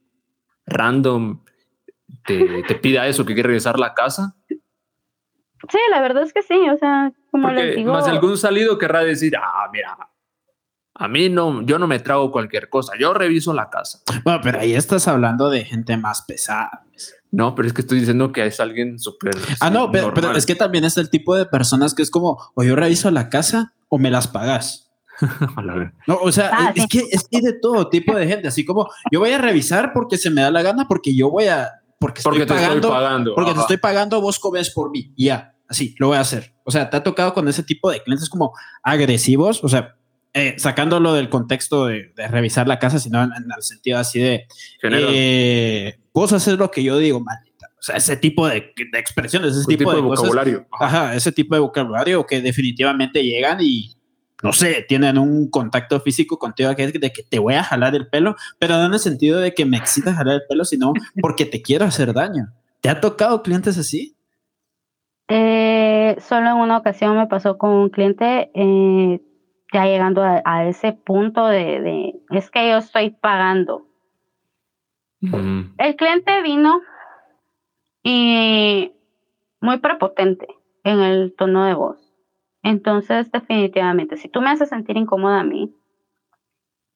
random 0.66 1.44
te, 2.26 2.64
te 2.64 2.76
pida 2.76 3.10
eso, 3.10 3.26
que 3.26 3.34
quiere 3.34 3.48
revisar 3.48 3.78
la 3.78 3.94
casa? 3.94 4.38
Sí, 4.48 5.80
la 5.90 6.00
verdad 6.00 6.24
es 6.24 6.32
que 6.32 6.44
sí, 6.44 6.58
o 6.70 6.78
sea, 6.78 7.12
como 7.30 7.50
les 7.50 7.62
Porque 7.62 7.76
digo, 7.76 7.92
más 7.92 8.08
algún 8.08 8.38
salido 8.38 8.78
querrá 8.78 9.04
decir, 9.04 9.36
ah, 9.36 9.70
mira, 9.74 9.98
a 10.94 11.08
mí 11.10 11.28
no, 11.28 11.62
yo 11.64 11.78
no 11.78 11.88
me 11.88 12.00
trago 12.00 12.32
cualquier 12.32 12.70
cosa, 12.70 12.94
yo 12.98 13.14
reviso 13.14 13.54
la 13.54 13.70
casa. 13.70 14.00
Bueno, 14.24 14.40
pero 14.42 14.62
ahí 14.62 14.74
estás 14.76 15.10
hablando 15.10 15.50
de 15.50 15.66
gente 15.66 15.98
más 15.98 16.22
pesada. 16.22 16.86
No, 17.32 17.54
pero 17.54 17.68
es 17.68 17.74
que 17.74 17.82
estoy 17.82 18.00
diciendo 18.00 18.32
que 18.32 18.46
es 18.46 18.62
alguien 18.62 18.98
súper. 18.98 19.36
Ah, 19.60 19.70
no, 19.70 19.92
pero, 19.92 20.14
es 20.38 20.46
que 20.46 20.56
también 20.56 20.86
es 20.86 20.96
el 20.96 21.10
tipo 21.10 21.36
de 21.36 21.46
personas 21.46 21.94
que 21.94 22.02
es 22.02 22.12
como, 22.12 22.40
o 22.56 22.64
yo 22.64 22.78
reviso 22.78 23.12
la 23.12 23.28
casa 23.28 23.74
o 23.92 23.98
me 24.00 24.10
las 24.10 24.28
pagas. 24.28 24.88
No, 26.08 26.16
o 26.16 26.32
sea, 26.32 26.50
Ah, 26.52 26.74
es, 26.76 26.84
sí. 26.84 26.88
que 26.90 27.00
es 27.12 27.28
que 27.30 27.38
hay 27.38 27.44
de 27.44 27.54
todo 27.54 27.90
tipo 27.90 28.16
de 28.16 28.26
gente, 28.26 28.48
así 28.48 28.66
como 28.66 28.90
yo 29.12 29.20
voy 29.20 29.32
a 29.32 29.38
revisar 29.38 29.92
porque 29.94 30.18
se 30.18 30.32
me 30.32 30.42
da 30.42 30.50
la 30.50 30.64
gana, 30.64 30.88
porque 30.88 31.16
yo 31.16 31.30
voy 31.30 31.46
a, 31.46 31.70
porque 32.00 32.20
estoy 32.22 32.40
te 32.40 32.46
pagando, 32.48 32.76
estoy 32.76 32.90
pagando. 32.92 33.36
porque 33.36 33.54
te 33.54 33.60
estoy 33.60 33.78
pagando, 33.78 34.20
vos 34.22 34.40
comes 34.40 34.72
por 34.72 34.90
mí. 34.90 35.14
Y 35.16 35.26
ya, 35.26 35.54
así, 35.70 35.94
lo 36.00 36.08
voy 36.08 36.18
a 36.18 36.22
hacer. 36.22 36.56
O 36.64 36.72
sea, 36.72 36.90
te 36.90 36.98
ha 36.98 37.04
tocado 37.04 37.34
con 37.36 37.48
ese 37.48 37.62
tipo 37.62 37.92
de 37.92 38.02
clientes 38.02 38.30
como 38.30 38.54
agresivos, 38.82 39.64
o 39.64 39.70
sea, 39.70 39.96
eh, 40.34 40.56
sacándolo 40.58 41.14
del 41.14 41.30
contexto 41.30 41.86
de, 41.86 42.14
de 42.16 42.28
revisar 42.28 42.68
la 42.68 42.80
casa, 42.80 42.98
sino 42.98 43.22
en, 43.22 43.32
en 43.34 43.46
el 43.56 43.62
sentido 43.62 44.00
así 44.00 44.20
de, 44.20 44.48
eh, 44.84 46.00
vos 46.14 46.32
haces 46.34 46.58
lo 46.58 46.72
que 46.72 46.84
yo 46.84 46.98
digo, 46.98 47.20
maldita. 47.20 47.51
O 47.82 47.84
sea, 47.84 47.96
ese 47.96 48.16
tipo 48.16 48.48
de, 48.48 48.74
de 48.92 49.00
expresiones, 49.00 49.56
ese 49.56 49.66
tipo, 49.66 49.92
de, 49.92 50.02
vocabulario. 50.02 50.68
Ajá. 50.72 50.86
Ajá, 50.86 51.16
ese 51.16 51.32
tipo 51.32 51.56
de 51.56 51.62
vocabulario 51.62 52.24
que 52.28 52.40
definitivamente 52.40 53.24
llegan 53.24 53.58
y, 53.60 53.96
no 54.44 54.54
sé, 54.54 54.86
tienen 54.88 55.18
un 55.18 55.50
contacto 55.50 56.00
físico 56.00 56.38
contigo 56.38 56.76
que 56.76 56.84
es 56.84 56.94
de 56.94 57.12
que 57.12 57.24
te 57.24 57.40
voy 57.40 57.56
a 57.56 57.64
jalar 57.64 57.96
el 57.96 58.08
pelo, 58.08 58.36
pero 58.60 58.78
no 58.78 58.86
en 58.86 58.94
el 58.94 59.00
sentido 59.00 59.40
de 59.40 59.56
que 59.56 59.66
me 59.66 59.78
excita 59.78 60.14
jalar 60.14 60.36
el 60.36 60.44
pelo, 60.48 60.64
sino 60.64 60.94
porque 61.22 61.46
te 61.46 61.64
quiero 61.64 61.86
hacer 61.86 62.14
daño. 62.14 62.54
¿Te 62.82 62.90
ha 62.90 63.02
tocado 63.02 63.42
clientes 63.42 63.78
así? 63.80 64.16
eh, 65.34 66.18
solo 66.20 66.50
en 66.50 66.58
una 66.58 66.78
ocasión 66.78 67.16
me 67.16 67.28
pasó 67.28 67.58
con 67.58 67.72
un 67.72 67.90
cliente, 67.90 68.52
eh, 68.54 69.22
ya 69.72 69.86
llegando 69.86 70.22
a, 70.24 70.42
a 70.44 70.68
ese 70.68 70.92
punto 70.92 71.48
de, 71.48 71.80
de, 71.80 72.14
es 72.32 72.52
que 72.52 72.70
yo 72.70 72.78
estoy 72.78 73.12
pagando. 73.12 73.88
Mm. 75.22 75.76
El 75.78 75.96
cliente 75.96 76.42
vino 76.42 76.82
y 78.04 78.92
muy 79.60 79.78
prepotente 79.80 80.48
en 80.84 81.00
el 81.02 81.36
tono 81.36 81.66
de 81.66 81.74
voz. 81.74 81.98
Entonces, 82.64 83.32
definitivamente, 83.32 84.18
si 84.18 84.30
tú 84.30 84.42
me 84.42 84.50
haces 84.50 84.70
sentir 84.70 84.98
incómoda 84.98 85.40
a 85.40 85.44
mí, 85.44 85.74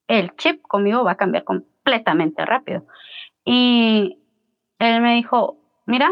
el 0.07 0.36
chip 0.36 0.61
conmigo 0.64 1.03
va 1.03 1.11
a 1.11 1.18
cambiar 1.18 1.44
completamente 1.44 2.45
rápido. 2.45 2.86
Y 3.44 4.19
él 4.80 5.02
me 5.02 5.15
dijo, 5.15 5.57
mira, 5.86 6.11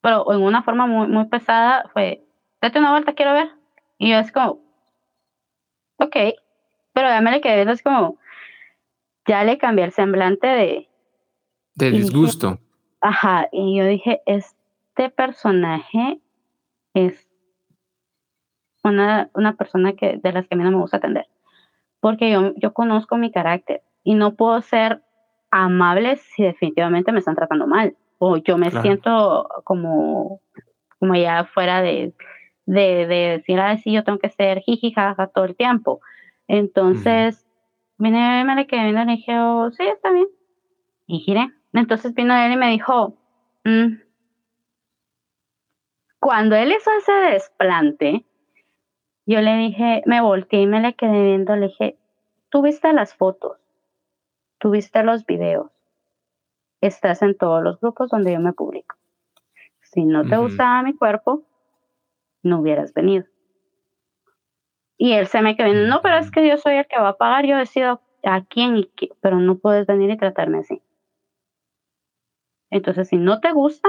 pero 0.00 0.30
en 0.32 0.42
una 0.42 0.62
forma 0.62 0.86
muy, 0.86 1.06
muy 1.08 1.26
pesada 1.26 1.88
fue, 1.92 2.24
date 2.60 2.78
una 2.78 2.90
vuelta, 2.90 3.14
quiero 3.14 3.32
ver. 3.32 3.50
Y 3.98 4.10
yo 4.10 4.18
es 4.18 4.30
como, 4.32 4.60
ok, 5.96 6.16
pero 6.92 7.08
ya 7.08 7.20
me 7.20 7.30
le 7.30 7.40
quedé 7.40 7.70
es 7.70 7.82
como, 7.82 8.18
ya 9.26 9.44
le 9.44 9.56
cambié 9.58 9.84
el 9.86 9.92
semblante 9.92 10.46
de, 10.46 10.88
De 11.74 11.86
Y 11.88 11.90
dije- 11.92 12.02
disgusto. 12.02 12.58
Ajá, 13.06 13.48
y 13.52 13.76
yo 13.76 13.84
dije, 13.84 14.22
este 14.24 15.10
personaje 15.10 16.20
es 16.94 17.28
una, 18.82 19.28
una 19.34 19.56
persona 19.56 19.92
que, 19.92 20.18
de 20.22 20.32
las 20.32 20.48
que 20.48 20.54
a 20.54 20.56
mí 20.56 20.64
no 20.64 20.70
me 20.70 20.78
gusta 20.78 20.96
atender. 20.96 21.26
Porque 22.00 22.30
yo, 22.30 22.54
yo 22.56 22.72
conozco 22.72 23.18
mi 23.18 23.30
carácter 23.30 23.82
y 24.04 24.14
no 24.14 24.36
puedo 24.36 24.58
ser 24.62 25.02
amable 25.50 26.16
si 26.16 26.44
definitivamente 26.44 27.12
me 27.12 27.18
están 27.18 27.34
tratando 27.34 27.66
mal. 27.66 27.94
O 28.16 28.38
yo 28.38 28.56
me 28.56 28.70
Claro. 28.70 28.82
siento 28.82 29.48
como, 29.64 30.40
como 30.98 31.14
ya 31.14 31.44
fuera 31.44 31.82
de, 31.82 32.14
de, 32.64 33.06
de 33.06 33.16
decir, 33.36 33.60
ah, 33.60 33.76
sí, 33.76 33.92
yo 33.92 34.02
tengo 34.02 34.18
que 34.18 34.30
ser 34.30 34.60
jiji, 34.60 34.92
jaja 34.92 35.26
todo 35.26 35.44
el 35.44 35.56
tiempo. 35.56 36.00
Entonces, 36.48 37.46
vine, 37.98 38.42
me 38.46 38.54
le 38.54 38.66
quedé 38.66 38.84
viendo 38.84 39.02
y 39.02 39.04
le 39.04 39.12
dije, 39.16 39.38
oh, 39.38 39.70
sí, 39.72 39.82
está 39.82 40.10
bien. 40.10 40.28
Y 41.06 41.18
giré. 41.18 41.50
Entonces 41.74 42.14
vino 42.14 42.34
él 42.34 42.52
y 42.52 42.56
me 42.56 42.70
dijo, 42.70 43.16
"Mm". 43.64 43.96
cuando 46.20 46.56
él 46.56 46.72
hizo 46.72 46.90
ese 46.92 47.12
desplante, 47.12 48.24
yo 49.26 49.42
le 49.42 49.56
dije, 49.58 50.02
me 50.06 50.22
volteé 50.22 50.62
y 50.62 50.66
me 50.66 50.80
le 50.80 50.94
quedé 50.94 51.22
viendo, 51.22 51.54
le 51.54 51.66
dije, 51.66 51.98
tú 52.48 52.62
viste 52.62 52.90
las 52.94 53.14
fotos, 53.14 53.58
tú 54.56 54.70
viste 54.70 55.02
los 55.02 55.26
videos, 55.26 55.70
estás 56.80 57.20
en 57.20 57.36
todos 57.36 57.62
los 57.62 57.78
grupos 57.78 58.08
donde 58.08 58.32
yo 58.32 58.40
me 58.40 58.54
publico. 58.54 58.96
Si 59.82 60.06
no 60.06 60.26
te 60.26 60.38
gustaba 60.38 60.82
mi 60.82 60.94
cuerpo, 60.94 61.42
no 62.42 62.60
hubieras 62.60 62.94
venido. 62.94 63.26
Y 64.96 65.12
él 65.12 65.26
se 65.26 65.42
me 65.42 65.56
quedó 65.56 65.66
viendo, 65.66 65.88
no, 65.88 66.00
pero 66.02 66.16
es 66.16 66.30
que 66.30 66.48
yo 66.48 66.56
soy 66.56 66.76
el 66.76 66.86
que 66.86 66.98
va 66.98 67.10
a 67.10 67.16
pagar, 67.18 67.44
yo 67.44 67.58
decido 67.58 68.00
a 68.22 68.42
quién 68.44 68.76
y 68.76 68.84
qué, 68.96 69.10
pero 69.20 69.38
no 69.40 69.58
puedes 69.58 69.86
venir 69.86 70.08
y 70.10 70.16
tratarme 70.16 70.60
así. 70.60 70.80
Entonces, 72.74 73.06
si 73.06 73.16
no 73.16 73.38
te 73.38 73.52
gusta, 73.52 73.88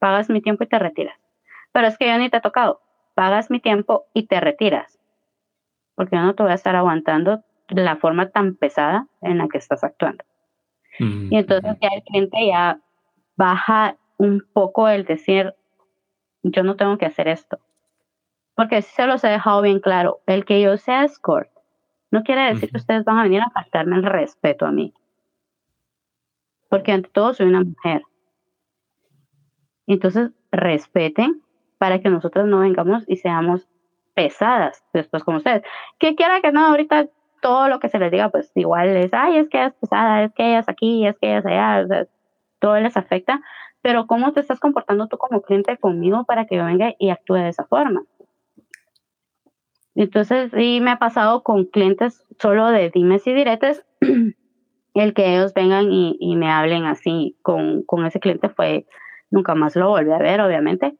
pagas 0.00 0.28
mi 0.28 0.42
tiempo 0.42 0.64
y 0.64 0.66
te 0.66 0.80
retiras. 0.80 1.16
Pero 1.72 1.86
es 1.86 1.96
que 1.96 2.08
yo 2.08 2.18
ni 2.18 2.28
te 2.28 2.38
he 2.38 2.40
tocado. 2.40 2.80
Pagas 3.14 3.52
mi 3.52 3.60
tiempo 3.60 4.06
y 4.12 4.26
te 4.26 4.40
retiras. 4.40 4.98
Porque 5.94 6.16
yo 6.16 6.22
no 6.22 6.34
te 6.34 6.42
voy 6.42 6.50
a 6.50 6.56
estar 6.56 6.74
aguantando 6.74 7.44
la 7.68 7.94
forma 7.94 8.30
tan 8.30 8.56
pesada 8.56 9.06
en 9.22 9.38
la 9.38 9.46
que 9.46 9.58
estás 9.58 9.84
actuando. 9.84 10.24
Mm, 10.98 11.32
Y 11.32 11.36
entonces 11.36 11.76
ya 11.80 11.88
el 11.94 12.02
cliente 12.02 12.46
ya 12.48 12.80
baja 13.36 13.96
un 14.16 14.44
poco 14.52 14.88
el 14.88 15.04
decir, 15.04 15.54
yo 16.42 16.64
no 16.64 16.74
tengo 16.74 16.98
que 16.98 17.06
hacer 17.06 17.28
esto. 17.28 17.60
Porque 18.56 18.82
sí 18.82 18.92
se 18.92 19.06
los 19.06 19.22
he 19.22 19.28
dejado 19.28 19.62
bien 19.62 19.78
claro, 19.78 20.18
el 20.26 20.44
que 20.44 20.60
yo 20.60 20.76
sea 20.78 21.04
escort 21.04 21.48
no 22.10 22.24
quiere 22.24 22.42
decir 22.42 22.70
que 22.70 22.76
ustedes 22.76 23.04
van 23.04 23.18
a 23.18 23.22
venir 23.22 23.40
a 23.40 23.50
faltarme 23.50 23.94
el 23.96 24.02
respeto 24.02 24.66
a 24.66 24.72
mí. 24.72 24.92
Porque 26.74 26.90
ante 26.90 27.08
todo 27.10 27.34
soy 27.34 27.46
una 27.46 27.62
mujer. 27.62 28.02
Entonces, 29.86 30.32
respeten 30.50 31.40
para 31.78 32.00
que 32.00 32.10
nosotros 32.10 32.48
no 32.48 32.58
vengamos 32.58 33.04
y 33.06 33.16
seamos 33.16 33.68
pesadas 34.14 34.84
después 34.92 35.22
con 35.22 35.36
ustedes. 35.36 35.62
Que 36.00 36.16
quiera 36.16 36.40
que 36.40 36.50
no, 36.50 36.66
ahorita 36.66 37.06
todo 37.40 37.68
lo 37.68 37.78
que 37.78 37.88
se 37.88 38.00
les 38.00 38.10
diga, 38.10 38.28
pues 38.30 38.50
igual 38.56 38.88
es, 38.88 39.14
ay, 39.14 39.36
es 39.36 39.48
que 39.48 39.58
ella 39.58 39.68
es 39.68 39.74
pesada, 39.74 40.24
es 40.24 40.32
que 40.32 40.44
ella 40.44 40.58
es 40.58 40.68
aquí, 40.68 41.06
es 41.06 41.16
que 41.20 41.28
ella 41.28 41.38
es 41.38 41.46
allá, 41.46 42.06
todo 42.58 42.80
les 42.80 42.96
afecta, 42.96 43.40
pero 43.80 44.08
¿cómo 44.08 44.32
te 44.32 44.40
estás 44.40 44.58
comportando 44.58 45.06
tú 45.06 45.16
como 45.16 45.42
cliente 45.42 45.76
conmigo 45.76 46.24
para 46.24 46.44
que 46.46 46.56
yo 46.56 46.64
venga 46.64 46.92
y 46.98 47.10
actúe 47.10 47.34
de 47.34 47.50
esa 47.50 47.66
forma? 47.66 48.02
Entonces, 49.94 50.50
sí 50.52 50.80
me 50.80 50.90
ha 50.90 50.98
pasado 50.98 51.44
con 51.44 51.66
clientes 51.66 52.26
solo 52.40 52.66
de 52.70 52.90
dimes 52.90 53.24
y 53.28 53.32
diretes, 53.32 53.86
el 55.00 55.12
que 55.12 55.34
ellos 55.34 55.52
vengan 55.54 55.90
y, 55.90 56.36
me 56.36 56.50
hablen 56.50 56.84
así 56.84 57.36
con, 57.42 57.84
ese 58.06 58.20
cliente 58.20 58.48
fue, 58.48 58.86
nunca 59.30 59.54
más 59.54 59.74
lo 59.74 59.88
volví 59.88 60.12
a 60.12 60.18
ver, 60.18 60.40
obviamente, 60.40 60.96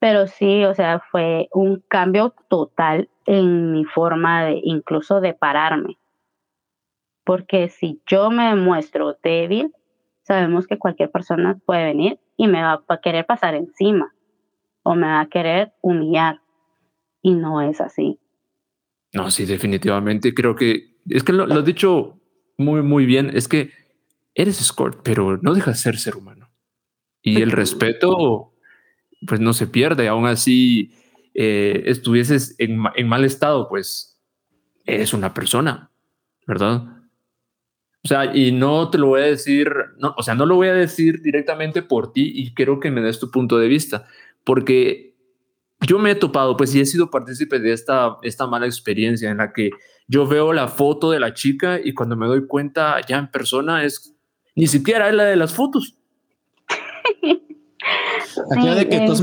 pero 0.00 0.26
sí, 0.26 0.64
o 0.64 0.74
sea, 0.74 1.00
fue 1.10 1.48
un 1.52 1.82
cambio 1.88 2.34
total 2.48 3.08
en 3.26 3.72
mi 3.72 3.84
forma 3.84 4.44
de, 4.44 4.60
incluso 4.64 5.20
de 5.20 5.32
pararme. 5.32 5.96
Porque 7.24 7.70
si 7.70 8.02
yo 8.06 8.30
me 8.30 8.54
muestro 8.54 9.16
débil, 9.22 9.72
sabemos 10.22 10.66
que 10.66 10.78
cualquier 10.78 11.10
persona 11.10 11.58
puede 11.64 11.84
venir 11.84 12.18
y 12.36 12.48
me 12.48 12.62
va 12.62 12.84
a 12.86 13.00
querer 13.00 13.24
pasar 13.24 13.54
encima 13.54 14.12
o 14.82 14.94
me 14.94 15.06
va 15.06 15.20
a 15.20 15.28
querer 15.28 15.72
humillar. 15.80 16.40
Y 17.22 17.32
no 17.32 17.62
es 17.62 17.80
así. 17.80 18.18
No, 19.14 19.30
sí, 19.30 19.46
definitivamente. 19.46 20.34
Creo 20.34 20.54
que 20.54 20.96
es 21.08 21.24
que 21.24 21.32
lo, 21.32 21.46
lo 21.46 21.62
dicho 21.62 22.18
muy, 22.56 22.82
muy 22.82 23.06
bien, 23.06 23.30
es 23.34 23.48
que 23.48 23.72
eres 24.34 24.60
escort, 24.60 25.00
pero 25.02 25.38
no 25.42 25.54
dejas 25.54 25.76
de 25.76 25.82
ser 25.82 25.98
ser 25.98 26.16
humano. 26.16 26.50
Y 27.22 27.40
el 27.40 27.52
respeto, 27.52 28.52
pues 29.26 29.40
no 29.40 29.54
se 29.54 29.66
pierde, 29.66 30.08
aún 30.08 30.26
así 30.26 30.92
eh, 31.32 31.84
estuvieses 31.86 32.54
en, 32.58 32.82
en, 32.96 33.08
mal 33.08 33.24
estado, 33.24 33.68
pues 33.68 34.20
eres 34.84 35.14
una 35.14 35.32
persona, 35.32 35.90
¿verdad? 36.46 36.82
O 38.04 38.08
sea, 38.08 38.36
y 38.36 38.52
no 38.52 38.90
te 38.90 38.98
lo 38.98 39.06
voy 39.06 39.22
a 39.22 39.26
decir, 39.26 39.72
no, 39.96 40.14
o 40.18 40.22
sea, 40.22 40.34
no 40.34 40.44
lo 40.44 40.56
voy 40.56 40.68
a 40.68 40.74
decir 40.74 41.22
directamente 41.22 41.80
por 41.80 42.12
ti 42.12 42.30
y 42.34 42.52
quiero 42.52 42.78
que 42.78 42.90
me 42.90 43.00
des 43.00 43.18
tu 43.18 43.30
punto 43.30 43.58
de 43.58 43.68
vista, 43.68 44.06
porque 44.44 45.14
yo 45.80 45.98
me 45.98 46.10
he 46.10 46.14
topado, 46.14 46.56
pues, 46.56 46.74
y 46.74 46.80
he 46.80 46.86
sido 46.86 47.10
partícipe 47.10 47.58
de 47.58 47.72
esta, 47.72 48.18
esta 48.22 48.46
mala 48.46 48.66
experiencia 48.66 49.30
en 49.30 49.38
la 49.38 49.52
que 49.52 49.70
yo 50.06 50.26
veo 50.26 50.52
la 50.52 50.68
foto 50.68 51.10
de 51.10 51.20
la 51.20 51.34
chica 51.34 51.80
y 51.82 51.94
cuando 51.94 52.16
me 52.16 52.26
doy 52.26 52.46
cuenta 52.46 53.00
ya 53.06 53.18
en 53.18 53.30
persona 53.30 53.84
es 53.84 54.14
ni 54.54 54.66
siquiera 54.66 55.08
es 55.08 55.14
la 55.14 55.24
de 55.24 55.36
las 55.36 55.54
fotos. 55.54 55.96
Aquello 58.50 58.74
de 58.74 58.88
que 58.88 59.06
tú 59.06 59.14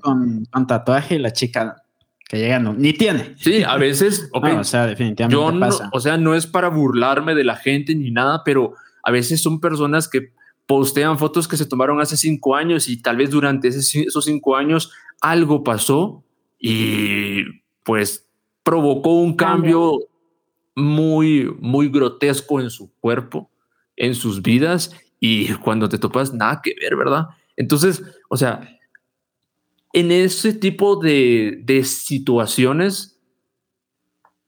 con, 0.00 0.44
con 0.46 0.66
tatuaje 0.66 1.16
y 1.16 1.18
la 1.18 1.32
chica 1.32 1.82
que 2.28 2.36
llega 2.36 2.58
no, 2.58 2.74
ni 2.74 2.92
tiene. 2.92 3.34
Sí, 3.38 3.62
a 3.62 3.76
veces, 3.76 4.28
o 4.32 4.64
sea, 4.64 4.86
definitivamente 4.86 5.58
pasa. 5.58 5.88
o 5.92 6.00
sea, 6.00 6.18
no 6.18 6.34
es 6.34 6.46
para 6.46 6.68
burlarme 6.68 7.34
de 7.34 7.44
la 7.44 7.56
gente 7.56 7.94
ni 7.94 8.10
nada, 8.10 8.42
pero 8.44 8.74
a 9.02 9.10
veces 9.10 9.42
son 9.42 9.60
personas 9.60 10.08
que 10.08 10.32
postean 10.66 11.18
fotos 11.18 11.48
que 11.48 11.56
se 11.56 11.64
tomaron 11.64 12.02
hace 12.02 12.18
cinco 12.18 12.54
años 12.54 12.90
y 12.90 13.00
tal 13.00 13.16
vez 13.16 13.30
durante 13.30 13.68
esos 13.68 14.24
cinco 14.24 14.56
años 14.56 14.92
algo 15.22 15.64
pasó 15.64 16.22
y 16.58 17.44
pues 17.82 18.27
provocó 18.68 19.14
un 19.14 19.34
cambio 19.34 19.98
muy, 20.74 21.50
muy 21.58 21.88
grotesco 21.88 22.60
en 22.60 22.68
su 22.68 22.92
cuerpo, 23.00 23.50
en 23.96 24.14
sus 24.14 24.42
vidas 24.42 24.94
y 25.18 25.54
cuando 25.54 25.88
te 25.88 25.96
topas, 25.96 26.34
nada 26.34 26.60
que 26.62 26.74
ver, 26.78 26.94
¿verdad? 26.94 27.28
Entonces, 27.56 28.02
o 28.28 28.36
sea, 28.36 28.78
en 29.94 30.12
ese 30.12 30.52
tipo 30.52 30.96
de, 30.96 31.62
de 31.64 31.82
situaciones, 31.82 33.18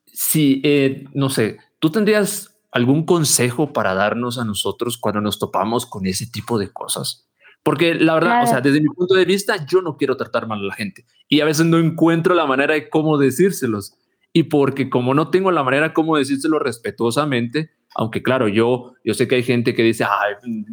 si, 0.04 0.60
eh, 0.64 1.06
no 1.14 1.30
sé, 1.30 1.56
tú 1.78 1.88
tendrías 1.88 2.60
algún 2.72 3.06
consejo 3.06 3.72
para 3.72 3.94
darnos 3.94 4.36
a 4.36 4.44
nosotros 4.44 4.98
cuando 4.98 5.22
nos 5.22 5.38
topamos 5.38 5.86
con 5.86 6.04
ese 6.04 6.26
tipo 6.26 6.58
de 6.58 6.70
cosas. 6.70 7.26
Porque 7.62 7.94
la 7.94 8.12
verdad, 8.12 8.44
o 8.44 8.46
sea, 8.46 8.60
desde 8.60 8.82
mi 8.82 8.88
punto 8.88 9.14
de 9.14 9.24
vista, 9.24 9.64
yo 9.64 9.80
no 9.80 9.96
quiero 9.96 10.18
tratar 10.18 10.46
mal 10.46 10.58
a 10.58 10.64
la 10.64 10.74
gente 10.74 11.06
y 11.26 11.40
a 11.40 11.46
veces 11.46 11.64
no 11.64 11.78
encuentro 11.78 12.34
la 12.34 12.44
manera 12.44 12.74
de 12.74 12.90
cómo 12.90 13.16
decírselos. 13.16 13.94
Y 14.32 14.44
porque 14.44 14.88
como 14.88 15.14
no 15.14 15.30
tengo 15.30 15.50
la 15.50 15.64
manera 15.64 15.92
cómo 15.92 16.16
decírselo 16.16 16.58
respetuosamente, 16.58 17.70
aunque 17.94 18.22
claro, 18.22 18.48
yo, 18.48 18.94
yo 19.04 19.14
sé 19.14 19.26
que 19.26 19.36
hay 19.36 19.42
gente 19.42 19.74
que 19.74 19.82
dice, 19.82 20.04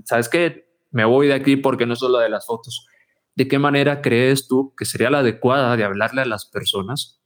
¿sabes 0.05 0.29
qué? 0.29 0.67
Me 0.91 1.05
voy 1.05 1.27
de 1.27 1.33
aquí 1.33 1.55
porque 1.55 1.85
no 1.85 1.93
es 1.93 1.99
solo 1.99 2.19
de 2.19 2.29
las 2.29 2.45
fotos. 2.45 2.87
¿De 3.35 3.47
qué 3.47 3.59
manera 3.59 4.01
crees 4.01 4.47
tú 4.47 4.73
que 4.75 4.85
sería 4.85 5.09
la 5.09 5.19
adecuada 5.19 5.75
de 5.77 5.83
hablarle 5.83 6.21
a 6.21 6.25
las 6.25 6.45
personas 6.45 7.21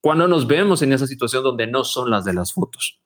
cuando 0.00 0.26
nos 0.28 0.46
vemos 0.46 0.82
en 0.82 0.92
esa 0.92 1.06
situación 1.06 1.42
donde 1.42 1.66
no 1.66 1.84
son 1.84 2.10
las 2.10 2.24
de 2.24 2.34
las 2.34 2.52
fotos? 2.52 3.00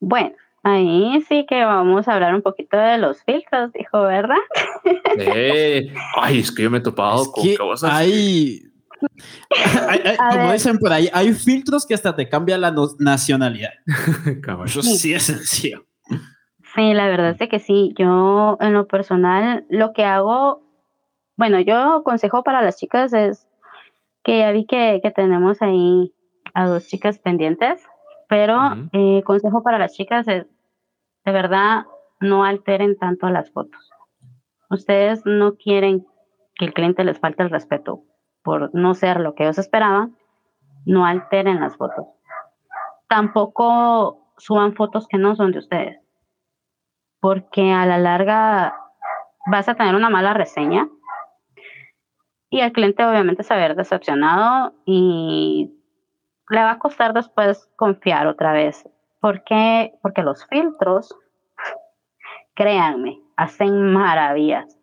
Bueno, 0.00 0.34
ahí 0.62 1.22
sí 1.28 1.46
que 1.48 1.64
vamos 1.64 2.08
a 2.08 2.14
hablar 2.14 2.34
un 2.34 2.42
poquito 2.42 2.76
de 2.76 2.98
los 2.98 3.22
filtros, 3.22 3.72
dijo, 3.72 4.02
¿verdad? 4.02 4.36
Eh, 5.16 5.94
ay, 6.16 6.40
es 6.40 6.50
que 6.50 6.64
yo 6.64 6.70
me 6.70 6.78
he 6.78 6.80
topado 6.82 7.30
con 7.30 7.54
cosas. 7.56 7.90
Hay, 7.92 8.62
como 10.30 10.52
dicen 10.52 10.78
por 10.78 10.92
ahí, 10.92 11.08
hay 11.12 11.32
filtros 11.32 11.86
que 11.86 11.94
hasta 11.94 12.14
te 12.14 12.28
cambian 12.28 12.60
la 12.60 12.74
nacionalidad. 12.98 13.72
Eso 14.64 14.82
sí 14.82 15.14
es 15.14 15.24
sencillo. 15.24 15.86
Sí, 16.74 16.92
la 16.92 17.08
verdad 17.08 17.36
es 17.38 17.48
que 17.48 17.60
sí. 17.60 17.94
Yo, 17.96 18.56
en 18.60 18.72
lo 18.72 18.86
personal, 18.86 19.64
lo 19.68 19.92
que 19.92 20.04
hago, 20.04 20.62
bueno, 21.36 21.60
yo 21.60 22.02
consejo 22.04 22.42
para 22.42 22.62
las 22.62 22.76
chicas 22.76 23.12
es 23.12 23.46
que 24.24 24.38
ya 24.38 24.50
vi 24.50 24.66
que, 24.66 25.00
que 25.02 25.10
tenemos 25.10 25.62
ahí 25.62 26.12
a 26.54 26.66
dos 26.66 26.86
chicas 26.86 27.18
pendientes, 27.18 27.82
pero 28.28 28.58
eh, 28.92 29.22
consejo 29.24 29.62
para 29.62 29.78
las 29.78 29.92
chicas 29.92 30.26
es, 30.26 30.46
de 31.24 31.32
verdad, 31.32 31.84
no 32.20 32.44
alteren 32.44 32.96
tanto 32.98 33.28
las 33.30 33.50
fotos. 33.50 33.90
Ustedes 34.70 35.22
no 35.24 35.56
quieren 35.56 36.06
que 36.56 36.64
el 36.64 36.72
cliente 36.72 37.04
les 37.04 37.18
falte 37.18 37.42
el 37.42 37.50
respeto 37.50 38.02
por 38.44 38.72
no 38.74 38.94
ser 38.94 39.18
lo 39.18 39.34
que 39.34 39.42
ellos 39.42 39.58
esperaban, 39.58 40.16
no 40.86 41.04
alteren 41.06 41.60
las 41.60 41.76
fotos. 41.76 42.06
Tampoco 43.08 44.32
suban 44.36 44.74
fotos 44.74 45.08
que 45.08 45.18
no 45.18 45.34
son 45.34 45.50
de 45.50 45.58
ustedes 45.58 46.04
porque 47.24 47.72
a 47.72 47.86
la 47.86 47.96
larga 47.96 48.76
vas 49.46 49.66
a 49.66 49.74
tener 49.76 49.94
una 49.94 50.10
mala 50.10 50.34
reseña 50.34 50.90
y 52.50 52.60
el 52.60 52.70
cliente 52.70 53.02
obviamente 53.02 53.42
se 53.42 53.54
va 53.54 53.60
a 53.60 53.68
ver 53.68 53.76
decepcionado 53.76 54.74
y 54.84 55.72
le 56.50 56.60
va 56.60 56.72
a 56.72 56.78
costar 56.78 57.14
después 57.14 57.70
confiar 57.76 58.26
otra 58.26 58.52
vez. 58.52 58.86
¿Por 59.22 59.42
qué? 59.42 59.94
Porque 60.02 60.22
los 60.22 60.46
filtros, 60.48 61.16
créanme, 62.52 63.22
hacen 63.38 63.94
maravillas. 63.94 64.78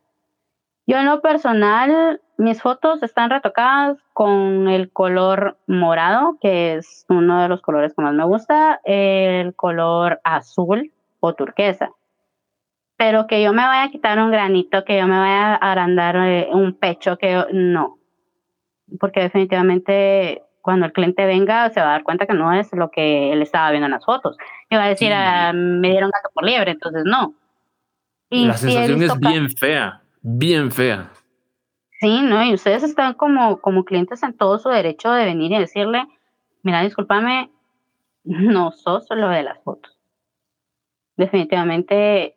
Yo 0.87 0.97
en 0.97 1.05
lo 1.05 1.21
personal, 1.21 2.23
mis 2.41 2.61
fotos 2.61 3.01
están 3.03 3.29
retocadas 3.29 3.97
con 4.13 4.67
el 4.67 4.91
color 4.91 5.57
morado, 5.67 6.37
que 6.41 6.75
es 6.75 7.05
uno 7.09 7.41
de 7.41 7.49
los 7.49 7.61
colores 7.61 7.93
que 7.95 8.01
más 8.01 8.13
me 8.13 8.25
gusta, 8.25 8.81
el 8.83 9.55
color 9.55 10.19
azul 10.23 10.91
o 11.19 11.33
turquesa 11.33 11.91
pero 13.01 13.25
que 13.25 13.41
yo 13.41 13.51
me 13.51 13.63
vaya 13.63 13.85
a 13.85 13.89
quitar 13.89 14.19
un 14.19 14.29
granito, 14.29 14.85
que 14.85 14.95
yo 14.95 15.07
me 15.07 15.17
vaya 15.17 15.55
a 15.55 15.71
agrandar 15.71 16.15
eh, 16.17 16.49
un 16.51 16.75
pecho, 16.75 17.17
que 17.17 17.47
no. 17.51 17.97
Porque 18.99 19.21
definitivamente 19.21 20.43
cuando 20.61 20.85
el 20.85 20.93
cliente 20.93 21.25
venga 21.25 21.71
se 21.71 21.79
va 21.79 21.87
a 21.87 21.91
dar 21.93 22.03
cuenta 22.03 22.27
que 22.27 22.35
no 22.35 22.53
es 22.53 22.71
lo 22.73 22.91
que 22.91 23.33
él 23.33 23.41
estaba 23.41 23.71
viendo 23.71 23.87
en 23.87 23.93
las 23.93 24.05
fotos. 24.05 24.37
Y 24.69 24.75
va 24.75 24.83
a 24.83 24.89
decir, 24.89 25.11
ah, 25.13 25.51
me 25.51 25.89
dieron 25.89 26.11
gato 26.11 26.29
por 26.31 26.43
liebre, 26.43 26.69
entonces 26.69 27.01
no. 27.03 27.33
Y 28.29 28.45
la 28.45 28.53
sensación 28.53 29.01
es 29.01 29.17
bien 29.17 29.49
fea, 29.49 30.03
bien 30.21 30.71
fea. 30.71 31.09
Sí, 32.01 32.23
¿no? 32.23 32.43
Y 32.43 32.55
ustedes 32.55 32.81
están 32.81 33.13
como, 33.13 33.61
como 33.61 33.85
clientes 33.85 34.23
en 34.23 34.35
todo 34.35 34.57
su 34.57 34.69
derecho 34.69 35.11
de 35.11 35.23
venir 35.23 35.51
y 35.51 35.59
decirle, 35.59 36.07
mira, 36.63 36.81
discúlpame, 36.81 37.51
no 38.23 38.71
sos 38.71 39.05
lo 39.11 39.29
de 39.29 39.43
las 39.43 39.61
fotos. 39.63 39.95
Definitivamente 41.15 42.35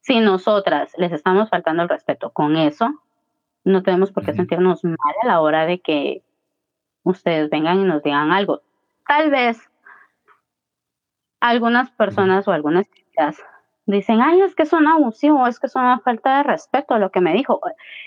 si 0.00 0.18
nosotras 0.18 0.92
les 0.98 1.12
estamos 1.12 1.48
faltando 1.48 1.84
el 1.84 1.88
respeto 1.88 2.30
con 2.30 2.56
eso, 2.56 2.90
no 3.62 3.84
tenemos 3.84 4.10
por 4.10 4.24
qué 4.24 4.34
sentirnos 4.34 4.82
mal 4.82 5.14
a 5.22 5.26
la 5.26 5.40
hora 5.40 5.66
de 5.66 5.80
que 5.80 6.22
ustedes 7.04 7.48
vengan 7.50 7.80
y 7.80 7.84
nos 7.84 8.02
digan 8.02 8.32
algo. 8.32 8.60
Tal 9.06 9.30
vez 9.30 9.58
algunas 11.40 11.90
personas 11.92 12.48
o 12.48 12.52
algunas 12.52 12.90
chicas 12.90 13.38
dicen, 13.86 14.20
ay, 14.22 14.40
es 14.40 14.54
que 14.54 14.62
es 14.64 14.72
un 14.72 14.86
abusivo, 14.86 15.46
es 15.46 15.60
que 15.60 15.66
es 15.66 15.76
una 15.76 16.00
falta 16.00 16.38
de 16.38 16.42
respeto 16.44 16.94
a 16.94 16.98
lo 16.98 17.10
que 17.10 17.20
me 17.20 17.32
dijo. 17.32 17.60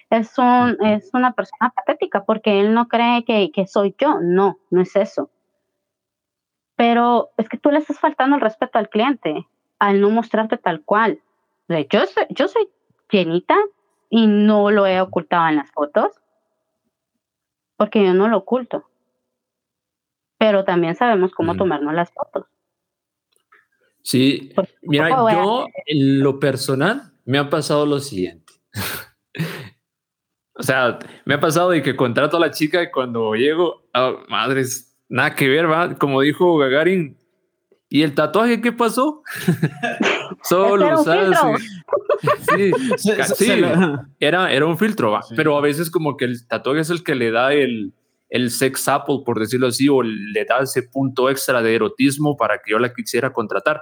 Es, 0.09 0.37
un, 0.37 0.77
es 0.85 1.09
una 1.13 1.33
persona 1.33 1.71
patética 1.75 2.23
porque 2.25 2.59
él 2.59 2.73
no 2.73 2.87
cree 2.87 3.23
que, 3.25 3.51
que 3.51 3.67
soy 3.67 3.95
yo. 3.97 4.19
No, 4.21 4.57
no 4.69 4.81
es 4.81 4.95
eso. 4.95 5.29
Pero 6.75 7.29
es 7.37 7.49
que 7.49 7.57
tú 7.57 7.71
le 7.71 7.79
estás 7.79 7.99
faltando 7.99 8.35
el 8.35 8.41
respeto 8.41 8.77
al 8.77 8.89
cliente 8.89 9.47
al 9.79 10.01
no 10.01 10.09
mostrarte 10.09 10.57
tal 10.57 10.81
cual 10.81 11.21
yo 11.67 12.05
soy, 12.05 12.25
yo 12.29 12.47
soy 12.47 12.69
llenita 13.09 13.55
y 14.09 14.27
no 14.27 14.71
lo 14.71 14.85
he 14.85 15.01
ocultado 15.01 15.47
en 15.49 15.57
las 15.57 15.71
fotos, 15.71 16.11
porque 17.75 18.03
yo 18.03 18.13
no 18.13 18.27
lo 18.27 18.37
oculto. 18.37 18.89
Pero 20.37 20.63
también 20.63 20.95
sabemos 20.95 21.33
cómo 21.33 21.53
mm. 21.53 21.57
tomarnos 21.57 21.93
las 21.93 22.11
fotos. 22.11 22.45
Sí, 24.07 24.53
mira, 24.83 25.09
yo 25.09 25.67
en 25.85 26.21
lo 26.21 26.39
personal 26.39 27.11
me 27.25 27.39
ha 27.39 27.49
pasado 27.49 27.85
lo 27.85 27.99
siguiente. 27.99 28.53
o 30.55 30.63
sea, 30.63 30.97
me 31.25 31.33
ha 31.33 31.41
pasado 31.41 31.71
de 31.71 31.83
que 31.83 31.97
contrato 31.97 32.37
a 32.37 32.39
la 32.39 32.51
chica 32.51 32.81
y 32.81 32.89
cuando 32.89 33.33
llego, 33.35 33.83
oh, 33.93 34.19
madres, 34.29 34.97
nada 35.09 35.35
que 35.35 35.49
ver, 35.49 35.69
va. 35.69 35.93
Como 35.95 36.21
dijo 36.21 36.57
Gagarin, 36.57 37.17
¿y 37.89 38.03
el 38.03 38.15
tatuaje 38.15 38.61
qué 38.61 38.71
pasó? 38.71 39.23
Solo, 40.41 41.03
¿sabes? 41.03 41.37
Sí, 42.55 42.71
sí, 43.35 43.61
era, 44.21 44.53
era 44.53 44.65
un 44.65 44.77
filtro, 44.77 45.19
pero 45.35 45.57
a 45.57 45.61
veces 45.61 45.91
como 45.91 46.15
que 46.15 46.23
el 46.23 46.47
tatuaje 46.47 46.79
es 46.79 46.89
el 46.91 47.03
que 47.03 47.15
le 47.15 47.29
da 47.29 47.51
el, 47.51 47.93
el 48.29 48.51
sex 48.51 48.87
apple, 48.87 49.23
por 49.25 49.37
decirlo 49.37 49.67
así, 49.67 49.89
o 49.89 50.01
le 50.01 50.45
da 50.45 50.59
ese 50.59 50.83
punto 50.83 51.29
extra 51.29 51.61
de 51.61 51.75
erotismo 51.75 52.37
para 52.37 52.59
que 52.59 52.71
yo 52.71 52.79
la 52.79 52.93
quisiera 52.93 53.33
contratar. 53.33 53.81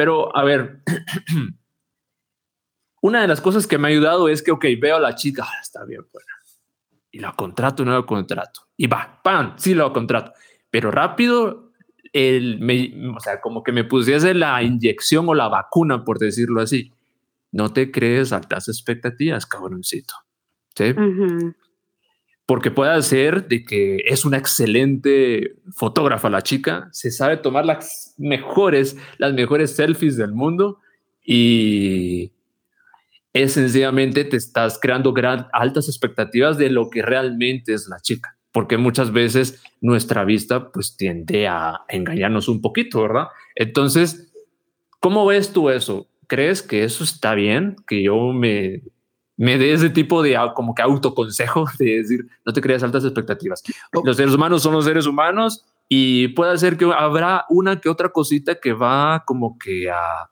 Pero, 0.00 0.34
a 0.34 0.44
ver, 0.44 0.80
una 3.02 3.20
de 3.20 3.28
las 3.28 3.42
cosas 3.42 3.66
que 3.66 3.76
me 3.76 3.88
ha 3.88 3.90
ayudado 3.90 4.30
es 4.30 4.42
que, 4.42 4.50
ok, 4.50 4.64
veo 4.80 4.96
a 4.96 5.00
la 5.00 5.14
chica, 5.14 5.44
ah, 5.46 5.60
está 5.60 5.84
bien 5.84 6.06
buena, 6.10 6.32
y 7.10 7.18
la 7.18 7.32
contrato, 7.32 7.84
no 7.84 7.92
la 7.92 8.06
contrato, 8.06 8.62
y 8.78 8.86
va, 8.86 9.20
¡pam! 9.22 9.56
Sí 9.58 9.74
la 9.74 9.92
contrato, 9.92 10.32
pero 10.70 10.90
rápido 10.90 11.72
el, 12.14 13.12
o 13.14 13.20
sea, 13.20 13.42
como 13.42 13.62
que 13.62 13.72
me 13.72 13.84
pusiese 13.84 14.32
la 14.32 14.62
inyección 14.62 15.28
o 15.28 15.34
la 15.34 15.48
vacuna, 15.48 16.02
por 16.02 16.18
decirlo 16.18 16.62
así. 16.62 16.90
No 17.52 17.70
te 17.70 17.90
crees 17.90 18.32
altas 18.32 18.68
expectativas, 18.68 19.44
cabroncito. 19.44 20.14
¿Sí? 20.74 20.94
Porque 22.50 22.72
puede 22.72 23.00
ser 23.02 23.46
de 23.46 23.64
que 23.64 24.02
es 24.06 24.24
una 24.24 24.36
excelente 24.36 25.54
fotógrafa 25.72 26.28
la 26.28 26.42
chica, 26.42 26.88
se 26.90 27.12
sabe 27.12 27.36
tomar 27.36 27.64
las 27.64 28.12
mejores, 28.18 28.96
las 29.18 29.32
mejores 29.34 29.76
selfies 29.76 30.16
del 30.16 30.32
mundo 30.32 30.80
y 31.24 32.32
es 33.32 33.52
sencillamente 33.52 34.24
te 34.24 34.36
estás 34.36 34.80
creando 34.82 35.14
altas 35.52 35.86
expectativas 35.88 36.58
de 36.58 36.70
lo 36.70 36.90
que 36.90 37.02
realmente 37.02 37.72
es 37.72 37.86
la 37.86 38.00
chica 38.00 38.36
porque 38.50 38.78
muchas 38.78 39.12
veces 39.12 39.62
nuestra 39.80 40.24
vista 40.24 40.72
pues 40.72 40.96
tiende 40.96 41.46
a 41.46 41.82
engañarnos 41.88 42.48
un 42.48 42.60
poquito, 42.60 43.02
¿verdad? 43.02 43.28
Entonces, 43.54 44.32
¿cómo 44.98 45.24
ves 45.24 45.52
tú 45.52 45.70
eso? 45.70 46.08
¿Crees 46.26 46.62
que 46.62 46.82
eso 46.82 47.04
está 47.04 47.36
bien? 47.36 47.76
Que 47.86 48.02
yo 48.02 48.32
me, 48.32 48.82
me 49.40 49.56
dé 49.56 49.72
ese 49.72 49.88
tipo 49.88 50.22
de 50.22 50.36
como 50.54 50.74
que 50.74 50.82
autoconsejo 50.82 51.64
de 51.78 51.96
decir, 51.96 52.26
no 52.44 52.52
te 52.52 52.60
creas 52.60 52.82
altas 52.82 53.04
expectativas. 53.04 53.62
Los 54.04 54.18
seres 54.18 54.34
humanos 54.34 54.62
son 54.62 54.74
los 54.74 54.84
seres 54.84 55.06
humanos 55.06 55.64
y 55.88 56.28
puede 56.28 56.58
ser 56.58 56.76
que 56.76 56.84
habrá 56.84 57.46
una 57.48 57.80
que 57.80 57.88
otra 57.88 58.10
cosita 58.10 58.60
que 58.60 58.74
va 58.74 59.24
como 59.24 59.56
que 59.56 59.90
a... 59.90 60.28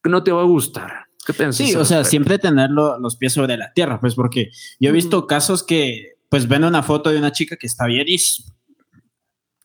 que 0.00 0.08
no 0.08 0.22
te 0.22 0.30
va 0.30 0.42
a 0.42 0.44
gustar. 0.44 1.06
¿Qué 1.26 1.32
piensas? 1.32 1.66
Sí, 1.66 1.74
o 1.74 1.84
sea, 1.84 2.04
siempre 2.04 2.38
tener 2.38 2.70
los 2.70 3.16
pies 3.16 3.32
sobre 3.32 3.56
la 3.56 3.72
tierra, 3.72 3.98
pues 3.98 4.14
porque 4.14 4.52
yo 4.78 4.90
he 4.90 4.92
visto 4.92 5.26
casos 5.26 5.64
que 5.64 6.12
pues 6.28 6.46
ven 6.46 6.62
una 6.62 6.84
foto 6.84 7.10
de 7.10 7.18
una 7.18 7.32
chica 7.32 7.56
que 7.56 7.66
está 7.66 7.86
bien 7.86 8.06
y 8.06 8.18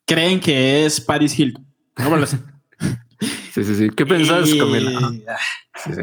creen 0.07 0.39
que 0.39 0.84
es 0.88 0.99
Paris 0.99 1.38
Hilton. 1.38 1.68
¿Cómo 1.93 2.18
sí, 2.26 2.38
sí, 3.53 3.76
sí. 3.76 3.89
¿Qué 3.95 4.03
pensás, 4.03 4.49
Camila? 4.55 5.11
Sí, 5.76 5.93
sí 5.93 6.01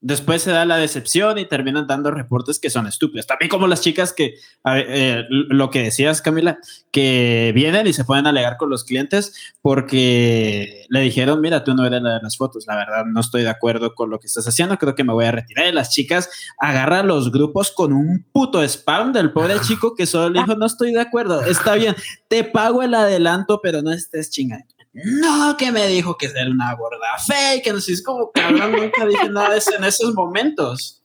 después 0.00 0.42
se 0.42 0.52
da 0.52 0.64
la 0.64 0.76
decepción 0.76 1.38
y 1.38 1.44
terminan 1.44 1.86
dando 1.86 2.10
reportes 2.10 2.58
que 2.58 2.70
son 2.70 2.86
estúpidos. 2.86 3.26
También 3.26 3.48
como 3.48 3.66
las 3.66 3.80
chicas 3.80 4.12
que, 4.12 4.36
eh, 4.64 5.24
lo 5.28 5.70
que 5.70 5.82
decías, 5.82 6.22
Camila, 6.22 6.58
que 6.92 7.52
vienen 7.54 7.86
y 7.86 7.92
se 7.92 8.04
pueden 8.04 8.26
alegar 8.26 8.56
con 8.56 8.70
los 8.70 8.84
clientes 8.84 9.34
porque 9.60 10.84
le 10.88 11.00
dijeron, 11.00 11.40
mira, 11.40 11.64
tú 11.64 11.74
no 11.74 11.84
eres 11.84 12.02
la 12.02 12.14
de 12.14 12.22
las 12.22 12.36
fotos, 12.36 12.66
la 12.66 12.76
verdad 12.76 13.04
no 13.06 13.20
estoy 13.20 13.42
de 13.42 13.50
acuerdo 13.50 13.94
con 13.94 14.10
lo 14.10 14.20
que 14.20 14.28
estás 14.28 14.46
haciendo, 14.46 14.78
creo 14.78 14.94
que 14.94 15.04
me 15.04 15.12
voy 15.12 15.24
a 15.24 15.32
retirar. 15.32 15.66
Y 15.66 15.72
las 15.72 15.90
chicas 15.90 16.30
agarran 16.58 17.06
los 17.08 17.32
grupos 17.32 17.72
con 17.72 17.92
un 17.92 18.24
puto 18.32 18.62
spam 18.62 19.12
del 19.12 19.32
pobre 19.32 19.60
chico 19.60 19.94
que 19.94 20.06
solo 20.06 20.38
dijo, 20.38 20.54
no 20.54 20.66
estoy 20.66 20.92
de 20.92 21.00
acuerdo, 21.00 21.42
está 21.42 21.74
bien, 21.74 21.96
te 22.28 22.44
pago 22.44 22.82
el 22.82 22.94
adelanto, 22.94 23.60
pero 23.62 23.82
no 23.82 23.92
estés 23.92 24.30
chingando 24.30 24.77
no, 25.04 25.56
que 25.56 25.70
me 25.72 25.86
dijo 25.86 26.16
que 26.16 26.26
era 26.26 26.50
una 26.50 26.74
gorda 26.74 27.18
fake, 27.18 27.64
que 27.64 27.72
no 27.72 27.80
sé, 27.80 27.92
es 27.92 28.02
como 28.02 28.30
cabrón, 28.32 28.72
nunca 28.72 29.06
dije 29.06 29.28
nada 29.30 29.50
de 29.50 29.58
eso 29.58 29.74
en 29.76 29.84
esos 29.84 30.14
momentos. 30.14 31.02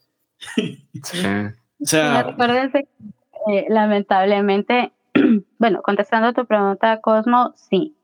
O 1.82 1.86
sea, 1.86 2.36
eh, 3.48 3.66
lamentablemente, 3.70 4.94
bueno, 5.60 5.82
contestando 5.82 6.30
a 6.30 6.34
tu 6.34 6.46
pregunta, 6.46 7.02
Cosmo, 7.02 7.54
sí, 7.56 7.96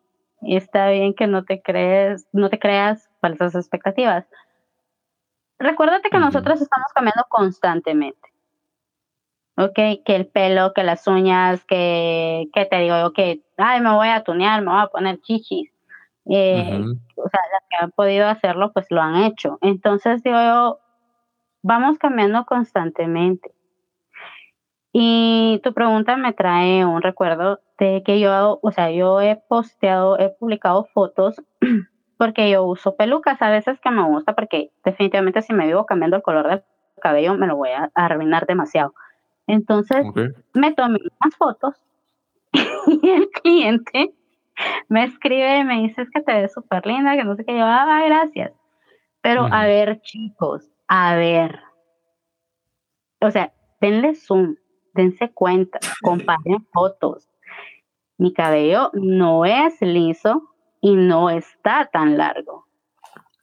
está 0.42 0.90
bien 0.90 1.14
que 1.14 1.28
no 1.28 1.46
te 1.46 1.62
crees, 1.62 2.28
no 2.34 2.50
te 2.50 2.60
creas 2.60 3.10
falsas 3.22 3.56
expectativas. 3.56 4.26
Recuérdate 5.60 6.10
que 6.10 6.20
nosotros 6.20 6.62
estamos 6.62 6.92
cambiando 6.94 7.26
constantemente. 7.30 8.30
Ok, 9.58 9.76
que 10.06 10.16
el 10.16 10.28
pelo, 10.28 10.74
que 10.74 10.84
las 10.84 11.06
uñas, 11.08 11.66
que, 11.66 12.48
que 12.54 12.66
te 12.66 12.78
digo 12.78 13.12
que, 13.12 13.42
ay, 13.58 13.82
me 13.82 13.94
voy 13.94 14.08
a 14.08 14.24
tunear, 14.24 14.62
me 14.62 14.72
voy 14.72 14.82
a 14.82 14.88
poner 14.88 15.20
chichis. 15.20 15.70
Eh, 16.30 16.86
o 17.16 17.30
sea, 17.30 17.42
las 17.52 17.64
que 17.70 17.76
han 17.84 17.92
podido 17.92 18.28
hacerlo, 18.28 18.72
pues 18.72 18.88
lo 18.90 19.02
han 19.02 19.24
hecho. 19.24 19.58
Entonces, 19.62 20.22
yo, 20.24 20.80
vamos 21.64 21.98
cambiando 21.98 22.46
constantemente. 22.46 23.52
Y 24.92 25.60
tu 25.64 25.74
pregunta 25.74 26.18
me 26.18 26.34
trae 26.34 26.86
un 26.86 27.02
recuerdo 27.02 27.60
de 27.78 28.04
que 28.04 28.20
yo, 28.20 28.60
o 28.62 28.72
sea, 28.72 28.92
yo 28.92 29.22
he 29.22 29.36
posteado, 29.36 30.18
he 30.20 30.30
publicado 30.30 30.86
fotos 30.94 31.42
porque 32.18 32.50
yo 32.50 32.64
uso 32.64 32.96
pelucas 32.96 33.42
a 33.42 33.50
veces 33.50 33.80
que 33.80 33.92
me 33.92 34.04
gusta 34.04 34.34
porque 34.36 34.72
definitivamente 34.84 35.42
si 35.42 35.54
me 35.54 35.68
vivo 35.68 35.86
cambiando 35.86 36.18
el 36.18 36.24
color 36.24 36.50
del 36.50 36.64
cabello 37.02 37.36
me 37.36 37.48
lo 37.48 37.56
voy 37.56 37.70
a 37.70 37.92
arruinar 37.94 38.46
demasiado. 38.48 38.94
Entonces 39.48 40.06
me 40.54 40.74
tomé 40.74 41.00
unas 41.22 41.36
fotos 41.38 41.76
y 42.88 43.10
el 43.10 43.30
cliente 43.30 44.14
me 44.88 45.04
escribe 45.04 45.60
y 45.60 45.64
me 45.64 45.82
dice 45.82 46.02
es 46.02 46.10
que 46.10 46.22
te 46.22 46.34
ves 46.34 46.54
súper 46.54 46.86
linda, 46.86 47.16
que 47.16 47.24
no 47.24 47.36
sé 47.36 47.46
qué, 47.46 47.58
yo, 47.58 47.66
ah, 47.66 48.02
gracias. 48.06 48.52
Pero 49.22 49.48
a 49.52 49.66
ver, 49.66 50.02
chicos, 50.02 50.70
a 50.88 51.16
ver. 51.16 51.60
O 53.22 53.32
sea, 53.32 53.54
denle 53.82 54.16
zoom, 54.16 54.56
dense 54.94 55.30
cuenta, 55.32 55.80
comparen 56.02 56.66
fotos. 56.72 57.30
Mi 58.18 58.34
cabello 58.34 58.92
no 58.94 59.46
es 59.46 59.80
liso 59.82 60.54
y 60.82 60.96
no 60.96 61.30
está 61.30 61.90
tan 61.92 62.18
largo, 62.18 62.66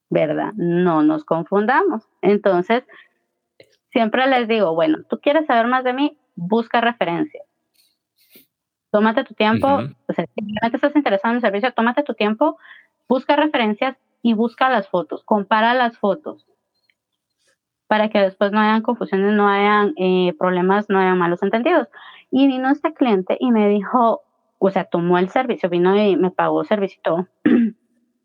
¿verdad? 0.08 0.52
No 0.56 1.02
nos 1.02 1.24
confundamos. 1.24 2.08
Entonces, 2.22 2.84
siempre 3.90 4.26
les 4.26 4.48
digo, 4.48 4.74
bueno, 4.74 4.98
tú 5.08 5.20
quieres 5.20 5.46
saber 5.46 5.66
más 5.66 5.84
de 5.84 5.92
mí, 5.92 6.18
busca 6.34 6.80
referencias 6.80 7.45
tómate 8.96 9.24
tu 9.24 9.34
tiempo, 9.34 9.68
o 9.68 10.12
sea, 10.14 10.24
si 10.24 10.40
realmente 10.40 10.78
estás 10.78 10.96
interesado 10.96 11.32
en 11.32 11.36
el 11.36 11.42
servicio, 11.42 11.70
tómate 11.72 12.02
tu 12.02 12.14
tiempo, 12.14 12.56
busca 13.06 13.36
referencias 13.36 13.94
y 14.22 14.32
busca 14.32 14.70
las 14.70 14.88
fotos, 14.88 15.22
compara 15.22 15.74
las 15.74 15.98
fotos 15.98 16.46
para 17.88 18.08
que 18.08 18.20
después 18.20 18.52
no 18.52 18.60
hayan 18.60 18.80
confusiones, 18.80 19.34
no 19.34 19.48
hayan 19.48 19.92
eh, 19.98 20.32
problemas, 20.38 20.88
no 20.88 20.98
hayan 20.98 21.18
malos 21.18 21.42
entendidos. 21.42 21.88
Y 22.30 22.46
vino 22.46 22.70
este 22.70 22.94
cliente 22.94 23.36
y 23.38 23.50
me 23.50 23.68
dijo, 23.68 24.22
o 24.58 24.70
sea, 24.70 24.84
tomó 24.84 25.18
el 25.18 25.28
servicio, 25.28 25.68
vino 25.68 25.94
y 25.94 26.16
me 26.16 26.30
pagó 26.30 26.62
el 26.62 26.66
servicio 26.66 26.98
y 26.98 27.02
todo. 27.02 27.26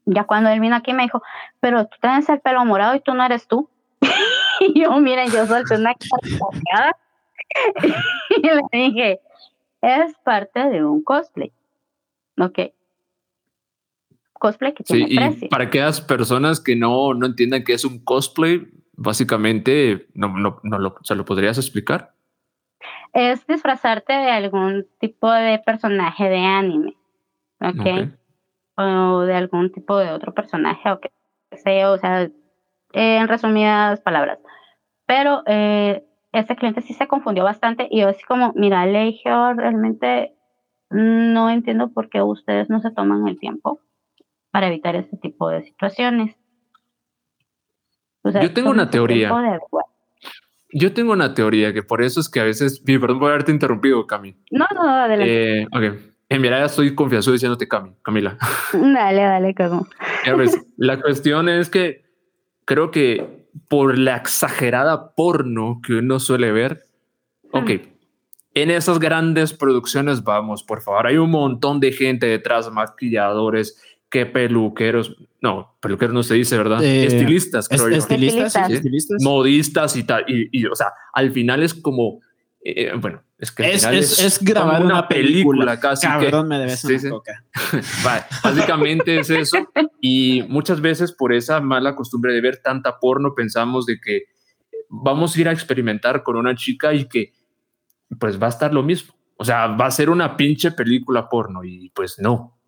ya 0.05 0.23
cuando 0.23 0.51
él 0.51 0.61
vino 0.61 0.77
aquí 0.77 0.93
me 0.93 1.03
dijo, 1.03 1.21
pero 1.59 1.85
tú 1.85 1.97
tienes 1.99 2.29
el 2.29 2.39
pelo 2.39 2.63
morado 2.63 2.95
y 2.95 3.01
tú 3.01 3.13
no 3.13 3.25
eres 3.25 3.45
tú. 3.45 3.69
y 4.61 4.81
yo, 4.81 4.97
miren, 5.01 5.29
yo 5.31 5.45
solté 5.45 5.75
una 5.75 5.95
carcajada 6.31 6.95
y 8.37 8.41
le 8.41 8.61
dije, 8.71 9.19
es 9.81 10.15
parte 10.23 10.69
de 10.69 10.83
un 10.85 11.03
cosplay. 11.03 11.51
¿Ok? 12.39 12.59
Cosplay 14.33 14.73
que 14.73 14.83
tiene 14.83 15.33
sí, 15.33 15.45
Y 15.45 15.47
para 15.49 15.65
aquellas 15.65 16.01
personas 16.01 16.59
que 16.59 16.75
no, 16.75 17.13
no 17.13 17.25
entiendan 17.25 17.63
qué 17.63 17.73
es 17.73 17.85
un 17.85 18.03
cosplay, 18.03 18.67
básicamente, 18.93 20.07
no, 20.13 20.29
no, 20.29 20.59
no 20.63 20.79
lo, 20.79 20.95
¿se 21.03 21.15
lo 21.15 21.25
podrías 21.25 21.57
explicar? 21.57 22.13
Es 23.13 23.45
disfrazarte 23.45 24.13
de 24.13 24.31
algún 24.31 24.87
tipo 24.99 25.31
de 25.31 25.59
personaje 25.59 26.29
de 26.29 26.39
anime. 26.39 26.95
¿Ok? 27.59 28.09
O 28.77 29.21
de 29.21 29.35
algún 29.35 29.71
tipo 29.71 29.97
de 29.97 30.11
otro 30.11 30.33
personaje 30.33 30.89
o 30.89 30.99
que 30.99 31.11
sea, 31.57 31.91
o 31.91 31.97
sea, 31.97 32.29
en 32.93 33.27
resumidas 33.27 33.99
palabras. 34.01 34.39
Pero 35.05 35.43
eh, 35.45 36.03
ese 36.31 36.55
cliente 36.55 36.81
sí 36.81 36.93
se 36.93 37.07
confundió 37.07 37.43
bastante 37.43 37.87
y 37.89 38.01
yo 38.01 38.09
así 38.09 38.23
como, 38.23 38.53
mira, 38.55 38.85
le 38.85 39.05
dije, 39.05 39.29
realmente 39.55 40.33
no 40.89 41.49
entiendo 41.49 41.91
por 41.91 42.09
qué 42.09 42.21
ustedes 42.21 42.69
no 42.69 42.81
se 42.81 42.91
toman 42.91 43.27
el 43.27 43.39
tiempo 43.39 43.81
para 44.51 44.67
evitar 44.67 44.95
ese 44.95 45.17
tipo 45.17 45.49
de 45.49 45.63
situaciones. 45.63 46.35
yo 48.23 48.53
tengo 48.53 48.69
una 48.69 48.89
teoría. 48.89 49.31
yo 50.73 50.93
tengo 50.93 51.13
una 51.13 51.33
teoría 51.33 51.73
que 51.73 51.83
por 51.83 52.01
eso 52.01 52.19
es 52.19 52.29
que 52.29 52.39
a 52.39 52.43
veces, 52.43 52.81
perdón 52.81 53.19
por 53.19 53.31
haberte 53.31 53.51
interrumpido, 53.51 54.05
Cami. 54.07 54.35
No, 54.51 54.65
no, 54.73 54.89
adelante. 54.89 55.61
Eh, 55.61 55.67
ok. 55.67 56.01
En 56.29 56.41
ya 56.43 56.63
estoy 56.63 56.95
confiado 56.95 57.29
diciéndote 57.31 57.67
Cami, 57.67 57.93
Camila. 58.01 58.37
Dale, 58.73 59.21
dale, 59.21 59.53
como. 59.53 59.85
la 60.77 61.01
cuestión 61.01 61.49
es 61.49 61.69
que 61.69 62.05
creo 62.63 62.89
que 62.89 63.40
por 63.67 63.97
la 63.97 64.17
exagerada 64.17 65.13
porno 65.15 65.81
que 65.85 65.93
uno 65.93 66.19
suele 66.19 66.51
ver. 66.51 66.85
Ok, 67.51 67.71
en 68.53 68.71
esas 68.71 68.99
grandes 68.99 69.53
producciones 69.53 70.23
vamos, 70.23 70.63
por 70.63 70.81
favor, 70.81 71.07
hay 71.07 71.17
un 71.17 71.31
montón 71.31 71.79
de 71.79 71.91
gente 71.91 72.27
detrás, 72.27 72.71
maquilladores, 72.71 73.81
que 74.09 74.25
peluqueros, 74.25 75.15
no, 75.41 75.77
peluqueros 75.79 76.13
no 76.13 76.21
se 76.21 76.33
dice, 76.33 76.57
¿verdad? 76.57 76.83
Eh, 76.83 77.05
estilistas, 77.05 77.69
creo 77.69 77.89
yo. 77.89 77.95
Estilistas, 77.95 78.53
modistas 79.21 79.95
y 79.95 80.03
tal, 80.03 80.25
y, 80.27 80.65
o 80.65 80.75
sea, 80.75 80.87
al 81.13 81.31
final 81.31 81.63
es 81.63 81.73
como, 81.73 82.19
eh, 82.63 82.91
bueno, 82.99 83.23
es 83.41 83.51
que 83.51 83.71
es, 83.71 84.19
es, 84.19 84.39
grabar 84.39 84.85
una, 84.85 85.07
película, 85.07 85.79
casi. 85.79 86.05
Cabrón, 86.05 86.47
me 86.47 86.59
debes 86.59 86.83
una 86.83 87.09
coca. 87.09 87.43
básicamente 88.43 89.19
es 89.19 89.31
eso. 89.31 89.57
Y 89.99 90.43
muchas 90.47 90.79
veces 90.79 91.11
por 91.11 91.33
esa 91.33 91.59
mala 91.59 91.95
costumbre 91.95 92.33
de 92.33 92.41
ver 92.41 92.57
tanta 92.57 92.99
porno 92.99 93.33
pensamos 93.33 93.87
de 93.87 93.99
que 93.99 94.25
vamos 94.89 95.35
a 95.35 95.41
ir 95.41 95.49
a 95.49 95.53
experimentar 95.53 96.21
con 96.21 96.35
una 96.35 96.53
chica 96.55 96.93
y 96.93 97.05
que 97.05 97.33
pues 98.19 98.39
va 98.39 98.45
a 98.45 98.51
estar 98.51 98.71
lo 98.75 98.83
mismo. 98.83 99.15
O 99.37 99.43
sea, 99.43 99.65
va 99.69 99.87
a 99.87 99.91
ser 99.91 100.11
una 100.11 100.37
pinche 100.37 100.71
película 100.71 101.27
porno 101.27 101.63
y 101.63 101.89
pues 101.95 102.19
no. 102.19 102.59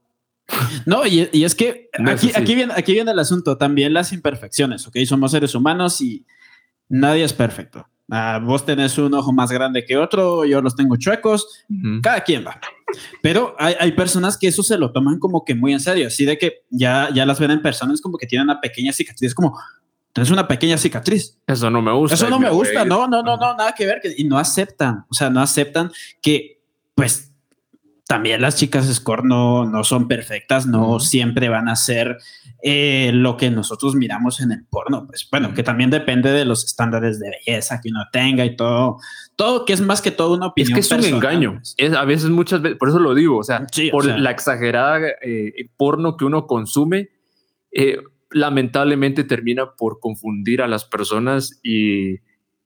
No, 0.87 1.05
y, 1.05 1.29
es 1.31 1.53
que 1.53 1.91
aquí, 2.03 2.31
aquí, 2.33 2.55
viene, 2.55 2.73
aquí 2.75 2.93
viene 2.93 3.11
el 3.11 3.19
asunto, 3.19 3.59
también 3.59 3.93
las 3.93 4.11
imperfecciones, 4.11 4.87
¿ok? 4.87 4.97
Somos 5.05 5.31
seres 5.31 5.53
humanos 5.53 6.01
y 6.01 6.25
nadie 6.89 7.23
es 7.23 7.33
perfecto. 7.33 7.87
Ah, 8.11 8.39
vos 8.43 8.65
tenés 8.65 8.97
un 8.97 9.13
ojo 9.13 9.31
más 9.31 9.51
grande 9.51 9.85
que 9.85 9.97
otro, 9.97 10.45
yo 10.45 10.61
los 10.61 10.75
tengo 10.75 10.95
chuecos, 10.97 11.65
cada 12.01 12.21
quien 12.21 12.45
va. 12.45 12.59
Pero 13.21 13.55
hay, 13.57 13.75
hay, 13.79 13.91
personas 13.93 14.37
que 14.37 14.47
eso 14.47 14.61
se 14.61 14.77
lo 14.77 14.91
toman 14.91 15.19
como 15.19 15.43
que 15.43 15.55
muy 15.55 15.73
en 15.73 15.79
serio, 15.79 16.07
así 16.07 16.25
de 16.25 16.37
que 16.37 16.63
ya, 16.69 17.09
ya 17.13 17.25
las 17.25 17.39
ven 17.39 17.51
en 17.51 17.61
personas 17.61 18.01
como 18.01 18.17
que 18.17 18.27
tienen 18.27 18.49
una 18.49 18.61
pequeña 18.61 18.91
cicatriz, 18.91 19.33
como 19.33 19.57
tienes 20.13 20.29
una 20.29 20.47
pequeña 20.47 20.77
cicatriz. 20.77 21.37
Eso 21.47 21.69
no 21.69 21.81
me 21.81 21.91
gusta. 21.91 22.15
Eso 22.15 22.29
no 22.29 22.39
me, 22.39 22.49
gusta, 22.49 22.85
no, 22.85 23.07
no, 23.07 23.23
no, 23.23 23.35
no, 23.35 23.55
nada 23.55 23.73
que 23.73 23.85
ver. 23.85 24.01
y 24.15 24.23
no 24.25 24.37
aceptan, 24.37 25.05
o 25.09 25.13
sea, 25.13 25.29
no 25.29 25.41
aceptan 25.41 25.91
que, 26.21 26.61
pues, 26.93 27.32
también 28.05 28.41
las 28.41 28.57
chicas 28.57 28.85
score 28.93 29.23
no, 29.23 29.65
no 29.65 29.83
son 29.83 30.07
perfectas, 30.07 30.67
no 30.67 30.99
siempre 30.99 31.47
van 31.47 31.69
a 31.69 31.75
ser 31.75 32.17
eh, 32.61 33.11
lo 33.13 33.37
que 33.37 33.49
nosotros 33.49 33.95
miramos 33.95 34.41
en 34.41 34.51
el 34.51 34.65
porno. 34.65 35.07
Pues 35.07 35.27
bueno, 35.31 35.53
que 35.53 35.63
también 35.63 35.89
depende 35.89 36.31
de 36.31 36.43
los 36.43 36.65
estándares 36.65 37.19
de 37.19 37.29
belleza 37.29 37.79
que 37.81 37.89
uno 37.89 38.01
tenga 38.11 38.43
y 38.45 38.55
todo, 38.55 38.97
todo 39.37 39.63
que 39.63 39.73
es 39.73 39.81
más 39.81 40.01
que 40.01 40.11
todo 40.11 40.35
una 40.35 40.47
opinión. 40.47 40.77
Es 40.77 40.89
que 40.89 40.95
es 40.95 41.05
un 41.07 41.15
engaño. 41.15 41.61
Es, 41.77 41.93
a 41.93 42.03
veces, 42.03 42.29
muchas 42.29 42.61
veces, 42.61 42.77
por 42.77 42.89
eso 42.89 42.99
lo 42.99 43.15
digo, 43.15 43.37
o 43.37 43.43
sea, 43.43 43.65
por 43.91 44.05
la 44.05 44.31
exagerada 44.31 44.99
eh, 45.21 45.69
porno 45.77 46.17
que 46.17 46.25
uno 46.25 46.45
consume, 46.45 47.09
eh, 47.71 47.97
lamentablemente 48.31 49.23
termina 49.23 49.75
por 49.77 49.99
confundir 49.99 50.61
a 50.61 50.67
las 50.67 50.83
personas 50.83 51.59
y 51.63 52.19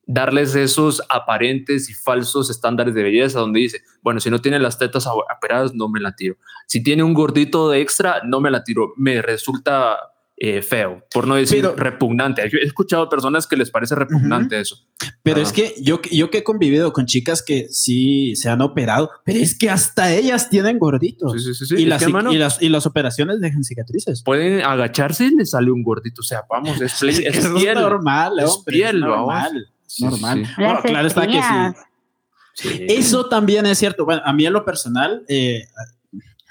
darles 0.08 0.56
esos 0.56 1.04
aparentes 1.10 1.90
y 1.90 1.94
falsos 1.94 2.50
estándares 2.50 2.96
de 2.96 3.04
belleza 3.04 3.40
donde 3.40 3.60
dice, 3.60 3.82
bueno, 4.02 4.20
si 4.20 4.30
no 4.30 4.40
tiene 4.40 4.58
las 4.58 4.80
tetas 4.80 5.06
operadas, 5.06 5.76
no 5.76 5.90
me 5.90 6.00
la 6.00 6.16
tiro. 6.16 6.38
Si 6.66 6.82
tiene 6.82 7.04
un 7.04 7.14
gordito 7.14 7.70
de 7.70 7.82
extra, 7.82 8.22
no 8.24 8.40
me 8.40 8.50
la 8.50 8.64
tiro. 8.64 8.94
Me 8.96 9.22
resulta 9.22 9.98
eh, 10.38 10.62
feo, 10.62 11.04
por 11.14 11.28
no 11.28 11.36
decir 11.36 11.68
repugnante. 11.76 12.42
He 12.44 12.66
escuchado 12.66 13.10
personas 13.10 13.48
que 13.48 13.58
les 13.58 13.70
parece 13.70 13.96
repugnante 13.96 14.60
eso. 14.60 14.78
Pero 15.24 15.42
es 15.42 15.52
que 15.52 15.76
yo, 15.82 16.00
yo 16.10 16.30
que 16.30 16.38
he 16.38 16.44
convivido 16.44 16.94
con 16.94 17.06
chicas 17.06 17.44
que 17.44 17.68
sí 17.70 18.36
se 18.38 18.48
han 18.50 18.62
operado, 18.62 19.10
pero 19.26 19.40
es 19.40 19.58
que 19.58 19.70
hasta 19.70 20.14
ellas 20.14 20.50
tienen 20.50 20.80
gorditos. 20.80 21.36
y, 21.72 21.86
las, 21.86 22.02
y, 22.08 22.38
las, 22.38 22.62
y, 22.62 22.70
las, 22.70 22.86
operaciones 22.86 23.42
dejan 23.42 23.64
cicatrices. 23.66 24.24
Pueden 24.24 24.62
agacharse 24.62 25.26
y 25.26 25.36
les 25.36 25.50
sale 25.50 25.70
un 25.70 25.84
gordito. 25.84 26.22
O 26.22 26.24
sea, 26.24 26.44
vamos, 26.50 26.80
es, 26.80 27.04
es, 27.04 27.20
es 27.20 27.52
normal, 27.52 28.40
es 28.40 28.64
piel, 28.66 29.02
normal 29.02 29.68
normal. 30.00 30.48
claro 30.84 31.08
está 31.08 31.28
que 31.28 31.42
sí. 32.54 32.86
Eso 32.90 33.28
también 33.28 33.66
es 33.66 33.78
cierto. 33.78 34.06
Bueno, 34.06 34.22
a 34.26 34.34
mí 34.34 34.46
en 34.46 34.54
lo 34.54 34.66
personal, 34.66 35.24
eh, 35.28 35.68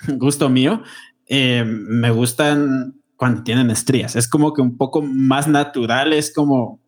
gusto 0.09 0.49
mío, 0.49 0.83
eh, 1.27 1.65
me 1.67 2.11
gustan 2.11 2.95
cuando 3.17 3.43
tienen 3.43 3.71
estrías. 3.71 4.17
Es 4.17 4.29
como 4.29 4.53
que 4.53 4.63
un 4.63 4.77
poco 4.77 5.03
más 5.03 5.49
natural, 5.49 6.13
es 6.13 6.33
como, 6.33 6.81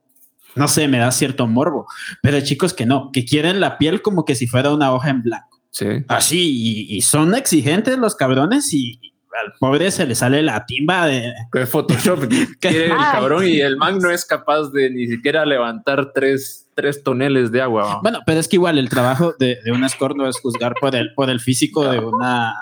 no 0.54 0.68
sé, 0.68 0.86
me 0.88 0.98
da 0.98 1.10
cierto 1.10 1.46
morbo. 1.46 1.86
Pero 2.22 2.36
hay 2.36 2.44
chicos 2.44 2.74
que 2.74 2.86
no, 2.86 3.10
que 3.12 3.24
quieren 3.24 3.60
la 3.60 3.78
piel 3.78 4.02
como 4.02 4.24
que 4.24 4.34
si 4.34 4.46
fuera 4.46 4.72
una 4.72 4.92
hoja 4.92 5.10
en 5.10 5.22
blanco. 5.22 5.60
Sí. 5.70 5.86
Así, 6.08 6.86
y 6.88 7.02
son 7.02 7.34
exigentes 7.34 7.98
los 7.98 8.14
cabrones 8.14 8.72
y, 8.72 9.00
al 9.44 9.52
pobre 9.58 9.90
se 9.90 10.06
le 10.06 10.14
sale 10.14 10.42
la 10.42 10.66
timba 10.66 11.06
de 11.06 11.34
Photoshop 11.66 12.28
que 12.60 12.86
el 12.86 12.96
cabrón 12.96 13.46
y 13.46 13.60
el 13.60 13.76
man 13.76 13.98
no 13.98 14.10
es 14.10 14.24
capaz 14.24 14.70
de 14.70 14.90
ni 14.90 15.06
siquiera 15.06 15.44
levantar 15.46 16.12
tres, 16.12 16.68
tres 16.74 17.02
toneles 17.02 17.50
de 17.50 17.62
agua. 17.62 18.00
Bueno, 18.02 18.20
pero 18.26 18.40
es 18.40 18.48
que 18.48 18.56
igual 18.56 18.78
el 18.78 18.88
trabajo 18.88 19.34
de, 19.38 19.58
de 19.64 19.72
un 19.72 19.84
escort 19.84 20.16
no 20.16 20.28
es 20.28 20.40
juzgar 20.40 20.74
por 20.80 20.94
el, 20.94 21.12
por 21.14 21.30
el 21.30 21.40
físico 21.40 21.88
de 21.88 21.98
una 21.98 22.54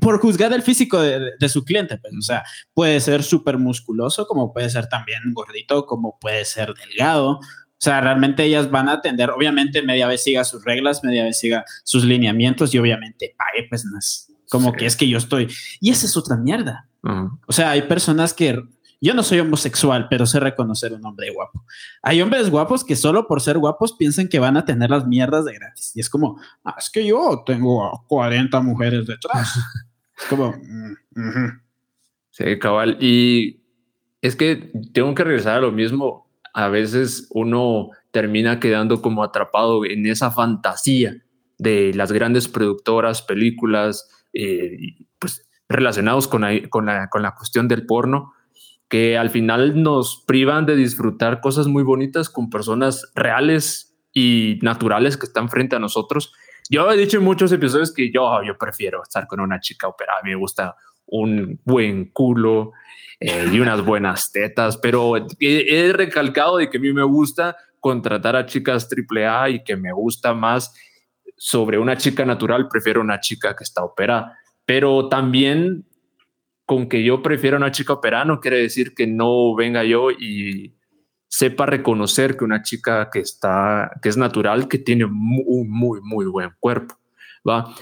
por, 0.00 0.18
juzgar 0.20 0.52
el 0.52 0.62
físico 0.62 1.00
de, 1.00 1.32
de, 1.38 1.48
su 1.48 1.64
cliente. 1.64 1.98
Pues, 1.98 2.14
o 2.18 2.22
sea, 2.22 2.44
puede 2.74 3.00
ser 3.00 3.22
súper 3.22 3.58
musculoso, 3.58 4.26
como 4.26 4.52
puede 4.52 4.70
ser 4.70 4.88
también 4.88 5.20
gordito, 5.32 5.86
como 5.86 6.18
puede 6.18 6.44
ser 6.44 6.74
delgado. 6.74 7.40
O 7.80 7.82
sea, 7.82 8.00
realmente 8.02 8.44
ellas 8.44 8.70
van 8.70 8.90
a 8.90 8.92
atender, 8.92 9.30
obviamente 9.30 9.82
media 9.82 10.06
vez 10.06 10.22
siga 10.22 10.44
sus 10.44 10.62
reglas, 10.64 11.02
media 11.02 11.24
vez 11.24 11.38
siga 11.38 11.64
sus 11.82 12.04
lineamientos 12.04 12.74
y 12.74 12.78
obviamente 12.78 13.34
pague 13.38 13.66
pues 13.70 13.86
más, 13.86 14.29
como 14.50 14.72
que 14.72 14.84
es 14.84 14.96
que 14.96 15.08
yo 15.08 15.16
estoy. 15.16 15.48
Y 15.80 15.90
esa 15.90 16.06
es 16.06 16.16
otra 16.16 16.36
mierda. 16.36 16.88
O 17.46 17.52
sea, 17.52 17.70
hay 17.70 17.82
personas 17.82 18.34
que. 18.34 18.62
Yo 19.02 19.14
no 19.14 19.22
soy 19.22 19.40
homosexual, 19.40 20.08
pero 20.10 20.26
sé 20.26 20.40
reconocer 20.40 20.92
un 20.92 21.06
hombre 21.06 21.30
guapo. 21.30 21.64
Hay 22.02 22.20
hombres 22.20 22.50
guapos 22.50 22.84
que 22.84 22.96
solo 22.96 23.26
por 23.26 23.40
ser 23.40 23.56
guapos 23.56 23.94
piensan 23.94 24.28
que 24.28 24.38
van 24.38 24.58
a 24.58 24.66
tener 24.66 24.90
las 24.90 25.06
mierdas 25.06 25.46
de 25.46 25.54
gratis. 25.54 25.92
Y 25.94 26.00
es 26.00 26.10
como, 26.10 26.38
ah, 26.64 26.74
es 26.78 26.90
que 26.90 27.06
yo 27.06 27.42
tengo 27.46 28.04
40 28.08 28.60
mujeres 28.60 29.06
detrás. 29.06 29.56
es 30.18 30.24
como, 30.28 30.52
mm, 31.14 31.60
sí, 32.30 32.58
cabal. 32.58 32.98
Y 33.00 33.62
es 34.20 34.36
que 34.36 34.70
tengo 34.92 35.14
que 35.14 35.24
regresar 35.24 35.56
a 35.56 35.60
lo 35.62 35.72
mismo. 35.72 36.28
A 36.52 36.68
veces 36.68 37.26
uno 37.30 37.88
termina 38.10 38.60
quedando 38.60 39.00
como 39.00 39.22
atrapado 39.22 39.86
en 39.86 40.04
esa 40.04 40.30
fantasía 40.30 41.22
de 41.56 41.94
las 41.94 42.12
grandes 42.12 42.48
productoras, 42.48 43.22
películas, 43.22 44.08
eh, 44.32 44.76
pues 45.18 45.48
relacionados 45.68 46.28
con 46.28 46.42
la, 46.42 46.68
con, 46.68 46.86
la, 46.86 47.08
con 47.08 47.22
la 47.22 47.34
cuestión 47.34 47.68
del 47.68 47.86
porno, 47.86 48.32
que 48.88 49.16
al 49.16 49.30
final 49.30 49.82
nos 49.82 50.24
privan 50.26 50.66
de 50.66 50.74
disfrutar 50.74 51.40
cosas 51.40 51.68
muy 51.68 51.84
bonitas 51.84 52.28
con 52.28 52.50
personas 52.50 53.10
reales 53.14 53.96
y 54.12 54.58
naturales 54.62 55.16
que 55.16 55.26
están 55.26 55.48
frente 55.48 55.76
a 55.76 55.78
nosotros. 55.78 56.32
Yo 56.68 56.90
he 56.90 56.96
dicho 56.96 57.18
en 57.18 57.24
muchos 57.24 57.52
episodios 57.52 57.92
que 57.92 58.10
yo, 58.12 58.42
yo 58.42 58.58
prefiero 58.58 59.02
estar 59.02 59.26
con 59.26 59.40
una 59.40 59.60
chica 59.60 59.86
operada. 59.86 60.20
A 60.20 60.24
me 60.24 60.34
gusta 60.34 60.76
un 61.06 61.60
buen 61.64 62.10
culo 62.10 62.72
eh, 63.20 63.48
y 63.52 63.60
unas 63.60 63.84
buenas 63.84 64.32
tetas, 64.32 64.76
pero 64.76 65.16
he, 65.16 65.26
he, 65.40 65.92
recalcado 65.92 66.56
de 66.56 66.70
que 66.70 66.78
a 66.78 66.80
mí 66.80 66.92
me 66.92 67.02
gusta 67.02 67.56
contratar 67.78 68.36
a 68.36 68.46
chicas 68.46 68.88
AAA 68.88 69.50
y 69.50 69.64
que 69.64 69.76
me 69.76 69.92
gusta 69.92 70.34
más 70.34 70.74
sobre 71.42 71.78
una 71.78 71.96
chica 71.96 72.26
natural, 72.26 72.68
prefiero 72.68 73.00
una 73.00 73.18
chica 73.18 73.56
que 73.56 73.64
está 73.64 73.82
operada. 73.82 74.38
Pero 74.66 75.08
también 75.08 75.86
con 76.66 76.86
que 76.86 77.02
yo 77.02 77.22
prefiero 77.22 77.56
una 77.56 77.70
chica 77.70 77.94
operada 77.94 78.26
no 78.26 78.40
quiere 78.40 78.58
decir 78.58 78.94
que 78.94 79.06
no 79.06 79.54
venga 79.54 79.82
yo 79.82 80.10
y 80.10 80.76
sepa 81.28 81.64
reconocer 81.64 82.36
que 82.36 82.44
una 82.44 82.60
chica 82.60 83.08
que 83.10 83.20
está, 83.20 83.90
que 84.02 84.10
es 84.10 84.18
natural, 84.18 84.68
que 84.68 84.76
tiene 84.76 85.06
un 85.06 85.70
muy, 85.70 86.00
muy 86.02 86.26
buen 86.26 86.50
cuerpo. 86.60 86.94
¿va? 87.48 87.74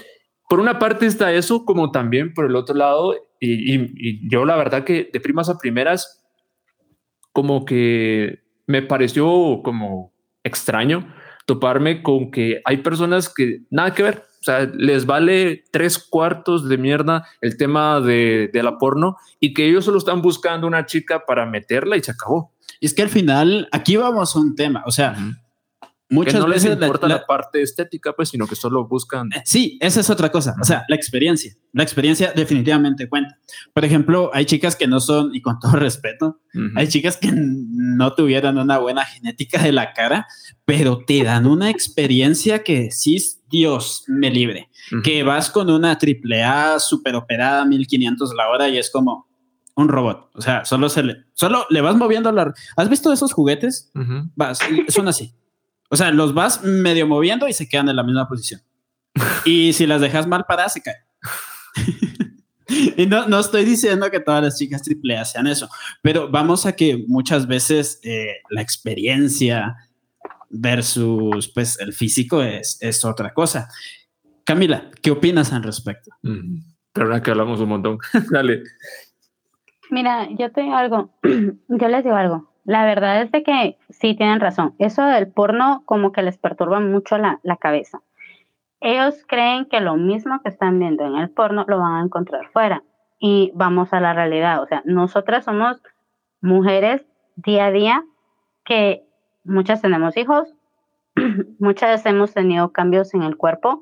Por 0.47 0.61
una 0.61 0.79
parte 0.79 1.05
está 1.05 1.33
eso, 1.33 1.65
como 1.65 1.91
también 1.91 2.33
por 2.33 2.45
el 2.45 2.55
otro 2.55 2.75
lado, 2.75 3.13
y, 3.41 3.75
y 3.75 4.29
yo 4.29 4.45
la 4.45 4.55
verdad 4.55 4.85
que 4.85 5.09
de 5.11 5.19
primas 5.19 5.49
a 5.49 5.57
primeras, 5.57 6.23
como 7.33 7.65
que 7.65 8.39
me 8.67 8.81
pareció 8.81 9.59
como 9.63 10.13
extraño 10.45 11.13
toparme 11.49 12.03
con 12.03 12.29
que 12.29 12.61
hay 12.63 12.77
personas 12.77 13.33
que 13.33 13.63
nada 13.71 13.95
que 13.95 14.03
ver, 14.03 14.25
o 14.39 14.43
sea, 14.43 14.69
les 14.71 15.07
vale 15.07 15.63
tres 15.71 15.97
cuartos 15.97 16.69
de 16.69 16.77
mierda 16.77 17.27
el 17.41 17.57
tema 17.57 17.99
de, 17.99 18.51
de 18.53 18.63
la 18.63 18.77
porno 18.77 19.17
y 19.39 19.55
que 19.55 19.67
ellos 19.67 19.85
solo 19.85 19.97
están 19.97 20.21
buscando 20.21 20.67
una 20.67 20.85
chica 20.85 21.25
para 21.25 21.47
meterla 21.47 21.97
y 21.97 22.03
se 22.03 22.11
acabó. 22.11 22.53
Y 22.79 22.85
es 22.85 22.93
que 22.93 23.01
al 23.01 23.09
final, 23.09 23.67
aquí 23.71 23.97
vamos 23.97 24.35
a 24.35 24.39
un 24.39 24.55
tema, 24.55 24.83
o 24.85 24.91
sea, 24.91 25.15
Muchas 26.11 26.33
que 26.33 26.39
no 26.39 26.47
les 26.47 26.65
importa 26.65 27.07
la, 27.07 27.25
parte 27.25 27.61
estética, 27.61 28.13
pues, 28.13 28.29
sino 28.29 28.47
que 28.47 28.55
solo 28.55 28.87
buscan. 28.87 29.31
Eh, 29.31 29.41
sí, 29.45 29.77
esa 29.79 29.99
es 29.99 30.09
otra 30.09 30.31
cosa. 30.31 30.55
O 30.59 30.63
sea, 30.63 30.83
la 30.87 30.95
experiencia. 30.95 31.53
La 31.71 31.83
experiencia 31.83 32.33
definitivamente 32.35 33.07
cuenta. 33.07 33.37
Por 33.73 33.85
ejemplo, 33.85 34.31
hay 34.33 34.45
chicas 34.45 34.75
que 34.75 34.87
no 34.87 34.99
son, 34.99 35.35
y 35.35 35.41
con 35.41 35.59
todo 35.59 35.73
respeto, 35.75 36.39
hay 36.75 36.87
chicas 36.87 37.17
que 37.17 37.31
no 37.31 38.15
tuvieran 38.15 38.57
una 38.57 38.79
buena 38.79 39.05
genética 39.05 39.61
de 39.61 39.71
la 39.71 39.93
cara, 39.93 40.25
pero 40.65 41.03
te 41.05 41.23
dan 41.23 41.45
una 41.45 41.69
experiencia 41.69 42.63
que 42.63 42.89
sí, 42.89 43.23
Dios 43.47 44.03
me 44.07 44.31
libre. 44.31 44.69
Que 45.03 45.21
vas 45.21 45.51
con 45.51 45.69
una 45.69 45.99
triple 45.99 46.43
A 46.43 46.79
super 46.79 47.15
operada, 47.15 47.65
1500 47.65 48.33
la 48.35 48.49
hora, 48.49 48.67
y 48.67 48.79
es 48.79 48.89
como 48.89 49.27
un 49.75 49.87
robot. 49.87 50.31
O 50.33 50.41
sea, 50.41 50.65
solo 50.65 50.89
se 50.89 51.03
le, 51.03 51.25
solo 51.35 51.67
le 51.69 51.81
vas 51.81 51.95
moviendo 51.95 52.31
la. 52.31 52.51
¿Has 52.75 52.89
visto 52.89 53.13
esos 53.13 53.31
juguetes? 53.31 53.91
Vas, 54.35 54.59
son 54.87 55.07
así 55.07 55.35
o 55.89 55.95
sea, 55.95 56.11
los 56.11 56.33
vas 56.33 56.63
medio 56.63 57.07
moviendo 57.07 57.47
y 57.47 57.53
se 57.53 57.67
quedan 57.67 57.89
en 57.89 57.95
la 57.95 58.03
misma 58.03 58.27
posición. 58.27 58.61
Y 59.45 59.73
si 59.73 59.85
las 59.85 60.01
dejas 60.01 60.27
mal 60.27 60.45
paradas, 60.47 60.73
se 60.73 60.81
caen. 60.81 60.97
y 62.97 63.05
no, 63.07 63.27
no 63.27 63.39
estoy 63.39 63.65
diciendo 63.65 64.09
que 64.11 64.19
todas 64.19 64.43
las 64.43 64.57
chicas 64.57 64.83
triple 64.83 65.17
A 65.17 65.25
sean 65.25 65.47
eso, 65.47 65.69
pero 66.01 66.29
vamos 66.29 66.65
a 66.65 66.73
que 66.73 67.03
muchas 67.07 67.47
veces 67.47 67.99
eh, 68.03 68.37
la 68.49 68.61
experiencia 68.61 69.75
versus 70.49 71.47
pues 71.49 71.79
el 71.79 71.93
físico 71.93 72.41
es, 72.41 72.77
es 72.81 73.03
otra 73.05 73.33
cosa. 73.33 73.67
Camila, 74.43 74.89
¿qué 75.01 75.11
opinas 75.11 75.53
al 75.53 75.63
respecto? 75.63 76.11
Mm, 76.23 76.59
pero 76.93 77.07
ahora 77.07 77.21
que 77.21 77.31
hablamos 77.31 77.59
un 77.59 77.69
montón, 77.69 77.99
dale. 78.31 78.63
Mira, 79.89 80.27
yo 80.37 80.51
te 80.51 80.61
digo 80.61 80.75
algo, 80.75 81.13
yo 81.23 81.87
les 81.87 82.03
digo 82.03 82.15
algo. 82.15 82.48
La 82.69 82.85
verdad 82.85 83.23
es 83.23 83.31
de 83.31 83.41
que 83.41 83.79
sí 83.89 84.13
tienen 84.13 84.39
razón. 84.39 84.75
Eso 84.77 85.03
del 85.03 85.27
porno 85.27 85.81
como 85.85 86.11
que 86.11 86.21
les 86.21 86.37
perturba 86.37 86.79
mucho 86.79 87.17
la, 87.17 87.39
cabeza. 87.59 88.03
ellos 88.79 89.25
creen 89.27 89.65
que 89.65 89.79
lo 89.79 89.95
mismo 89.95 90.39
que 90.43 90.49
están 90.49 90.77
viendo 90.77 91.03
en 91.03 91.15
el 91.15 91.31
porno 91.31 91.65
lo 91.67 91.79
van 91.79 91.95
a 91.95 92.03
encontrar 92.03 92.47
fuera. 92.49 92.83
Y 93.17 93.51
vamos 93.55 93.91
a 93.91 93.99
la 93.99 94.13
realidad, 94.13 94.61
o 94.61 94.67
sea, 94.67 94.83
nosotras 94.85 95.45
somos 95.45 95.81
mujeres 96.41 97.03
día 97.37 97.65
a 97.65 97.71
día 97.71 98.05
que 98.65 99.03
muchas 99.43 99.81
tenemos 99.81 100.15
hijos, 100.15 100.53
muchas 101.57 102.05
hemos 102.05 102.35
tenido 102.35 102.71
cambios 102.71 103.15
en 103.15 103.23
el 103.23 103.35
cuerpo 103.35 103.81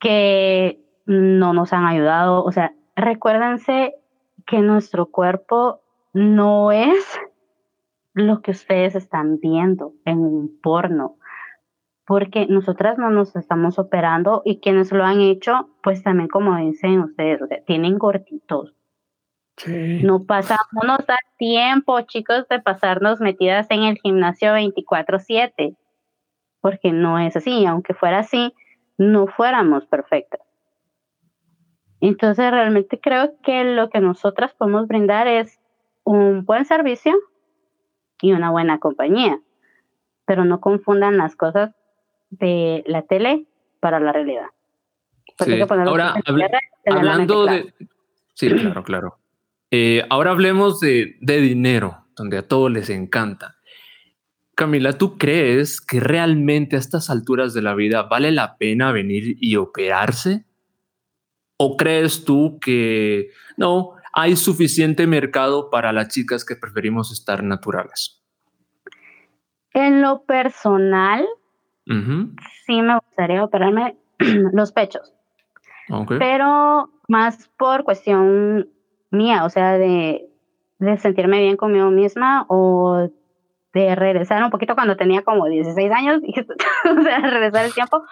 que 0.00 0.80
no 1.04 1.52
nos 1.52 1.74
han 1.74 1.84
ayudado. 1.84 2.42
O 2.42 2.52
sea, 2.52 2.72
recuérdense 2.94 3.96
que 4.46 4.60
nuestro 4.60 5.04
cuerpo 5.04 5.82
no 6.14 6.72
es 6.72 7.20
lo 8.16 8.40
que 8.40 8.52
ustedes 8.52 8.94
están 8.94 9.38
viendo 9.40 9.92
en 10.06 10.20
un 10.20 10.58
porno, 10.62 11.18
porque 12.06 12.46
nosotras 12.46 12.96
no 12.96 13.10
nos 13.10 13.36
estamos 13.36 13.78
operando 13.78 14.40
y 14.42 14.58
quienes 14.60 14.90
lo 14.90 15.04
han 15.04 15.20
hecho, 15.20 15.68
pues 15.82 16.02
también 16.02 16.28
como 16.30 16.56
dicen 16.56 17.00
ustedes, 17.00 17.42
o 17.42 17.46
sea, 17.46 17.62
tienen 17.64 17.98
gorditos. 17.98 18.72
No 19.66 20.24
pasa, 20.24 20.56
no 20.72 20.86
nos 20.86 21.06
da 21.06 21.18
tiempo, 21.36 22.00
chicos, 22.02 22.48
de 22.48 22.58
pasarnos 22.58 23.20
metidas 23.20 23.66
en 23.68 23.82
el 23.82 23.98
gimnasio 23.98 24.54
24/7, 24.54 25.76
porque 26.62 26.92
no 26.92 27.18
es 27.18 27.36
así, 27.36 27.66
aunque 27.66 27.92
fuera 27.92 28.20
así, 28.20 28.54
no 28.96 29.26
fuéramos 29.26 29.84
perfectas. 29.84 30.40
Entonces 32.00 32.50
realmente 32.50 32.98
creo 32.98 33.34
que 33.42 33.62
lo 33.64 33.90
que 33.90 34.00
nosotras 34.00 34.54
podemos 34.54 34.86
brindar 34.86 35.26
es 35.26 35.60
un 36.02 36.46
buen 36.46 36.64
servicio 36.64 37.14
y 38.20 38.32
una 38.32 38.50
buena 38.50 38.78
compañía, 38.78 39.40
pero 40.24 40.44
no 40.44 40.60
confundan 40.60 41.16
las 41.16 41.36
cosas 41.36 41.74
de 42.30 42.82
la 42.86 43.02
tele 43.02 43.46
para 43.80 44.00
la 44.00 44.12
realidad. 44.12 44.46
Ahora, 45.38 46.14
hablando 46.86 47.44
de... 47.46 47.74
Sí, 48.34 48.48
claro, 48.50 48.82
claro. 48.84 49.18
Eh, 49.70 50.04
ahora 50.10 50.30
hablemos 50.30 50.80
de, 50.80 51.16
de 51.20 51.40
dinero, 51.40 52.04
donde 52.16 52.38
a 52.38 52.46
todos 52.46 52.70
les 52.70 52.90
encanta. 52.90 53.56
Camila, 54.54 54.94
¿tú 54.94 55.18
crees 55.18 55.82
que 55.82 56.00
realmente 56.00 56.76
a 56.76 56.78
estas 56.78 57.10
alturas 57.10 57.52
de 57.52 57.60
la 57.60 57.74
vida 57.74 58.04
vale 58.04 58.30
la 58.30 58.56
pena 58.56 58.92
venir 58.92 59.36
y 59.38 59.56
operarse? 59.56 60.46
¿O 61.58 61.76
crees 61.76 62.24
tú 62.24 62.58
que 62.60 63.30
no, 63.56 63.95
hay 64.18 64.34
suficiente 64.34 65.06
mercado 65.06 65.68
para 65.68 65.92
las 65.92 66.08
chicas 66.08 66.42
que 66.42 66.56
preferimos 66.56 67.12
estar 67.12 67.44
naturales? 67.44 68.24
En 69.74 70.00
lo 70.00 70.22
personal, 70.22 71.26
sí 71.84 72.80
me 72.80 72.98
gustaría 72.98 73.44
operarme 73.44 73.98
los 74.54 74.72
pechos. 74.72 75.12
Pero 76.18 76.88
más 77.08 77.50
por 77.58 77.84
cuestión 77.84 78.70
mía, 79.10 79.44
o 79.44 79.50
sea, 79.50 79.74
de, 79.74 80.26
de 80.78 80.96
sentirme 80.96 81.40
bien 81.40 81.58
conmigo 81.58 81.90
misma 81.90 82.46
o 82.48 83.10
de 83.74 83.94
regresar 83.94 84.42
un 84.42 84.50
poquito 84.50 84.74
cuando 84.74 84.96
tenía 84.96 85.22
como 85.22 85.44
16 85.44 85.92
años, 85.92 86.22
o 86.98 87.02
sea, 87.02 87.18
regresar 87.18 87.66
el 87.66 87.74
tiempo, 87.74 88.02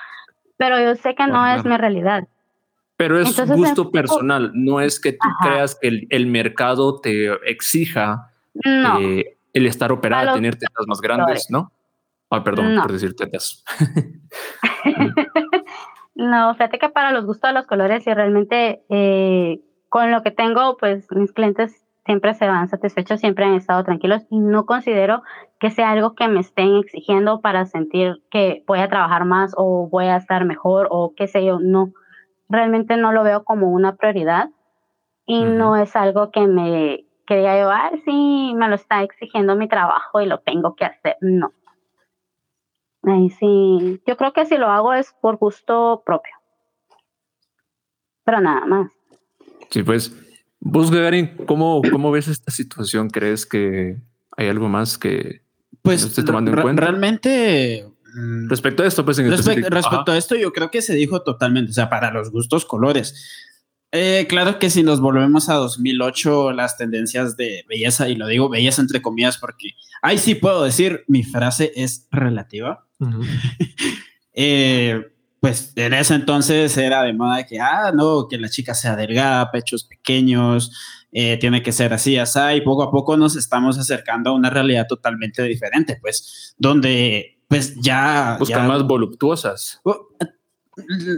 pero 0.58 0.78
yo 0.78 0.94
sé 0.96 1.14
que 1.14 1.26
no 1.26 1.46
es 1.46 1.64
mi 1.64 1.78
realidad. 1.78 2.28
Pero 2.96 3.18
es 3.18 3.50
gusto 3.50 3.90
personal, 3.90 4.52
no 4.54 4.80
es 4.80 5.00
que 5.00 5.12
tú 5.12 5.28
creas 5.42 5.76
que 5.80 6.06
el, 6.08 6.26
mercado 6.26 7.00
te 7.00 7.32
exija 7.50 8.30
eh, 8.64 9.36
el 9.52 9.66
estar 9.66 9.90
operada, 9.90 10.34
tener 10.34 10.56
tetas 10.56 10.86
más 10.86 11.00
grandes, 11.00 11.46
¿no? 11.50 11.72
Ay, 12.30 12.40
perdón 12.42 12.80
por 12.80 12.92
decir 12.92 13.16
tetas. 13.16 13.64
no, 16.14 16.54
fíjate 16.54 16.78
que 16.78 16.88
para 16.88 17.10
los 17.10 17.26
gustos 17.26 17.50
de 17.50 17.54
los 17.54 17.66
colores 17.66 18.06
y 18.06 18.14
realmente 18.14 18.84
eh, 18.88 19.60
con 19.88 20.12
lo 20.12 20.22
que 20.22 20.30
tengo, 20.30 20.76
pues 20.76 21.10
mis 21.10 21.32
clientes 21.32 21.84
siempre 22.04 22.34
se 22.34 22.46
van 22.46 22.68
satisfechos, 22.68 23.20
siempre 23.20 23.44
han 23.44 23.54
estado 23.54 23.82
tranquilos 23.82 24.22
y 24.30 24.38
no 24.38 24.66
considero 24.66 25.22
que 25.58 25.70
sea 25.70 25.90
algo 25.90 26.14
que 26.14 26.28
me 26.28 26.40
estén 26.40 26.76
exigiendo 26.76 27.40
para 27.40 27.66
sentir 27.66 28.22
que 28.30 28.62
voy 28.66 28.80
a 28.80 28.88
trabajar 28.88 29.24
más 29.24 29.52
o 29.56 29.88
voy 29.88 30.06
a 30.06 30.16
estar 30.16 30.44
mejor 30.44 30.86
o 30.90 31.14
qué 31.16 31.26
sé 31.26 31.44
yo, 31.44 31.58
no 31.60 31.92
realmente 32.48 32.96
no 32.96 33.12
lo 33.12 33.22
veo 33.22 33.44
como 33.44 33.70
una 33.70 33.96
prioridad 33.96 34.50
y 35.26 35.42
no 35.44 35.76
es 35.76 35.96
algo 35.96 36.30
que 36.30 36.46
me 36.46 37.06
que 37.26 37.36
diga 37.36 37.58
yo, 37.58 37.70
ah, 37.70 37.90
sí, 38.04 38.52
me 38.54 38.68
lo 38.68 38.74
está 38.74 39.02
exigiendo 39.02 39.56
mi 39.56 39.68
trabajo 39.68 40.20
y 40.20 40.26
lo 40.26 40.40
tengo 40.40 40.74
que 40.74 40.84
hacer. 40.84 41.16
No. 41.20 41.52
Ahí 43.02 43.30
sí, 43.30 44.02
yo 44.06 44.16
creo 44.16 44.32
que 44.32 44.46
si 44.46 44.56
lo 44.56 44.68
hago 44.68 44.92
es 44.94 45.14
por 45.20 45.36
gusto 45.36 46.02
propio. 46.04 46.32
Pero 48.24 48.40
nada 48.40 48.64
más. 48.66 48.92
Sí, 49.70 49.82
pues, 49.82 50.14
vos, 50.60 50.90
Gagarin, 50.90 51.36
¿cómo, 51.46 51.82
¿cómo 51.90 52.10
ves 52.10 52.28
esta 52.28 52.50
situación? 52.50 53.10
¿Crees 53.10 53.46
que 53.46 53.96
hay 54.36 54.48
algo 54.48 54.68
más 54.68 54.98
que 54.98 55.42
pues, 55.82 56.02
esté 56.02 56.22
tomando 56.22 56.50
en 56.50 56.60
cuenta? 56.60 56.82
Realmente. 56.82 57.86
Respecto 58.48 58.82
a 58.82 58.86
esto, 58.86 59.04
pues 59.04 59.18
en 59.18 59.30
respecto 59.30 60.12
a 60.12 60.16
esto, 60.16 60.36
yo 60.36 60.52
creo 60.52 60.70
que 60.70 60.82
se 60.82 60.94
dijo 60.94 61.22
totalmente, 61.22 61.70
o 61.70 61.74
sea, 61.74 61.88
para 61.88 62.12
los 62.12 62.30
gustos 62.30 62.64
colores. 62.64 63.14
Eh, 63.96 64.26
claro 64.28 64.58
que 64.58 64.70
si 64.70 64.82
nos 64.82 65.00
volvemos 65.00 65.48
a 65.48 65.54
2008, 65.54 66.52
las 66.52 66.76
tendencias 66.76 67.36
de 67.36 67.64
belleza, 67.68 68.08
y 68.08 68.16
lo 68.16 68.26
digo 68.26 68.48
belleza 68.48 68.82
entre 68.82 69.00
comillas 69.00 69.38
porque 69.38 69.70
ahí 70.02 70.18
sí 70.18 70.34
puedo 70.34 70.64
decir, 70.64 71.04
mi 71.06 71.22
frase 71.22 71.72
es 71.76 72.08
relativa. 72.10 72.86
Eh, 74.36 75.00
pues 75.38 75.72
en 75.76 75.94
ese 75.94 76.14
entonces 76.14 76.76
era 76.76 77.04
de 77.04 77.12
moda 77.12 77.46
que, 77.46 77.60
ah, 77.60 77.92
no, 77.94 78.26
que 78.26 78.36
la 78.36 78.48
chica 78.48 78.74
sea 78.74 78.96
delgada, 78.96 79.52
pechos 79.52 79.84
pequeños, 79.84 80.72
eh, 81.12 81.36
tiene 81.36 81.62
que 81.62 81.70
ser 81.70 81.92
así, 81.92 82.18
así, 82.18 82.40
y 82.56 82.60
poco 82.62 82.82
a 82.82 82.90
poco 82.90 83.16
nos 83.16 83.36
estamos 83.36 83.78
acercando 83.78 84.30
a 84.30 84.32
una 84.32 84.50
realidad 84.50 84.88
totalmente 84.88 85.44
diferente, 85.44 85.98
pues, 86.00 86.56
donde 86.58 87.43
pues 87.54 87.74
ya... 87.76 88.36
Buscan 88.38 88.66
más 88.66 88.82
voluptuosas. 88.82 89.80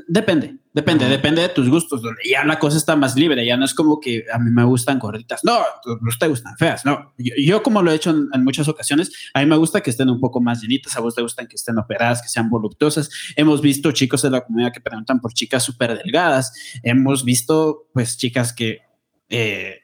Depende, 0.06 0.58
depende, 0.74 1.08
depende 1.08 1.40
de 1.40 1.48
tus 1.48 1.70
gustos, 1.70 2.02
ya 2.30 2.44
la 2.44 2.58
cosa 2.58 2.76
está 2.76 2.94
más 2.94 3.16
libre, 3.16 3.46
ya 3.46 3.56
no 3.56 3.64
es 3.64 3.72
como 3.72 4.00
que 4.00 4.26
a 4.30 4.38
mí 4.38 4.50
me 4.50 4.62
gustan 4.64 4.98
gorditas, 4.98 5.42
no, 5.44 5.60
no 5.86 6.10
te 6.20 6.28
gustan 6.28 6.54
feas, 6.58 6.84
no. 6.84 7.14
Yo, 7.16 7.62
como 7.62 7.80
lo 7.80 7.90
he 7.90 7.94
hecho 7.94 8.10
en, 8.10 8.44
muchas 8.44 8.68
ocasiones, 8.68 9.10
a 9.32 9.40
mí 9.40 9.46
me 9.46 9.56
gusta 9.56 9.80
que 9.80 9.88
estén 9.88 10.10
un 10.10 10.20
poco 10.20 10.42
más 10.42 10.60
llenitas, 10.60 10.94
a 10.94 11.00
vos 11.00 11.14
te 11.14 11.22
gustan 11.22 11.46
que 11.46 11.56
estén 11.56 11.78
operadas, 11.78 12.20
que 12.20 12.28
sean 12.28 12.50
voluptuosas. 12.50 13.08
Hemos 13.34 13.62
visto 13.62 13.92
chicos 13.92 14.20
de 14.20 14.28
la 14.28 14.42
comunidad 14.42 14.74
que 14.74 14.82
preguntan 14.82 15.22
por 15.22 15.32
chicas 15.32 15.62
súper 15.62 15.96
delgadas, 15.96 16.52
hemos 16.82 17.24
visto 17.24 17.88
pues 17.94 18.18
chicas 18.18 18.52
que... 18.52 18.80
Eh, 19.30 19.76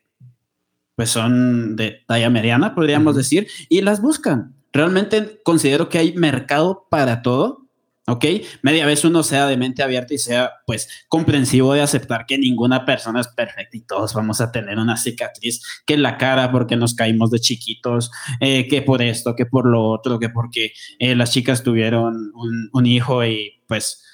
pues 0.94 1.08
son 1.08 1.74
de 1.76 2.02
talla 2.06 2.28
mediana, 2.28 2.74
podríamos 2.74 3.16
decir, 3.16 3.48
y 3.70 3.80
las 3.80 4.02
buscan. 4.02 4.61
Realmente 4.72 5.40
considero 5.44 5.88
que 5.88 5.98
hay 5.98 6.14
mercado 6.14 6.86
para 6.90 7.22
todo, 7.22 7.62
¿ok? 8.06 8.24
Media 8.62 8.86
vez 8.86 9.04
uno 9.04 9.22
sea 9.22 9.46
de 9.46 9.56
mente 9.56 9.82
abierta 9.82 10.14
y 10.14 10.18
sea 10.18 10.52
pues 10.66 10.88
comprensivo 11.08 11.72
de 11.74 11.82
aceptar 11.82 12.26
que 12.26 12.38
ninguna 12.38 12.84
persona 12.84 13.20
es 13.20 13.28
perfecta 13.28 13.76
y 13.76 13.82
todos 13.82 14.14
vamos 14.14 14.40
a 14.40 14.50
tener 14.50 14.78
una 14.78 14.96
cicatriz, 14.96 15.62
que 15.86 15.94
en 15.94 16.02
la 16.02 16.18
cara 16.18 16.50
porque 16.50 16.76
nos 16.76 16.94
caímos 16.94 17.30
de 17.30 17.40
chiquitos, 17.40 18.10
eh, 18.40 18.66
que 18.68 18.82
por 18.82 19.02
esto, 19.02 19.36
que 19.36 19.46
por 19.46 19.66
lo 19.66 19.84
otro, 19.84 20.18
que 20.18 20.30
porque 20.30 20.72
eh, 20.98 21.14
las 21.14 21.30
chicas 21.30 21.62
tuvieron 21.62 22.32
un, 22.72 22.86
hijo 22.86 23.24
y 23.24 23.62
pues, 23.68 24.04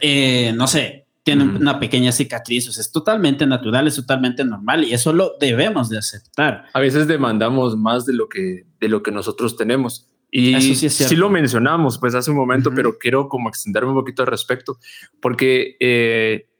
eh, 0.00 0.52
no 0.56 0.66
sé, 0.66 1.03
tiene 1.24 1.44
una 1.44 1.80
pequeña 1.80 2.12
cicatriz, 2.12 2.68
o 2.68 2.72
sea, 2.72 2.82
es 2.82 2.92
totalmente 2.92 3.46
natural, 3.46 3.88
es 3.88 3.96
totalmente 3.96 4.44
normal 4.44 4.84
y 4.84 4.92
eso 4.92 5.12
lo 5.12 5.36
debemos 5.40 5.88
de 5.88 5.96
aceptar. 5.96 6.66
A 6.74 6.80
veces 6.80 7.08
demandamos 7.08 7.78
más 7.78 8.04
de 8.04 8.12
lo 8.12 8.28
que, 8.28 8.66
de 8.78 8.88
lo 8.88 9.02
que 9.02 9.10
nosotros 9.10 9.56
tenemos. 9.56 10.10
Y 10.30 10.60
sí, 10.60 11.16
lo 11.16 11.30
mencionamos 11.30 11.98
pues 11.98 12.14
hace 12.14 12.30
un 12.30 12.36
momento, 12.36 12.70
pero 12.74 12.98
quiero 12.98 13.28
como 13.28 13.48
extenderme 13.48 13.90
un 13.90 13.94
poquito 13.94 14.22
al 14.22 14.28
respecto, 14.28 14.78
porque 15.20 15.76
eh, 15.80 16.50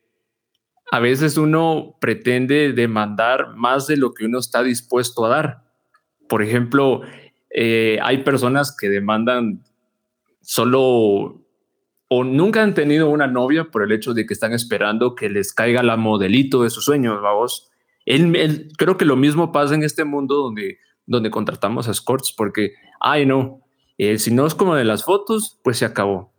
a 0.91 0.99
veces 0.99 1.36
uno 1.36 1.97
pretende 2.01 2.73
demandar 2.73 3.55
más 3.57 3.86
de 3.86 3.99
lo 3.99 4.15
que 4.15 4.24
uno 4.24 4.39
está 4.39 4.62
dispuesto 4.62 5.27
a 5.27 5.28
dar. 5.28 5.65
Por 6.27 6.43
ejemplo, 6.43 7.03
eh, 7.51 7.99
hay 8.03 8.23
personas 8.23 8.74
que 8.74 8.89
demandan 8.89 9.62
solo 10.41 11.43
o 12.16 12.23
nunca 12.23 12.62
han 12.62 12.74
tenido 12.74 13.11
una 13.11 13.27
novia 13.27 13.65
por 13.65 13.82
el 13.82 13.91
hecho 13.91 14.15
de 14.15 14.24
que 14.24 14.35
están 14.35 14.53
esperando 14.53 15.16
que 15.16 15.28
les 15.28 15.53
caiga 15.53 15.82
la 15.82 15.97
modelito 15.97 16.62
de 16.62 16.70
sus 16.70 16.85
sueños, 16.85 17.20
vamos. 17.20 17.73
Él, 18.07 18.69
creo 18.78 18.97
que 18.97 19.05
lo 19.05 19.16
mismo 19.16 19.51
pasa 19.51 19.74
en 19.74 19.82
este 19.82 20.05
mundo 20.05 20.36
donde, 20.36 20.78
donde 21.07 21.32
contratamos 21.32 21.89
a 21.89 21.91
escorts 21.91 22.32
porque, 22.32 22.74
ay 23.01 23.27
no, 23.27 23.62
eh, 23.99 24.19
si 24.19 24.32
no 24.32 24.47
es 24.47 24.55
como 24.55 24.77
de 24.77 24.85
las 24.85 25.05
fotos, 25.05 25.59
pues 25.65 25.78
se 25.78 25.86
acabó. 25.86 26.32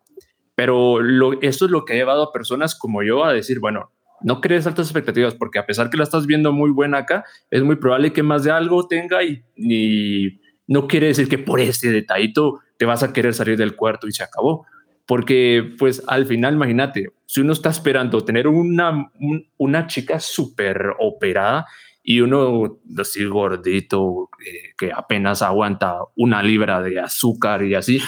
Pero 0.56 1.02
lo, 1.02 1.42
esto 1.42 1.66
es 1.66 1.72
lo 1.72 1.84
que 1.84 1.92
ha 1.92 1.98
llevado 1.98 2.24
a 2.24 2.32
personas 2.32 2.74
como 2.74 3.04
yo 3.04 3.26
a 3.26 3.34
decir, 3.34 3.60
bueno, 3.60 3.92
no 4.22 4.40
crees 4.40 4.66
altas 4.66 4.88
expectativas 4.88 5.36
porque 5.36 5.60
a 5.60 5.66
pesar 5.66 5.90
que 5.90 5.98
la 5.98 6.06
estás 6.06 6.26
viendo 6.26 6.54
muy 6.54 6.72
buena 6.72 7.00
acá, 7.00 7.26
es 7.52 7.64
muy 7.64 7.76
probable 7.76 8.14
que 8.14 8.24
más 8.24 8.46
de 8.46 8.52
algo 8.52 8.88
tenga 8.88 9.26
y, 9.26 9.44
y 9.58 10.40
no 10.68 10.88
quiere 10.88 11.08
decir 11.08 11.28
que 11.28 11.38
por 11.38 11.60
este 11.60 11.92
detallito 11.92 12.62
te 12.78 12.86
vas 12.86 13.04
a 13.04 13.12
querer 13.12 13.34
salir 13.34 13.58
del 13.58 13.76
cuarto 13.76 14.08
y 14.08 14.14
se 14.14 14.24
acabó 14.24 14.66
porque 15.06 15.73
pues 15.77 16.03
al 16.07 16.26
final, 16.26 16.56
imagínate, 16.56 17.11
si 17.26 17.41
uno 17.41 17.53
está 17.53 17.69
esperando 17.69 18.23
tener 18.23 18.48
una, 18.48 19.11
una 19.57 19.88
chica 19.88 20.19
súper 20.19 20.94
operada 20.99 21.65
y 22.03 22.22
uno 22.22 22.80
así 22.98 23.26
gordito, 23.26 24.30
eh, 24.45 24.73
que 24.77 24.91
apenas 24.91 25.41
aguanta 25.41 25.98
una 26.15 26.41
libra 26.44 26.82
de 26.82 26.99
azúcar 26.99 27.64
y 27.64 27.76
así, 27.76 28.02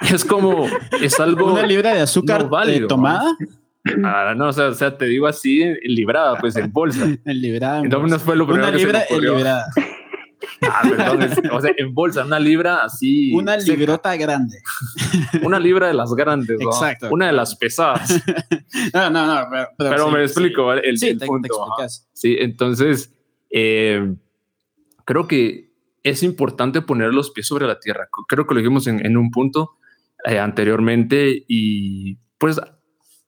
es 0.00 0.24
como, 0.24 0.66
es 1.00 1.18
algo... 1.20 1.52
¿Una 1.52 1.66
libra 1.66 1.94
de 1.94 2.00
azúcar 2.00 2.48
válido, 2.48 2.88
tomada? 2.88 3.36
Ah, 4.02 4.32
no, 4.34 4.48
o 4.48 4.52
sea, 4.52 4.68
o 4.68 4.74
sea, 4.74 4.96
te 4.96 5.04
digo 5.04 5.26
así, 5.26 5.62
librada, 5.82 6.38
pues 6.38 6.56
en 6.56 6.72
bolsa. 6.72 7.04
en 7.24 7.40
librada. 7.40 7.80
Entonces 7.80 8.22
fue 8.22 8.34
lo 8.34 8.46
primero 8.46 8.68
Una 8.68 8.76
libra 8.76 9.00
que 9.02 9.14
se 9.14 9.20
me 9.20 9.28
en 9.28 9.34
librada. 9.36 9.66
Ah, 10.62 10.82
perdón, 10.82 11.30
o 11.52 11.60
sea, 11.60 11.72
en 11.76 11.94
bolsa, 11.94 12.24
una 12.24 12.40
libra 12.40 12.84
así. 12.84 13.32
Una 13.34 13.56
librota 13.56 14.16
grande. 14.16 14.58
Una 15.42 15.60
libra 15.60 15.88
de 15.88 15.94
las 15.94 16.12
grandes, 16.14 16.58
¿no? 16.58 16.70
Exacto. 16.70 17.08
Una 17.10 17.26
de 17.26 17.32
las 17.32 17.54
pesadas. 17.56 18.22
no, 18.94 19.10
no, 19.10 19.26
no. 19.26 19.66
Pero, 19.76 20.10
me 20.10 20.22
explico 20.22 20.72
el, 20.72 20.98
sí, 20.98 21.08
el 21.08 21.18
te, 21.18 21.26
punto. 21.26 21.48
te 21.48 21.54
explicas. 21.54 22.08
Sí, 22.12 22.36
entonces 22.38 23.14
eh, 23.50 24.14
creo 25.04 25.28
que 25.28 25.72
es 26.02 26.22
importante 26.22 26.82
poner 26.82 27.12
los 27.12 27.30
pies 27.30 27.46
sobre 27.46 27.66
la 27.66 27.78
tierra. 27.78 28.08
Creo 28.28 28.46
que 28.46 28.54
lo 28.54 28.60
dijimos 28.60 28.86
en, 28.86 29.04
en 29.04 29.16
un 29.16 29.30
punto 29.30 29.76
eh, 30.24 30.38
anteriormente 30.38 31.44
y 31.46 32.16
pues 32.38 32.60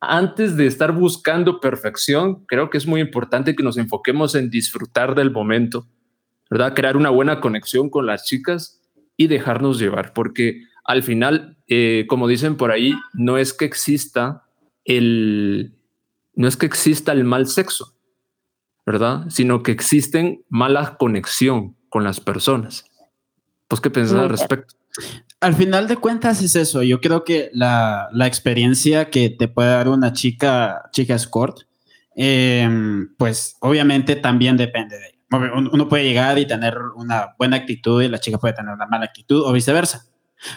antes 0.00 0.56
de 0.56 0.66
estar 0.66 0.92
buscando 0.92 1.60
perfección, 1.60 2.44
creo 2.46 2.70
que 2.70 2.78
es 2.78 2.86
muy 2.86 3.00
importante 3.00 3.54
que 3.54 3.62
nos 3.62 3.76
enfoquemos 3.76 4.34
en 4.34 4.50
disfrutar 4.50 5.14
del 5.14 5.30
momento, 5.30 5.86
¿verdad? 6.50 6.74
Crear 6.74 6.96
una 6.96 7.10
buena 7.10 7.40
conexión 7.40 7.90
con 7.90 8.06
las 8.06 8.24
chicas 8.24 8.80
y 9.16 9.26
dejarnos 9.26 9.78
llevar, 9.78 10.12
porque 10.12 10.62
al 10.84 11.02
final, 11.02 11.56
eh, 11.66 12.06
como 12.08 12.28
dicen 12.28 12.56
por 12.56 12.70
ahí, 12.70 12.94
no 13.12 13.38
es 13.38 13.52
que 13.52 13.64
exista 13.64 14.44
el, 14.84 15.74
no 16.34 16.46
es 16.46 16.56
que 16.56 16.66
exista 16.66 17.12
el 17.12 17.24
mal 17.24 17.48
sexo, 17.48 17.94
¿verdad? 18.84 19.24
Sino 19.28 19.62
que 19.62 19.72
existen 19.72 20.44
mala 20.48 20.96
conexión 20.96 21.76
con 21.88 22.04
las 22.04 22.20
personas. 22.20 22.84
Pues, 23.68 23.80
¿qué 23.80 23.90
pensás 23.90 24.20
al 24.20 24.28
respecto? 24.28 24.76
Al 25.40 25.54
final 25.54 25.88
de 25.88 25.96
cuentas 25.96 26.40
es 26.42 26.56
eso. 26.56 26.82
Yo 26.82 27.00
creo 27.00 27.24
que 27.24 27.50
la, 27.52 28.08
la 28.12 28.26
experiencia 28.26 29.10
que 29.10 29.28
te 29.30 29.48
puede 29.48 29.70
dar 29.70 29.88
una 29.88 30.12
chica, 30.12 30.88
chica 30.92 31.14
escort, 31.14 31.62
eh, 32.16 32.68
pues 33.18 33.56
obviamente 33.60 34.16
también 34.16 34.56
depende 34.56 34.98
de 34.98 35.06
ella. 35.08 35.15
Uno 35.30 35.88
puede 35.88 36.04
llegar 36.04 36.38
y 36.38 36.46
tener 36.46 36.78
una 36.94 37.34
buena 37.38 37.56
actitud 37.56 38.02
y 38.02 38.08
la 38.08 38.20
chica 38.20 38.38
puede 38.38 38.54
tener 38.54 38.72
una 38.72 38.86
mala 38.86 39.06
actitud 39.06 39.42
o 39.44 39.52
viceversa. 39.52 40.06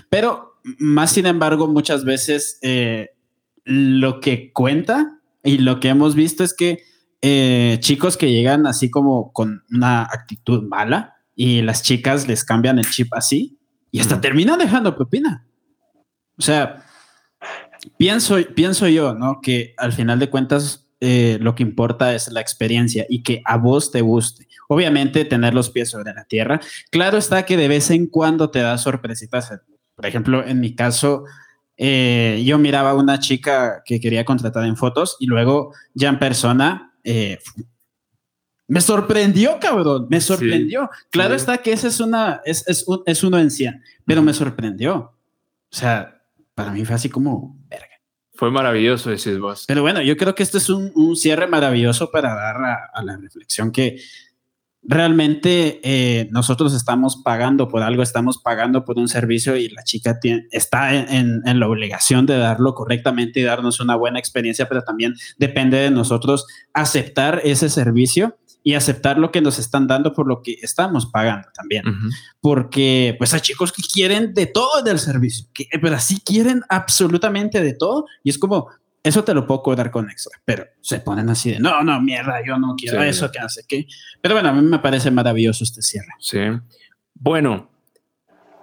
Pero 0.09 0.59
más 0.77 1.11
sin 1.11 1.25
embargo, 1.25 1.67
muchas 1.67 2.05
veces 2.05 2.59
eh, 2.61 3.09
lo 3.63 4.19
que 4.19 4.51
cuenta 4.53 5.19
y 5.43 5.59
lo 5.59 5.79
que 5.79 5.89
hemos 5.89 6.15
visto 6.15 6.43
es 6.43 6.53
que 6.53 6.83
eh, 7.21 7.77
chicos 7.81 8.17
que 8.17 8.31
llegan 8.31 8.67
así 8.67 8.89
como 8.89 9.33
con 9.33 9.63
una 9.71 10.03
actitud 10.03 10.63
mala 10.63 11.15
y 11.35 11.61
las 11.61 11.81
chicas 11.83 12.27
les 12.27 12.43
cambian 12.43 12.79
el 12.79 12.89
chip 12.89 13.13
así 13.13 13.57
y 13.91 13.99
hasta 13.99 14.21
terminan 14.21 14.59
dejando 14.59 14.95
propina. 14.95 15.47
O 16.37 16.41
sea, 16.41 16.85
pienso, 17.97 18.37
pienso 18.55 18.87
yo, 18.87 19.13
¿no? 19.13 19.39
Que 19.41 19.73
al 19.77 19.93
final 19.93 20.19
de 20.19 20.29
cuentas 20.29 20.89
eh, 20.99 21.37
lo 21.41 21.55
que 21.55 21.63
importa 21.63 22.13
es 22.13 22.29
la 22.31 22.41
experiencia 22.41 23.05
y 23.09 23.23
que 23.23 23.41
a 23.45 23.57
vos 23.57 23.91
te 23.91 24.01
guste. 24.01 24.47
Obviamente 24.71 25.25
tener 25.25 25.55
los 25.55 25.71
pies 25.71 25.89
sobre 25.89 26.13
la 26.13 26.25
tierra. 26.25 26.61
Claro 26.91 27.17
está 27.17 27.43
que 27.43 27.57
de 27.57 27.67
vez 27.67 27.89
en 27.89 28.05
cuando 28.05 28.51
te 28.51 28.59
da 28.59 28.77
sorpresitas. 28.77 29.51
Por 29.95 30.05
ejemplo, 30.05 30.45
en 30.45 30.59
mi 30.59 30.75
caso, 30.75 31.23
eh, 31.75 32.43
yo 32.45 32.59
miraba 32.59 32.91
a 32.91 32.93
una 32.93 33.19
chica 33.19 33.81
que 33.83 33.99
quería 33.99 34.25
contratar 34.25 34.65
en 34.65 34.77
fotos 34.77 35.17
y 35.19 35.25
luego 35.25 35.73
ya 35.95 36.09
en 36.09 36.19
persona 36.19 36.93
eh, 37.03 37.39
me 38.67 38.79
sorprendió, 38.79 39.57
cabrón, 39.59 40.05
me 40.07 40.21
sorprendió. 40.21 40.87
Sí, 40.93 41.07
claro 41.09 41.33
sí. 41.33 41.37
está 41.37 41.57
que 41.57 41.71
esa 41.71 41.87
es 41.87 41.99
una, 41.99 42.39
es, 42.45 42.67
es, 42.67 42.87
un, 42.87 43.01
es 43.07 43.23
uno 43.23 43.39
en 43.39 43.49
100, 43.49 43.81
pero 44.05 44.21
me 44.21 44.35
sorprendió. 44.35 44.95
O 44.95 45.75
sea, 45.75 46.21
para 46.53 46.71
mí 46.71 46.85
fue 46.85 46.93
así 46.93 47.09
como, 47.09 47.57
verga. 47.67 47.87
Fue 48.35 48.51
maravilloso, 48.51 49.09
decís 49.09 49.39
vos. 49.39 49.65
Pero 49.67 49.81
bueno, 49.81 50.03
yo 50.03 50.15
creo 50.15 50.35
que 50.35 50.43
este 50.43 50.59
es 50.59 50.69
un, 50.69 50.91
un 50.93 51.15
cierre 51.15 51.47
maravilloso 51.47 52.11
para 52.11 52.35
dar 52.35 52.57
a, 52.57 52.89
a 52.93 53.03
la 53.03 53.17
reflexión 53.17 53.71
que 53.71 53.99
realmente 54.81 55.79
eh, 55.83 56.29
nosotros 56.31 56.73
estamos 56.73 57.17
pagando 57.17 57.67
por 57.67 57.83
algo, 57.83 58.01
estamos 58.01 58.37
pagando 58.37 58.85
por 58.85 58.97
un 58.97 59.07
servicio 59.07 59.55
y 59.55 59.69
la 59.69 59.83
chica 59.83 60.19
tiene, 60.19 60.47
está 60.51 60.95
en, 60.95 61.09
en, 61.09 61.41
en, 61.45 61.59
la 61.59 61.67
obligación 61.67 62.25
de 62.25 62.37
darlo 62.37 62.73
correctamente 62.73 63.39
y 63.39 63.43
darnos 63.43 63.79
una 63.79 63.95
buena 63.95 64.19
experiencia, 64.19 64.67
pero 64.67 64.81
también 64.83 65.15
depende 65.37 65.77
de 65.77 65.91
nosotros 65.91 66.45
aceptar 66.73 67.41
ese 67.43 67.69
servicio 67.69 68.37
y 68.63 68.73
aceptar 68.73 69.17
lo 69.17 69.31
que 69.31 69.41
nos 69.41 69.57
están 69.57 69.87
dando 69.87 70.13
por 70.13 70.27
lo 70.27 70.41
que 70.41 70.57
estamos 70.61 71.05
pagando 71.05 71.47
también. 71.53 71.87
Uh 71.87 71.91
-huh. 71.91 72.09
Porque 72.41 73.15
pues 73.17 73.33
hay 73.33 73.39
chicos 73.41 73.71
que 73.71 73.81
quieren 73.81 74.33
de 74.33 74.45
todo 74.45 74.81
del 74.83 74.99
servicio, 74.99 75.47
que, 75.53 75.67
pero 75.81 75.95
así 75.95 76.19
quieren 76.19 76.61
absolutamente 76.69 77.61
de 77.61 77.73
todo 77.73 78.05
y 78.23 78.29
es 78.29 78.37
como, 78.37 78.67
eso 79.03 79.23
te 79.23 79.33
lo 79.33 79.47
puedo 79.47 79.63
cobrar 79.63 79.91
con 79.91 80.09
extra, 80.09 80.39
pero 80.43 80.65
se 80.81 80.99
ponen 80.99 81.29
así 81.29 81.51
de, 81.51 81.59
no, 81.59 81.83
no, 81.83 82.01
mierda, 82.01 82.41
yo 82.45 82.57
no 82.57 82.75
quiero 82.75 83.01
sí, 83.01 83.07
eso, 83.07 83.31
que 83.31 83.39
hace 83.39 83.63
qué. 83.67 83.87
Pero 84.21 84.35
bueno, 84.35 84.49
a 84.49 84.53
mí 84.53 84.61
me 84.61 84.79
parece 84.79 85.09
maravilloso 85.09 85.63
este 85.63 85.81
cierre. 85.81 86.13
Sí. 86.19 86.39
Bueno, 87.13 87.69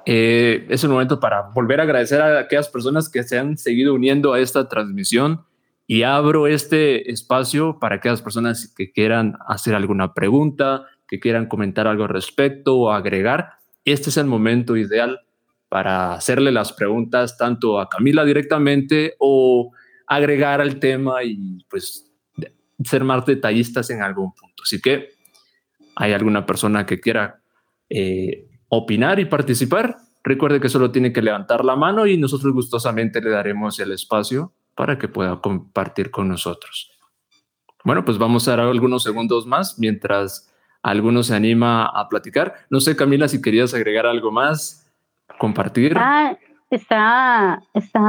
eh, 0.04 0.66
es 0.68 0.84
un 0.84 0.92
momento 0.92 1.18
para 1.18 1.42
volver 1.42 1.80
a 1.80 1.82
agradecer 1.84 2.20
a 2.20 2.40
aquellas 2.40 2.68
personas 2.68 3.08
que 3.08 3.22
se 3.22 3.38
han 3.38 3.56
seguido 3.56 3.94
uniendo 3.94 4.34
a 4.34 4.40
esta 4.40 4.68
transmisión 4.68 5.44
y 5.86 6.02
abro 6.02 6.46
este 6.46 7.10
espacio 7.10 7.78
para 7.78 7.96
aquellas 7.96 8.22
personas 8.22 8.72
que 8.76 8.92
quieran 8.92 9.38
hacer 9.46 9.74
alguna 9.74 10.14
pregunta, 10.14 10.86
que 11.08 11.18
quieran 11.18 11.46
comentar 11.46 11.86
algo 11.86 12.04
al 12.04 12.10
respecto 12.10 12.76
o 12.76 12.90
agregar. 12.90 13.54
Este 13.84 14.10
es 14.10 14.16
el 14.16 14.26
momento 14.26 14.76
ideal 14.76 15.20
para 15.68 16.14
hacerle 16.14 16.52
las 16.52 16.72
preguntas 16.72 17.36
tanto 17.36 17.80
a 17.80 17.88
Camila 17.88 18.24
directamente 18.24 19.14
o 19.18 19.72
agregar 20.06 20.60
al 20.60 20.78
tema 20.78 21.22
y 21.24 21.64
pues 21.68 22.12
ser 22.84 23.04
más 23.04 23.24
detallistas 23.24 23.90
en 23.90 24.02
algún 24.02 24.32
punto. 24.32 24.62
Así 24.62 24.80
que 24.80 25.10
hay 25.96 26.12
alguna 26.12 26.44
persona 26.44 26.84
que 26.86 27.00
quiera 27.00 27.40
eh, 27.88 28.48
opinar 28.68 29.18
y 29.18 29.24
participar, 29.24 29.96
recuerde 30.22 30.60
que 30.60 30.68
solo 30.68 30.90
tiene 30.90 31.12
que 31.12 31.22
levantar 31.22 31.64
la 31.64 31.76
mano 31.76 32.06
y 32.06 32.18
nosotros 32.18 32.52
gustosamente 32.52 33.20
le 33.20 33.30
daremos 33.30 33.78
el 33.80 33.92
espacio 33.92 34.52
para 34.74 34.98
que 34.98 35.08
pueda 35.08 35.40
compartir 35.40 36.10
con 36.10 36.28
nosotros. 36.28 36.92
Bueno, 37.84 38.04
pues 38.04 38.18
vamos 38.18 38.46
a 38.46 38.56
dar 38.56 38.60
algunos 38.60 39.04
segundos 39.04 39.46
más 39.46 39.78
mientras 39.78 40.52
alguno 40.82 41.22
se 41.22 41.34
anima 41.34 41.86
a 41.86 42.08
platicar. 42.08 42.54
No 42.68 42.80
sé, 42.80 42.96
Camila, 42.96 43.28
si 43.28 43.40
querías 43.40 43.72
agregar 43.74 44.06
algo 44.06 44.30
más, 44.30 44.92
compartir. 45.38 45.96
Ah, 45.96 46.36
estaba, 46.70 47.60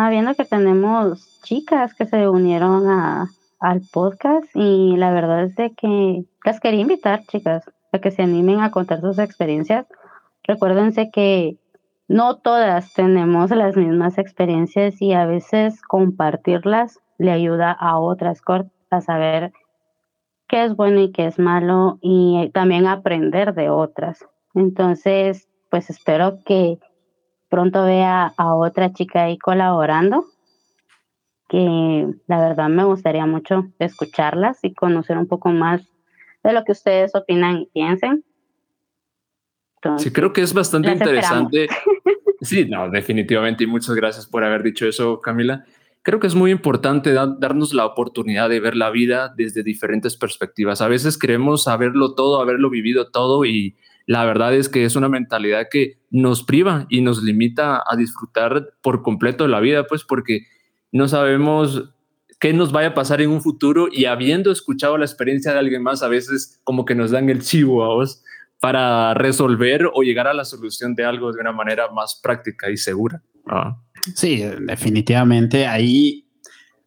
viendo 0.09 0.33
que 0.35 0.45
tenemos 0.45 1.41
chicas 1.43 1.93
que 1.93 2.05
se 2.05 2.27
unieron 2.27 2.89
a, 2.89 3.29
al 3.59 3.81
podcast 3.91 4.45
y 4.55 4.95
la 4.97 5.11
verdad 5.11 5.43
es 5.43 5.55
de 5.55 5.73
que 5.73 6.25
las 6.43 6.59
quería 6.59 6.81
invitar, 6.81 7.23
chicas, 7.27 7.63
a 7.91 7.99
que 7.99 8.11
se 8.11 8.23
animen 8.23 8.61
a 8.61 8.71
contar 8.71 9.01
sus 9.01 9.19
experiencias. 9.19 9.85
Recuérdense 10.43 11.11
que 11.11 11.57
no 12.07 12.37
todas 12.37 12.93
tenemos 12.93 13.51
las 13.51 13.75
mismas 13.75 14.17
experiencias 14.17 15.01
y 15.01 15.13
a 15.13 15.25
veces 15.25 15.81
compartirlas 15.81 16.99
le 17.17 17.31
ayuda 17.31 17.71
a 17.71 17.99
otras 17.99 18.41
a 18.89 19.01
saber 19.01 19.51
qué 20.47 20.63
es 20.63 20.75
bueno 20.75 21.01
y 21.01 21.11
qué 21.11 21.27
es 21.27 21.37
malo 21.37 21.97
y 22.01 22.49
también 22.53 22.87
aprender 22.87 23.53
de 23.53 23.69
otras. 23.69 24.25
Entonces, 24.53 25.49
pues 25.69 25.89
espero 25.89 26.39
que 26.45 26.79
pronto 27.49 27.83
vea 27.85 28.33
a 28.37 28.53
otra 28.53 28.93
chica 28.93 29.23
ahí 29.23 29.37
colaborando, 29.37 30.25
que 31.49 32.07
la 32.27 32.41
verdad 32.41 32.69
me 32.69 32.83
gustaría 32.83 33.25
mucho 33.25 33.67
escucharlas 33.79 34.59
y 34.63 34.73
conocer 34.73 35.17
un 35.17 35.27
poco 35.27 35.49
más 35.49 35.81
de 36.43 36.53
lo 36.53 36.63
que 36.63 36.71
ustedes 36.71 37.15
opinan 37.15 37.57
y 37.57 37.65
piensen. 37.67 38.23
Entonces, 39.75 40.03
sí, 40.03 40.11
creo 40.11 40.33
que 40.33 40.41
es 40.41 40.53
bastante 40.53 40.91
interesante. 40.91 41.67
Sí, 42.41 42.65
no, 42.65 42.89
definitivamente. 42.89 43.63
Y 43.63 43.67
muchas 43.67 43.95
gracias 43.95 44.27
por 44.27 44.43
haber 44.43 44.63
dicho 44.63 44.87
eso, 44.87 45.21
Camila. 45.21 45.65
Creo 46.03 46.19
que 46.19 46.27
es 46.27 46.35
muy 46.35 46.51
importante 46.51 47.11
da 47.11 47.25
darnos 47.25 47.73
la 47.73 47.85
oportunidad 47.85 48.47
de 48.47 48.59
ver 48.59 48.75
la 48.75 48.91
vida 48.91 49.33
desde 49.35 49.63
diferentes 49.63 50.15
perspectivas. 50.15 50.81
A 50.81 50.87
veces 50.87 51.17
queremos 51.17 51.63
saberlo 51.63 52.13
todo, 52.13 52.39
haberlo 52.39 52.69
vivido 52.69 53.09
todo 53.09 53.43
y 53.43 53.75
la 54.07 54.23
verdad 54.25 54.55
es 54.55 54.69
que 54.69 54.85
es 54.85 54.95
una 54.95 55.09
mentalidad 55.09 55.67
que 55.69 55.99
nos 56.09 56.43
priva 56.43 56.87
y 56.89 57.01
nos 57.01 57.21
limita 57.21 57.83
a 57.85 57.95
disfrutar 57.97 58.73
por 58.81 59.03
completo 59.03 59.43
de 59.43 59.49
la 59.49 59.59
vida, 59.59 59.85
pues 59.85 60.05
porque 60.05 60.47
no 60.93 61.09
sabemos 61.09 61.89
qué 62.39 62.53
nos 62.53 62.71
vaya 62.71 62.89
a 62.89 62.93
pasar 62.93 63.21
en 63.21 63.29
un 63.29 63.41
futuro 63.41 63.89
y 63.91 64.05
habiendo 64.05 64.49
escuchado 64.49 64.97
la 64.97 65.05
experiencia 65.05 65.51
de 65.51 65.59
alguien 65.59 65.83
más, 65.83 66.03
a 66.03 66.07
veces 66.07 66.61
como 66.63 66.85
que 66.85 66.95
nos 66.95 67.11
dan 67.11 67.29
el 67.29 67.41
chivo 67.41 67.83
a 67.83 67.89
vos 67.89 68.23
para 68.61 69.13
resolver 69.13 69.89
o 69.93 70.01
llegar 70.03 70.27
a 70.27 70.33
la 70.33 70.45
solución 70.45 70.95
de 70.95 71.03
algo 71.03 71.33
de 71.33 71.41
una 71.41 71.51
manera 71.51 71.91
más 71.91 72.19
práctica 72.23 72.69
y 72.69 72.77
segura. 72.77 73.21
Ah. 73.45 73.77
Sí, 74.15 74.41
definitivamente 74.61 75.67
ahí 75.67 76.29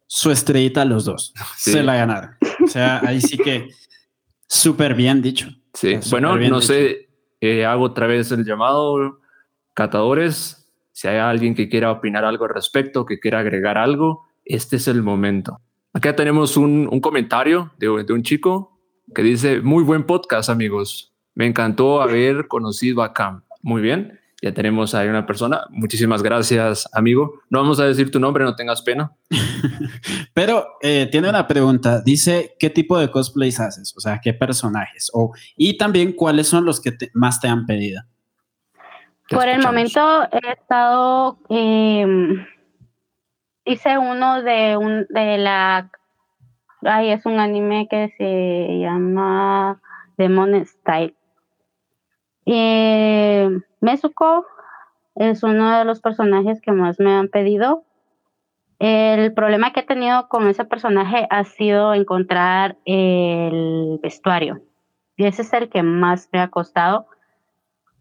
su 0.07 0.31
estrellita 0.31 0.85
los 0.85 1.05
dos 1.05 1.33
se 1.57 1.83
la 1.83 1.95
ganaron. 1.95 2.31
O 2.63 2.67
sea, 2.67 2.99
ahí 3.05 3.21
sí 3.21 3.37
que 3.37 3.69
súper 4.47 4.95
bien 4.95 5.21
dicho. 5.21 5.49
Sí, 5.73 5.99
bueno, 6.09 6.35
no 6.37 6.61
sé, 6.61 7.10
eh, 7.41 7.65
hago 7.65 7.83
otra 7.83 8.07
vez 8.07 8.31
el 8.31 8.45
llamado, 8.45 9.19
catadores, 9.73 10.71
si 10.91 11.07
hay 11.07 11.17
alguien 11.17 11.55
que 11.55 11.67
quiera 11.67 11.91
opinar 11.91 12.23
algo 12.23 12.45
al 12.45 12.53
respecto, 12.53 13.05
que 13.05 13.19
quiera 13.19 13.39
agregar 13.39 13.77
algo, 13.77 14.25
este 14.45 14.75
es 14.75 14.87
el 14.87 15.01
momento. 15.03 15.59
Acá 15.93 16.15
tenemos 16.15 16.55
un, 16.55 16.87
comentario 17.01 17.71
de, 17.77 18.03
de, 18.03 18.13
un 18.13 18.23
chico 18.23 18.79
que 19.13 19.23
dice, 19.23 19.59
muy 19.61 19.83
buen 19.83 20.05
podcast 20.05 20.49
amigos, 20.49 21.13
me 21.35 21.47
encantó 21.47 22.01
haber 22.01 22.47
conocido 22.47 23.01
a 23.03 23.13
Cam. 23.13 23.43
Muy 23.61 23.81
bien, 23.81 24.19
ya 24.41 24.53
tenemos 24.53 24.95
ahí 24.95 25.07
una 25.07 25.25
persona. 25.25 25.65
Muchísimas 25.69 26.23
gracias 26.23 26.89
amigo. 26.93 27.41
No 27.49 27.59
vamos 27.59 27.79
a 27.79 27.85
decir 27.85 28.11
tu 28.11 28.19
nombre, 28.19 28.43
no 28.43 28.55
tengas 28.55 28.81
pena. 28.81 29.11
Pero 30.33 30.65
eh, 30.81 31.07
tiene 31.11 31.29
una 31.29 31.47
pregunta, 31.47 32.01
dice, 32.01 32.55
¿qué 32.59 32.69
tipo 32.69 32.97
de 32.97 33.11
cosplays 33.11 33.59
haces? 33.59 33.93
O 33.95 33.99
sea, 33.99 34.19
¿qué 34.21 34.33
personajes? 34.33 35.11
O, 35.13 35.33
y 35.55 35.77
también, 35.77 36.13
¿cuáles 36.13 36.47
son 36.47 36.65
los 36.65 36.81
que 36.81 36.97
más 37.13 37.39
te 37.39 37.47
han 37.47 37.65
pedido? 37.65 38.01
Por 39.29 39.47
el 39.47 39.61
momento 39.61 40.23
he 40.31 40.51
estado... 40.53 41.37
Em, 41.49 42.45
hice 43.65 43.97
uno 43.97 44.41
de 44.41 44.75
un 44.75 45.05
de 45.09 45.37
la 45.37 45.91
ay 46.81 47.11
es 47.11 47.25
un 47.25 47.39
anime 47.39 47.87
que 47.89 48.13
se 48.17 48.79
llama 48.79 49.79
Demon 50.17 50.65
Style 50.65 51.15
eh, 52.45 53.49
es 55.15 55.43
uno 55.43 55.77
de 55.77 55.85
los 55.85 55.99
personajes 55.99 56.61
que 56.61 56.71
más 56.71 56.99
me 56.99 57.13
han 57.13 57.27
pedido. 57.27 57.83
El 58.79 59.33
problema 59.33 59.73
que 59.73 59.81
he 59.81 59.85
tenido 59.85 60.27
con 60.27 60.47
ese 60.47 60.65
personaje 60.65 61.27
ha 61.29 61.43
sido 61.43 61.93
encontrar 61.93 62.77
el 62.85 63.99
vestuario. 64.01 64.61
Y 65.17 65.25
ese 65.25 65.43
es 65.43 65.53
el 65.53 65.69
que 65.69 65.83
más 65.83 66.29
me 66.31 66.39
ha 66.39 66.47
costado. 66.47 67.05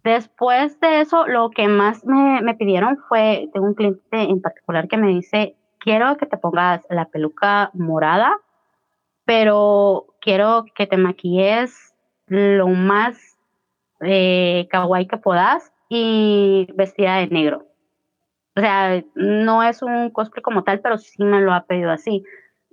Después 0.02 0.80
de 0.80 1.02
eso, 1.02 1.26
lo 1.26 1.50
que 1.50 1.68
más 1.68 2.06
me, 2.06 2.40
me, 2.40 2.54
pidieron 2.54 2.96
fue 3.08 3.50
de 3.52 3.60
un 3.60 3.74
cliente 3.74 4.22
en 4.22 4.40
particular 4.40 4.88
que 4.88 4.96
me 4.96 5.08
dice, 5.08 5.54
quiero 5.78 6.16
que 6.16 6.24
te 6.24 6.38
pongas 6.38 6.86
la 6.88 7.04
peluca 7.06 7.70
morada, 7.74 8.38
pero 9.26 10.06
quiero 10.22 10.64
que 10.74 10.86
te 10.86 10.96
maquilles 10.96 11.94
lo 12.26 12.68
más 12.68 13.29
eh, 14.00 14.66
kawaii 14.70 15.06
que 15.06 15.16
puedas 15.16 15.72
y 15.88 16.68
vestida 16.74 17.16
de 17.16 17.28
negro. 17.28 17.66
O 18.56 18.60
sea, 18.60 19.02
no 19.14 19.62
es 19.62 19.82
un 19.82 20.10
cosplay 20.10 20.42
como 20.42 20.64
tal, 20.64 20.80
pero 20.80 20.98
sí 20.98 21.22
me 21.22 21.40
lo 21.40 21.52
ha 21.52 21.66
pedido 21.66 21.90
así, 21.90 22.24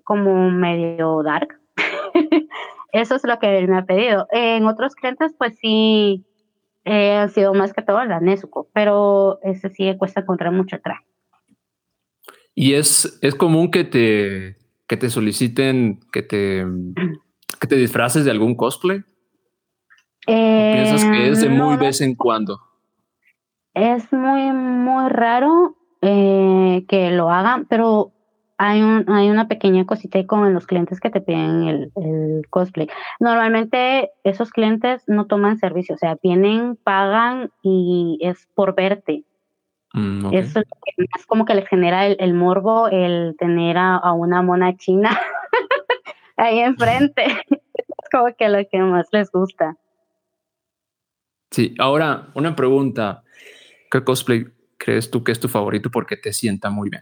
como 0.03 0.49
medio 0.51 1.21
dark. 1.23 1.59
Eso 2.91 3.15
es 3.15 3.23
lo 3.23 3.37
que 3.39 3.59
él 3.59 3.67
me 3.67 3.77
ha 3.77 3.85
pedido. 3.85 4.27
En 4.31 4.65
otros 4.65 4.95
clientes, 4.95 5.33
pues 5.37 5.57
sí, 5.59 6.25
eh, 6.85 7.17
ha 7.17 7.27
sido 7.27 7.53
más 7.53 7.73
que 7.73 7.81
todo 7.81 8.03
la 8.05 8.19
Nezuko, 8.19 8.69
pero 8.73 9.39
ese 9.43 9.69
sí 9.69 9.93
cuesta 9.97 10.21
encontrar 10.21 10.51
mucho 10.51 10.79
traje. 10.79 11.05
Y 12.55 12.73
es, 12.73 13.19
es 13.21 13.35
común 13.35 13.69
que 13.69 13.83
te, 13.83 14.57
que 14.87 14.97
te 14.97 15.09
soliciten 15.09 15.99
que 16.11 16.23
te, 16.23 16.65
que 17.59 17.67
te 17.67 17.75
disfraces 17.75 18.25
de 18.25 18.31
algún 18.31 18.55
cosplay. 18.55 19.03
¿Piensas 20.27 21.05
que 21.05 21.29
es 21.29 21.41
de 21.41 21.49
muy 21.49 21.75
eh, 21.75 21.77
vez 21.77 22.01
en 22.01 22.15
cuando? 22.15 22.59
Es 23.73 24.11
muy, 24.11 24.51
muy 24.51 25.09
raro 25.09 25.77
eh, 26.01 26.85
que 26.87 27.11
lo 27.11 27.31
hagan, 27.31 27.65
pero 27.65 28.11
hay, 28.57 28.81
un, 28.81 29.05
hay 29.09 29.29
una 29.29 29.47
pequeña 29.47 29.85
cosita 29.85 30.25
con 30.25 30.53
los 30.53 30.67
clientes 30.67 30.99
que 30.99 31.09
te 31.09 31.21
piden 31.21 31.91
el, 31.95 32.47
cosplay. 32.49 32.89
Normalmente 33.19 34.11
esos 34.23 34.51
clientes 34.51 35.03
no 35.07 35.27
toman 35.27 35.59
servicio, 35.59 35.95
o 35.95 35.97
sea, 35.97 36.17
vienen, 36.21 36.75
pagan 36.75 37.51
y 37.61 38.19
es 38.21 38.47
por 38.53 38.75
verte. 38.75 39.23
Mm, 39.93 40.33
Eso 40.33 40.59
es 40.59 41.25
como 41.27 41.45
que 41.45 41.55
les 41.55 41.67
genera 41.67 42.05
el, 42.05 42.33
morbo 42.33 42.89
el 42.89 43.35
tener 43.37 43.77
a, 43.77 44.11
una 44.11 44.41
mona 44.41 44.75
china 44.75 45.11
ahí 46.37 46.59
enfrente. 46.59 47.25
es 47.49 48.09
como 48.11 48.33
que 48.35 48.49
lo 48.49 48.59
que 48.69 48.79
más 48.79 49.07
les 49.11 49.31
gusta. 49.31 49.77
Sí, 51.57 51.73
ahora 51.79 52.27
una 52.35 52.55
pregunta. 52.55 53.23
¿Qué 53.89 54.03
cosplay 54.03 54.45
crees 54.77 55.09
tú 55.09 55.23
que 55.23 55.31
es 55.31 55.39
tu 55.39 55.47
favorito 55.47 55.89
porque 55.89 56.15
te 56.15 56.31
sienta 56.31 56.69
muy 56.69 56.91
bien? 56.91 57.01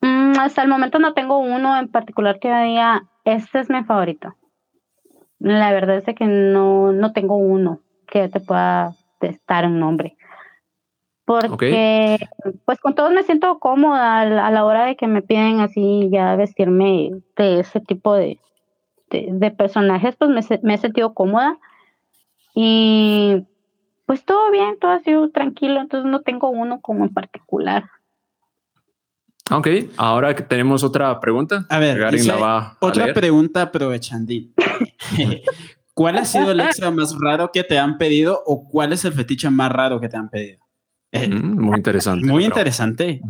Mm, 0.00 0.36
hasta 0.40 0.62
el 0.64 0.68
momento 0.68 0.98
no 0.98 1.14
tengo 1.14 1.38
uno 1.38 1.78
en 1.78 1.86
particular 1.86 2.40
que 2.40 2.48
diga, 2.48 3.04
este 3.24 3.60
es 3.60 3.70
mi 3.70 3.84
favorito. 3.84 4.34
La 5.38 5.70
verdad 5.70 6.02
es 6.04 6.16
que 6.16 6.24
no, 6.24 6.90
no 6.90 7.12
tengo 7.12 7.36
uno 7.36 7.82
que 8.08 8.28
te 8.28 8.40
pueda 8.40 8.96
estar 9.20 9.64
un 9.64 9.78
nombre. 9.78 10.16
Porque, 11.24 12.18
pues 12.64 12.80
con 12.80 12.96
todos 12.96 13.12
me 13.12 13.22
siento 13.22 13.60
cómoda 13.60 14.22
a 14.22 14.50
la 14.50 14.64
hora 14.64 14.86
de 14.86 14.96
que 14.96 15.06
me 15.06 15.22
piden 15.22 15.60
así 15.60 16.08
ya 16.10 16.34
vestirme 16.34 17.12
de 17.36 17.60
ese 17.60 17.78
tipo 17.78 18.12
de, 18.16 18.40
de, 19.12 19.50
personajes, 19.52 20.16
pues 20.16 20.30
me, 20.30 20.58
me, 20.64 20.74
he 20.74 20.78
sentido 20.78 21.14
cómoda. 21.14 21.60
Y 22.58 23.44
pues 24.06 24.24
todo 24.24 24.50
bien, 24.50 24.78
todo 24.80 24.92
ha 24.92 25.00
sido 25.00 25.28
tranquilo, 25.30 25.78
entonces 25.78 26.10
no 26.10 26.22
tengo 26.22 26.48
uno 26.48 26.80
como 26.80 27.04
en 27.04 27.12
particular. 27.12 27.84
Ok, 29.50 29.68
ahora 29.98 30.34
que 30.34 30.42
tenemos 30.42 30.82
otra 30.82 31.20
pregunta. 31.20 31.66
A 31.68 31.78
ver, 31.78 32.02
otra 32.80 33.12
pregunta 33.12 33.60
aprovechando. 33.60 34.32
¿Cuál 35.94 36.16
ha 36.16 36.24
sido 36.24 36.50
el 36.52 36.60
extra 36.60 36.90
más 36.90 37.14
raro 37.20 37.52
que 37.52 37.62
te 37.62 37.78
han 37.78 37.98
pedido 37.98 38.42
o 38.46 38.66
cuál 38.66 38.94
es 38.94 39.04
el 39.04 39.12
fetiche 39.12 39.50
más 39.50 39.70
raro 39.70 40.00
que 40.00 40.08
te 40.08 40.16
han 40.16 40.30
pedido? 40.30 40.64
Mm, 41.12 41.60
muy 41.60 41.76
interesante. 41.76 42.26
Muy 42.26 42.44
interesante. 42.44 43.20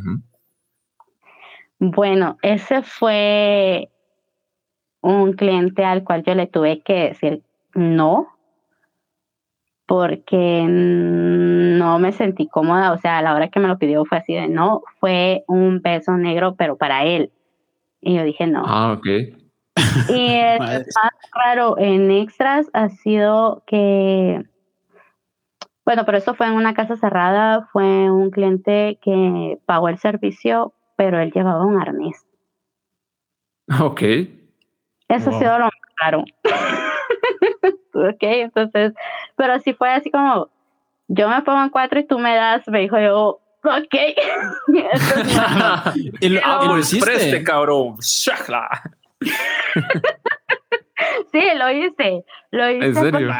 Bueno, 1.80 2.38
ese 2.42 2.82
fue 2.82 3.90
un 5.00 5.32
cliente 5.32 5.84
al 5.84 6.04
cual 6.04 6.22
yo 6.24 6.36
le 6.36 6.46
tuve 6.46 6.80
que 6.82 7.08
decir 7.08 7.42
no, 7.74 8.35
porque 9.86 10.66
no 10.68 11.98
me 11.98 12.12
sentí 12.12 12.48
cómoda, 12.48 12.92
o 12.92 12.98
sea, 12.98 13.18
a 13.18 13.22
la 13.22 13.34
hora 13.34 13.48
que 13.48 13.60
me 13.60 13.68
lo 13.68 13.78
pidió 13.78 14.04
fue 14.04 14.18
así 14.18 14.34
de 14.34 14.48
no, 14.48 14.82
fue 14.98 15.44
un 15.46 15.80
beso 15.80 16.16
negro, 16.16 16.56
pero 16.56 16.76
para 16.76 17.04
él. 17.04 17.30
Y 18.00 18.16
yo 18.16 18.24
dije 18.24 18.46
no. 18.46 18.64
Ah, 18.66 18.92
ok. 18.92 19.06
Y 20.08 20.32
el 20.34 20.60
más 20.60 21.12
raro 21.32 21.78
en 21.78 22.10
extras 22.10 22.68
ha 22.72 22.88
sido 22.88 23.62
que, 23.66 24.44
bueno, 25.84 26.04
pero 26.04 26.18
esto 26.18 26.34
fue 26.34 26.48
en 26.48 26.54
una 26.54 26.74
casa 26.74 26.96
cerrada, 26.96 27.68
fue 27.72 28.10
un 28.10 28.30
cliente 28.30 28.98
que 29.00 29.58
pagó 29.66 29.88
el 29.88 29.98
servicio, 29.98 30.74
pero 30.96 31.20
él 31.20 31.30
llevaba 31.32 31.64
un 31.64 31.80
arnés. 31.80 32.26
Ok. 33.80 34.02
Eso 35.08 35.30
ha 35.30 35.38
sido 35.38 35.58
lo 35.58 35.64
más 35.64 35.72
raro. 36.00 36.24
Ok, 37.96 38.22
entonces, 38.22 38.92
pero 39.36 39.58
si 39.60 39.72
fue 39.74 39.90
así 39.90 40.10
como, 40.10 40.48
yo 41.08 41.28
me 41.28 41.42
pongo 41.42 41.62
en 41.62 41.70
cuatro 41.70 42.00
y 42.00 42.04
tú 42.04 42.18
me 42.18 42.34
das, 42.34 42.66
me 42.68 42.80
dijo 42.80 42.98
yo, 42.98 43.40
ok. 43.62 43.94
y 46.20 46.28
lo, 46.28 46.40
ah, 46.44 46.80
preste, 47.00 47.44
cabrón. 47.44 47.96
sí, 51.32 51.42
lo 51.56 51.70
hice, 51.70 52.24
lo 52.50 52.70
hice. 52.70 52.86
¿En 52.86 52.94
serio? 52.94 53.32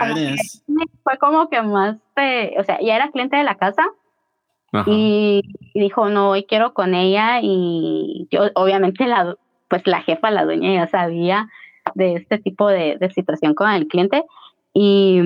fue 1.02 1.18
como 1.18 1.48
que 1.48 1.62
más, 1.62 1.96
o 1.96 2.64
sea, 2.64 2.78
ya 2.80 2.96
era 2.96 3.10
cliente 3.10 3.36
de 3.36 3.44
la 3.44 3.56
casa. 3.56 3.82
Y, 4.84 5.42
dijo, 5.74 6.10
no, 6.10 6.30
hoy 6.30 6.44
quiero 6.44 6.74
con 6.74 6.94
ella 6.94 7.38
y 7.40 8.28
yo, 8.30 8.50
obviamente, 8.54 9.06
la, 9.06 9.34
pues 9.68 9.86
la 9.86 10.02
jefa, 10.02 10.30
la 10.30 10.44
dueña 10.44 10.74
ya 10.74 10.86
sabía 10.86 11.48
de 11.96 12.14
este 12.14 12.38
tipo 12.38 12.68
de, 12.68 12.96
de 12.98 13.10
situación 13.10 13.54
con 13.54 13.70
el 13.70 13.88
cliente 13.88 14.24
y 14.72 15.20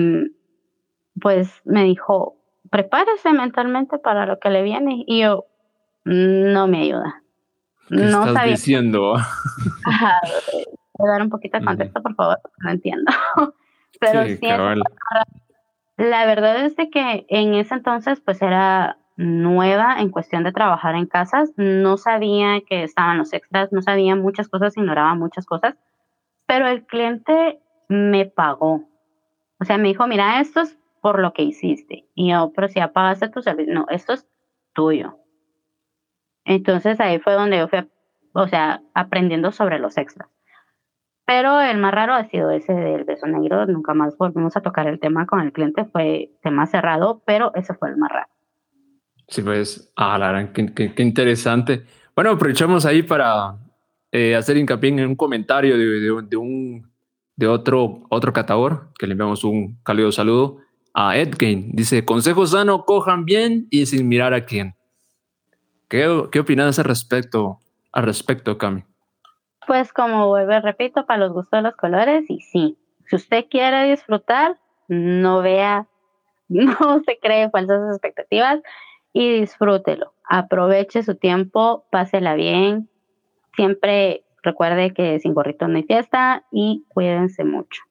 pues 1.19 1.61
me 1.65 1.83
dijo, 1.83 2.37
prepárese 2.69 3.33
mentalmente 3.33 3.99
para 3.99 4.25
lo 4.25 4.39
que 4.39 4.49
le 4.49 4.63
viene. 4.63 5.03
Y 5.05 5.21
yo, 5.21 5.45
no 6.05 6.67
me 6.67 6.81
ayuda. 6.81 7.21
no 7.89 8.27
estás 8.27 8.45
diciendo? 8.45 9.15
Voy 10.97 11.09
dar 11.09 11.21
un 11.21 11.29
poquito 11.29 11.59
de 11.59 11.65
contexto, 11.65 12.01
por 12.01 12.15
favor? 12.15 12.39
No 12.59 12.71
entiendo. 12.71 13.11
Pero 13.99 14.25
sí, 14.25 14.39
la 15.97 16.25
verdad 16.25 16.65
es 16.65 16.75
que 16.91 17.25
en 17.29 17.53
ese 17.53 17.75
entonces 17.75 18.19
pues 18.21 18.41
era 18.41 18.97
nueva 19.17 19.97
en 19.99 20.09
cuestión 20.09 20.43
de 20.43 20.51
trabajar 20.51 20.95
en 20.95 21.05
casas, 21.05 21.51
no 21.57 21.97
sabía 21.97 22.61
que 22.67 22.83
estaban 22.83 23.19
los 23.19 23.33
extras, 23.33 23.71
no 23.71 23.83
sabía 23.83 24.15
muchas 24.15 24.47
cosas, 24.47 24.75
ignoraba 24.77 25.13
muchas 25.13 25.45
cosas, 25.45 25.75
pero 26.51 26.67
el 26.67 26.85
cliente 26.85 27.61
me 27.87 28.25
pagó. 28.25 28.83
O 29.61 29.63
sea, 29.63 29.77
me 29.77 29.87
dijo, 29.87 30.05
mira, 30.05 30.41
esto 30.41 30.59
es 30.59 30.77
por 30.99 31.21
lo 31.21 31.31
que 31.31 31.43
hiciste. 31.43 32.09
Y 32.13 32.31
yo, 32.31 32.51
pero 32.53 32.67
si 32.67 32.81
apagaste 32.81 33.29
tu 33.29 33.41
servicio, 33.41 33.73
no, 33.73 33.85
esto 33.87 34.11
es 34.11 34.27
tuyo. 34.73 35.17
Entonces 36.43 36.99
ahí 36.99 37.19
fue 37.19 37.35
donde 37.35 37.57
yo 37.57 37.69
fui, 37.69 37.89
o 38.33 38.49
sea, 38.49 38.81
aprendiendo 38.93 39.53
sobre 39.53 39.79
los 39.79 39.97
extras. 39.97 40.27
Pero 41.25 41.61
el 41.61 41.77
más 41.77 41.93
raro 41.93 42.15
ha 42.15 42.25
sido 42.25 42.51
ese 42.51 42.73
del 42.73 43.05
beso 43.05 43.27
negro. 43.27 43.65
Nunca 43.67 43.93
más 43.93 44.17
volvimos 44.17 44.57
a 44.57 44.61
tocar 44.61 44.87
el 44.87 44.99
tema 44.99 45.25
con 45.27 45.39
el 45.39 45.53
cliente. 45.53 45.85
Fue 45.85 46.31
tema 46.43 46.65
cerrado, 46.65 47.21
pero 47.25 47.53
ese 47.55 47.73
fue 47.75 47.91
el 47.91 47.95
más 47.95 48.11
raro. 48.11 48.29
Sí, 49.29 49.41
pues, 49.41 49.93
ah, 49.95 50.17
la 50.17 50.33
verdad, 50.33 50.51
qué, 50.51 51.01
interesante. 51.01 51.85
Bueno, 52.13 52.31
aprovechamos 52.31 52.85
ahí 52.85 53.03
para 53.03 53.55
eh, 54.11 54.35
hacer 54.35 54.57
hincapié 54.57 54.89
en 54.89 55.07
un 55.07 55.15
comentario 55.15 55.77
de, 55.77 56.37
un 56.37 56.91
de 57.35 57.47
otro, 57.47 58.03
otro 58.09 58.33
catador, 58.33 58.89
que 58.99 59.07
le 59.07 59.13
enviamos 59.13 59.43
un 59.43 59.79
cálido 59.83 60.11
saludo 60.11 60.57
a 60.93 61.17
Edgain. 61.17 61.71
Dice, 61.71 62.03
consejo 62.05 62.45
sano, 62.45 62.85
cojan 62.85 63.25
bien 63.25 63.67
y 63.69 63.85
sin 63.85 64.07
mirar 64.07 64.33
a 64.33 64.45
quién. 64.45 64.75
¿Qué, 65.87 66.23
qué 66.31 66.39
opinas 66.39 66.77
al 66.79 66.85
respecto, 66.85 67.59
al 67.91 68.03
respecto, 68.03 68.57
Cami? 68.57 68.83
Pues 69.65 69.93
como 69.93 70.27
vuelvo, 70.27 70.59
repito, 70.59 71.05
para 71.05 71.19
los 71.19 71.33
gustos 71.33 71.59
de 71.59 71.61
los 71.61 71.75
colores, 71.75 72.25
y 72.29 72.41
sí, 72.41 72.77
si 73.07 73.15
usted 73.15 73.45
quiere 73.49 73.89
disfrutar, 73.89 74.57
no 74.87 75.41
vea, 75.41 75.87
no 76.49 77.01
se 77.05 77.17
cree 77.21 77.49
falsas 77.49 77.93
expectativas 77.93 78.59
y 79.13 79.39
disfrútelo. 79.39 80.13
Aproveche 80.23 81.03
su 81.03 81.15
tiempo, 81.15 81.85
pásela 81.91 82.35
bien. 82.35 82.89
Siempre 83.55 84.23
recuerde 84.43 84.93
que 84.93 85.19
sin 85.19 85.33
gorrito 85.33 85.67
no 85.67 85.77
hay 85.77 85.83
fiesta 85.83 86.45
y 86.51 86.85
cuídense 86.89 87.43
mucho. 87.43 87.81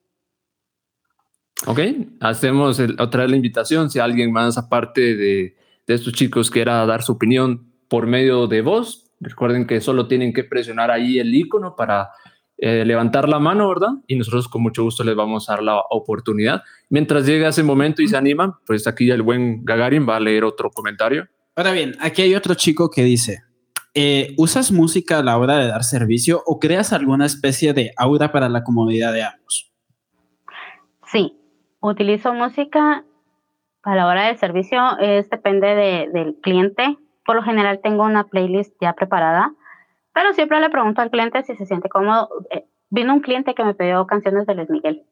Ok, 1.66 1.80
hacemos 2.20 2.80
otra 2.98 3.22
vez 3.22 3.30
la 3.30 3.36
invitación. 3.36 3.90
Si 3.90 3.98
alguien 3.98 4.32
más, 4.32 4.56
aparte 4.56 5.14
de, 5.14 5.56
de 5.86 5.94
estos 5.94 6.14
chicos, 6.14 6.50
quiera 6.50 6.86
dar 6.86 7.02
su 7.02 7.12
opinión 7.12 7.70
por 7.88 8.06
medio 8.06 8.46
de 8.46 8.62
voz, 8.62 9.10
recuerden 9.20 9.66
que 9.66 9.80
solo 9.80 10.08
tienen 10.08 10.32
que 10.32 10.44
presionar 10.44 10.90
ahí 10.90 11.18
el 11.18 11.34
icono 11.34 11.76
para 11.76 12.10
eh, 12.62 12.84
levantar 12.84 13.26
la 13.26 13.38
mano, 13.38 13.68
¿verdad? 13.70 13.88
Y 14.06 14.16
nosotros 14.16 14.46
con 14.46 14.62
mucho 14.62 14.82
gusto 14.82 15.02
les 15.02 15.16
vamos 15.16 15.48
a 15.48 15.54
dar 15.54 15.62
la 15.62 15.80
oportunidad. 15.90 16.62
Mientras 16.90 17.26
llega 17.26 17.48
ese 17.48 17.62
momento 17.62 18.02
y 18.02 18.08
se 18.08 18.18
animan, 18.18 18.52
pues 18.66 18.86
aquí 18.86 19.10
el 19.10 19.22
buen 19.22 19.64
Gagarin 19.64 20.06
va 20.06 20.16
a 20.16 20.20
leer 20.20 20.44
otro 20.44 20.70
comentario. 20.70 21.26
Ahora 21.56 21.72
bien, 21.72 21.96
aquí 22.00 22.20
hay 22.20 22.34
otro 22.34 22.54
chico 22.54 22.90
que 22.90 23.02
dice, 23.02 23.42
eh, 23.94 24.34
¿usas 24.36 24.72
música 24.72 25.18
a 25.18 25.22
la 25.22 25.38
hora 25.38 25.56
de 25.56 25.68
dar 25.68 25.84
servicio 25.84 26.42
o 26.46 26.58
creas 26.58 26.92
alguna 26.92 27.26
especie 27.26 27.72
de 27.72 27.92
aura 27.96 28.32
para 28.32 28.48
la 28.48 28.62
comodidad 28.62 29.12
de 29.12 29.24
ambos? 29.24 29.72
Sí, 31.06 31.36
utilizo 31.80 32.32
música 32.34 33.04
a 33.82 33.94
la 33.94 34.06
hora 34.06 34.26
del 34.26 34.38
servicio, 34.38 34.98
es, 34.98 35.28
depende 35.30 36.08
del 36.12 36.36
cliente. 36.42 36.96
Por 37.24 37.36
lo 37.36 37.42
general 37.42 37.80
tengo 37.82 38.04
una 38.04 38.24
playlist 38.24 38.74
ya 38.80 38.92
preparada 38.94 39.54
pero 40.12 40.32
siempre 40.34 40.60
le 40.60 40.70
pregunto 40.70 41.00
al 41.00 41.10
cliente 41.10 41.42
si 41.42 41.56
se 41.56 41.66
siente 41.66 41.88
cómodo. 41.88 42.28
Eh, 42.50 42.64
vino 42.90 43.14
un 43.14 43.20
cliente 43.20 43.54
que 43.54 43.64
me 43.64 43.74
pidió 43.74 44.06
canciones 44.06 44.46
de 44.46 44.54
Luis 44.54 44.70
Miguel. 44.70 45.02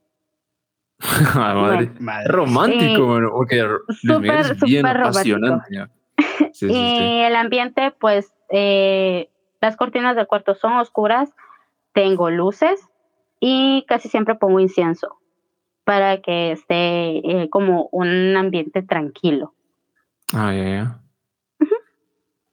madre, 1.35 1.93
Romántico, 2.27 3.07
bueno, 3.07 3.31
porque 3.33 3.63
Luis 4.03 4.21
Miguel 4.21 4.41
es 4.41 4.61
bien 4.61 4.87
apasionante. 4.87 5.89
y 6.61 7.21
el 7.21 7.37
ambiente, 7.37 7.93
pues, 8.01 8.33
eh, 8.51 9.29
las 9.61 9.77
cortinas 9.77 10.17
del 10.17 10.27
cuarto 10.27 10.55
son 10.55 10.75
oscuras, 10.75 11.31
tengo 11.93 12.31
luces 12.31 12.81
y 13.41 13.85
casi 13.89 14.09
siempre 14.09 14.35
pongo 14.35 14.61
incienso 14.61 15.19
para 15.85 16.21
que 16.21 16.53
esté 16.53 17.19
eh, 17.19 17.49
como 17.51 17.89
un 17.93 18.37
ambiente 18.37 18.83
tranquilo. 18.83 19.55
Ah, 20.33 20.53
ya, 20.55 20.65
ya. 20.65 21.01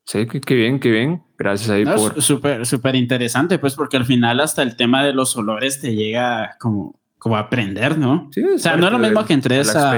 Sí, 0.05 0.27
qué, 0.27 0.55
bien, 0.55 0.79
qué 0.79 0.91
bien. 0.91 1.23
Gracias 1.37 1.69
ahí 1.71 1.83
por. 1.83 2.21
Súper, 2.21 2.65
súper 2.65 2.95
interesante, 2.95 3.57
pues, 3.57 3.75
porque 3.75 3.97
al 3.97 4.05
final 4.05 4.39
hasta 4.39 4.61
el 4.61 4.75
tema 4.77 5.03
de 5.03 5.13
los 5.13 5.35
olores 5.35 5.81
te 5.81 5.95
llega 5.95 6.55
como, 6.59 6.99
como 7.17 7.37
a 7.37 7.39
aprender, 7.39 7.97
¿no? 7.97 8.29
Sí, 8.31 8.43
o 8.43 8.59
sea, 8.59 8.77
no 8.77 8.85
es 8.85 8.91
lo 8.93 8.99
mismo 8.99 9.25
que 9.25 9.33
entres 9.33 9.75
a, 9.75 9.97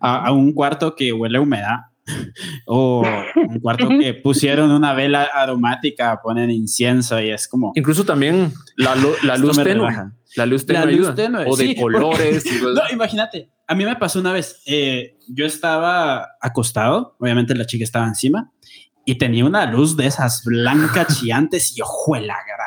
a, 0.00 0.32
un 0.32 0.52
cuarto 0.52 0.94
que 0.94 1.12
huele 1.12 1.38
a 1.38 1.40
humedad 1.40 1.89
o 2.66 3.02
un 3.36 3.60
cuarto 3.60 3.88
que 3.88 4.14
pusieron 4.14 4.70
una 4.70 4.94
vela 4.94 5.24
aromática, 5.24 6.20
ponen 6.22 6.50
incienso 6.50 7.20
y 7.20 7.30
es 7.30 7.48
como. 7.48 7.72
Incluso 7.74 8.04
también 8.04 8.52
la, 8.76 8.96
la 9.22 9.36
luz 9.36 9.62
tenue. 9.62 9.90
La 10.36 10.46
luz 10.46 10.66
tenue. 10.66 11.44
o 11.46 11.56
de 11.56 11.76
colores. 11.76 12.44
no, 12.62 12.82
imagínate. 12.92 13.50
A 13.66 13.74
mí 13.74 13.84
me 13.84 13.96
pasó 13.96 14.20
una 14.20 14.32
vez. 14.32 14.62
Eh, 14.66 15.16
yo 15.28 15.46
estaba 15.46 16.36
acostado, 16.40 17.16
obviamente 17.18 17.54
la 17.54 17.66
chica 17.66 17.84
estaba 17.84 18.06
encima 18.06 18.50
y 19.04 19.16
tenía 19.16 19.44
una 19.44 19.66
luz 19.66 19.96
de 19.96 20.06
esas 20.06 20.44
blancas 20.44 21.06
chillantes 21.20 21.76
y 21.76 21.82
ojo, 21.82 22.16
la 22.16 22.36
gran 22.46 22.59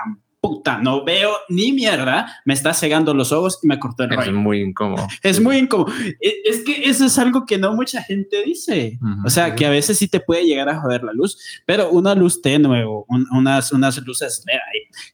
puta, 0.43 0.77
no 0.77 1.05
veo 1.05 1.31
ni 1.47 1.71
mierda, 1.71 2.41
me 2.43 2.53
está 2.53 2.73
cegando 2.73 3.13
los 3.13 3.31
ojos 3.31 3.61
y 3.63 3.67
me 3.67 3.79
cortó 3.79 4.03
el 4.03 4.09
rollo. 4.09 4.23
Es 4.23 4.33
muy 4.33 4.61
incómodo. 4.61 5.07
Es 5.23 5.39
muy 5.39 5.55
incómodo. 5.55 5.93
E, 6.19 6.33
es 6.43 6.65
que 6.65 6.83
eso 6.83 7.05
es 7.05 7.17
algo 7.17 7.45
que 7.45 7.57
no 7.57 7.73
mucha 7.73 8.03
gente 8.03 8.43
dice. 8.43 8.99
o 9.23 9.29
sea, 9.29 9.55
que 9.55 9.65
a 9.65 9.69
veces 9.69 9.97
sí 9.97 10.09
te 10.09 10.19
puede 10.19 10.45
llegar 10.45 10.67
a 10.67 10.81
joder 10.81 11.01
la 11.03 11.13
luz, 11.13 11.37
pero 11.65 11.91
una 11.91 12.13
luz 12.13 12.41
tenue 12.41 12.83
o 12.83 13.05
unas, 13.07 13.71
unas 13.71 13.97
luces, 14.05 14.43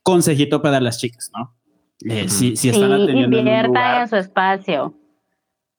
consejito 0.02 0.64
para 0.64 0.80
las 0.80 0.98
chicas, 0.98 1.30
¿no? 1.38 1.56
Eh, 2.06 2.28
si, 2.28 2.56
si, 2.56 2.70
están 2.70 2.92
atendiendo 2.92 3.38
en, 3.38 3.48
en 3.48 4.08
su 4.08 4.16
espacio. 4.16 4.96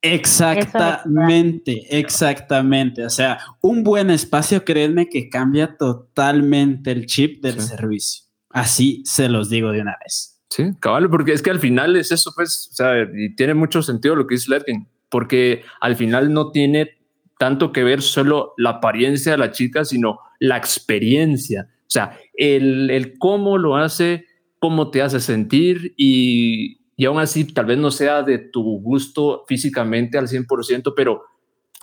Exactamente, 0.00 1.98
exactamente. 1.98 3.04
O 3.04 3.10
sea, 3.10 3.40
un 3.62 3.82
buen 3.82 4.10
espacio, 4.10 4.64
créanme 4.64 5.08
que 5.08 5.28
cambia 5.28 5.76
totalmente 5.76 6.92
el 6.92 7.06
chip 7.06 7.42
del 7.42 7.60
servicio. 7.60 8.29
Así 8.50 9.02
se 9.04 9.28
los 9.28 9.48
digo 9.48 9.72
de 9.72 9.80
una 9.80 9.96
vez. 10.02 10.40
Sí, 10.48 10.72
cabal, 10.80 11.08
porque 11.08 11.32
es 11.32 11.42
que 11.42 11.50
al 11.50 11.60
final 11.60 11.94
es 11.96 12.10
eso, 12.10 12.32
pues, 12.34 12.68
o 12.72 12.74
sea, 12.74 13.08
y 13.14 13.34
tiene 13.36 13.54
mucho 13.54 13.82
sentido 13.82 14.16
lo 14.16 14.26
que 14.26 14.34
dice 14.34 14.50
Lerkin, 14.50 14.88
porque 15.08 15.62
al 15.80 15.94
final 15.94 16.32
no 16.32 16.50
tiene 16.50 16.98
tanto 17.38 17.72
que 17.72 17.84
ver 17.84 18.02
solo 18.02 18.52
la 18.56 18.70
apariencia 18.70 19.32
de 19.32 19.38
la 19.38 19.52
chica, 19.52 19.84
sino 19.84 20.18
la 20.40 20.56
experiencia. 20.56 21.68
O 21.82 21.90
sea, 21.90 22.18
el, 22.34 22.90
el 22.90 23.16
cómo 23.18 23.58
lo 23.58 23.76
hace, 23.76 24.26
cómo 24.58 24.90
te 24.90 25.02
hace 25.02 25.20
sentir 25.20 25.94
y, 25.96 26.80
y 26.96 27.04
aún 27.06 27.18
así 27.18 27.44
tal 27.44 27.64
vez 27.64 27.78
no 27.78 27.90
sea 27.90 28.22
de 28.22 28.38
tu 28.38 28.62
gusto 28.80 29.44
físicamente 29.48 30.18
al 30.18 30.28
100%, 30.28 30.92
pero 30.94 31.22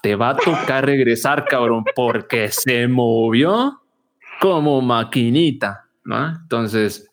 te 0.01 0.15
va 0.15 0.29
a 0.29 0.37
tocar 0.37 0.85
regresar, 0.85 1.45
cabrón, 1.45 1.83
porque 1.95 2.49
se 2.51 2.87
movió 2.87 3.81
como 4.39 4.81
maquinita, 4.81 5.86
¿no? 6.07 6.29
Entonces, 6.29 7.07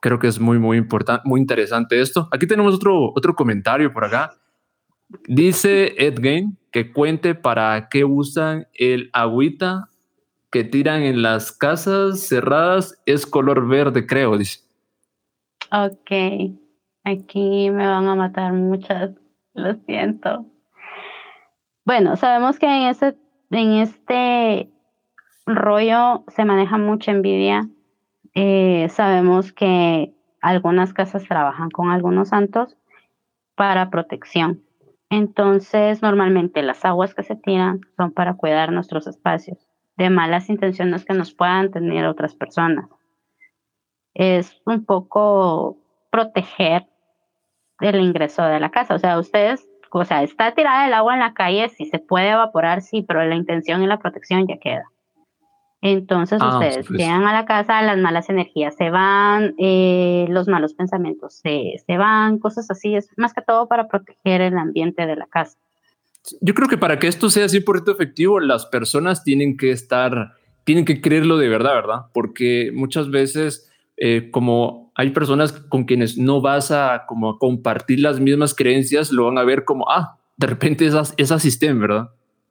creo 0.00 0.18
que 0.18 0.28
es 0.28 0.38
muy, 0.38 0.58
muy 0.58 0.76
importante, 0.76 1.22
muy 1.24 1.40
interesante 1.40 2.00
esto. 2.00 2.28
Aquí 2.30 2.46
tenemos 2.46 2.74
otro, 2.74 3.10
otro 3.16 3.34
comentario 3.34 3.92
por 3.92 4.04
acá. 4.04 4.34
Dice 5.26 5.94
Edgain 5.98 6.56
que 6.70 6.92
cuente 6.92 7.34
para 7.34 7.88
qué 7.88 8.04
usan 8.04 8.66
el 8.74 9.10
agüita 9.12 9.88
que 10.50 10.62
tiran 10.62 11.02
en 11.02 11.22
las 11.22 11.52
casas 11.52 12.20
cerradas. 12.20 13.00
Es 13.06 13.26
color 13.26 13.66
verde, 13.66 14.06
creo, 14.06 14.36
dice. 14.36 14.60
Ok. 15.72 16.10
Aquí 17.04 17.70
me 17.70 17.86
van 17.86 18.06
a 18.06 18.14
matar 18.14 18.52
muchas, 18.52 19.10
lo 19.54 19.74
siento. 19.86 20.46
Bueno, 21.84 22.16
sabemos 22.16 22.58
que 22.58 22.66
en 22.66 22.88
este, 22.88 23.16
en 23.50 23.72
este 23.74 24.70
rollo 25.46 26.24
se 26.28 26.44
maneja 26.44 26.78
mucha 26.78 27.10
envidia. 27.10 27.68
Eh, 28.34 28.88
sabemos 28.90 29.52
que 29.52 30.12
algunas 30.40 30.92
casas 30.92 31.24
trabajan 31.24 31.70
con 31.70 31.90
algunos 31.90 32.28
santos 32.28 32.76
para 33.54 33.90
protección. 33.90 34.62
Entonces, 35.10 36.02
normalmente 36.02 36.62
las 36.62 36.84
aguas 36.84 37.14
que 37.14 37.22
se 37.22 37.36
tiran 37.36 37.80
son 37.96 38.12
para 38.12 38.34
cuidar 38.34 38.72
nuestros 38.72 39.06
espacios 39.06 39.58
de 39.96 40.10
malas 40.10 40.50
intenciones 40.50 41.04
que 41.04 41.14
nos 41.14 41.32
puedan 41.32 41.70
tener 41.70 42.06
otras 42.06 42.34
personas. 42.34 42.88
Es 44.14 44.60
un 44.66 44.84
poco 44.84 45.78
proteger 46.10 46.86
el 47.80 48.00
ingreso 48.00 48.42
de 48.42 48.60
la 48.60 48.70
casa. 48.70 48.94
O 48.94 48.98
sea, 48.98 49.18
ustedes, 49.18 49.68
o 49.90 50.04
sea, 50.04 50.22
está 50.22 50.52
tirada 50.54 50.86
el 50.86 50.94
agua 50.94 51.14
en 51.14 51.20
la 51.20 51.34
calle, 51.34 51.68
si 51.68 51.84
se 51.86 51.98
puede 52.00 52.30
evaporar, 52.30 52.82
sí, 52.82 53.02
pero 53.02 53.24
la 53.24 53.36
intención 53.36 53.82
y 53.82 53.86
la 53.86 53.98
protección 53.98 54.46
ya 54.46 54.58
queda. 54.58 54.90
Entonces 55.86 56.38
ah, 56.40 56.58
ustedes 56.58 56.88
llegan 56.88 57.26
a 57.26 57.34
la 57.34 57.44
casa, 57.44 57.82
las 57.82 57.98
malas 57.98 58.30
energías 58.30 58.74
se 58.74 58.88
van, 58.88 59.54
eh, 59.58 60.24
los 60.30 60.48
malos 60.48 60.72
pensamientos 60.72 61.34
se, 61.34 61.74
se 61.86 61.98
van, 61.98 62.38
cosas 62.38 62.70
así. 62.70 62.96
Es 62.96 63.10
más 63.18 63.34
que 63.34 63.42
todo 63.42 63.68
para 63.68 63.86
proteger 63.86 64.40
el 64.40 64.56
ambiente 64.56 65.06
de 65.06 65.14
la 65.14 65.26
casa. 65.26 65.58
Yo 66.40 66.54
creo 66.54 66.68
que 66.68 66.78
para 66.78 66.98
que 66.98 67.06
esto 67.06 67.28
sea 67.28 67.44
100% 67.44 67.92
efectivo, 67.92 68.40
las 68.40 68.64
personas 68.64 69.24
tienen 69.24 69.58
que 69.58 69.72
estar, 69.72 70.32
tienen 70.64 70.86
que 70.86 71.02
creerlo 71.02 71.36
de 71.36 71.50
verdad, 71.50 71.74
¿verdad? 71.74 72.00
Porque 72.14 72.70
muchas 72.72 73.10
veces 73.10 73.70
eh, 73.98 74.30
como 74.30 74.90
hay 74.94 75.10
personas 75.10 75.52
con 75.52 75.84
quienes 75.84 76.16
no 76.16 76.40
vas 76.40 76.70
a 76.70 77.04
como 77.06 77.38
compartir 77.38 78.00
las 78.00 78.20
mismas 78.20 78.54
creencias, 78.54 79.12
lo 79.12 79.26
van 79.26 79.36
a 79.36 79.44
ver 79.44 79.66
como, 79.66 79.84
ah, 79.90 80.16
de 80.38 80.46
repente 80.46 80.86
es, 80.86 80.94
es 81.18 81.30
asistente, 81.30 81.78
¿verdad? 81.78 82.08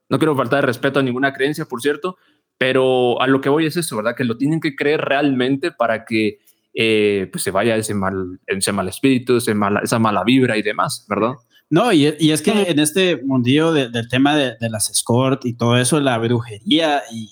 No 0.08 0.18
quiero 0.18 0.36
faltar 0.36 0.60
de 0.60 0.66
respeto 0.66 1.00
a 1.00 1.02
ninguna 1.02 1.32
creencia, 1.32 1.64
por 1.64 1.80
cierto, 1.80 2.16
Pero 2.58 3.20
a 3.20 3.26
lo 3.26 3.40
que 3.40 3.48
voy 3.48 3.66
es 3.66 3.76
eso, 3.76 3.96
¿verdad? 3.96 4.14
Que 4.16 4.24
lo 4.24 4.36
tienen 4.36 4.60
que 4.60 4.76
creer 4.76 5.00
realmente 5.00 5.72
para 5.72 6.04
que 6.04 6.38
eh, 6.72 7.28
pues 7.30 7.44
se 7.44 7.50
vaya 7.50 7.76
ese 7.76 7.94
mal, 7.94 8.40
ese 8.46 8.72
mal 8.72 8.88
espíritu, 8.88 9.36
ese 9.36 9.54
mala, 9.54 9.80
esa 9.80 9.98
mala 9.98 10.24
vibra 10.24 10.56
y 10.56 10.62
demás, 10.62 11.06
¿verdad? 11.08 11.34
No, 11.70 11.92
y, 11.92 12.06
es 12.06 12.42
que 12.42 12.52
en 12.68 12.78
este 12.78 13.20
mundillo 13.24 13.72
del 13.72 14.08
tema 14.08 14.36
de, 14.36 14.56
las 14.60 14.90
escort 14.90 15.44
y 15.46 15.54
todo 15.54 15.76
eso, 15.76 15.98
la 16.00 16.18
brujería 16.18 17.02
y 17.12 17.28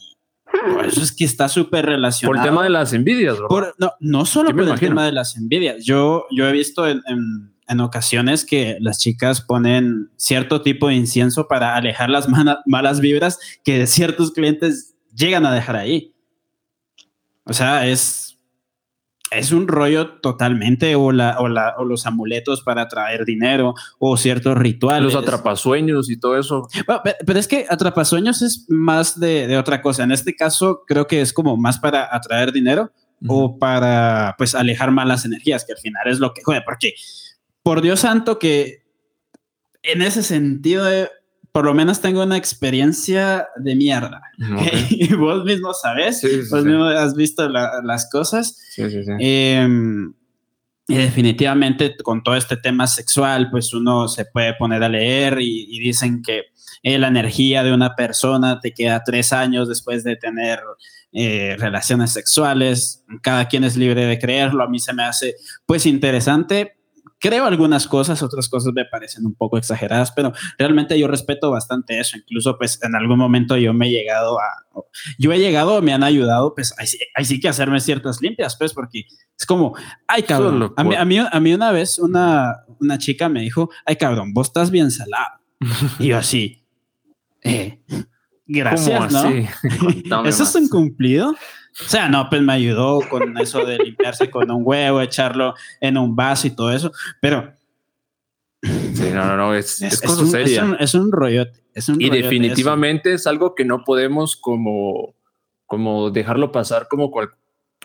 por 0.74 0.86
eso 0.86 1.03
es 1.03 1.12
que 1.12 1.24
está 1.24 1.49
súper 1.49 1.86
relacionado. 1.86 2.36
Por 2.36 2.44
el 2.44 2.51
tema 2.51 2.65
de 2.65 2.70
las 2.70 2.93
envidias, 2.93 3.36
¿verdad? 3.40 3.73
no, 3.78 3.93
no 4.01 4.24
solo 4.24 4.51
por 4.51 4.69
el 4.69 4.78
tema 4.78 5.05
de 5.05 5.12
las 5.12 5.36
envidias. 5.36 5.85
Yo, 5.85 6.27
yo 6.31 6.49
he 6.49 6.53
visto 6.53 6.86
en, 6.86 7.03
en, 7.69 7.81
ocasiones 7.81 8.44
que 8.44 8.77
las 8.81 8.99
chicas 8.99 9.40
ponen 9.40 10.11
cierto 10.16 10.61
tipo 10.61 10.89
de 10.89 10.94
incienso 10.94 11.49
para 11.49 11.74
alejar 11.74 12.11
las 12.11 12.28
malas 12.66 13.01
vibras 13.01 13.39
que 13.65 13.86
ciertos 13.86 14.32
clientes 14.32 14.91
llegan 15.15 15.47
a 15.47 15.55
dejar 15.55 15.77
ahí. 15.77 16.15
O 17.45 17.53
sea, 17.53 17.87
es, 17.89 18.39
es 19.31 19.53
un 19.53 19.67
rollo 19.67 20.21
totalmente, 20.21 20.95
o, 20.95 21.11
la, 21.13 21.39
o, 21.41 21.49
la, 21.49 21.75
o 21.79 21.85
los 21.85 22.07
amuletos 22.07 22.63
para 22.63 22.89
traer 22.89 23.25
dinero, 23.25 23.75
o 23.99 24.17
ciertos 24.17 24.57
rituales. 24.57 25.13
Los 25.13 25.23
atrapasueños 25.23 26.11
y 26.11 26.19
todo 26.19 26.39
eso. 26.39 26.69
pero, 27.27 27.39
es 27.39 27.49
que 27.49 27.67
atrapasueños 27.69 28.43
es 28.43 28.67
más 28.69 29.19
de, 29.19 29.47
de, 29.47 29.59
otra 29.59 29.83
cosa. 29.83 30.05
En 30.05 30.13
este 30.13 30.37
caso, 30.37 30.85
creo 30.87 31.07
que 31.07 31.21
es 31.21 31.33
como 31.33 31.57
más 31.57 31.79
para 31.79 32.15
atraer 32.15 32.53
dinero 32.53 32.93
o 33.27 33.59
para, 33.59 34.35
pues, 34.37 34.55
alejar 34.55 34.91
malas 34.91 35.25
energías, 35.25 35.65
que 35.65 35.73
al 35.73 35.79
final 35.79 36.09
es 36.09 36.19
lo 36.19 36.35
que 36.35 36.43
juega. 36.43 36.65
Porque, 36.65 36.95
por 37.63 37.81
Dios 37.81 38.01
santo, 38.01 38.39
que 38.39 38.83
en 39.83 40.03
ese 40.03 40.23
sentido, 40.23 40.85
de 40.85 41.09
por 41.53 41.66
lo 41.66 41.74
menos 41.74 42.01
tengo 42.01 42.23
una 42.23 42.39
experiencia 42.39 43.47
de 43.57 43.77
mierda. 43.77 44.23
y 44.91 45.15
vos 45.15 45.45
mismo 45.45 45.74
sabes, 45.74 46.23
vos 46.51 46.65
mismo 46.65 46.85
has 46.85 47.15
visto 47.15 47.49
las 47.49 48.09
cosas. 48.11 48.59
Em, 49.19 50.15
y 50.89 50.97
definitivamente 50.97 51.95
con 52.03 52.23
todo 52.23 52.37
este 52.37 52.57
tema 52.57 52.87
sexual, 52.87 53.51
pues 53.51 53.74
uno 53.74 54.09
se 54.09 54.24
puede 54.24 54.55
poner 54.55 54.83
a 54.83 54.89
leer 54.89 55.39
y, 55.41 55.79
dicen 55.79 56.23
que 56.23 56.45
eh, 56.83 56.99
la 56.99 57.09
energía 57.09 57.62
de 57.62 57.73
una 57.73 57.95
persona 57.95 58.59
te 58.59 58.73
queda 58.73 59.05
tres 59.05 59.33
años 59.33 59.69
después 59.69 60.05
de 60.05 60.16
tener 60.16 60.59
eh, 61.12 61.57
relaciones 61.59 62.12
sexuales. 62.12 63.05
Cada 63.23 63.47
quien 63.47 63.65
es 63.65 63.77
libre 63.77 64.07
de 64.07 64.19
creerlo. 64.19 64.65
A 64.65 64.69
mí 64.69 64.81
se 64.81 64.95
me 64.95 65.05
hace 65.05 65.37
pues 65.66 65.85
interesante 65.85 66.82
creo 67.23 67.47
algunas 67.47 67.86
cosas, 67.86 68.20
otras 68.24 68.49
cosas 68.49 68.73
me 68.74 68.85
parecen 68.85 69.24
un 69.24 69.35
poco 69.35 69.57
exageradas, 69.57 70.11
pero 70.11 70.32
realmente 70.59 70.99
yo 70.99 71.07
respeto 71.07 71.53
bastante 71.53 72.01
eso. 72.01 72.19
Incluso, 72.19 72.59
pues, 72.59 72.82
en 72.82 72.97
algún 72.97 73.16
momento 73.16 73.57
yo 73.57 73.73
me 73.73 73.86
he 73.86 73.90
llegado 73.93 74.40
a, 74.40 74.65
yo 75.19 75.32
he 75.32 75.39
llegado, 75.39 75.81
me 75.82 75.94
han 75.94 76.03
ayudado, 76.03 76.53
pues, 76.53 76.74
ahí 76.77 77.24
sí, 77.24 77.39
que 77.39 77.49
hacerme 77.49 77.78
ciertas 77.78 78.20
limpias, 78.20 78.57
pues, 78.59 78.74
porque 78.74 79.05
es 79.39 79.47
como, 79.47 79.77
ay, 80.09 80.24
cabrón. 80.24 80.74
A 80.77 80.82
mí, 80.82 80.97
a 80.97 81.05
mí, 81.05 81.19
a 81.19 81.40
mí 81.40 81.55
una 81.55 81.70
vez 81.70 82.01
una, 82.01 82.57
una 82.81 82.99
chica 82.99 83.28
me 83.28 83.40
dijo, 83.40 83.70
ay, 83.86 83.94
cabrón, 83.94 84.35
vos 84.35 84.49
estás 84.49 84.73
bien 84.73 84.90
salado. 84.90 85.39
y 86.01 86.09
yo 86.09 86.19
así, 86.19 86.66
eh, 87.43 87.81
gracias, 88.47 89.12
¿no? 89.12 90.24
¿Eso 90.27 90.43
es 90.43 90.55
un 90.57 90.69
cumplido? 90.69 91.36
O 91.81 91.89
sea, 91.89 92.09
no, 92.09 92.28
pues 92.28 92.43
me 92.43 92.53
ayudó 92.53 93.01
con 93.09 93.39
eso 93.39 93.65
de 93.65 93.78
limpiarse 93.78 94.31
con 94.31 94.51
un 94.51 94.62
huevo, 94.65 95.01
echarlo 95.01 95.55
en 95.81 95.97
un 95.97 96.15
vaso 96.15 96.47
y 96.47 96.51
todo 96.51 96.73
eso, 96.73 96.93
pero... 97.20 97.55
Sí, 98.62 99.11
no, 99.12 99.24
no, 99.27 99.36
no, 99.36 99.55
es, 99.55 99.82
es, 99.82 100.01
cosa 100.01 100.24
seria. 100.27 100.77
Es 100.78 100.94
un, 100.94 101.11
rollo. 101.11 101.47
y 101.99 102.11
definitivamente 102.11 103.15
es 103.15 103.27
algo 103.27 103.57
que 103.57 103.65
no 103.65 103.82
podemos 103.82 104.36
como, 104.36 105.16
como 105.66 106.11
dejarlo 106.11 106.53
pasar 106.53 106.86
como, 106.89 107.11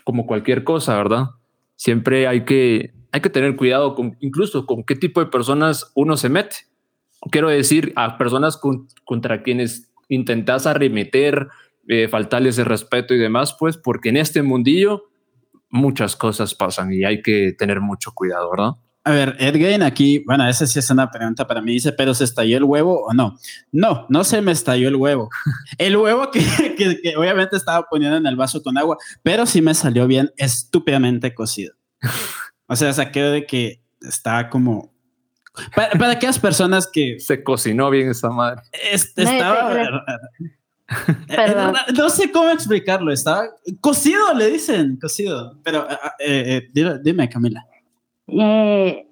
como 0.04 0.26
cualquier 0.26 0.62
cosa, 0.62 0.96
¿verdad? 0.96 1.30
Siempre 1.74 2.28
hay 2.28 2.44
que, 2.44 2.92
hay 3.10 3.20
que 3.20 3.30
tener 3.30 3.56
cuidado 3.56 3.96
con, 3.96 4.16
incluso 4.20 4.66
con 4.66 4.84
qué 4.84 4.94
tipo 4.94 5.18
de 5.20 5.26
personas 5.26 5.90
uno 5.94 6.16
se 6.16 6.28
mete. 6.28 6.56
Quiero 7.32 7.48
decir, 7.48 7.92
a 7.96 8.16
personas 8.16 8.60
contra 9.04 9.42
quienes 9.42 9.90
intentas 10.08 10.66
arremeter, 10.66 11.48
eh, 11.88 12.06
faltarles 12.08 12.58
el 12.58 12.66
respeto 12.66 13.14
y 13.14 13.18
demás, 13.18 13.56
pues 13.58 13.76
porque 13.76 14.10
en 14.10 14.18
este 14.18 14.42
mundillo 14.42 15.04
muchas 15.70 16.16
cosas 16.16 16.54
pasan 16.54 16.92
y 16.92 17.04
hay 17.04 17.22
que 17.22 17.52
tener 17.52 17.80
mucho 17.80 18.12
cuidado, 18.12 18.50
¿verdad? 18.50 18.72
A 19.04 19.10
ver, 19.10 19.36
Edgain 19.38 19.82
aquí, 19.82 20.22
bueno, 20.26 20.46
esa 20.46 20.66
sí 20.66 20.78
es 20.78 20.90
una 20.90 21.10
pregunta 21.10 21.46
para 21.46 21.62
mí, 21.62 21.72
dice, 21.72 21.92
pero 21.92 22.12
¿se 22.12 22.24
estalló 22.24 22.58
el 22.58 22.64
huevo 22.64 23.06
o 23.06 23.14
no? 23.14 23.38
No, 23.72 24.04
no 24.10 24.22
se 24.22 24.42
me 24.42 24.52
estalló 24.52 24.88
el 24.88 24.96
huevo. 24.96 25.30
El 25.78 25.96
huevo 25.96 26.30
que, 26.30 26.40
que, 26.76 27.16
obviamente 27.16 27.56
estaba 27.56 27.86
poniendo 27.88 28.18
en 28.18 28.26
el 28.26 28.36
vaso 28.36 28.62
con 28.62 28.76
agua, 28.76 28.98
pero 29.22 29.46
sí 29.46 29.62
me 29.62 29.72
salió 29.72 30.06
bien 30.06 30.30
estúpidamente 30.36 31.34
cocido. 31.34 31.74
O 32.66 32.76
sea, 32.76 32.92
saqué 32.92 33.22
de 33.22 33.46
que 33.46 33.80
está 34.02 34.50
como... 34.50 34.92
Para, 35.74 36.10
aquellas 36.10 36.38
personas 36.38 36.86
que... 36.92 37.18
Se 37.18 37.42
cocinó 37.42 37.88
bien 37.88 38.10
esa 38.10 38.28
madre. 38.28 38.60
estaba... 38.92 39.72
Perdón. 41.28 41.74
No 41.96 42.08
sé 42.08 42.32
cómo 42.32 42.48
explicarlo. 42.50 43.12
Estaba 43.12 43.48
cocido, 43.80 44.32
le 44.34 44.50
dicen, 44.50 44.98
cocido. 45.00 45.58
Pero 45.62 45.86
eh, 46.18 46.68
eh, 46.74 46.98
dime, 47.02 47.28
Camila. 47.28 47.66
Eh, 48.26 49.06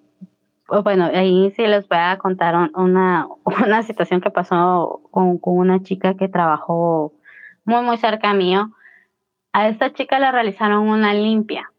bueno, 0.68 1.10
ahí 1.12 1.52
sí 1.54 1.66
les 1.66 1.86
voy 1.88 1.98
a 1.98 2.18
contar 2.18 2.70
una, 2.74 3.28
una 3.44 3.82
situación 3.82 4.20
que 4.20 4.30
pasó 4.30 5.02
con, 5.10 5.38
con, 5.38 5.58
una 5.58 5.82
chica 5.82 6.14
que 6.14 6.28
trabajó 6.28 7.12
muy, 7.64 7.82
muy 7.82 7.98
cerca 7.98 8.32
mío. 8.32 8.70
A 9.52 9.68
esta 9.68 9.92
chica 9.92 10.18
le 10.18 10.30
realizaron 10.30 10.88
una 10.88 11.14
limpia, 11.14 11.70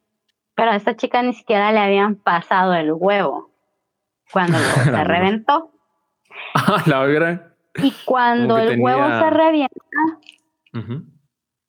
pero 0.56 0.72
a 0.72 0.76
esta 0.76 0.96
chica 0.96 1.22
ni 1.22 1.34
siquiera 1.34 1.72
le 1.72 1.80
habían 1.80 2.16
pasado 2.16 2.74
el 2.74 2.92
huevo 2.92 3.52
cuando 4.32 4.58
se 4.84 5.04
reventó. 5.04 5.72
Ah, 6.54 6.84
la 6.86 7.00
verdad. 7.02 7.44
Y 7.78 7.92
cuando 8.06 8.58
el 8.58 8.80
huevo 8.80 9.08
se 9.20 9.30
revienta, 9.30 9.76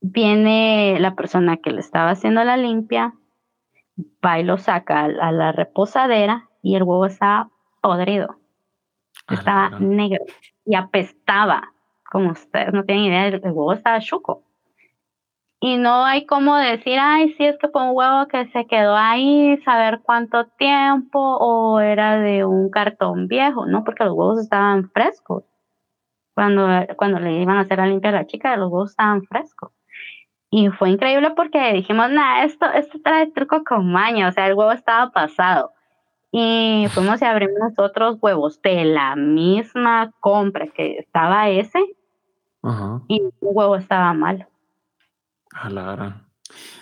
viene 0.01 0.98
la 1.01 1.14
persona 1.14 1.56
que 1.56 1.70
le 1.70 1.80
estaba 1.80 2.10
haciendo 2.10 2.44
la 2.44 2.56
limpia, 2.56 3.14
va 4.24 4.39
y 4.39 4.44
lo 4.44 4.59
saca 4.59 5.05
a 5.05 5.32
la 5.32 5.52
reposadera 5.52 6.48
y 6.62 6.76
el 6.76 6.82
huevo 6.82 7.06
estaba 7.06 7.51
podrido. 7.80 8.36
estaba 9.28 9.70
negro 9.78 10.24
y 10.64 10.74
apestaba. 10.74 11.72
Como 12.10 12.30
ustedes 12.30 12.72
no 12.72 12.85
tienen 12.85 13.05
idea, 13.05 13.26
el 13.26 13.40
huevo 13.43 13.72
estaba 13.72 14.01
chuco. 14.01 14.43
Y 15.60 15.76
no 15.76 16.05
hay 16.05 16.24
como 16.24 16.56
decir, 16.56 16.98
ay, 17.01 17.35
sí, 17.35 17.44
es 17.44 17.59
que 17.59 17.68
fue 17.68 17.82
un 17.82 17.90
huevo 17.93 18.28
que 18.28 18.47
se 18.52 18.66
quedó 18.66 18.94
ahí, 18.97 19.60
saber 19.64 20.01
cuánto 20.05 20.47
tiempo, 20.47 21.18
o 21.18 21.80
era 21.80 22.18
de 22.20 22.44
un 22.44 22.70
cartón 22.70 23.26
viejo, 23.26 23.66
¿no? 23.66 23.82
Porque 23.82 24.05
los 24.05 24.14
huevos 24.14 24.39
estaban 24.39 24.89
frescos 24.90 25.43
cuando, 26.39 26.69
cuando 26.94 27.19
le 27.19 27.43
iban 27.43 27.56
a 27.56 27.62
hacer 27.62 27.78
la 27.78 27.86
limpia 27.86 28.10
a 28.10 28.12
la 28.12 28.27
chica, 28.28 28.56
los 28.56 28.70
huevos 28.70 28.90
estaban 28.90 29.24
frescos. 29.24 29.73
Y 30.51 30.69
fue 30.69 30.90
increíble 30.90 31.32
porque 31.35 31.73
dijimos, 31.73 32.10
nada, 32.10 32.44
esto, 32.44 32.65
esto 32.66 33.01
trae 33.02 33.27
truco 33.32 33.65
con 33.65 33.90
maña, 33.90 34.28
o 34.28 34.31
sea, 34.31 34.47
el 34.47 34.55
huevo 34.55 34.70
estaba 34.70 35.10
pasado. 35.10 35.73
Y 36.31 36.86
fuimos 36.90 37.20
y 37.23 37.24
abrimos 37.24 37.73
otros 37.77 38.19
huevos 38.20 38.62
de 38.62 38.85
la 38.85 39.16
misma 39.16 40.12
compra 40.20 40.69
que 40.69 40.98
estaba 40.98 41.48
ese, 41.48 41.81
y 43.09 43.20
un 43.20 43.32
huevo 43.40 43.74
estaba 43.74 44.12
mal. 44.12 44.47
A 45.51 45.70
la 45.70 46.23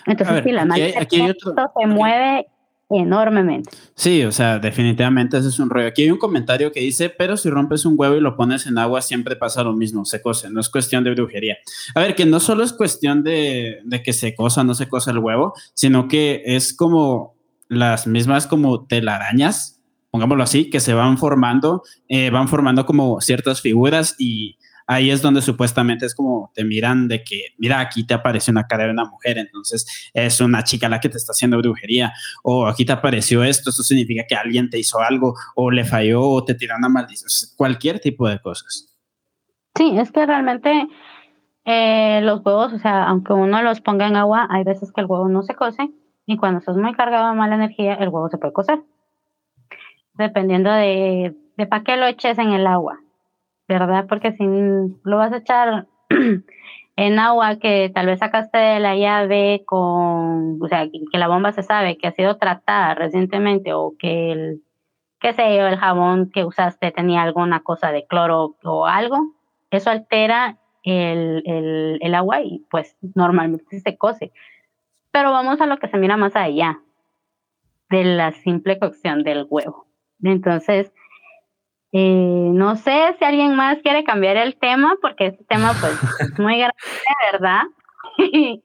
Entonces, 0.05 0.43
si 0.43 0.51
la 0.51 0.67
aquí 1.01 1.27
se 1.27 1.87
mueve 1.87 2.45
enormemente. 2.89 3.69
Sí, 3.95 4.23
o 4.23 4.31
sea, 4.31 4.59
definitivamente 4.59 5.37
ese 5.37 5.49
es 5.49 5.59
un 5.59 5.69
rollo. 5.69 5.87
Aquí 5.87 6.03
hay 6.03 6.11
un 6.11 6.17
comentario 6.17 6.71
que 6.71 6.79
dice, 6.79 7.09
pero 7.09 7.35
si 7.35 7.49
rompes 7.49 7.85
un 7.85 7.95
huevo 7.97 8.15
y 8.15 8.21
lo 8.21 8.35
pones 8.35 8.65
en 8.65 8.77
agua, 8.77 9.01
siempre 9.01 9.35
pasa 9.35 9.63
lo 9.63 9.73
mismo, 9.73 10.05
se 10.05 10.21
cose, 10.21 10.49
no 10.49 10.61
es 10.61 10.69
cuestión 10.69 11.03
de 11.03 11.11
brujería. 11.11 11.57
A 11.95 11.99
ver, 11.99 12.15
que 12.15 12.25
no 12.25 12.39
solo 12.39 12.63
es 12.63 12.73
cuestión 12.73 13.23
de, 13.23 13.81
que 14.03 14.13
se 14.13 14.35
cosa, 14.35 14.63
no 14.63 14.73
se 14.73 14.87
cosa 14.87 15.11
el 15.11 15.19
huevo, 15.19 15.53
sino 15.73 16.07
que 16.07 16.43
es 16.45 16.73
como 16.73 17.35
las 17.67 18.07
mismas 18.07 18.47
como 18.47 18.85
telarañas, 18.85 19.81
pongámoslo 20.09 20.43
así, 20.43 20.69
que 20.69 20.79
se 20.79 20.93
van 20.93 21.17
formando, 21.17 21.83
eh, 22.07 22.29
van 22.29 22.47
formando 22.47 22.85
como 22.85 23.19
ciertas 23.19 23.61
figuras 23.61 24.15
y 24.17 24.57
ahí 24.87 25.11
es 25.11 25.21
donde 25.21 25.41
supuestamente 25.41 26.05
es 26.05 26.15
como 26.15 26.51
te 26.55 26.63
miran 26.63 27.07
de 27.07 27.23
que, 27.23 27.53
mira, 27.57 27.79
aquí 27.79 28.05
te 28.05 28.13
apareció 28.13 28.51
una 28.51 28.65
cara 28.65 28.85
de 28.85 28.91
una 28.91 29.05
mujer, 29.05 29.37
entonces 29.37 30.09
es 30.13 30.41
una 30.41 30.63
chica 30.63 30.89
la 30.89 30.99
que 30.99 31.09
te 31.09 31.17
está 31.17 31.33
haciendo 31.33 31.57
brujería, 31.57 32.13
o 32.41 32.65
aquí 32.65 32.85
te 32.85 32.93
apareció 32.93 33.43
esto, 33.43 33.69
eso 33.69 33.83
significa 33.83 34.25
que 34.27 34.35
alguien 34.35 34.69
te 34.69 34.79
hizo 34.79 34.99
algo, 34.99 35.35
o 35.55 35.69
le 35.69 35.83
falló, 35.83 36.23
o 36.23 36.43
te 36.43 36.55
tiró 36.55 36.75
una 36.77 36.89
maldición, 36.89 37.29
cualquier 37.55 37.99
tipo 37.99 38.27
de 38.27 38.39
cosas. 38.39 38.95
Sí, 39.75 39.95
es 39.99 40.11
que 40.11 40.25
realmente 40.25 40.87
eh, 41.65 42.21
los 42.23 42.43
huevos, 42.43 42.73
o 42.73 42.79
sea, 42.79 43.03
aunque 43.03 43.33
uno 43.33 43.61
los 43.61 43.81
ponga 43.81 44.07
en 44.07 44.15
agua, 44.15 44.47
hay 44.49 44.63
veces 44.63 44.91
que 44.91 45.01
el 45.01 45.07
huevo 45.07 45.27
no 45.27 45.43
se 45.43 45.53
cose, 45.53 45.91
y 46.25 46.37
cuando 46.37 46.59
estás 46.59 46.77
muy 46.77 46.93
cargado 46.93 47.29
de 47.29 47.37
mala 47.37 47.55
energía, 47.55 47.93
el 47.95 48.09
huevo 48.09 48.29
se 48.29 48.37
puede 48.37 48.53
cocer. 48.53 48.79
Dependiendo 50.13 50.71
de, 50.71 51.35
de 51.57 51.67
para 51.67 51.83
qué 51.83 51.95
lo 51.95 52.07
eches 52.07 52.39
en 52.39 52.51
el 52.51 52.65
agua. 52.65 52.99
¿Verdad? 53.67 54.05
Porque 54.07 54.31
si 54.33 54.43
lo 54.45 55.17
vas 55.17 55.33
a 55.33 55.37
echar 55.37 55.87
en 56.95 57.19
agua 57.19 57.57
que 57.57 57.91
tal 57.93 58.07
vez 58.07 58.19
sacaste 58.19 58.57
de 58.57 58.79
la 58.79 58.95
llave 58.95 59.63
con, 59.65 60.61
o 60.61 60.67
sea, 60.67 60.87
que 60.89 61.17
la 61.17 61.27
bomba 61.27 61.51
se 61.51 61.63
sabe 61.63 61.97
que 61.97 62.07
ha 62.07 62.11
sido 62.11 62.37
tratada 62.37 62.95
recientemente 62.95 63.73
o 63.73 63.93
que 63.99 64.31
el, 64.31 64.63
qué 65.19 65.33
sé 65.33 65.55
yo, 65.55 65.67
el 65.67 65.77
jabón 65.77 66.31
que 66.31 66.45
usaste 66.45 66.91
tenía 66.91 67.21
alguna 67.21 67.61
cosa 67.61 67.91
de 67.91 68.05
cloro 68.05 68.55
o 68.63 68.85
algo, 68.85 69.17
eso 69.69 69.89
altera 69.89 70.57
el, 70.83 71.43
el, 71.45 71.99
el 72.01 72.15
agua 72.15 72.41
y 72.41 72.65
pues 72.69 72.95
normalmente 73.15 73.79
se 73.79 73.97
cose. 73.97 74.31
Pero 75.11 75.31
vamos 75.31 75.59
a 75.61 75.65
lo 75.65 75.77
que 75.77 75.87
se 75.87 75.97
mira 75.97 76.17
más 76.17 76.35
allá 76.35 76.79
de 77.89 78.03
la 78.03 78.31
simple 78.31 78.79
cocción 78.79 79.23
del 79.23 79.45
huevo. 79.49 79.87
Entonces, 80.23 80.91
eh, 81.93 82.49
no 82.53 82.75
sé 82.75 83.15
si 83.17 83.25
alguien 83.25 83.55
más 83.55 83.77
quiere 83.81 84.03
cambiar 84.03 84.37
el 84.37 84.55
tema, 84.57 84.95
porque 85.01 85.27
este 85.27 85.43
tema 85.45 85.73
pues 85.79 85.93
es 86.19 86.39
muy 86.39 86.57
grande, 86.57 86.75
¿verdad? 87.31 87.61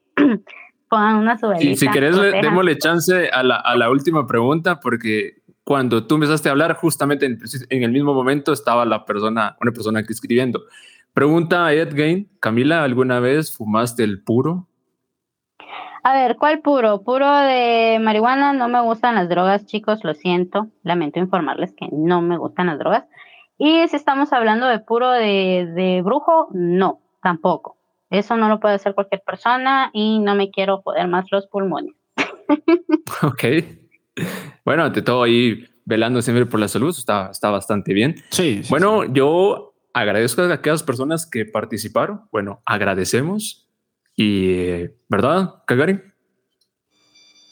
Pongan 0.89 1.17
una 1.17 1.39
subelita. 1.39 1.77
si 1.77 1.89
querés, 1.89 2.21
démosle 2.21 2.77
chance 2.77 3.31
a 3.31 3.43
la, 3.43 3.57
a 3.57 3.77
la, 3.77 3.91
última 3.91 4.27
pregunta, 4.27 4.81
porque 4.81 5.43
cuando 5.65 6.07
tú 6.07 6.17
empezaste 6.17 6.49
a 6.49 6.53
hablar, 6.53 6.75
justamente 6.75 7.25
en, 7.25 7.39
en, 7.71 7.83
el 7.83 7.93
mismo 7.93 8.13
momento 8.13 8.53
estaba 8.53 8.85
la 8.85 9.07
persona, 9.07 9.57
una 9.61 9.73
persona 9.73 10.03
que 10.03 10.13
escribiendo. 10.13 10.65
Pregunta 11.15 11.67
a 11.67 11.73
Ed 11.73 11.95
Gain, 11.95 12.29
Camila, 12.41 12.83
¿alguna 12.85 13.21
vez 13.21 13.57
fumaste 13.57 14.03
el 14.05 14.23
puro? 14.23 14.69
A 16.05 16.15
ver, 16.15 16.37
¿cuál 16.37 16.61
puro? 16.61 17.03
Puro 17.03 17.33
de 17.33 17.99
marihuana, 18.01 18.53
no 18.53 18.69
me 18.69 18.81
gustan 18.83 19.15
las 19.15 19.29
drogas, 19.29 19.67
chicos, 19.67 20.01
lo 20.03 20.15
siento. 20.15 20.69
Lamento 20.83 21.21
informarles 21.21 21.73
que 21.77 21.89
no 21.93 22.21
me 22.21 22.37
gustan 22.37 22.67
las 22.67 22.79
drogas. 22.79 23.05
Y 23.57 23.87
si 23.87 23.95
estamos 23.95 24.33
hablando 24.33 24.67
de 24.67 24.81
puro 24.81 25.13
de, 25.13 26.03
brujo, 26.05 26.49
no, 26.53 27.01
tampoco. 27.23 27.79
Eso 28.11 28.37
no 28.37 28.49
lo 28.49 28.59
puede 28.59 28.75
hacer 28.75 28.95
cualquier 28.95 29.23
persona 29.25 29.91
y 29.93 30.19
no 30.19 30.35
me 30.35 30.51
quiero 30.51 30.83
joder 30.83 31.07
más 31.07 31.27
los 31.31 31.47
pulmones. 31.47 31.95
ok. 33.23 33.45
Bueno, 34.65 34.83
ante 34.83 35.03
todo 35.03 35.23
ahí 35.23 35.65
velando 35.85 36.21
siempre 36.21 36.47
por 36.47 36.59
la 36.59 36.67
salud, 36.67 36.91
está, 36.91 37.29
está 37.31 37.51
bastante 37.51 37.95
bien. 37.95 38.17
Sí. 38.31 38.63
bueno, 38.69 39.05
yo 39.05 39.75
agradezco 39.95 40.43
a 40.43 40.53
aquellas 40.53 40.83
personas 40.83 41.31
que 41.31 41.45
participaron. 41.45 42.23
Bueno, 42.33 42.61
agradecemos 42.67 43.62
y, 44.23 44.91
¿verdad, 45.09 45.63
Kagari? 45.67 46.01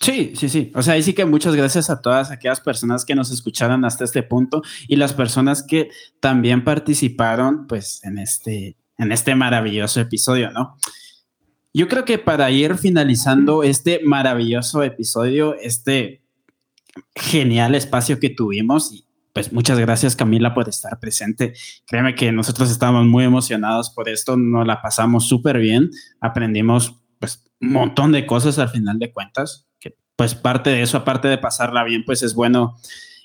Sí, 0.01 0.33
sí, 0.35 0.49
sí. 0.49 0.73
O 0.75 0.83
sea, 0.83 0.95
ahí 0.95 1.03
sí 1.03 1.13
que 1.13 1.27
muchas 1.27 1.55
gracias 1.55 1.91
a 1.91 2.01
todas 2.01 2.31
aquellas 2.31 2.61
personas 2.61 3.05
que 3.05 3.15
nos 3.15 3.31
escucharon 3.31 3.85
hasta 3.85 4.05
este 4.05 4.23
punto 4.23 4.63
y 4.89 4.97
las 4.97 5.13
personas 5.13 5.63
que 5.63 5.91
también 6.21 6.65
participaron, 6.65 7.67
pues, 7.67 8.03
en 8.05 8.19
este, 8.19 8.77
en 8.97 9.13
este 9.13 9.35
maravilloso 9.35 10.01
episodio, 10.01 10.51
¿no? 10.53 10.77
Yo 11.75 11.87
creo 11.87 12.05
que 12.05 12.19
para 12.19 12.51
ir 12.51 12.77
finalizando 12.77 13.63
este 13.63 14.01
maravilloso 14.03 14.83
episodio, 14.83 15.55
este 15.61 16.23
genial 17.15 17.75
espacio 17.75 18.19
que 18.19 18.31
tuvimos, 18.31 18.93
y 18.93 19.05
pues 19.33 19.53
muchas 19.53 19.79
gracias 19.79 20.17
Camila 20.17 20.55
por 20.55 20.69
estar 20.69 20.99
presente. 20.99 21.55
Créeme 21.87 22.15
que 22.15 22.33
nosotros 22.33 22.71
estábamos 22.71 23.07
muy 23.07 23.25
emocionados 23.25 23.91
por 23.91 24.09
esto, 24.09 24.37
nos 24.37 24.67
la 24.67 24.83
pasamos 24.83 25.29
súper 25.29 25.59
bien, 25.59 25.91
aprendimos 26.21 26.97
pues 27.19 27.45
un 27.61 27.73
montón 27.73 28.13
de 28.13 28.27
cosas 28.27 28.59
al 28.59 28.71
final 28.71 28.99
de 28.99 29.13
cuentas, 29.13 29.69
que 29.79 29.97
pues 30.17 30.35
parte 30.35 30.71
de 30.71 30.83
eso, 30.83 30.97
aparte 30.97 31.29
de 31.29 31.39
pasarla 31.39 31.85
bien, 31.85 32.05
pues 32.05 32.23
es 32.23 32.35
bueno 32.35 32.77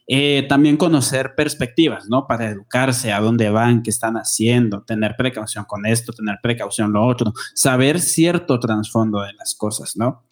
eh, 0.07 0.45
también 0.47 0.77
conocer 0.77 1.33
perspectivas, 1.35 2.07
¿no? 2.07 2.27
Para 2.27 2.49
educarse, 2.49 3.11
a 3.11 3.19
dónde 3.19 3.49
van, 3.49 3.81
qué 3.81 3.89
están 3.89 4.15
haciendo, 4.17 4.83
tener 4.83 5.15
precaución 5.17 5.65
con 5.65 5.87
esto, 5.87 6.13
tener 6.13 6.37
precaución 6.43 6.93
lo 6.93 7.05
otro, 7.07 7.33
saber 7.55 7.99
cierto 7.99 8.59
trasfondo 8.59 9.21
de 9.21 9.33
las 9.33 9.55
cosas, 9.55 9.95
¿no? 9.95 10.25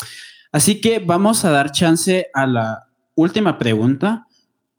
Así 0.51 0.79
que 0.79 0.99
vamos 0.99 1.43
a 1.45 1.49
dar 1.49 1.71
chance 1.71 2.27
a 2.35 2.45
la 2.45 2.83
última 3.15 3.57
pregunta 3.57 4.27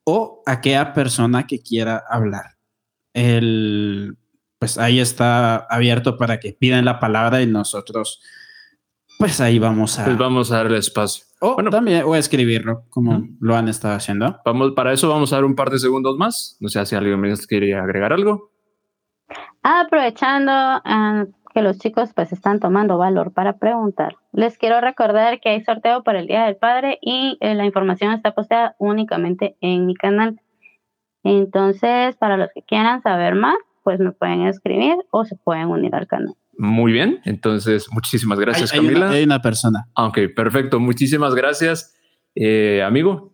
o 0.04 0.42
aquella 0.46 0.92
persona 0.92 1.46
que 1.46 1.62
quiera 1.62 2.02
hablar. 2.08 2.56
El, 3.12 4.16
pues 4.58 4.78
ahí 4.78 5.00
está 5.00 5.56
abierto 5.56 6.16
para 6.16 6.40
que 6.40 6.52
pidan 6.52 6.84
la 6.84 7.00
palabra 7.00 7.42
y 7.42 7.46
nosotros, 7.46 8.22
pues 9.18 9.40
ahí 9.40 9.58
vamos 9.58 9.98
a... 9.98 10.04
Pues 10.04 10.18
vamos 10.18 10.52
a 10.52 10.56
darle 10.58 10.78
espacio. 10.78 11.24
O 11.40 11.54
bueno, 11.54 11.70
también, 11.70 12.04
o 12.04 12.14
a 12.14 12.18
escribirlo, 12.18 12.84
como 12.88 13.28
lo 13.40 13.54
han 13.54 13.68
estado 13.68 13.94
haciendo. 13.94 14.40
Vamos, 14.44 14.72
para 14.72 14.92
eso 14.92 15.08
vamos 15.08 15.32
a 15.32 15.36
dar 15.36 15.44
un 15.44 15.54
par 15.54 15.70
de 15.70 15.78
segundos 15.78 16.16
más. 16.16 16.56
No 16.60 16.68
sé 16.68 16.84
si 16.86 16.94
alguien 16.94 17.20
me 17.20 17.36
quiere 17.36 17.74
agregar 17.74 18.12
algo. 18.12 18.50
Aprovechando, 19.62 20.52
ah, 20.52 21.24
que 21.54 21.62
los 21.62 21.78
chicos 21.78 22.10
pues 22.14 22.32
están 22.32 22.58
tomando 22.58 22.98
valor 22.98 23.32
para 23.32 23.58
preguntar. 23.58 24.16
Les 24.32 24.58
quiero 24.58 24.80
recordar 24.80 25.40
que 25.40 25.50
hay 25.50 25.62
sorteo 25.62 26.02
para 26.02 26.18
el 26.18 26.26
Día 26.26 26.44
del 26.46 26.56
Padre 26.56 26.98
y 27.00 27.38
eh, 27.40 27.54
la 27.54 27.64
información 27.64 28.12
está 28.12 28.34
posteada 28.34 28.74
únicamente 28.78 29.56
en 29.60 29.86
mi 29.86 29.94
canal. 29.94 30.40
Entonces, 31.22 32.16
para 32.16 32.36
los 32.36 32.48
que 32.52 32.62
quieran 32.62 33.02
saber 33.02 33.36
más, 33.36 33.56
pues 33.84 34.00
me 34.00 34.10
pueden 34.10 34.46
escribir 34.46 34.96
o 35.10 35.24
se 35.24 35.36
pueden 35.36 35.68
unir 35.68 35.94
al 35.94 36.08
canal. 36.08 36.34
Muy 36.58 36.92
bien, 36.92 37.20
entonces 37.24 37.88
muchísimas 37.92 38.38
gracias 38.38 38.72
Camila. 38.72 39.10
hay 39.10 39.24
una 39.24 39.40
persona. 39.40 39.86
Ok, 39.96 40.18
perfecto, 40.34 40.80
muchísimas 40.80 41.34
gracias. 41.34 41.96
Eh, 42.34 42.82
amigo, 42.82 43.32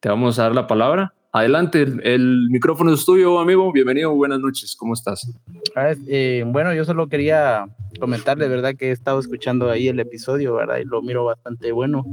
te 0.00 0.08
vamos 0.08 0.38
a 0.38 0.44
dar 0.44 0.54
la 0.54 0.66
palabra. 0.66 1.14
Adelante, 1.32 1.82
el, 1.82 2.48
micrófono 2.50 2.92
es 2.92 3.04
tuyo, 3.04 3.38
amigo. 3.38 3.70
Bienvenido, 3.70 4.12
buenas 4.12 4.40
noches. 4.40 4.74
¿Cómo 4.74 4.94
estás? 4.94 5.32
Ah, 5.76 5.94
eh, 6.08 6.42
bueno, 6.44 6.74
yo 6.74 6.84
solo 6.84 7.06
quería 7.06 7.66
comentarle, 8.00 8.48
¿verdad? 8.48 8.74
Que 8.74 8.88
he 8.88 8.90
estado 8.90 9.20
escuchando 9.20 9.70
ahí 9.70 9.86
el 9.86 10.00
episodio, 10.00 10.54
¿verdad? 10.54 10.78
Y 10.78 10.84
lo 10.86 11.02
miro 11.02 11.24
bastante 11.24 11.70
bueno, 11.70 12.04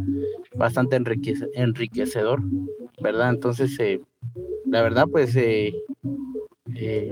bastante 0.56 1.02
enriquecedor, 1.56 2.44
¿verdad? 3.02 3.32
Entonces, 3.32 3.76
eh, 3.80 4.02
la 4.68 4.84
verdad, 4.84 5.08
pues 5.12 5.36
eh, 5.36 5.74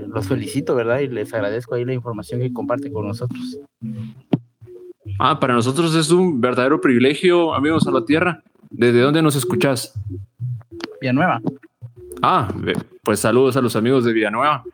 los 0.06 0.28
felicito, 0.28 0.76
¿verdad? 0.76 1.00
Y 1.00 1.08
les 1.08 1.34
agradezco 1.34 1.74
ahí 1.74 1.84
la 1.84 1.94
información 1.94 2.40
que 2.40 2.52
comparten 2.52 2.92
con 2.92 3.08
nosotros. 3.08 3.58
Ah, 5.18 5.40
para 5.40 5.54
nosotros 5.54 5.92
es 5.96 6.12
un 6.12 6.40
verdadero 6.40 6.80
privilegio, 6.80 7.52
amigos 7.52 7.84
a 7.88 7.90
la 7.90 8.04
tierra. 8.04 8.44
¿Desde 8.70 9.00
dónde 9.00 9.22
nos 9.22 9.34
escuchás? 9.34 9.92
Villanueva. 11.00 11.40
Ah, 12.28 12.52
pues 13.04 13.20
saludos 13.20 13.56
a 13.56 13.60
los 13.60 13.76
amigos 13.76 14.04
de 14.04 14.12
Villanueva. 14.12 14.64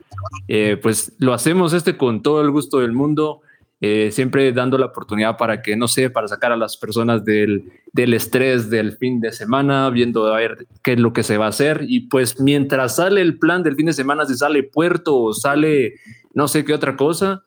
Eh, 0.49 0.79
pues 0.81 1.12
lo 1.19 1.35
hacemos 1.35 1.74
este 1.74 1.99
con 1.99 2.23
todo 2.23 2.41
el 2.41 2.51
gusto 2.51 2.79
del 2.79 2.93
mundo, 2.93 3.43
eh, 3.83 4.09
siempre 4.11 4.51
dando 4.55 4.79
la 4.79 4.87
oportunidad 4.87 5.37
para 5.37 5.61
que, 5.61 5.77
no 5.77 5.87
sé, 5.87 6.09
para 6.09 6.29
sacar 6.29 6.53
a 6.53 6.57
las 6.57 6.79
personas 6.79 7.27
del, 7.27 7.70
del 7.93 8.15
estrés 8.15 8.70
del 8.70 8.97
fin 8.97 9.20
de 9.20 9.33
semana, 9.33 9.91
viendo 9.91 10.33
a 10.33 10.39
ver 10.39 10.66
qué 10.83 10.95
es 10.95 10.99
lo 10.99 11.12
que 11.12 11.23
se 11.23 11.37
va 11.37 11.45
a 11.45 11.49
hacer. 11.51 11.85
Y 11.87 12.09
pues 12.09 12.41
mientras 12.41 12.97
sale 12.97 13.20
el 13.20 13.39
plan 13.39 13.62
del 13.62 13.77
fin 13.77 13.85
de 13.85 13.93
semana, 13.93 14.24
si 14.24 14.35
sale 14.35 14.62
puerto 14.62 15.15
o 15.19 15.35
sale 15.35 15.97
no 16.33 16.49
sé 16.49 16.65
qué 16.65 16.73
otra 16.73 16.97
cosa, 16.97 17.43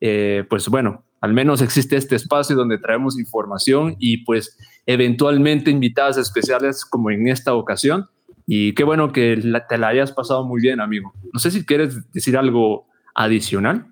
eh, 0.00 0.44
pues 0.48 0.68
bueno, 0.68 1.02
al 1.20 1.32
menos 1.32 1.60
existe 1.60 1.96
este 1.96 2.14
espacio 2.14 2.54
donde 2.54 2.78
traemos 2.78 3.18
información 3.18 3.96
y 3.98 4.18
pues 4.18 4.56
eventualmente 4.86 5.72
invitadas 5.72 6.18
especiales 6.18 6.84
como 6.84 7.10
en 7.10 7.26
esta 7.26 7.52
ocasión 7.52 8.08
y 8.52 8.74
qué 8.74 8.82
bueno 8.82 9.12
que 9.12 9.40
te 9.68 9.78
la 9.78 9.86
hayas 9.86 10.10
pasado 10.10 10.44
muy 10.44 10.60
bien, 10.60 10.80
amigo. 10.80 11.14
No 11.32 11.38
sé 11.38 11.52
si 11.52 11.64
quieres 11.64 12.10
decir 12.10 12.36
algo 12.36 12.88
adicional. 13.14 13.86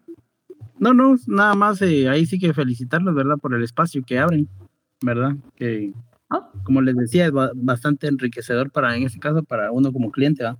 No, 0.81 0.93
no, 0.93 1.15
nada 1.29 1.55
más 1.55 1.81
eh, 1.81 2.09
ahí 2.09 2.27
sí 2.27 2.41
que 2.41 2.53
felicitarlos, 2.53 3.15
¿verdad? 3.15 3.37
Por 3.41 3.55
el 3.55 3.63
espacio 3.63 4.03
que 4.05 4.19
abren, 4.19 4.49
¿verdad? 5.01 5.37
Que, 5.55 5.93
ah. 6.29 6.51
como 6.65 6.83
les 6.83 6.97
decía, 6.97 7.27
es 7.27 7.33
bastante 7.55 8.09
enriquecedor 8.09 8.73
para, 8.73 8.97
en 8.97 9.05
este 9.05 9.21
caso, 9.21 9.45
para 9.45 9.71
uno 9.71 9.93
como 9.93 10.11
cliente, 10.11 10.43
¿verdad? 10.43 10.59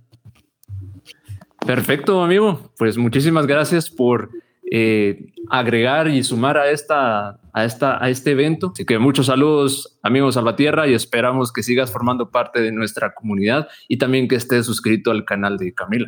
Perfecto, 1.67 2.23
amigo. 2.23 2.71
Pues 2.77 2.97
muchísimas 2.97 3.47
gracias 3.47 3.89
por 3.89 4.29
eh, 4.71 5.33
agregar 5.49 6.07
y 6.09 6.23
sumar 6.23 6.57
a, 6.57 6.69
esta, 6.69 7.39
a, 7.53 7.65
esta, 7.65 8.03
a 8.03 8.09
este 8.09 8.31
evento. 8.31 8.71
Así 8.73 8.85
que 8.85 8.99
muchos 8.99 9.25
saludos, 9.25 9.97
amigos 10.03 10.35
Salvatierra, 10.35 10.87
y 10.87 10.93
esperamos 10.93 11.51
que 11.51 11.63
sigas 11.63 11.91
formando 11.91 12.29
parte 12.29 12.61
de 12.61 12.71
nuestra 12.71 13.13
comunidad 13.13 13.67
y 13.87 13.97
también 13.97 14.27
que 14.27 14.35
estés 14.35 14.65
suscrito 14.65 15.11
al 15.11 15.25
canal 15.25 15.57
de 15.57 15.73
Camila. 15.73 16.07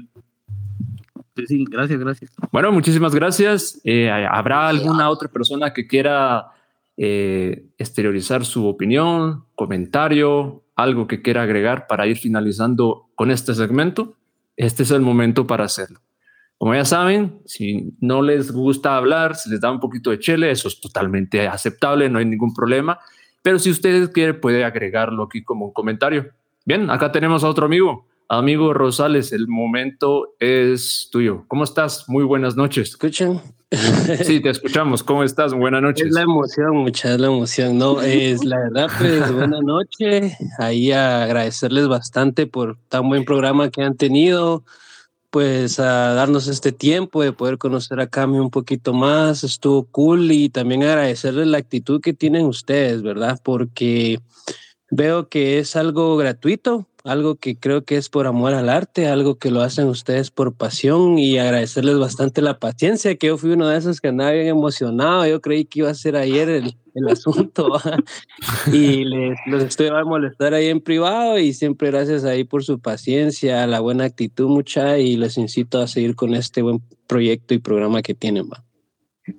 Sí, 1.48 1.66
gracias, 1.70 2.00
gracias. 2.00 2.32
Bueno, 2.52 2.72
muchísimas 2.72 3.16
gracias. 3.16 3.80
Eh, 3.84 4.10
¿Habrá 4.10 4.68
alguna 4.68 5.10
otra 5.10 5.30
persona 5.30 5.74
que 5.74 5.88
quiera 5.88 6.48
eh, 6.98 7.66
exteriorizar 7.78 8.46
su 8.46 8.68
opinión, 8.68 9.46
comentario, 9.56 10.64
algo 10.76 11.08
que 11.08 11.22
quiera 11.22 11.44
agregar 11.44 11.88
para 11.88 12.06
ir 12.06 12.18
finalizando 12.18 13.10
con 13.16 13.32
este 13.32 13.56
segmento? 13.56 14.18
Este 14.58 14.84
es 14.84 14.92
el 14.92 15.02
momento 15.02 15.48
para 15.48 15.64
hacerlo. 15.64 16.00
Como 16.62 16.76
ya 16.76 16.86
saben, 16.86 17.40
si 17.48 17.92
no 18.02 18.22
les 18.22 18.52
gusta 18.52 18.96
hablar, 18.96 19.36
si 19.36 19.50
les 19.50 19.60
da 19.60 19.72
un 19.72 19.80
poquito 19.80 20.12
de 20.12 20.20
chile, 20.20 20.52
eso 20.52 20.68
es 20.68 20.80
totalmente 20.80 21.48
aceptable, 21.48 22.08
no 22.08 22.20
hay 22.20 22.26
ningún 22.26 22.54
problema. 22.54 23.00
Pero 23.42 23.58
si 23.58 23.72
ustedes 23.72 24.10
quieren, 24.10 24.40
puede 24.40 24.64
agregarlo 24.64 25.24
aquí 25.24 25.44
como 25.44 25.66
un 25.66 25.74
comentario. 25.74 26.28
Bien, 26.64 26.92
acá 26.92 27.12
tenemos 27.12 27.44
a 27.44 27.50
otro 27.50 27.66
amigo. 27.66 28.06
Amigo 28.30 28.76
Rosales, 28.76 29.34
el 29.34 29.48
momento 29.48 30.36
es 30.40 31.10
tuyo. 31.12 31.46
¿Cómo 31.48 31.64
estás? 31.64 32.08
Muy 32.08 32.26
buenas 32.26 32.56
noches. 32.56 32.90
¿Escuchan? 32.90 33.42
Sí, 34.24 34.40
te 34.40 34.52
escuchamos. 34.52 35.02
¿Cómo 35.02 35.24
estás? 35.24 35.56
Buenas 35.56 35.82
noches. 35.82 36.10
Es 36.10 36.14
la 36.14 36.22
emoción, 36.22 36.78
mucha 36.78 37.14
es 37.14 37.20
la 37.20 37.28
emoción. 37.28 37.80
No, 37.80 38.02
es 38.02 38.44
la 38.44 38.60
verdad, 38.60 38.88
pues 39.00 39.32
buena 39.34 39.62
noche. 39.62 40.38
Ahí 40.60 40.92
agradecerles 40.92 41.88
bastante 41.88 42.46
por 42.46 42.78
tan 42.88 43.10
buen 43.10 43.26
programa 43.26 43.72
que 43.72 43.82
han 43.82 43.98
tenido 43.98 44.64
pues 45.32 45.80
a 45.80 46.14
darnos 46.14 46.48
este 46.48 46.74
tiempo 46.74 47.24
de 47.24 47.32
poder 47.32 47.58
conocer 47.58 48.00
a 48.02 48.08
Cami 48.08 48.38
un 48.38 48.52
poquito 48.52 48.94
más, 48.94 49.44
estuvo 49.44 49.86
cool 49.86 50.32
y 50.32 50.50
también 50.50 50.84
agradecerles 50.84 51.48
la 51.48 51.58
actitud 51.58 52.02
que 52.02 52.14
tienen 52.14 52.46
ustedes, 52.46 53.02
¿verdad? 53.02 53.40
Porque 53.42 54.20
veo 54.92 55.30
que 55.30 55.58
es 55.60 55.78
algo 55.78 56.18
gratuito, 56.18 56.86
algo 57.04 57.36
que 57.36 57.56
creo 57.56 57.84
que 57.84 57.98
es 57.98 58.10
por 58.10 58.28
amor 58.28 58.54
al 58.54 58.70
arte, 58.70 59.08
algo 59.08 59.38
que 59.38 59.52
lo 59.52 59.62
hacen 59.62 59.88
ustedes 59.88 60.32
por 60.32 60.54
pasión 60.54 61.18
y 61.18 61.38
agradecerles 61.38 61.98
bastante 61.98 62.42
la 62.42 62.60
paciencia, 62.60 63.16
que 63.16 63.28
yo 63.28 63.38
fui 63.38 63.52
uno 63.52 63.68
de 63.68 63.78
esos 63.78 64.02
que 64.02 64.10
andaba 64.10 64.32
bien 64.32 64.48
emocionado, 64.48 65.26
yo 65.26 65.42
creí 65.42 65.66
que 65.66 65.80
iba 65.80 65.90
a 65.90 65.96
ser 65.96 66.16
ayer 66.16 66.50
el, 66.50 66.76
el 66.96 67.08
asunto 67.10 67.72
y 68.72 69.06
les, 69.06 69.38
los 69.48 69.64
estoy 69.64 69.88
a 69.88 70.04
molestar 70.04 70.54
ahí 70.54 70.68
en 70.68 70.82
privado 70.82 71.38
y 71.40 71.54
siempre 71.54 71.92
gracias 71.92 72.24
ahí 72.24 72.44
por 72.44 72.64
su 72.64 72.80
paciencia, 72.80 73.66
la 73.68 73.80
buena 73.80 74.06
actitud 74.06 74.48
mucha 74.48 74.98
y 74.98 75.18
les 75.18 75.38
incito 75.38 75.80
a 75.80 75.88
seguir 75.88 76.16
con 76.16 76.36
este 76.36 76.62
buen 76.62 76.82
proyecto 77.08 77.54
y 77.54 77.60
programa 77.60 78.02
que 78.02 78.14
tienen. 78.14 78.50
¿va? 78.52 78.64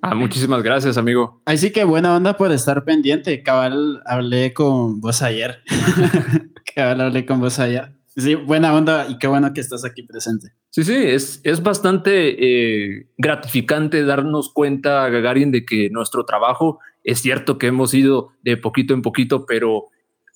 Ah, 0.01 0.15
muchísimas 0.15 0.63
gracias, 0.63 0.97
amigo. 0.97 1.41
Así 1.45 1.71
que 1.71 1.83
buena 1.83 2.15
onda 2.15 2.37
por 2.37 2.51
estar 2.51 2.83
pendiente. 2.83 3.43
Cabal, 3.43 4.01
hablé 4.05 4.53
con 4.53 5.01
vos 5.01 5.21
ayer. 5.21 5.61
Cabal, 6.75 7.01
hablé 7.01 7.25
con 7.25 7.39
vos 7.39 7.59
ayer. 7.59 7.91
Sí, 8.15 8.35
buena 8.35 8.73
onda 8.75 9.07
y 9.09 9.17
qué 9.17 9.27
bueno 9.27 9.53
que 9.53 9.61
estás 9.61 9.85
aquí 9.85 10.03
presente. 10.03 10.53
Sí, 10.69 10.83
sí, 10.83 10.95
es, 10.95 11.41
es 11.43 11.63
bastante 11.63 12.35
eh, 12.37 13.07
gratificante 13.17 14.03
darnos 14.03 14.51
cuenta, 14.53 15.09
Gagarin, 15.09 15.51
de 15.51 15.65
que 15.65 15.89
nuestro 15.89 16.25
trabajo 16.25 16.79
es 17.03 17.19
cierto 17.19 17.57
que 17.57 17.67
hemos 17.67 17.93
ido 17.93 18.31
de 18.43 18.57
poquito 18.57 18.93
en 18.93 19.01
poquito, 19.01 19.45
pero 19.45 19.85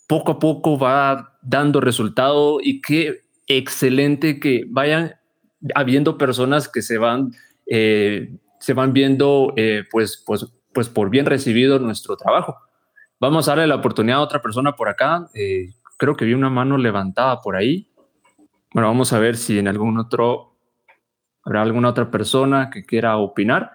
poco 0.07 0.33
a 0.33 0.39
poco 0.39 0.77
va 0.77 1.37
dando 1.41 1.81
resultado 1.81 2.59
y 2.61 2.81
qué 2.81 3.21
excelente 3.47 4.39
que 4.39 4.65
vayan 4.67 5.15
habiendo 5.75 6.17
personas 6.17 6.67
que 6.67 6.81
se 6.81 6.97
van 6.97 7.31
eh, 7.67 8.29
se 8.59 8.73
van 8.73 8.93
viendo 8.93 9.53
eh, 9.55 9.83
pues, 9.89 10.23
pues, 10.25 10.45
pues 10.73 10.89
por 10.89 11.09
bien 11.09 11.25
recibido 11.25 11.79
nuestro 11.79 12.17
trabajo. 12.17 12.57
Vamos 13.19 13.47
a 13.47 13.51
darle 13.51 13.67
la 13.67 13.75
oportunidad 13.75 14.17
a 14.17 14.21
otra 14.21 14.41
persona 14.41 14.75
por 14.75 14.89
acá. 14.89 15.27
Creo 15.97 16.15
que 16.15 16.25
vi 16.25 16.33
una 16.33 16.49
mano 16.49 16.77
levantada 16.77 17.41
por 17.41 17.55
ahí. 17.55 17.89
Bueno, 18.73 18.87
vamos 18.87 19.13
a 19.13 19.19
ver 19.19 19.37
si 19.37 19.59
en 19.59 19.67
algún 19.67 19.97
otro 19.97 20.55
habrá 21.43 21.61
alguna 21.61 21.89
otra 21.89 22.11
persona 22.11 22.69
que 22.69 22.83
quiera 22.85 23.17
opinar. 23.17 23.71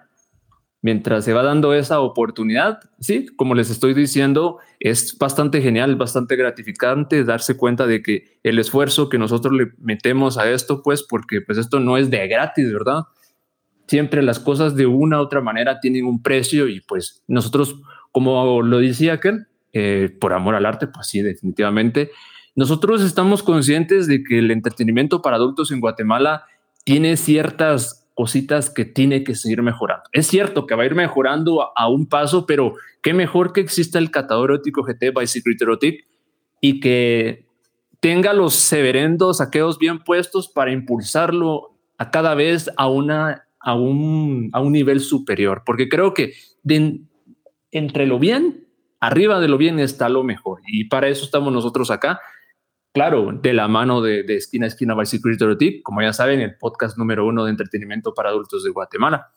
Mientras 0.81 1.23
se 1.23 1.33
va 1.33 1.43
dando 1.43 1.73
esa 1.73 2.01
oportunidad, 2.01 2.79
sí, 2.99 3.27
como 3.37 3.55
les 3.55 3.69
estoy 3.69 3.93
diciendo, 3.93 4.59
es 4.79 5.17
bastante 5.17 5.61
genial, 5.61 5.95
bastante 5.95 6.35
gratificante 6.35 7.23
darse 7.23 7.55
cuenta 7.55 7.87
de 7.87 8.01
que 8.01 8.39
el 8.43 8.59
esfuerzo 8.59 9.07
que 9.07 9.17
nosotros 9.17 9.53
le 9.53 9.71
metemos 9.77 10.37
a 10.37 10.49
esto, 10.49 10.81
pues, 10.83 11.03
porque 11.03 11.39
pues 11.39 11.57
esto 11.57 11.79
no 11.79 11.95
es 11.95 12.09
de 12.09 12.27
gratis, 12.27 12.71
¿verdad? 12.73 13.03
siempre 13.87 14.21
las 14.21 14.39
cosas 14.39 14.75
de 14.75 14.85
una 14.85 15.19
u 15.19 15.21
otra 15.23 15.41
manera 15.41 15.79
tienen 15.79 16.05
un 16.05 16.21
precio 16.21 16.67
y 16.67 16.81
pues 16.81 17.23
nosotros, 17.27 17.75
como 18.11 18.61
lo 18.61 18.79
decía 18.79 19.13
aquel, 19.13 19.47
eh, 19.73 20.15
por 20.19 20.33
amor 20.33 20.55
al 20.55 20.65
arte, 20.65 20.87
pues 20.87 21.07
sí, 21.07 21.21
definitivamente, 21.21 22.11
nosotros 22.55 23.01
estamos 23.01 23.41
conscientes 23.41 24.07
de 24.07 24.23
que 24.23 24.39
el 24.39 24.51
entretenimiento 24.51 25.21
para 25.21 25.37
adultos 25.37 25.71
en 25.71 25.79
Guatemala 25.79 26.45
tiene 26.83 27.17
ciertas 27.17 28.07
cositas 28.13 28.69
que 28.69 28.85
tiene 28.85 29.23
que 29.23 29.33
seguir 29.35 29.63
mejorando. 29.63 30.03
Es 30.11 30.27
cierto 30.27 30.67
que 30.67 30.75
va 30.75 30.83
a 30.83 30.85
ir 30.85 30.93
mejorando 30.93 31.71
a, 31.75 31.89
un 31.89 32.07
paso, 32.07 32.45
pero 32.45 32.75
qué 33.01 33.13
mejor 33.13 33.53
que 33.53 33.61
exista 33.61 33.97
el 33.97 34.11
catador 34.11 34.51
erótico 34.51 34.83
GT 34.83 35.11
by 35.13 35.25
Secret 35.25 35.61
Erotic 35.61 36.05
y 36.61 36.79
que 36.79 37.47
tenga 37.99 38.33
los 38.33 38.53
severendos 38.53 39.37
saqueos 39.37 39.79
bien 39.79 40.03
puestos 40.03 40.47
para 40.47 40.71
impulsarlo 40.71 41.75
a 41.97 42.11
cada 42.11 42.35
vez 42.35 42.69
a 42.77 42.87
una 42.87 43.45
a 43.65 43.75
un, 43.75 44.49
a 44.51 44.59
un 44.59 44.73
nivel 44.73 44.99
superior, 44.99 45.63
porque 45.65 45.87
creo 45.87 46.13
que 46.13 46.33
entre 47.71 48.05
lo 48.05 48.19
bien, 48.19 48.67
arriba 49.03 49.41
de 49.41 49.49
lo 49.49 49.57
bien 49.57 49.79
está 49.79 50.07
lo 50.07 50.23
mejor. 50.23 50.61
Y 50.65 50.85
para 50.85 51.09
eso 51.09 51.25
estamos 51.25 51.51
nosotros 51.51 51.91
acá. 51.91 52.21
Claro, 52.93 53.31
de 53.33 53.53
la 53.53 53.67
mano 53.67 54.01
de, 54.01 54.23
de 54.23 54.37
Esquina 54.37 54.65
a 54.65 54.67
Esquina 54.67 54.93
by 54.93 55.05
Security 55.05 55.81
como 55.81 56.01
ya 56.01 56.13
saben, 56.13 56.39
el 56.39 56.55
podcast 56.57 56.97
número 56.97 57.25
uno 57.25 57.43
de 57.43 57.51
entretenimiento 57.51 58.13
para 58.13 58.29
adultos 58.29 58.63
de 58.63 58.69
Guatemala. 58.69 59.31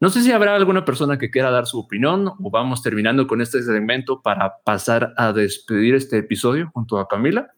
No 0.00 0.08
sé 0.08 0.22
si 0.22 0.32
habrá 0.32 0.54
alguna 0.54 0.84
persona 0.84 1.18
que 1.18 1.30
quiera 1.30 1.50
dar 1.50 1.66
su 1.66 1.78
opinión 1.78 2.28
o 2.28 2.50
vamos 2.50 2.82
terminando 2.82 3.26
con 3.26 3.42
este 3.42 3.62
segmento 3.62 4.22
para 4.22 4.58
pasar 4.64 5.12
a 5.16 5.32
despedir 5.32 5.94
este 5.94 6.18
episodio 6.18 6.70
junto 6.72 6.98
a 6.98 7.08
Camila. 7.08 7.50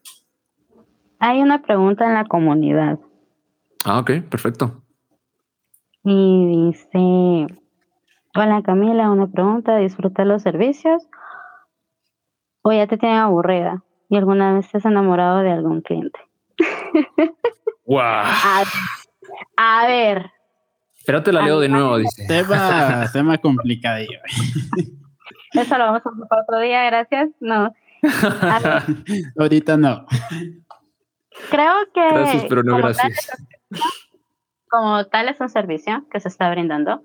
Hay 1.19 1.39
una 1.39 1.61
pregunta 1.61 2.05
en 2.07 2.15
la 2.15 2.25
comunidad. 2.25 2.99
Ah, 3.85 3.99
ok, 3.99 4.23
perfecto. 4.27 4.83
Y 6.03 6.71
dice, 6.71 7.60
hola 8.35 8.61
Camila, 8.63 9.09
una 9.09 9.27
pregunta, 9.27 9.77
¿disfrutas 9.77 10.25
los 10.25 10.41
servicios 10.41 11.07
o 12.61 12.71
ya 12.71 12.87
te 12.87 12.97
tienen 12.97 13.17
aburrida 13.17 13.83
y 14.09 14.17
alguna 14.17 14.53
vez 14.53 14.69
te 14.69 14.77
has 14.77 14.85
enamorado 14.85 15.39
de 15.39 15.51
algún 15.51 15.81
cliente? 15.81 16.19
Wow. 17.83 18.23
A, 19.57 19.85
ver. 19.85 20.31
Pero 21.05 21.23
te 21.23 21.33
la 21.33 21.41
leo 21.41 21.59
de 21.59 21.67
nuevo, 21.67 21.97
dice. 21.97 22.25
Tema, 22.25 23.05
tema 23.11 23.37
complicadillo. 23.37 24.19
Eso 25.53 25.77
lo 25.77 25.85
vamos 25.85 26.01
a 26.05 26.09
hacer 26.09 26.27
para 26.29 26.43
otro 26.43 26.59
día, 26.59 26.85
gracias. 26.85 27.31
No. 27.41 27.73
Ahorita 29.37 29.75
no. 29.75 30.05
Creo 31.49 31.73
que. 31.93 32.09
Gracias, 32.11 32.45
pero 32.47 32.63
no 32.63 32.77
gracias 32.77 33.29
como 34.71 35.05
tal 35.07 35.27
es 35.27 35.39
un 35.39 35.49
servicio 35.49 36.05
que 36.09 36.19
se 36.21 36.29
está 36.29 36.49
brindando. 36.49 37.03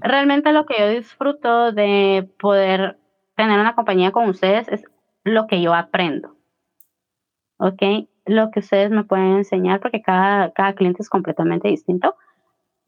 Realmente 0.00 0.52
lo 0.52 0.66
que 0.66 0.80
yo 0.80 0.88
disfruto 0.88 1.70
de 1.70 2.28
poder 2.40 2.98
tener 3.36 3.60
una 3.60 3.76
compañía 3.76 4.10
con 4.10 4.28
ustedes 4.28 4.66
es 4.68 4.84
lo 5.22 5.46
que 5.46 5.62
yo 5.62 5.74
aprendo. 5.74 6.34
¿Ok? 7.58 7.82
Lo 8.26 8.50
que 8.50 8.60
ustedes 8.60 8.90
me 8.90 9.04
pueden 9.04 9.36
enseñar 9.36 9.80
porque 9.80 10.02
cada, 10.02 10.50
cada 10.52 10.72
cliente 10.74 11.02
es 11.02 11.08
completamente 11.08 11.68
distinto. 11.68 12.16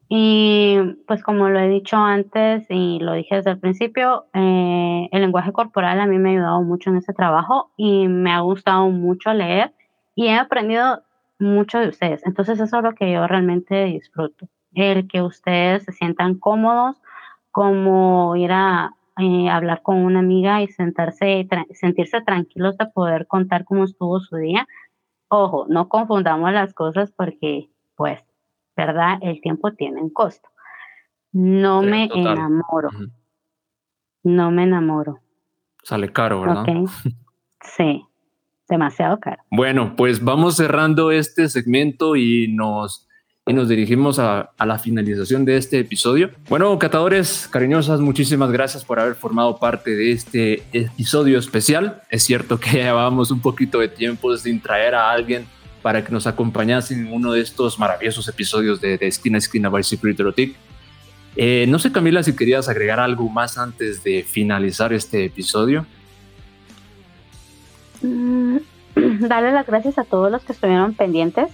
Y 0.09 0.77
pues 1.07 1.23
como 1.23 1.49
lo 1.49 1.59
he 1.59 1.69
dicho 1.69 1.97
antes 1.97 2.65
y 2.69 2.99
lo 2.99 3.13
dije 3.13 3.35
desde 3.35 3.51
el 3.51 3.59
principio, 3.59 4.25
eh, 4.33 5.07
el 5.11 5.21
lenguaje 5.21 5.53
corporal 5.53 5.99
a 5.99 6.05
mí 6.05 6.19
me 6.19 6.29
ha 6.29 6.31
ayudado 6.33 6.61
mucho 6.61 6.89
en 6.89 6.97
ese 6.97 7.13
trabajo 7.13 7.71
y 7.77 8.07
me 8.07 8.31
ha 8.31 8.41
gustado 8.41 8.89
mucho 8.89 9.33
leer 9.33 9.73
y 10.15 10.27
he 10.27 10.35
aprendido 10.35 11.01
mucho 11.39 11.79
de 11.79 11.87
ustedes. 11.87 12.25
Entonces 12.25 12.59
eso 12.59 12.77
es 12.77 12.83
lo 12.83 12.93
que 12.93 13.11
yo 13.11 13.25
realmente 13.25 13.85
disfruto. 13.85 14.47
El 14.73 15.07
que 15.07 15.21
ustedes 15.21 15.83
se 15.83 15.91
sientan 15.91 16.35
cómodos, 16.35 17.01
como 17.51 18.35
ir 18.35 18.51
a 18.51 18.95
eh, 19.17 19.49
hablar 19.49 19.81
con 19.83 19.97
una 19.97 20.19
amiga 20.19 20.61
y 20.61 20.67
sentarse, 20.67 21.47
sentirse 21.71 22.21
tranquilos 22.21 22.77
de 22.77 22.87
poder 22.87 23.27
contar 23.27 23.65
cómo 23.65 23.83
estuvo 23.83 24.19
su 24.19 24.37
día. 24.37 24.67
Ojo, 25.27 25.65
no 25.69 25.89
confundamos 25.89 26.51
las 26.53 26.73
cosas 26.73 27.11
porque, 27.11 27.69
pues, 27.95 28.19
¿verdad? 28.75 29.19
El 29.21 29.41
tiempo 29.41 29.71
tiene 29.73 30.01
un 30.01 30.09
costo. 30.09 30.49
No 31.31 31.81
me 31.81 32.09
enamoro. 32.13 32.89
No 34.23 34.51
me 34.51 34.63
enamoro. 34.63 35.19
Sale 35.83 36.11
caro, 36.11 36.41
¿verdad? 36.41 36.65
Sí 37.61 38.05
demasiado 38.73 39.19
caro. 39.19 39.41
Bueno, 39.51 39.95
pues 39.95 40.23
vamos 40.23 40.57
cerrando 40.57 41.11
este 41.11 41.49
segmento 41.49 42.15
y 42.15 42.53
nos, 42.53 43.07
y 43.45 43.53
nos 43.53 43.67
dirigimos 43.67 44.19
a, 44.19 44.51
la 44.57 44.79
finalización 44.79 45.43
de 45.43 45.57
este 45.57 45.79
episodio. 45.79 46.31
Bueno, 46.47 46.79
catadores 46.79 47.47
cariñosas, 47.51 47.99
muchísimas 47.99 48.51
gracias 48.51 48.85
por 48.85 48.99
haber 48.99 49.15
formado 49.15 49.57
parte 49.57 49.91
de 49.91 50.13
este 50.13 50.63
episodio 50.71 51.37
especial. 51.39 52.01
Es 52.09 52.23
cierto 52.23 52.57
que 52.59 52.71
llevábamos 52.83 53.31
un 53.31 53.41
poquito 53.41 53.79
de 53.79 53.89
tiempo 53.89 54.35
sin 54.37 54.61
traer 54.61 54.95
a 54.95 55.11
alguien 55.11 55.45
para 55.81 56.05
que 56.05 56.13
nos 56.13 56.25
acompañase 56.25 56.93
en 56.93 57.11
uno 57.11 57.33
de 57.33 57.41
estos 57.41 57.77
maravillosos 57.77 58.27
episodios 58.29 58.79
de, 58.79 58.97
de 58.97 59.07
Esquina 59.07 59.35
a 59.35 59.39
Esquina 59.39 59.67
by 59.67 59.83
Secret 59.83 60.17
Erotic. 60.17 60.55
Eh, 61.35 61.65
no 61.67 61.79
sé, 61.79 61.91
Camila, 61.91 62.23
si 62.23 62.35
querías 62.35 62.69
agregar 62.69 63.01
algo 63.01 63.27
más 63.27 63.57
antes 63.57 64.03
de 64.03 64.23
finalizar 64.23 64.93
este 64.93 65.25
episodio. 65.25 65.85
Mm, 68.01 68.57
darle 69.27 69.51
las 69.51 69.67
gracias 69.67 69.97
a 69.97 70.05
todos 70.05 70.31
los 70.31 70.43
que 70.43 70.53
estuvieron 70.53 70.93
pendientes, 70.93 71.51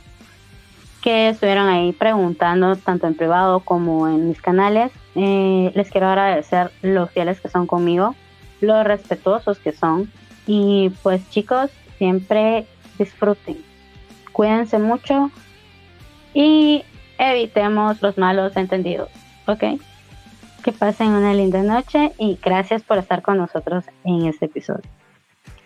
que 1.01 1.29
estuvieron 1.29 1.67
ahí 1.67 1.93
preguntando 1.93 2.75
tanto 2.75 3.07
en 3.07 3.15
privado 3.15 3.61
como 3.61 4.07
en 4.07 4.27
mis 4.27 4.41
canales. 4.41 4.91
Eh, 5.15 5.71
les 5.75 5.89
quiero 5.89 6.07
agradecer 6.07 6.71
los 6.81 7.09
fieles 7.11 7.39
que 7.39 7.49
son 7.49 7.67
conmigo, 7.67 8.15
los 8.61 8.83
respetuosos 8.83 9.59
que 9.59 9.71
son. 9.71 10.11
Y 10.45 10.91
pues 11.03 11.27
chicos, 11.29 11.69
siempre 11.97 12.65
disfruten. 12.97 13.57
Cuídense 14.31 14.79
mucho 14.79 15.31
y 16.33 16.83
evitemos 17.17 18.01
los 18.01 18.17
malos 18.17 18.55
entendidos, 18.55 19.09
¿ok? 19.47 19.63
Que 20.63 20.71
pasen 20.71 21.09
una 21.09 21.33
linda 21.33 21.61
noche 21.63 22.11
y 22.17 22.37
gracias 22.41 22.83
por 22.83 22.97
estar 22.97 23.21
con 23.21 23.37
nosotros 23.37 23.85
en 24.03 24.25
este 24.25 24.45
episodio. 24.45 24.89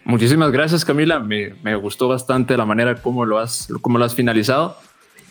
Muchísimas 0.05 0.51
gracias, 0.51 0.84
Camila. 0.84 1.19
Me, 1.19 1.53
me 1.64 1.76
gustó 1.76 2.07
bastante 2.07 2.57
la 2.57 2.65
manera 2.65 2.95
como 2.95 3.26
lo 3.26 3.39
has, 3.39 3.69
como 3.81 3.97
lo 3.97 4.05
has 4.05 4.14
finalizado. 4.14 4.77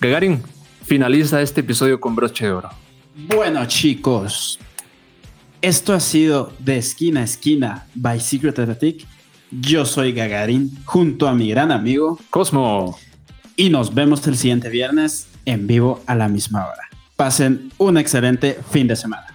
Gagarin, 0.02 0.42
finaliza 0.84 1.40
este 1.42 1.60
episodio 1.60 2.00
con 2.00 2.16
broche 2.16 2.46
de 2.46 2.50
oro. 2.50 2.70
Bueno, 3.28 3.64
chicos, 3.66 4.58
esto 5.60 5.94
ha 5.94 6.00
sido 6.00 6.52
de 6.58 6.78
esquina 6.78 7.20
a 7.20 7.22
esquina 7.22 7.86
by 7.94 8.18
Secret 8.18 8.58
Attic. 8.58 9.06
Yo 9.52 9.86
soy 9.86 10.12
Gagarin 10.12 10.76
junto 10.86 11.28
a 11.28 11.34
mi 11.34 11.48
gran 11.50 11.70
amigo 11.70 12.18
Cosmo. 12.30 12.98
Y 13.54 13.70
nos 13.70 13.94
vemos 13.94 14.26
el 14.26 14.36
siguiente 14.36 14.70
viernes 14.70 15.28
en 15.44 15.68
vivo 15.68 16.02
a 16.08 16.16
la 16.16 16.26
misma 16.26 16.66
hora. 16.66 16.88
Pasen 17.14 17.70
un 17.78 17.96
excelente 17.96 18.58
fin 18.72 18.88
de 18.88 18.96
semana. 18.96 19.26